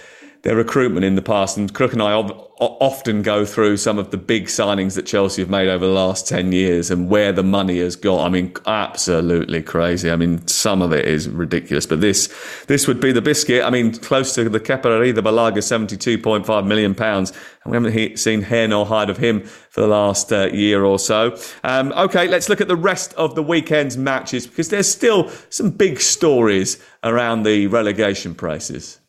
their 0.46 0.54
recruitment 0.54 1.04
in 1.04 1.16
the 1.16 1.22
past, 1.22 1.56
and 1.56 1.74
Crook 1.74 1.92
and 1.92 2.00
I 2.00 2.12
often 2.12 3.22
go 3.22 3.44
through 3.44 3.78
some 3.78 3.98
of 3.98 4.12
the 4.12 4.16
big 4.16 4.46
signings 4.46 4.94
that 4.94 5.04
Chelsea 5.04 5.42
have 5.42 5.50
made 5.50 5.68
over 5.68 5.84
the 5.84 5.92
last 5.92 6.28
10 6.28 6.52
years 6.52 6.88
and 6.88 7.10
where 7.10 7.32
the 7.32 7.42
money 7.42 7.80
has 7.80 7.96
gone. 7.96 8.24
I 8.24 8.28
mean, 8.28 8.54
absolutely 8.64 9.60
crazy. 9.64 10.08
I 10.08 10.14
mean, 10.14 10.46
some 10.46 10.82
of 10.82 10.92
it 10.92 11.04
is 11.04 11.28
ridiculous, 11.28 11.84
but 11.84 12.00
this, 12.00 12.32
this 12.68 12.86
would 12.86 13.00
be 13.00 13.10
the 13.10 13.20
biscuit. 13.20 13.64
I 13.64 13.70
mean, 13.70 13.92
close 13.92 14.36
to 14.36 14.48
the 14.48 14.60
Kepa 14.60 14.84
Balaga, 14.84 15.58
72.5 15.58 16.64
million 16.64 16.94
pounds. 16.94 17.32
And 17.64 17.72
we 17.72 17.76
haven't 17.76 18.16
seen 18.16 18.42
hair 18.42 18.68
nor 18.68 18.86
hide 18.86 19.10
of 19.10 19.16
him 19.18 19.40
for 19.40 19.80
the 19.80 19.88
last 19.88 20.32
uh, 20.32 20.46
year 20.52 20.84
or 20.84 21.00
so. 21.00 21.36
Um, 21.64 21.92
okay, 21.92 22.28
let's 22.28 22.48
look 22.48 22.60
at 22.60 22.68
the 22.68 22.76
rest 22.76 23.12
of 23.14 23.34
the 23.34 23.42
weekend's 23.42 23.96
matches 23.96 24.46
because 24.46 24.68
there's 24.68 24.88
still 24.88 25.28
some 25.50 25.72
big 25.72 26.00
stories 26.00 26.80
around 27.02 27.42
the 27.42 27.66
relegation 27.66 28.32
prices. 28.32 29.00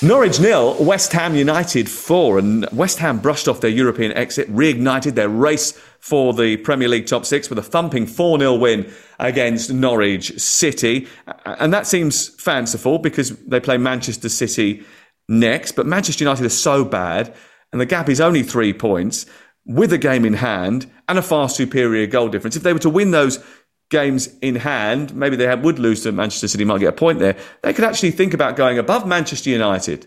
Norwich 0.00 0.38
nil, 0.38 0.76
West 0.78 1.12
Ham 1.12 1.34
United 1.34 1.90
four, 1.90 2.38
and 2.38 2.68
West 2.70 3.00
Ham 3.00 3.18
brushed 3.18 3.48
off 3.48 3.60
their 3.60 3.70
European 3.70 4.12
exit, 4.12 4.48
reignited 4.48 5.16
their 5.16 5.28
race 5.28 5.72
for 5.98 6.32
the 6.32 6.56
Premier 6.58 6.86
League 6.86 7.06
top 7.06 7.26
six 7.26 7.50
with 7.50 7.58
a 7.58 7.64
thumping 7.64 8.06
4 8.06 8.38
0 8.38 8.54
win 8.54 8.92
against 9.18 9.72
Norwich 9.72 10.38
City. 10.38 11.08
And 11.44 11.74
that 11.74 11.88
seems 11.88 12.28
fanciful 12.28 13.00
because 13.00 13.30
they 13.38 13.58
play 13.58 13.76
Manchester 13.76 14.28
City 14.28 14.84
next, 15.28 15.72
but 15.72 15.84
Manchester 15.84 16.22
United 16.22 16.46
are 16.46 16.50
so 16.50 16.84
bad, 16.84 17.34
and 17.72 17.80
the 17.80 17.86
gap 17.86 18.08
is 18.08 18.20
only 18.20 18.44
three 18.44 18.72
points 18.72 19.26
with 19.66 19.92
a 19.92 19.98
game 19.98 20.24
in 20.24 20.34
hand 20.34 20.88
and 21.08 21.18
a 21.18 21.22
far 21.22 21.48
superior 21.48 22.06
goal 22.06 22.28
difference. 22.28 22.54
If 22.54 22.62
they 22.62 22.72
were 22.72 22.78
to 22.78 22.88
win 22.88 23.10
those 23.10 23.44
games 23.90 24.28
in 24.42 24.56
hand, 24.56 25.14
maybe 25.14 25.36
they 25.36 25.54
would 25.54 25.78
lose 25.78 26.02
to 26.02 26.12
Manchester 26.12 26.48
City, 26.48 26.64
might 26.64 26.78
get 26.78 26.88
a 26.88 26.92
point 26.92 27.18
there. 27.18 27.36
They 27.62 27.72
could 27.72 27.84
actually 27.84 28.10
think 28.10 28.34
about 28.34 28.56
going 28.56 28.78
above 28.78 29.06
Manchester 29.06 29.50
United. 29.50 30.06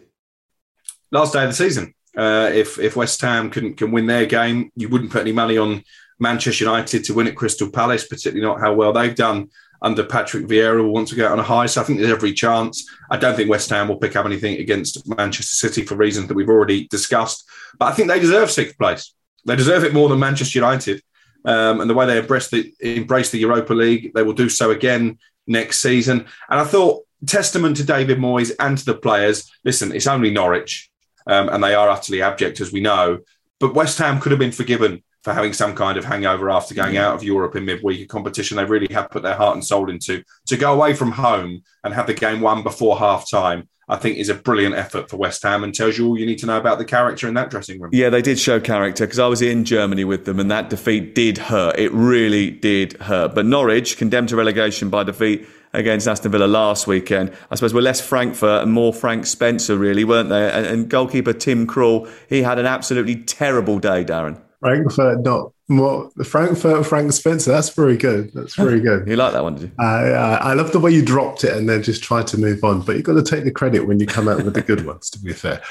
Last 1.11 1.33
day 1.33 1.43
of 1.43 1.49
the 1.49 1.55
season. 1.55 1.93
Uh, 2.15 2.49
if 2.53 2.77
if 2.77 2.95
West 2.95 3.21
Ham 3.21 3.49
can 3.49 3.73
can 3.73 3.91
win 3.91 4.05
their 4.05 4.25
game, 4.25 4.71
you 4.75 4.89
wouldn't 4.89 5.11
put 5.11 5.21
any 5.21 5.31
money 5.31 5.57
on 5.57 5.83
Manchester 6.19 6.65
United 6.65 7.05
to 7.05 7.13
win 7.13 7.27
at 7.27 7.35
Crystal 7.35 7.69
Palace, 7.69 8.05
particularly 8.05 8.45
not 8.45 8.59
how 8.59 8.73
well 8.73 8.91
they've 8.91 9.15
done 9.15 9.49
under 9.81 10.03
Patrick 10.03 10.45
Vieira. 10.45 10.83
Will 10.83 10.93
want 10.93 11.07
to 11.07 11.15
go 11.15 11.31
on 11.31 11.39
a 11.39 11.43
high, 11.43 11.65
so 11.65 11.81
I 11.81 11.83
think 11.85 11.99
there's 11.99 12.11
every 12.11 12.33
chance. 12.33 12.87
I 13.09 13.17
don't 13.17 13.35
think 13.35 13.49
West 13.49 13.69
Ham 13.69 13.87
will 13.87 13.97
pick 13.97 14.15
up 14.15 14.25
anything 14.25 14.59
against 14.59 15.07
Manchester 15.07 15.55
City 15.55 15.85
for 15.85 15.95
reasons 15.95 16.27
that 16.27 16.35
we've 16.35 16.49
already 16.49 16.87
discussed. 16.89 17.49
But 17.79 17.85
I 17.85 17.91
think 17.93 18.09
they 18.09 18.19
deserve 18.19 18.51
sixth 18.51 18.77
place. 18.77 19.13
They 19.45 19.55
deserve 19.55 19.85
it 19.85 19.93
more 19.93 20.09
than 20.09 20.19
Manchester 20.19 20.59
United. 20.59 21.01
Um, 21.43 21.81
and 21.81 21.89
the 21.89 21.93
way 21.93 22.05
they 22.05 22.19
embrace 22.19 22.49
the, 22.49 22.73
embrace 22.79 23.31
the 23.31 23.39
Europa 23.39 23.73
League, 23.73 24.13
they 24.13 24.23
will 24.23 24.33
do 24.33 24.49
so 24.49 24.71
again 24.71 25.17
next 25.47 25.79
season. 25.79 26.25
And 26.49 26.59
I 26.59 26.63
thought, 26.63 27.05
testament 27.25 27.77
to 27.77 27.83
David 27.83 28.17
Moyes 28.17 28.51
and 28.59 28.77
to 28.77 28.85
the 28.85 28.95
players 28.95 29.51
listen, 29.63 29.93
it's 29.93 30.07
only 30.07 30.31
Norwich, 30.31 30.89
um, 31.27 31.49
and 31.49 31.63
they 31.63 31.75
are 31.75 31.89
utterly 31.89 32.21
abject, 32.21 32.61
as 32.61 32.71
we 32.71 32.81
know. 32.81 33.19
But 33.59 33.75
West 33.75 33.97
Ham 33.99 34.19
could 34.19 34.31
have 34.31 34.39
been 34.39 34.51
forgiven 34.51 35.03
for 35.23 35.33
having 35.33 35.53
some 35.53 35.75
kind 35.75 35.97
of 35.97 36.05
hangover 36.05 36.49
after 36.49 36.73
going 36.73 36.95
mm. 36.95 36.99
out 36.99 37.15
of 37.15 37.23
Europe 37.23 37.55
in 37.55 37.65
midweek 37.65 38.09
competition. 38.09 38.57
They 38.57 38.65
really 38.65 38.91
have 38.93 39.09
put 39.11 39.23
their 39.23 39.35
heart 39.35 39.55
and 39.55 39.65
soul 39.65 39.89
into 39.89 40.23
to 40.47 40.57
go 40.57 40.73
away 40.73 40.93
from 40.93 41.11
home 41.11 41.63
and 41.83 41.93
have 41.93 42.07
the 42.07 42.13
game 42.13 42.41
won 42.41 42.63
before 42.63 42.97
half 42.97 43.29
time. 43.29 43.67
I 43.89 43.97
think 43.97 44.17
is 44.17 44.29
a 44.29 44.35
brilliant 44.35 44.75
effort 44.75 45.09
for 45.09 45.17
West 45.17 45.43
Ham 45.43 45.65
and 45.65 45.75
tells 45.75 45.97
you 45.97 46.07
all 46.07 46.17
you 46.17 46.25
need 46.25 46.39
to 46.39 46.45
know 46.45 46.57
about 46.57 46.77
the 46.77 46.85
character 46.85 47.27
in 47.27 47.33
that 47.33 47.49
dressing 47.49 47.81
room. 47.81 47.91
Yeah, 47.93 48.09
they 48.09 48.21
did 48.21 48.39
show 48.39 48.57
character 48.57 49.05
because 49.05 49.19
I 49.19 49.27
was 49.27 49.41
in 49.41 49.65
Germany 49.65 50.05
with 50.05 50.23
them 50.23 50.39
and 50.39 50.49
that 50.49 50.69
defeat 50.69 51.13
did 51.13 51.37
hurt. 51.37 51.77
It 51.77 51.91
really 51.91 52.51
did 52.51 52.93
hurt. 52.93 53.35
But 53.35 53.47
Norwich 53.47 53.97
condemned 53.97 54.29
to 54.29 54.37
relegation 54.37 54.89
by 54.89 55.03
defeat 55.03 55.45
against 55.73 56.07
Aston 56.07 56.31
Villa 56.31 56.45
last 56.45 56.87
weekend. 56.87 57.33
I 57.49 57.55
suppose 57.55 57.73
we're 57.73 57.81
less 57.81 57.99
Frankfurt 57.99 58.63
and 58.63 58.71
more 58.71 58.93
Frank 58.93 59.25
Spencer, 59.25 59.77
really, 59.77 60.05
weren't 60.05 60.29
they? 60.29 60.49
And, 60.49 60.65
and 60.65 60.89
goalkeeper 60.89 61.33
Tim 61.33 61.67
Krul, 61.67 62.09
he 62.29 62.43
had 62.43 62.59
an 62.59 62.65
absolutely 62.65 63.17
terrible 63.17 63.79
day, 63.79 64.05
Darren. 64.05 64.39
Frankfurt, 64.61 65.21
not 65.21 65.51
more. 65.67 66.11
Frankfurt, 66.23 66.85
Frank 66.85 67.11
Spencer. 67.13 67.51
That's 67.51 67.69
very 67.69 67.97
good. 67.97 68.31
That's 68.33 68.53
very 68.55 68.79
good. 68.79 69.07
you 69.07 69.15
like 69.15 69.33
that 69.33 69.43
one, 69.43 69.55
did 69.55 69.63
you? 69.63 69.71
I, 69.79 70.11
I, 70.11 70.33
I 70.35 70.53
love 70.53 70.71
the 70.71 70.79
way 70.79 70.91
you 70.91 71.03
dropped 71.03 71.43
it 71.43 71.57
and 71.57 71.67
then 71.67 71.81
just 71.81 72.03
tried 72.03 72.27
to 72.27 72.37
move 72.37 72.63
on. 72.63 72.81
But 72.81 72.95
you've 72.95 73.05
got 73.05 73.13
to 73.13 73.23
take 73.23 73.43
the 73.43 73.51
credit 73.51 73.87
when 73.87 73.99
you 73.99 74.05
come 74.05 74.27
out 74.27 74.43
with 74.43 74.53
the 74.53 74.61
good 74.61 74.85
ones. 74.85 75.09
To 75.09 75.19
be 75.19 75.33
fair, 75.33 75.61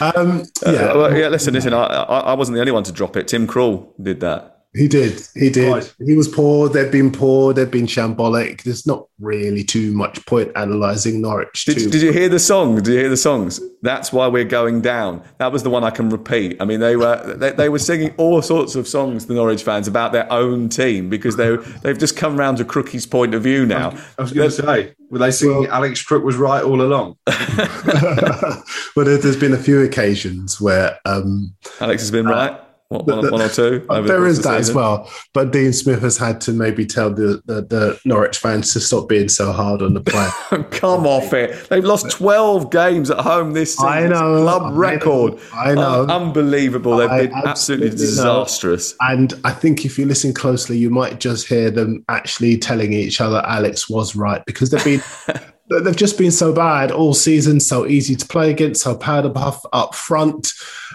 um, 0.00 0.42
uh, 0.66 0.70
yeah. 0.70 0.72
Uh, 0.72 0.98
well, 0.98 1.16
yeah. 1.16 1.28
Listen, 1.28 1.54
listen. 1.54 1.72
I, 1.72 1.86
I 1.86 2.34
wasn't 2.34 2.56
the 2.56 2.60
only 2.60 2.72
one 2.72 2.84
to 2.84 2.92
drop 2.92 3.16
it. 3.16 3.26
Tim 3.26 3.46
Krul 3.46 3.88
did 4.00 4.20
that. 4.20 4.55
He 4.76 4.88
did. 4.88 5.26
He 5.34 5.48
did. 5.48 5.72
Right. 5.72 5.94
He 6.04 6.14
was 6.14 6.28
poor. 6.28 6.68
They've 6.68 6.92
been 6.92 7.10
poor. 7.10 7.54
They've 7.54 7.70
been 7.70 7.86
shambolic. 7.86 8.62
There's 8.62 8.86
not 8.86 9.08
really 9.18 9.64
too 9.64 9.92
much 9.92 10.24
point 10.26 10.52
analysing 10.54 11.22
Norwich. 11.22 11.64
Did, 11.64 11.90
did, 11.90 12.02
you 12.02 12.12
hear 12.12 12.28
the 12.28 12.38
song? 12.38 12.76
Did 12.76 12.88
you 12.88 12.98
hear 12.98 13.08
the 13.08 13.16
songs? 13.16 13.60
That's 13.80 14.12
why 14.12 14.26
we're 14.26 14.44
going 14.44 14.82
down. 14.82 15.22
That 15.38 15.50
was 15.50 15.62
the 15.62 15.70
one 15.70 15.82
I 15.82 15.90
can 15.90 16.10
repeat. 16.10 16.60
I 16.60 16.66
mean, 16.66 16.80
they 16.80 16.96
were 16.96 17.34
they, 17.36 17.52
they 17.52 17.68
were 17.70 17.78
singing 17.78 18.14
all 18.18 18.42
sorts 18.42 18.74
of 18.74 18.86
songs. 18.86 19.26
The 19.26 19.34
Norwich 19.34 19.62
fans 19.62 19.88
about 19.88 20.12
their 20.12 20.30
own 20.30 20.68
team 20.68 21.08
because 21.08 21.36
they 21.36 21.56
they've 21.82 21.98
just 21.98 22.16
come 22.16 22.36
round 22.36 22.58
to 22.58 22.64
Crookie's 22.64 23.06
point 23.06 23.34
of 23.34 23.42
view 23.42 23.64
now. 23.64 23.90
I 24.18 24.22
was, 24.22 24.32
was 24.32 24.32
going 24.32 24.50
to 24.50 24.56
say, 24.56 24.94
were 25.10 25.18
they 25.18 25.30
singing 25.30 25.62
well, 25.62 25.72
Alex 25.72 26.02
Crook 26.02 26.22
was 26.22 26.36
right 26.36 26.62
all 26.62 26.82
along? 26.82 27.16
well, 28.94 29.06
there's 29.06 29.36
been 29.36 29.54
a 29.54 29.58
few 29.58 29.80
occasions 29.80 30.60
where 30.60 30.98
um, 31.06 31.54
Alex 31.80 32.02
has 32.02 32.10
been 32.10 32.26
right. 32.26 32.60
One, 32.88 33.04
one, 33.04 33.42
or 33.42 33.48
two. 33.48 33.84
There 34.06 34.26
is 34.26 34.42
that 34.42 34.58
season. 34.58 34.60
as 34.60 34.72
well. 34.72 35.10
But 35.34 35.52
Dean 35.52 35.72
Smith 35.72 36.02
has 36.02 36.16
had 36.16 36.40
to 36.42 36.52
maybe 36.52 36.86
tell 36.86 37.10
the, 37.10 37.42
the, 37.46 37.62
the 37.62 38.00
Norwich 38.04 38.38
fans 38.38 38.72
to 38.74 38.80
stop 38.80 39.08
being 39.08 39.28
so 39.28 39.50
hard 39.52 39.82
on 39.82 39.94
the 39.94 40.00
player. 40.00 40.30
Come 40.70 41.06
oh. 41.06 41.10
off 41.10 41.32
it. 41.32 41.68
They've 41.68 41.84
lost 41.84 42.10
12 42.10 42.70
games 42.70 43.10
at 43.10 43.18
home 43.18 43.52
this 43.52 43.72
season. 43.74 43.88
I 43.88 44.06
know. 44.06 44.42
Club 44.42 44.62
I 44.62 44.70
record. 44.70 45.34
Know, 45.34 45.42
I 45.52 45.74
know. 45.74 46.06
Unbelievable. 46.06 46.98
They've 46.98 47.08
been 47.08 47.32
absolutely, 47.32 47.88
absolutely 47.88 47.90
disastrous. 47.90 48.92
Know. 48.92 49.08
And 49.08 49.34
I 49.44 49.50
think 49.50 49.84
if 49.84 49.98
you 49.98 50.06
listen 50.06 50.32
closely, 50.32 50.78
you 50.78 50.90
might 50.90 51.18
just 51.18 51.48
hear 51.48 51.70
them 51.70 52.04
actually 52.08 52.56
telling 52.56 52.92
each 52.92 53.20
other 53.20 53.42
Alex 53.46 53.90
was 53.90 54.14
right 54.14 54.44
because 54.46 54.70
they've 54.70 54.84
been. 54.84 55.02
they've 55.68 55.96
just 55.96 56.18
been 56.18 56.30
so 56.30 56.52
bad 56.52 56.90
all 56.90 57.14
season, 57.14 57.60
so 57.60 57.86
easy 57.86 58.14
to 58.16 58.26
play 58.26 58.50
against, 58.50 58.82
so 58.82 58.96
powder 58.96 59.30
puff 59.30 59.64
up 59.72 59.94
front, 59.94 60.48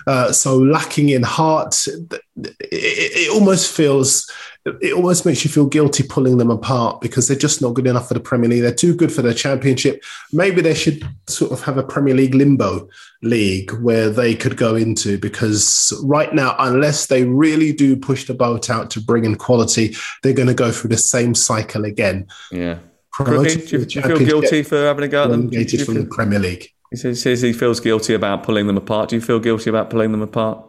uh, 0.07 0.32
so 0.32 0.57
lacking 0.57 1.09
in 1.09 1.24
heart. 1.24 1.76
It, 1.88 2.13
it, 2.36 2.51
it, 2.72 3.32
almost 3.32 3.76
feels, 3.76 4.32
it 4.65 4.93
almost 4.93 5.26
makes 5.26 5.43
you 5.43 5.51
feel 5.51 5.65
guilty 5.65 6.03
pulling 6.03 6.38
them 6.38 6.49
apart 6.49 7.01
because 7.01 7.28
they're 7.28 7.38
just 7.38 7.61
not 7.61 7.74
good 7.74 7.88
enough 7.88 8.07
for 8.07 8.13
the 8.13 8.19
Premier 8.19 8.49
League. 8.49 8.61
They're 8.61 8.74
too 8.74 8.95
good 8.95 9.11
for 9.11 9.22
the 9.22 9.34
Championship. 9.34 10.03
Maybe 10.32 10.61
they 10.61 10.74
should 10.74 11.03
sort 11.28 11.51
of 11.51 11.61
have 11.63 11.78
a 11.78 11.84
Premier 11.84 12.15
League 12.15 12.36
limbo 12.36 12.88
league 13.22 13.72
where 13.82 14.09
they 14.09 14.36
could 14.36 14.57
go 14.57 14.76
into 14.76 15.17
because 15.17 15.93
right 16.03 16.34
now, 16.34 16.55
unless 16.59 17.07
they 17.07 17.26
really 17.26 17.74
do 17.74 17.95
push 17.97 18.26
the 18.26 18.34
boat 18.34 18.69
out 18.69 18.89
to 18.91 19.01
bring 19.01 19.26
in 19.26 19.36
quality, 19.36 19.95
they're 20.24 20.34
going 20.34 20.47
to 20.47 20.53
go 20.53 20.72
through 20.72 20.89
the 20.89 20.97
same 20.97 21.36
cycle 21.36 21.84
again. 21.84 22.28
Yeah. 22.51 22.80
Crookie, 23.24 23.67
do, 23.67 23.80
you, 23.80 23.86
do 23.86 23.99
you 23.99 24.05
feel 24.05 24.19
guilty 24.19 24.63
for 24.63 24.78
having 24.78 25.03
a 25.03 25.07
go 25.07 25.24
at 25.24 25.30
them? 25.30 25.41
Relegated 25.41 25.86
from 25.86 25.95
the 25.95 26.05
Premier 26.05 26.39
League. 26.39 26.67
He 26.91 26.97
says 26.97 27.41
he 27.41 27.53
feels 27.53 27.80
guilty 27.80 28.13
about 28.13 28.43
pulling 28.43 28.67
them 28.67 28.78
apart. 28.78 29.09
Do 29.09 29.15
you 29.15 29.22
feel 29.22 29.39
guilty 29.39 29.69
about 29.69 29.89
pulling 29.89 30.11
them 30.11 30.22
apart? 30.22 30.65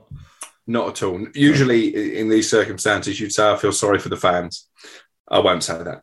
Not 0.66 0.88
at 0.90 1.02
all. 1.02 1.26
Usually, 1.34 2.18
in 2.18 2.28
these 2.28 2.48
circumstances, 2.48 3.18
you'd 3.18 3.32
say 3.32 3.50
I 3.50 3.56
feel 3.56 3.72
sorry 3.72 3.98
for 3.98 4.08
the 4.08 4.16
fans. 4.16 4.68
I 5.28 5.40
won't 5.40 5.64
say 5.64 5.82
that. 5.82 6.02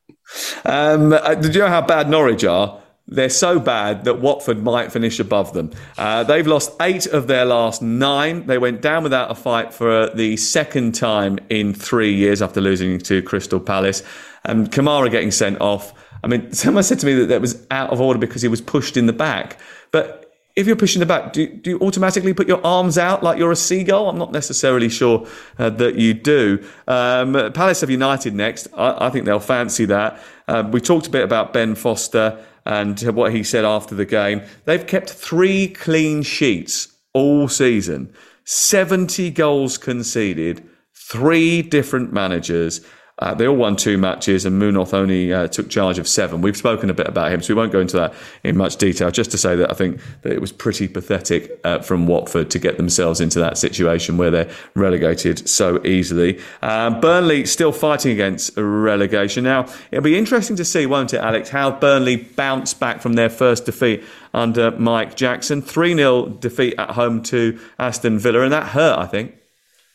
Um, 0.65 1.13
uh, 1.13 1.35
did 1.35 1.55
you 1.55 1.61
know 1.61 1.67
how 1.67 1.81
bad 1.81 2.09
Norwich 2.09 2.43
are? 2.43 2.81
They're 3.07 3.29
so 3.29 3.59
bad 3.59 4.03
that 4.03 4.19
Watford 4.19 4.61
might 4.61 4.91
finish 4.91 5.19
above 5.19 5.53
them. 5.53 5.71
Uh, 5.97 6.23
they've 6.23 6.45
lost 6.45 6.75
eight 6.81 7.07
of 7.07 7.27
their 7.27 7.45
last 7.45 7.81
nine. 7.81 8.45
They 8.45 8.59
went 8.59 8.81
down 8.81 9.03
without 9.03 9.31
a 9.31 9.35
fight 9.35 9.73
for 9.73 10.09
the 10.09 10.37
second 10.37 10.93
time 10.93 11.39
in 11.49 11.73
three 11.73 12.13
years 12.13 12.41
after 12.41 12.61
losing 12.61 12.99
to 12.99 13.23
Crystal 13.23 13.59
Palace. 13.59 14.03
And 14.43 14.65
um, 14.65 14.67
Kamara 14.67 15.09
getting 15.09 15.31
sent 15.31 15.59
off. 15.59 15.93
I 16.24 16.28
mean, 16.28 16.51
someone 16.53 16.84
said 16.84 16.99
to 16.99 17.05
me 17.05 17.13
that 17.15 17.28
that 17.28 17.41
was 17.41 17.65
out 17.72 17.91
of 17.91 18.01
order 18.01 18.20
because 18.20 18.41
he 18.41 18.47
was 18.47 18.61
pushed 18.61 18.97
in 18.97 19.05
the 19.05 19.13
back. 19.13 19.59
But 19.91 20.26
if 20.55 20.67
you're 20.67 20.76
pushing 20.76 20.99
the 20.99 21.05
back, 21.05 21.32
do, 21.32 21.47
do 21.47 21.70
you 21.70 21.80
automatically 21.80 22.34
put 22.34 22.47
your 22.47 22.65
arms 22.65 22.97
out 22.97 23.24
like 23.24 23.38
you're 23.38 23.51
a 23.51 23.55
seagull? 23.55 24.09
I'm 24.09 24.17
not 24.17 24.32
necessarily 24.32 24.89
sure 24.89 25.26
uh, 25.57 25.70
that 25.70 25.95
you 25.95 26.13
do. 26.13 26.61
Um, 26.88 27.34
Palace 27.53 27.82
have 27.82 27.89
United 27.89 28.34
next. 28.34 28.67
I, 28.76 29.07
I 29.07 29.09
think 29.09 29.26
they'll 29.26 29.39
fancy 29.39 29.86
that. 29.86 30.20
Um, 30.47 30.72
we 30.72 30.82
talked 30.82 31.07
a 31.07 31.09
bit 31.09 31.24
about 31.24 31.53
Ben 31.53 31.76
Foster 31.76 32.43
and 32.65 32.99
what 33.15 33.34
he 33.34 33.43
said 33.43 33.63
after 33.63 33.95
the 33.95 34.05
game. 34.05 34.41
They've 34.65 34.86
kept 34.86 35.09
three 35.09 35.70
clean 35.70 36.24
sheets 36.24 36.89
all 37.13 37.47
season, 37.47 38.13
70 38.43 39.32
goals 39.32 39.78
conceded, 39.78 40.67
three 40.93 41.61
different 41.61 42.11
managers. 42.11 42.82
Uh, 43.20 43.34
they 43.34 43.45
all 43.47 43.55
won 43.55 43.76
two 43.76 43.97
matches, 43.97 44.45
and 44.45 44.57
Munoz 44.57 44.93
only 44.93 45.34
uh, 45.34 45.47
took 45.47 45.70
charge 45.70 45.99
of 45.99 46.07
seven. 46.07 46.41
We've 46.41 46.57
spoken 46.57 46.89
a 46.89 46.93
bit 46.93 47.07
about 47.07 47.32
him, 47.32 47.41
so 47.41 47.53
we 47.53 47.57
won't 47.57 47.72
go 47.72 47.82
into 47.82 47.97
that 47.97 48.13
in 48.43 48.57
much 48.57 48.78
detail. 48.78 49.11
Just 49.11 49.32
to 49.32 49.38
say 49.38 49.55
that 49.57 49.70
I 49.70 49.74
think 49.74 49.99
that 50.22 50.32
it 50.32 50.39
was 50.39 50.51
pretty 50.51 50.88
pathetic 50.88 51.59
uh, 51.63 51.80
from 51.80 52.07
Watford 52.07 52.49
to 52.51 52.59
get 52.59 52.78
themselves 52.78 53.20
into 53.20 53.39
that 53.39 53.57
situation 53.57 54.17
where 54.17 54.32
they're 54.32 54.49
relegated 54.74 55.47
so 55.49 55.86
easily. 55.86 56.39
Um, 56.61 57.01
Burnley 57.01 57.45
still 57.45 57.74
fighting 57.74 58.11
against 58.11 58.55
relegation. 58.55 59.43
Now, 59.43 59.67
it'll 59.91 60.03
be 60.03 60.17
interesting 60.17 60.55
to 60.55 60.65
see, 60.65 60.86
won't 60.86 61.13
it, 61.13 61.17
Alex, 61.17 61.49
how 61.49 61.72
Burnley 61.72 62.15
bounce 62.15 62.74
back 62.74 63.01
from 63.01 63.13
their 63.13 63.30
first 63.30 63.65
defeat 63.65 64.03
under 64.34 64.72
Mike 64.72 65.15
Jackson. 65.15 65.61
3 65.61 65.95
0 65.95 66.28
defeat 66.39 66.76
at 66.78 66.91
home 66.91 67.22
to 67.24 67.59
Aston 67.78 68.20
Villa, 68.20 68.41
and 68.41 68.53
that 68.53 68.67
hurt, 68.67 68.97
I 68.97 69.05
think. 69.05 69.38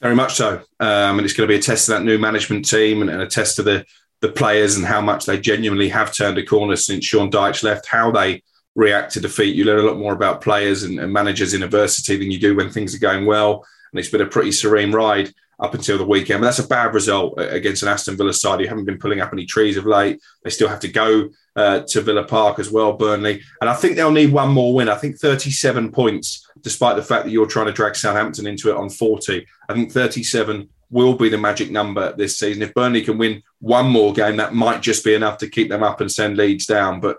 Very 0.05 0.15
much 0.15 0.35
so. 0.35 0.61
Um, 0.81 1.17
and 1.17 1.21
it's 1.23 1.33
going 1.33 1.49
to 1.49 1.51
be 1.51 1.59
a 1.59 1.63
test 1.63 1.89
of 1.89 1.95
that 1.95 2.05
new 2.05 2.19
management 2.19 2.69
team 2.69 3.01
and, 3.01 3.11
and, 3.11 3.23
a 3.23 3.27
test 3.27 3.59
of 3.59 3.65
the, 3.65 3.87
the 4.21 4.29
players 4.29 4.77
and 4.77 4.85
how 4.85 5.01
much 5.01 5.25
they 5.25 5.41
genuinely 5.41 5.89
have 5.89 6.15
turned 6.15 6.37
a 6.37 6.45
corner 6.45 6.77
since 6.77 7.07
Sean 7.07 7.31
Dyche 7.31 7.63
left, 7.63 7.87
how 7.87 8.11
they 8.11 8.43
react 8.75 9.15
to 9.15 9.21
defeat. 9.21 9.57
You 9.57 9.65
learn 9.65 9.79
a 9.79 9.89
lot 9.89 9.97
more 9.97 10.13
about 10.13 10.43
players 10.43 10.83
and, 10.83 11.01
and 11.01 11.11
managers 11.11 11.55
in 11.55 11.63
adversity 11.63 12.19
than 12.19 12.31
you 12.31 12.39
do 12.39 12.55
when 12.55 12.69
things 12.69 12.95
are 12.95 12.99
going 12.99 13.25
well. 13.25 13.65
And 13.91 13.99
it's 13.99 14.11
been 14.11 14.21
a 14.21 14.27
pretty 14.27 14.53
serene 14.53 14.93
ride 14.93 15.33
up 15.61 15.75
until 15.75 15.99
the 15.99 16.07
weekend. 16.07 16.41
But 16.41 16.47
that's 16.47 16.59
a 16.59 16.69
bad 16.69 16.95
result 16.95 17.35
against 17.39 17.83
an 17.83 17.89
Aston 17.89 18.17
Villa 18.17 18.33
side 18.33 18.61
who 18.61 18.67
haven't 18.67 18.85
been 18.85 18.99
pulling 18.99 19.21
up 19.21 19.33
any 19.33 19.47
trees 19.47 19.77
of 19.77 19.87
late. 19.87 20.21
They 20.43 20.51
still 20.51 20.69
have 20.69 20.81
to 20.81 20.89
go 20.89 21.31
uh, 21.57 21.81
to 21.89 22.01
Villa 22.01 22.25
Park 22.25 22.59
as 22.59 22.71
well, 22.71 22.95
Burnley. 22.95 23.43
And 23.61 23.71
I 23.71 23.75
think 23.75 23.97
they'll 23.97 24.11
need 24.11 24.33
one 24.33 24.51
more 24.51 24.75
win. 24.75 24.89
I 24.89 24.97
think 24.97 25.19
37 25.19 25.93
points, 25.93 26.49
despite 26.61 26.97
the 26.97 27.03
fact 27.03 27.25
that 27.25 27.31
you're 27.31 27.47
trying 27.47 27.67
to 27.67 27.73
drag 27.73 27.97
Southampton 27.97 28.47
into 28.47 28.71
it 28.71 28.77
on 28.77 28.91
40. 28.91 29.47
I 29.69 29.73
think 29.73 29.93
37 29.93 30.69
will 30.91 31.15
be 31.15 31.29
the 31.29 31.39
magic 31.39 31.71
number 31.71 32.15
this 32.17 32.39
season. 32.39 32.63
If 32.63 32.75
Burnley 32.75 33.03
can 33.03 33.19
win 33.19 33.43
one 33.61 33.87
more 33.87 34.13
game, 34.13 34.37
that 34.37 34.55
might 34.55 34.83
just 34.83 35.05
be 35.05 35.15
enough 35.15 35.39
to 35.39 35.49
keep 35.49 35.69
them 35.69 35.83
up 35.83 36.01
and 36.01 36.11
send 36.11 36.37
Leeds 36.37 36.67
down. 36.67 37.01
But 37.01 37.19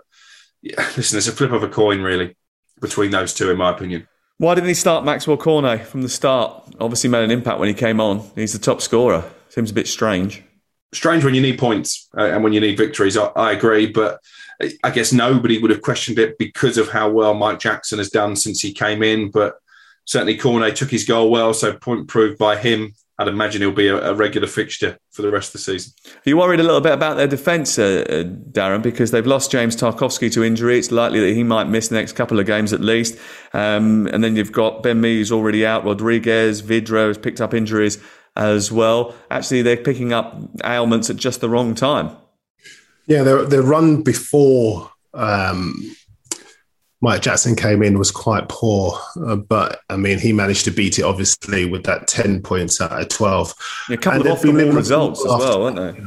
yeah, 0.62 0.76
listen, 0.96 1.18
it's 1.18 1.28
a 1.28 1.32
flip 1.32 1.52
of 1.52 1.62
a 1.62 1.68
coin, 1.68 2.00
really, 2.02 2.36
between 2.80 3.10
those 3.10 3.34
two, 3.34 3.50
in 3.50 3.58
my 3.58 3.70
opinion. 3.70 4.08
Why 4.38 4.54
didn't 4.54 4.68
he 4.68 4.74
start 4.74 5.04
Maxwell 5.04 5.38
Cornet 5.38 5.86
from 5.86 6.02
the 6.02 6.10
start? 6.10 6.62
Obviously, 6.78 7.08
made 7.08 7.24
an 7.24 7.30
impact 7.30 7.58
when 7.58 7.68
he 7.68 7.74
came 7.74 8.00
on. 8.00 8.28
He's 8.34 8.52
the 8.52 8.58
top 8.58 8.82
scorer. 8.82 9.24
Seems 9.48 9.70
a 9.70 9.74
bit 9.74 9.88
strange. 9.88 10.42
Strange 10.92 11.24
when 11.24 11.34
you 11.34 11.40
need 11.40 11.58
points 11.58 12.08
uh, 12.16 12.26
and 12.26 12.44
when 12.44 12.52
you 12.52 12.60
need 12.60 12.76
victories. 12.76 13.16
I, 13.16 13.28
I, 13.28 13.52
agree, 13.52 13.86
but 13.86 14.20
I 14.84 14.90
guess 14.90 15.10
nobody 15.10 15.58
would 15.58 15.70
have 15.70 15.80
questioned 15.80 16.18
it 16.18 16.36
because 16.36 16.76
of 16.76 16.90
how 16.90 17.08
well 17.08 17.32
Mike 17.32 17.60
Jackson 17.60 17.96
has 17.96 18.10
done 18.10 18.36
since 18.36 18.60
he 18.60 18.74
came 18.74 19.02
in. 19.02 19.30
But 19.30 19.54
certainly, 20.04 20.36
Cornet 20.36 20.76
took 20.76 20.90
his 20.90 21.04
goal 21.04 21.30
well, 21.30 21.54
so 21.54 21.72
point 21.72 22.06
proved 22.06 22.36
by 22.36 22.58
him. 22.58 22.92
I'd 23.18 23.28
imagine 23.28 23.62
he'll 23.62 23.72
be 23.72 23.88
a, 23.88 24.10
a, 24.10 24.14
regular 24.14 24.46
fixture 24.46 24.98
for 25.10 25.22
the 25.22 25.30
rest 25.30 25.48
of 25.48 25.52
the 25.54 25.58
season. 25.58 25.92
Are 26.06 26.28
you 26.28 26.36
worried 26.36 26.60
a 26.60 26.62
little 26.62 26.82
bit 26.82 26.92
about 26.92 27.16
their 27.16 27.26
defence, 27.26 27.78
uh, 27.78 28.04
uh, 28.08 28.24
Darren, 28.24 28.82
because 28.82 29.10
they've 29.10 29.26
lost 29.26 29.50
James 29.50 29.74
Tarkowski 29.74 30.30
to 30.32 30.44
injury. 30.44 30.78
It's 30.78 30.90
likely 30.90 31.20
that 31.20 31.34
he 31.34 31.42
might 31.42 31.64
miss 31.64 31.88
the 31.88 31.94
next 31.94 32.12
couple 32.12 32.38
of 32.38 32.46
games 32.46 32.74
at 32.74 32.80
least. 32.80 33.18
Um, 33.54 34.06
and 34.08 34.22
then 34.22 34.36
you've 34.36 34.52
got 34.52 34.82
Ben 34.82 35.00
Mee, 35.00 35.16
who's 35.16 35.32
already 35.32 35.64
out. 35.64 35.84
Rodriguez, 35.84 36.60
Vydra 36.60 37.08
has 37.08 37.16
picked 37.16 37.40
up 37.40 37.54
injuries 37.54 37.98
as 38.36 38.70
well. 38.70 39.14
Actually, 39.30 39.62
they're 39.62 39.78
picking 39.78 40.12
up 40.12 40.38
ailments 40.64 41.08
at 41.08 41.16
just 41.16 41.40
the 41.40 41.48
wrong 41.48 41.74
time. 41.74 42.14
Yeah, 43.06 43.22
their, 43.22 43.62
run 43.62 44.02
before 44.02 44.90
um, 45.14 45.96
Mike 47.02 47.22
Jackson 47.22 47.54
came 47.54 47.82
in 47.82 47.98
was 47.98 48.10
quite 48.10 48.48
poor, 48.48 48.98
uh, 49.26 49.36
but 49.36 49.80
I 49.90 49.96
mean, 49.96 50.18
he 50.18 50.32
managed 50.32 50.64
to 50.64 50.70
beat 50.70 50.98
it 50.98 51.02
obviously 51.02 51.66
with 51.66 51.84
that 51.84 52.08
10 52.08 52.42
points 52.42 52.80
out 52.80 52.92
of 52.92 53.08
12. 53.08 53.54
Yeah, 53.88 53.94
a 53.94 53.98
couple 53.98 54.20
and 54.20 54.26
of 54.28 54.32
off 54.32 54.42
the 54.42 54.52
results 54.52 55.20
as 55.20 55.26
well, 55.26 55.60
weren't 55.60 55.76
they? 55.76 56.02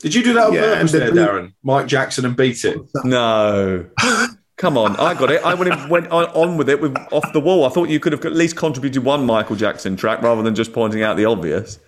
Did 0.00 0.14
you 0.14 0.22
do 0.22 0.32
that 0.34 0.48
on 0.48 0.52
yeah, 0.52 0.60
purpose 0.60 0.92
there, 0.92 1.12
Darren? 1.12 1.52
Mike 1.62 1.86
Jackson 1.86 2.24
and 2.24 2.36
beat 2.36 2.64
it? 2.64 2.78
No. 3.04 3.86
Come 4.56 4.78
on, 4.78 4.96
I 4.96 5.14
got 5.14 5.30
it. 5.30 5.44
I 5.44 5.54
went, 5.54 5.90
went 5.90 6.10
on 6.10 6.56
with 6.56 6.68
it 6.68 6.80
with 6.80 6.96
off 7.10 7.32
the 7.32 7.40
wall. 7.40 7.66
I 7.66 7.70
thought 7.70 7.88
you 7.88 7.98
could 7.98 8.12
have 8.12 8.24
at 8.24 8.34
least 8.34 8.56
contributed 8.56 9.02
one 9.02 9.26
Michael 9.26 9.56
Jackson 9.56 9.96
track 9.96 10.22
rather 10.22 10.42
than 10.42 10.54
just 10.54 10.72
pointing 10.72 11.02
out 11.02 11.16
the 11.16 11.24
obvious. 11.24 11.80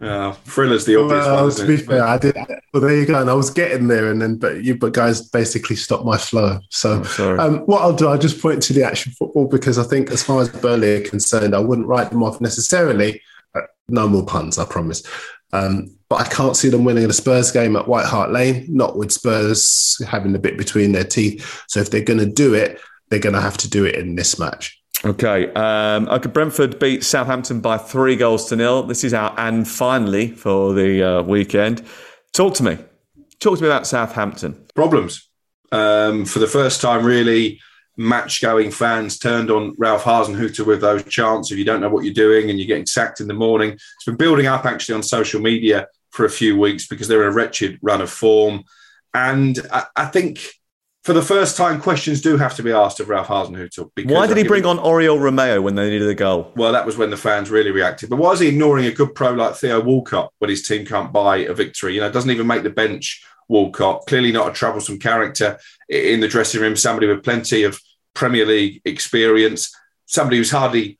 Yeah, 0.00 0.32
Thriller's 0.44 0.84
the 0.84 0.96
obvious 0.96 1.24
well, 1.24 1.44
one. 1.44 1.54
To 1.54 1.66
be 1.66 1.76
fair, 1.76 2.02
I 2.02 2.18
did. 2.18 2.36
Well, 2.72 2.80
there 2.80 2.96
you 2.96 3.06
go. 3.06 3.20
And 3.20 3.30
I 3.30 3.34
was 3.34 3.50
getting 3.50 3.86
there, 3.86 4.10
and 4.10 4.20
then 4.20 4.36
but 4.36 4.64
you, 4.64 4.76
but 4.76 4.92
guys, 4.92 5.28
basically 5.28 5.76
stopped 5.76 6.04
my 6.04 6.18
flow. 6.18 6.58
So, 6.70 7.04
oh, 7.20 7.38
um, 7.38 7.58
what 7.60 7.82
I'll 7.82 7.92
do, 7.94 8.08
I'll 8.08 8.18
just 8.18 8.42
point 8.42 8.62
to 8.64 8.72
the 8.72 8.82
actual 8.82 9.12
football 9.12 9.46
because 9.46 9.78
I 9.78 9.84
think, 9.84 10.10
as 10.10 10.22
far 10.22 10.42
as 10.42 10.48
Burnley 10.48 10.96
are 10.96 11.08
concerned, 11.08 11.54
I 11.54 11.60
wouldn't 11.60 11.86
write 11.86 12.10
them 12.10 12.24
off 12.24 12.40
necessarily. 12.40 13.22
Uh, 13.54 13.62
no 13.88 14.08
more 14.08 14.26
puns, 14.26 14.58
I 14.58 14.64
promise. 14.64 15.04
Um, 15.52 15.96
but 16.08 16.20
I 16.20 16.24
can't 16.24 16.56
see 16.56 16.70
them 16.70 16.84
winning 16.84 17.06
the 17.06 17.14
Spurs 17.14 17.52
game 17.52 17.76
at 17.76 17.86
White 17.86 18.06
Hart 18.06 18.32
Lane. 18.32 18.66
Not 18.68 18.98
with 18.98 19.12
Spurs 19.12 20.02
having 20.08 20.34
a 20.34 20.40
bit 20.40 20.58
between 20.58 20.90
their 20.90 21.04
teeth. 21.04 21.64
So, 21.68 21.78
if 21.78 21.90
they're 21.90 22.02
going 22.02 22.18
to 22.18 22.26
do 22.26 22.54
it, 22.54 22.80
they're 23.10 23.20
going 23.20 23.36
to 23.36 23.40
have 23.40 23.58
to 23.58 23.70
do 23.70 23.84
it 23.84 23.94
in 23.94 24.16
this 24.16 24.40
match. 24.40 24.82
Okay. 25.04 25.52
Um, 25.52 26.08
okay. 26.08 26.30
Brentford 26.30 26.78
beat 26.78 27.04
Southampton 27.04 27.60
by 27.60 27.76
three 27.76 28.16
goals 28.16 28.48
to 28.48 28.56
nil. 28.56 28.84
This 28.84 29.04
is 29.04 29.12
our 29.12 29.34
and 29.38 29.68
finally 29.68 30.28
for 30.28 30.72
the 30.72 31.02
uh, 31.02 31.22
weekend. 31.22 31.84
Talk 32.32 32.54
to 32.54 32.62
me. 32.62 32.78
Talk 33.38 33.58
to 33.58 33.62
me 33.62 33.68
about 33.68 33.86
Southampton. 33.86 34.66
Problems. 34.74 35.28
Um, 35.70 36.24
for 36.24 36.38
the 36.38 36.46
first 36.46 36.80
time, 36.80 37.04
really, 37.04 37.60
match 37.96 38.40
going 38.40 38.70
fans 38.70 39.18
turned 39.18 39.50
on 39.50 39.74
Ralph 39.78 40.04
Hasenhüttl 40.04 40.66
with 40.66 40.80
those 40.80 41.04
chants 41.04 41.52
of 41.52 41.58
you 41.58 41.64
don't 41.64 41.80
know 41.80 41.88
what 41.88 42.04
you're 42.04 42.14
doing 42.14 42.50
and 42.50 42.58
you're 42.58 42.66
getting 42.68 42.86
sacked 42.86 43.20
in 43.20 43.28
the 43.28 43.34
morning. 43.34 43.72
It's 43.72 44.04
been 44.06 44.16
building 44.16 44.46
up 44.46 44.64
actually 44.64 44.96
on 44.96 45.02
social 45.02 45.40
media 45.40 45.86
for 46.10 46.24
a 46.24 46.30
few 46.30 46.58
weeks 46.58 46.86
because 46.86 47.08
they're 47.08 47.22
in 47.22 47.28
a 47.28 47.32
wretched 47.32 47.78
run 47.82 48.00
of 48.00 48.10
form. 48.10 48.64
And 49.12 49.58
I, 49.72 49.84
I 49.96 50.06
think 50.06 50.40
for 51.04 51.12
the 51.12 51.22
first 51.22 51.58
time, 51.58 51.82
questions 51.82 52.22
do 52.22 52.38
have 52.38 52.56
to 52.56 52.62
be 52.62 52.72
asked 52.72 52.98
of 52.98 53.10
Ralph 53.10 53.26
Hasenhüttl. 53.26 53.90
Why 54.10 54.26
did 54.26 54.38
he 54.38 54.42
bring 54.42 54.64
on 54.64 54.78
Oriol 54.78 55.18
Romeu 55.18 55.62
when 55.62 55.74
they 55.74 55.90
needed 55.90 56.08
a 56.08 56.14
goal? 56.14 56.50
Well, 56.56 56.72
that 56.72 56.86
was 56.86 56.96
when 56.96 57.10
the 57.10 57.16
fans 57.18 57.50
really 57.50 57.70
reacted. 57.70 58.08
But 58.08 58.16
why 58.16 58.32
is 58.32 58.40
he 58.40 58.48
ignoring 58.48 58.86
a 58.86 58.90
good 58.90 59.14
pro 59.14 59.32
like 59.32 59.54
Theo 59.54 59.82
Walcott 59.82 60.32
when 60.38 60.48
his 60.48 60.66
team 60.66 60.86
can't 60.86 61.12
buy 61.12 61.38
a 61.38 61.52
victory? 61.52 61.94
You 61.94 62.00
know, 62.00 62.10
doesn't 62.10 62.30
even 62.30 62.46
make 62.46 62.62
the 62.62 62.70
bench. 62.70 63.22
Walcott 63.48 64.06
clearly 64.08 64.32
not 64.32 64.48
a 64.48 64.54
troublesome 64.54 64.98
character 64.98 65.58
in 65.90 66.20
the 66.20 66.28
dressing 66.28 66.62
room. 66.62 66.74
Somebody 66.74 67.06
with 67.06 67.22
plenty 67.22 67.64
of 67.64 67.78
Premier 68.14 68.46
League 68.46 68.80
experience. 68.86 69.76
Somebody 70.06 70.38
who's 70.38 70.50
hardly 70.50 70.96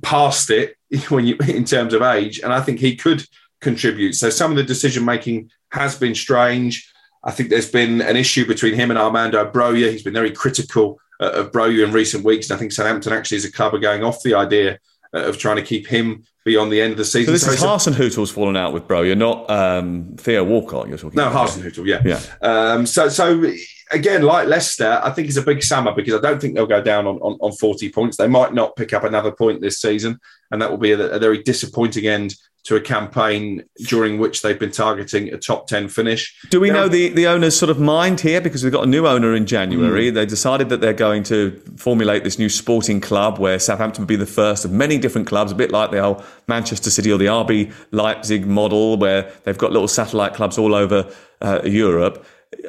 past 0.00 0.48
it 0.50 0.76
when 1.08 1.26
you 1.26 1.36
in 1.48 1.64
terms 1.64 1.92
of 1.92 2.02
age, 2.02 2.38
and 2.38 2.52
I 2.52 2.60
think 2.60 2.78
he 2.78 2.94
could 2.94 3.24
contribute. 3.60 4.12
So 4.12 4.30
some 4.30 4.52
of 4.52 4.56
the 4.56 4.62
decision 4.62 5.04
making 5.04 5.50
has 5.72 5.98
been 5.98 6.14
strange. 6.14 6.88
I 7.24 7.30
think 7.30 7.50
there's 7.50 7.70
been 7.70 8.00
an 8.00 8.16
issue 8.16 8.46
between 8.46 8.74
him 8.74 8.90
and 8.90 8.98
Armando 8.98 9.50
Broja. 9.50 9.90
He's 9.90 10.02
been 10.02 10.14
very 10.14 10.30
critical 10.30 11.00
uh, 11.20 11.32
of 11.32 11.52
Broja 11.52 11.84
in 11.84 11.92
recent 11.92 12.24
weeks. 12.24 12.48
And 12.48 12.56
I 12.56 12.58
think 12.58 12.72
Southampton 12.72 13.12
actually 13.12 13.38
as 13.38 13.44
a 13.44 13.52
club 13.52 13.74
are 13.74 13.78
going 13.78 14.04
off 14.04 14.22
the 14.22 14.34
idea 14.34 14.78
uh, 15.14 15.24
of 15.24 15.38
trying 15.38 15.56
to 15.56 15.62
keep 15.62 15.86
him 15.86 16.24
beyond 16.44 16.72
the 16.72 16.80
end 16.80 16.92
of 16.92 16.98
the 16.98 17.04
season. 17.04 17.26
So 17.26 17.50
this 17.50 17.60
so 17.60 17.68
is 17.68 17.86
Hasenhüttl's 17.86 18.30
fallen 18.30 18.56
out 18.56 18.72
with 18.72 18.86
Broja, 18.86 19.16
not 19.16 19.48
um, 19.50 20.14
Theo 20.16 20.44
Walcott. 20.44 20.88
You're 20.88 20.98
talking. 20.98 21.16
No, 21.16 21.28
about 21.28 21.48
Hasenhüttl. 21.48 21.86
Yeah, 21.86 22.02
yeah. 22.04 22.20
Um, 22.40 22.86
so, 22.86 23.08
so 23.08 23.52
again, 23.90 24.22
like 24.22 24.48
Leicester, 24.48 25.00
I 25.02 25.10
think 25.10 25.28
it's 25.28 25.36
a 25.36 25.42
big 25.42 25.62
summer 25.62 25.92
because 25.94 26.14
I 26.14 26.20
don't 26.20 26.40
think 26.40 26.54
they'll 26.54 26.66
go 26.66 26.82
down 26.82 27.06
on, 27.06 27.16
on, 27.16 27.38
on 27.40 27.52
40 27.52 27.90
points. 27.90 28.16
They 28.16 28.28
might 28.28 28.54
not 28.54 28.76
pick 28.76 28.92
up 28.92 29.04
another 29.04 29.32
point 29.32 29.60
this 29.60 29.80
season, 29.80 30.20
and 30.50 30.62
that 30.62 30.70
will 30.70 30.78
be 30.78 30.92
a, 30.92 31.00
a 31.00 31.18
very 31.18 31.42
disappointing 31.42 32.06
end 32.06 32.34
to 32.68 32.76
a 32.76 32.80
campaign 32.82 33.64
during 33.86 34.18
which 34.18 34.42
they've 34.42 34.58
been 34.58 34.70
targeting 34.70 35.32
a 35.32 35.38
top 35.38 35.68
10 35.68 35.88
finish. 35.88 36.38
Do 36.50 36.60
we 36.60 36.68
know 36.68 36.86
the, 36.86 37.08
the 37.08 37.26
owner's 37.26 37.58
sort 37.58 37.70
of 37.70 37.80
mind 37.80 38.20
here? 38.20 38.42
Because 38.42 38.62
we've 38.62 38.72
got 38.72 38.84
a 38.84 38.86
new 38.86 39.06
owner 39.06 39.34
in 39.34 39.46
January. 39.46 40.10
Mm. 40.10 40.14
They 40.14 40.26
decided 40.26 40.68
that 40.68 40.82
they're 40.82 40.92
going 40.92 41.22
to 41.24 41.58
formulate 41.78 42.24
this 42.24 42.38
new 42.38 42.50
sporting 42.50 43.00
club 43.00 43.38
where 43.38 43.58
Southampton 43.58 44.02
will 44.02 44.08
be 44.08 44.16
the 44.16 44.26
first 44.26 44.66
of 44.66 44.70
many 44.70 44.98
different 44.98 45.26
clubs, 45.26 45.50
a 45.50 45.54
bit 45.54 45.70
like 45.70 45.92
the 45.92 46.02
whole 46.02 46.22
Manchester 46.46 46.90
City 46.90 47.10
or 47.10 47.16
the 47.16 47.24
RB 47.24 47.72
Leipzig 47.90 48.46
model, 48.46 48.98
where 48.98 49.32
they've 49.44 49.56
got 49.56 49.72
little 49.72 49.88
satellite 49.88 50.34
clubs 50.34 50.58
all 50.58 50.74
over 50.74 51.10
uh, 51.40 51.62
Europe. 51.64 52.22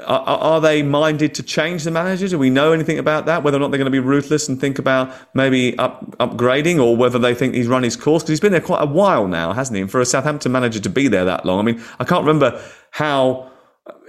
Are, 0.05 0.19
are, 0.19 0.61
they 0.61 0.83
minded 0.83 1.33
to 1.35 1.43
change 1.43 1.83
the 1.85 1.91
managers? 1.91 2.31
Do 2.31 2.37
we 2.37 2.49
know 2.49 2.73
anything 2.73 2.99
about 2.99 3.25
that? 3.27 3.43
Whether 3.43 3.57
or 3.57 3.59
not 3.61 3.71
they're 3.71 3.77
going 3.77 3.85
to 3.85 3.91
be 3.91 3.99
ruthless 3.99 4.49
and 4.49 4.59
think 4.59 4.77
about 4.77 5.15
maybe 5.33 5.77
up, 5.77 6.17
upgrading, 6.17 6.83
or 6.83 6.97
whether 6.97 7.17
they 7.17 7.33
think 7.33 7.55
he's 7.55 7.67
run 7.67 7.83
his 7.83 7.95
course 7.95 8.21
because 8.21 8.31
he's 8.31 8.39
been 8.41 8.51
there 8.51 8.61
quite 8.61 8.81
a 8.81 8.85
while 8.85 9.27
now, 9.27 9.53
hasn't 9.53 9.75
he? 9.75 9.81
And 9.81 9.89
for 9.89 10.01
a 10.01 10.05
Southampton 10.05 10.51
manager 10.51 10.79
to 10.81 10.89
be 10.89 11.07
there 11.07 11.23
that 11.25 11.45
long, 11.45 11.59
I 11.59 11.61
mean, 11.61 11.83
I 11.97 12.03
can't 12.03 12.25
remember 12.25 12.61
how 12.91 13.49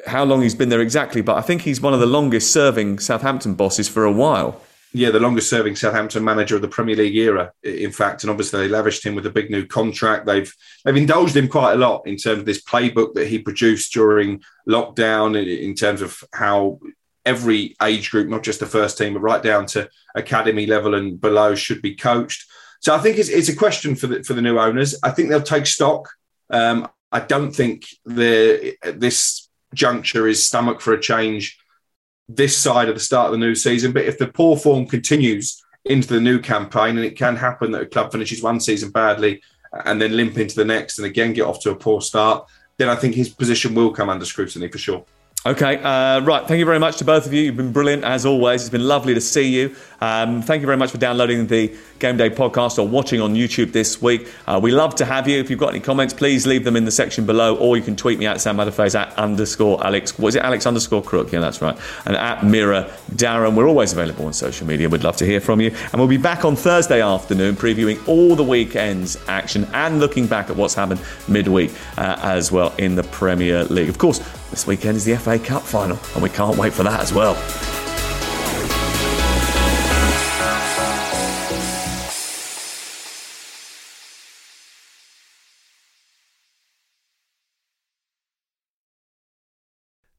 how 0.07 0.25
long 0.25 0.43
he's 0.43 0.55
been 0.55 0.71
there 0.71 0.81
exactly, 0.81 1.21
but 1.21 1.37
I 1.37 1.43
think 1.43 1.62
he's 1.62 1.81
one 1.81 1.95
of 1.95 2.01
the 2.01 2.07
longest 2.07 2.53
serving 2.53 2.99
Southampton 2.99 3.55
bosses 3.55 3.89
for 3.89 4.05
a 4.05 4.12
while 4.12 4.61
yeah, 4.93 5.11
the 5.11 5.20
longest 5.20 5.49
serving 5.49 5.76
Southampton 5.76 6.24
manager 6.24 6.57
of 6.57 6.62
the 6.62 6.68
Premier 6.68 6.97
League 6.97 7.16
era, 7.16 7.53
in 7.62 7.93
fact. 7.93 8.22
And 8.22 8.30
obviously 8.30 8.61
they 8.61 8.68
lavished 8.68 9.05
him 9.05 9.14
with 9.14 9.26
a 9.26 9.30
big 9.30 9.51
new 9.51 9.64
contract. 9.64 10.26
They've 10.26 10.53
they've 10.84 10.97
indulged 10.97 11.36
him 11.36 11.49
quite 11.49 11.74
a 11.74 11.78
lot 11.78 12.07
in 12.07 12.16
terms 12.16 12.41
of 12.41 12.47
this 12.47 12.62
playbook 12.62 13.14
that 13.14 13.28
he 13.28 13.38
produced 13.38 13.93
during 13.93 14.43
lockdown, 14.68 15.36
in 15.36 15.74
terms 15.74 16.03
of 16.03 16.22
how 16.32 16.80
every 17.24 17.76
age 17.82 18.11
group, 18.11 18.28
not 18.28 18.43
just 18.43 18.61
the 18.61 18.66
first 18.66 18.99
team, 18.99 19.14
but 19.14 19.20
right 19.20 19.43
down 19.43 19.66
to 19.66 19.88
academy 20.14 20.66
level 20.66 20.95
and 20.95 21.20
below, 21.20 21.55
should 21.55 21.82
be 21.82 21.95
coached. 21.95 22.45
So 22.80 22.95
I 22.95 22.99
think 22.99 23.18
it's, 23.18 23.28
it's 23.28 23.49
a 23.49 23.57
question 23.57 23.95
for 23.95 24.09
the 24.09 24.24
for 24.24 24.34
the 24.34 24.43
new 24.43 24.59
owners. 24.59 24.99
I 25.03 25.11
think 25.11 25.28
they'll 25.28 25.43
take 25.43 25.66
stock. 25.66 26.09
Um, 26.51 26.88
I 27.12 27.20
don't 27.20 27.53
think 27.53 27.86
the 28.05 28.76
this 28.82 29.49
juncture 29.72 30.26
is 30.26 30.45
stomach 30.45 30.80
for 30.80 30.93
a 30.93 31.01
change 31.01 31.60
this 32.35 32.57
side 32.57 32.89
of 32.89 32.95
the 32.95 33.01
start 33.01 33.26
of 33.26 33.33
the 33.33 33.47
new 33.47 33.55
season. 33.55 33.93
But 33.93 34.05
if 34.05 34.18
the 34.18 34.28
poor 34.28 34.57
form 34.57 34.87
continues 34.87 35.62
into 35.85 36.09
the 36.09 36.20
new 36.20 36.39
campaign, 36.39 36.97
and 36.97 37.05
it 37.05 37.16
can 37.16 37.37
happen 37.37 37.72
that 37.72 37.83
a 37.83 37.87
club 37.87 38.12
finishes 38.12 38.43
one 38.43 38.61
season 38.61 38.91
badly 38.91 39.43
and 39.85 40.01
then 40.01 40.16
limp 40.16 40.37
into 40.39 40.57
the 40.57 40.64
next 40.64 40.99
and 40.99 41.07
again 41.07 41.33
get 41.33 41.47
off 41.47 41.61
to 41.61 41.70
a 41.70 41.76
poor 41.76 42.01
start, 42.01 42.49
then 42.76 42.89
I 42.89 42.97
think 42.97 43.14
his 43.14 43.28
position 43.28 43.74
will 43.74 43.93
come 43.93 44.09
under 44.09 44.24
scrutiny 44.24 44.68
for 44.68 44.78
sure. 44.78 45.05
Okay, 45.47 45.78
uh, 45.78 46.20
right. 46.20 46.47
Thank 46.47 46.59
you 46.59 46.66
very 46.66 46.78
much 46.78 46.99
to 46.99 47.05
both 47.07 47.24
of 47.24 47.32
you. 47.32 47.41
You've 47.41 47.57
been 47.57 47.72
brilliant 47.72 48.05
as 48.05 48.26
always. 48.26 48.61
It's 48.61 48.68
been 48.68 48.86
lovely 48.86 49.14
to 49.14 49.22
see 49.22 49.49
you. 49.49 49.74
Um, 50.03 50.43
thank 50.43 50.61
you 50.61 50.66
very 50.66 50.76
much 50.76 50.91
for 50.91 50.99
downloading 50.99 51.47
the 51.47 51.74
Game 51.99 52.18
Day 52.18 52.28
podcast 52.28 52.78
or 52.78 52.86
watching 52.86 53.22
on 53.22 53.34
YouTube 53.34 53.72
this 53.72 54.03
week. 54.03 54.28
Uh, 54.47 54.61
we 54.62 54.70
love 54.70 54.95
to 54.97 55.07
have 55.07 55.26
you. 55.26 55.38
If 55.38 55.49
you've 55.49 55.59
got 55.59 55.70
any 55.70 55.80
comments, 55.80 56.12
please 56.12 56.47
leave 56.47 56.64
them 56.64 56.76
in 56.76 56.84
the 56.84 56.91
section 56.91 57.24
below, 57.24 57.57
or 57.57 57.78
you 57.78 57.82
can 57.82 57.97
tweet 57.97 58.18
me 58.18 58.26
at 58.26 58.38
Sam 58.38 58.59
Matterface 58.59 58.95
at 58.95 59.16
underscore 59.16 59.82
Alex. 59.82 60.18
What 60.18 60.28
is 60.28 60.34
it? 60.34 60.43
Alex 60.43 60.66
underscore 60.66 61.03
Crook. 61.03 61.32
Yeah, 61.32 61.41
that's 61.41 61.62
right. 61.62 61.78
And 62.05 62.16
at 62.16 62.45
Mirror 62.45 62.93
Darren. 63.12 63.55
We're 63.55 63.68
always 63.68 63.95
available 63.95 64.26
on 64.26 64.34
social 64.34 64.66
media. 64.66 64.91
We'd 64.91 65.05
love 65.05 65.16
to 65.16 65.26
hear 65.26 65.41
from 65.41 65.62
you. 65.62 65.70
And 65.70 65.95
we'll 65.95 66.07
be 66.07 66.18
back 66.18 66.45
on 66.45 66.55
Thursday 66.55 67.01
afternoon 67.01 67.57
previewing 67.57 68.07
all 68.07 68.36
the 68.36 68.45
weekend's 68.45 69.16
action 69.26 69.66
and 69.72 70.01
looking 70.01 70.26
back 70.26 70.51
at 70.51 70.57
what's 70.57 70.74
happened 70.74 71.01
midweek 71.28 71.72
uh, 71.97 72.18
as 72.20 72.53
well 72.53 72.74
in 72.76 72.95
the 72.95 73.05
Premier 73.05 73.64
League. 73.64 73.88
Of 73.88 73.97
course, 73.97 74.20
this 74.51 74.67
weekend 74.67 74.97
is 74.97 75.05
the 75.05 75.17
FA 75.17 75.39
Cup 75.39 75.63
final, 75.63 75.99
and 76.15 76.23
we 76.23 76.29
can't 76.29 76.57
wait 76.57 76.73
for 76.73 76.83
that 76.83 77.01
as 77.01 77.13
well. 77.13 77.35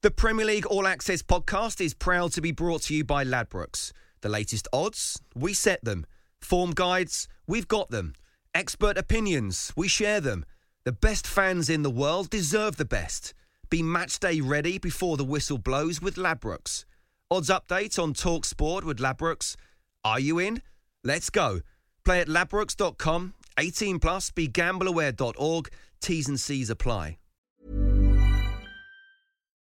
The 0.02 0.10
Premier 0.10 0.48
League 0.48 0.66
All 0.66 0.88
Access 0.88 1.22
podcast 1.22 1.80
is 1.80 1.94
proud 1.94 2.32
to 2.32 2.42
be 2.42 2.52
brought 2.52 2.82
to 2.84 2.96
you 2.96 3.04
by 3.04 3.24
Ladbrokes. 3.24 3.92
The 4.22 4.30
latest 4.30 4.68
odds, 4.74 5.22
we 5.36 5.54
set 5.54 5.84
them. 5.84 6.08
Form 6.40 6.72
guides, 6.72 7.28
we've 7.46 7.68
got 7.68 7.92
them. 7.92 8.14
Expert 8.56 8.98
opinions, 8.98 9.72
we 9.76 9.88
share 9.88 10.20
them. 10.20 10.44
The 10.86 10.92
best 10.92 11.28
fans 11.28 11.70
in 11.70 11.84
the 11.84 11.92
world 11.92 12.32
deserve 12.32 12.78
the 12.78 12.86
best. 12.86 13.36
Be 13.72 13.82
match 13.82 14.20
day 14.20 14.42
ready 14.42 14.78
before 14.78 15.16
the 15.16 15.24
whistle 15.24 15.58
blows 15.58 16.02
with 16.02 16.16
Ladbrokes. 16.16 16.84
Odds 17.32 17.50
update 17.50 17.98
on 17.98 18.14
Talk 18.14 18.44
Sport 18.44 18.84
with 18.84 19.00
Ladbrokes. 19.00 19.56
Are 20.04 20.20
you 20.20 20.40
in? 20.40 20.62
Let's 21.06 21.30
go. 21.30 21.62
Play 22.04 22.20
at 22.20 22.28
ladbrokes.com. 22.28 23.34
18 23.58 24.00
plus. 24.00 24.30
Be 24.30 24.50
gambleaware.org. 24.50 25.70
T's 26.02 26.28
and 26.28 26.40
C's 26.40 26.70
apply. 26.70 27.18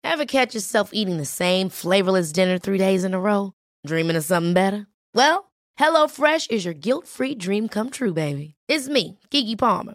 Ever 0.04 0.24
catch 0.24 0.54
yourself 0.54 0.90
eating 0.92 1.16
the 1.16 1.24
same 1.24 1.68
flavorless 1.68 2.32
dinner 2.32 2.58
three 2.58 2.78
days 2.78 3.02
in 3.02 3.12
a 3.12 3.18
row? 3.18 3.52
Dreaming 3.86 4.16
of 4.16 4.24
something 4.24 4.54
better? 4.54 4.86
Well, 5.14 5.50
HelloFresh 5.80 6.50
is 6.50 6.64
your 6.64 6.74
guilt-free 6.74 7.34
dream 7.36 7.68
come 7.68 7.90
true, 7.90 8.12
baby. 8.12 8.54
It's 8.68 8.88
me, 8.88 9.18
Keke 9.30 9.58
Palmer. 9.58 9.94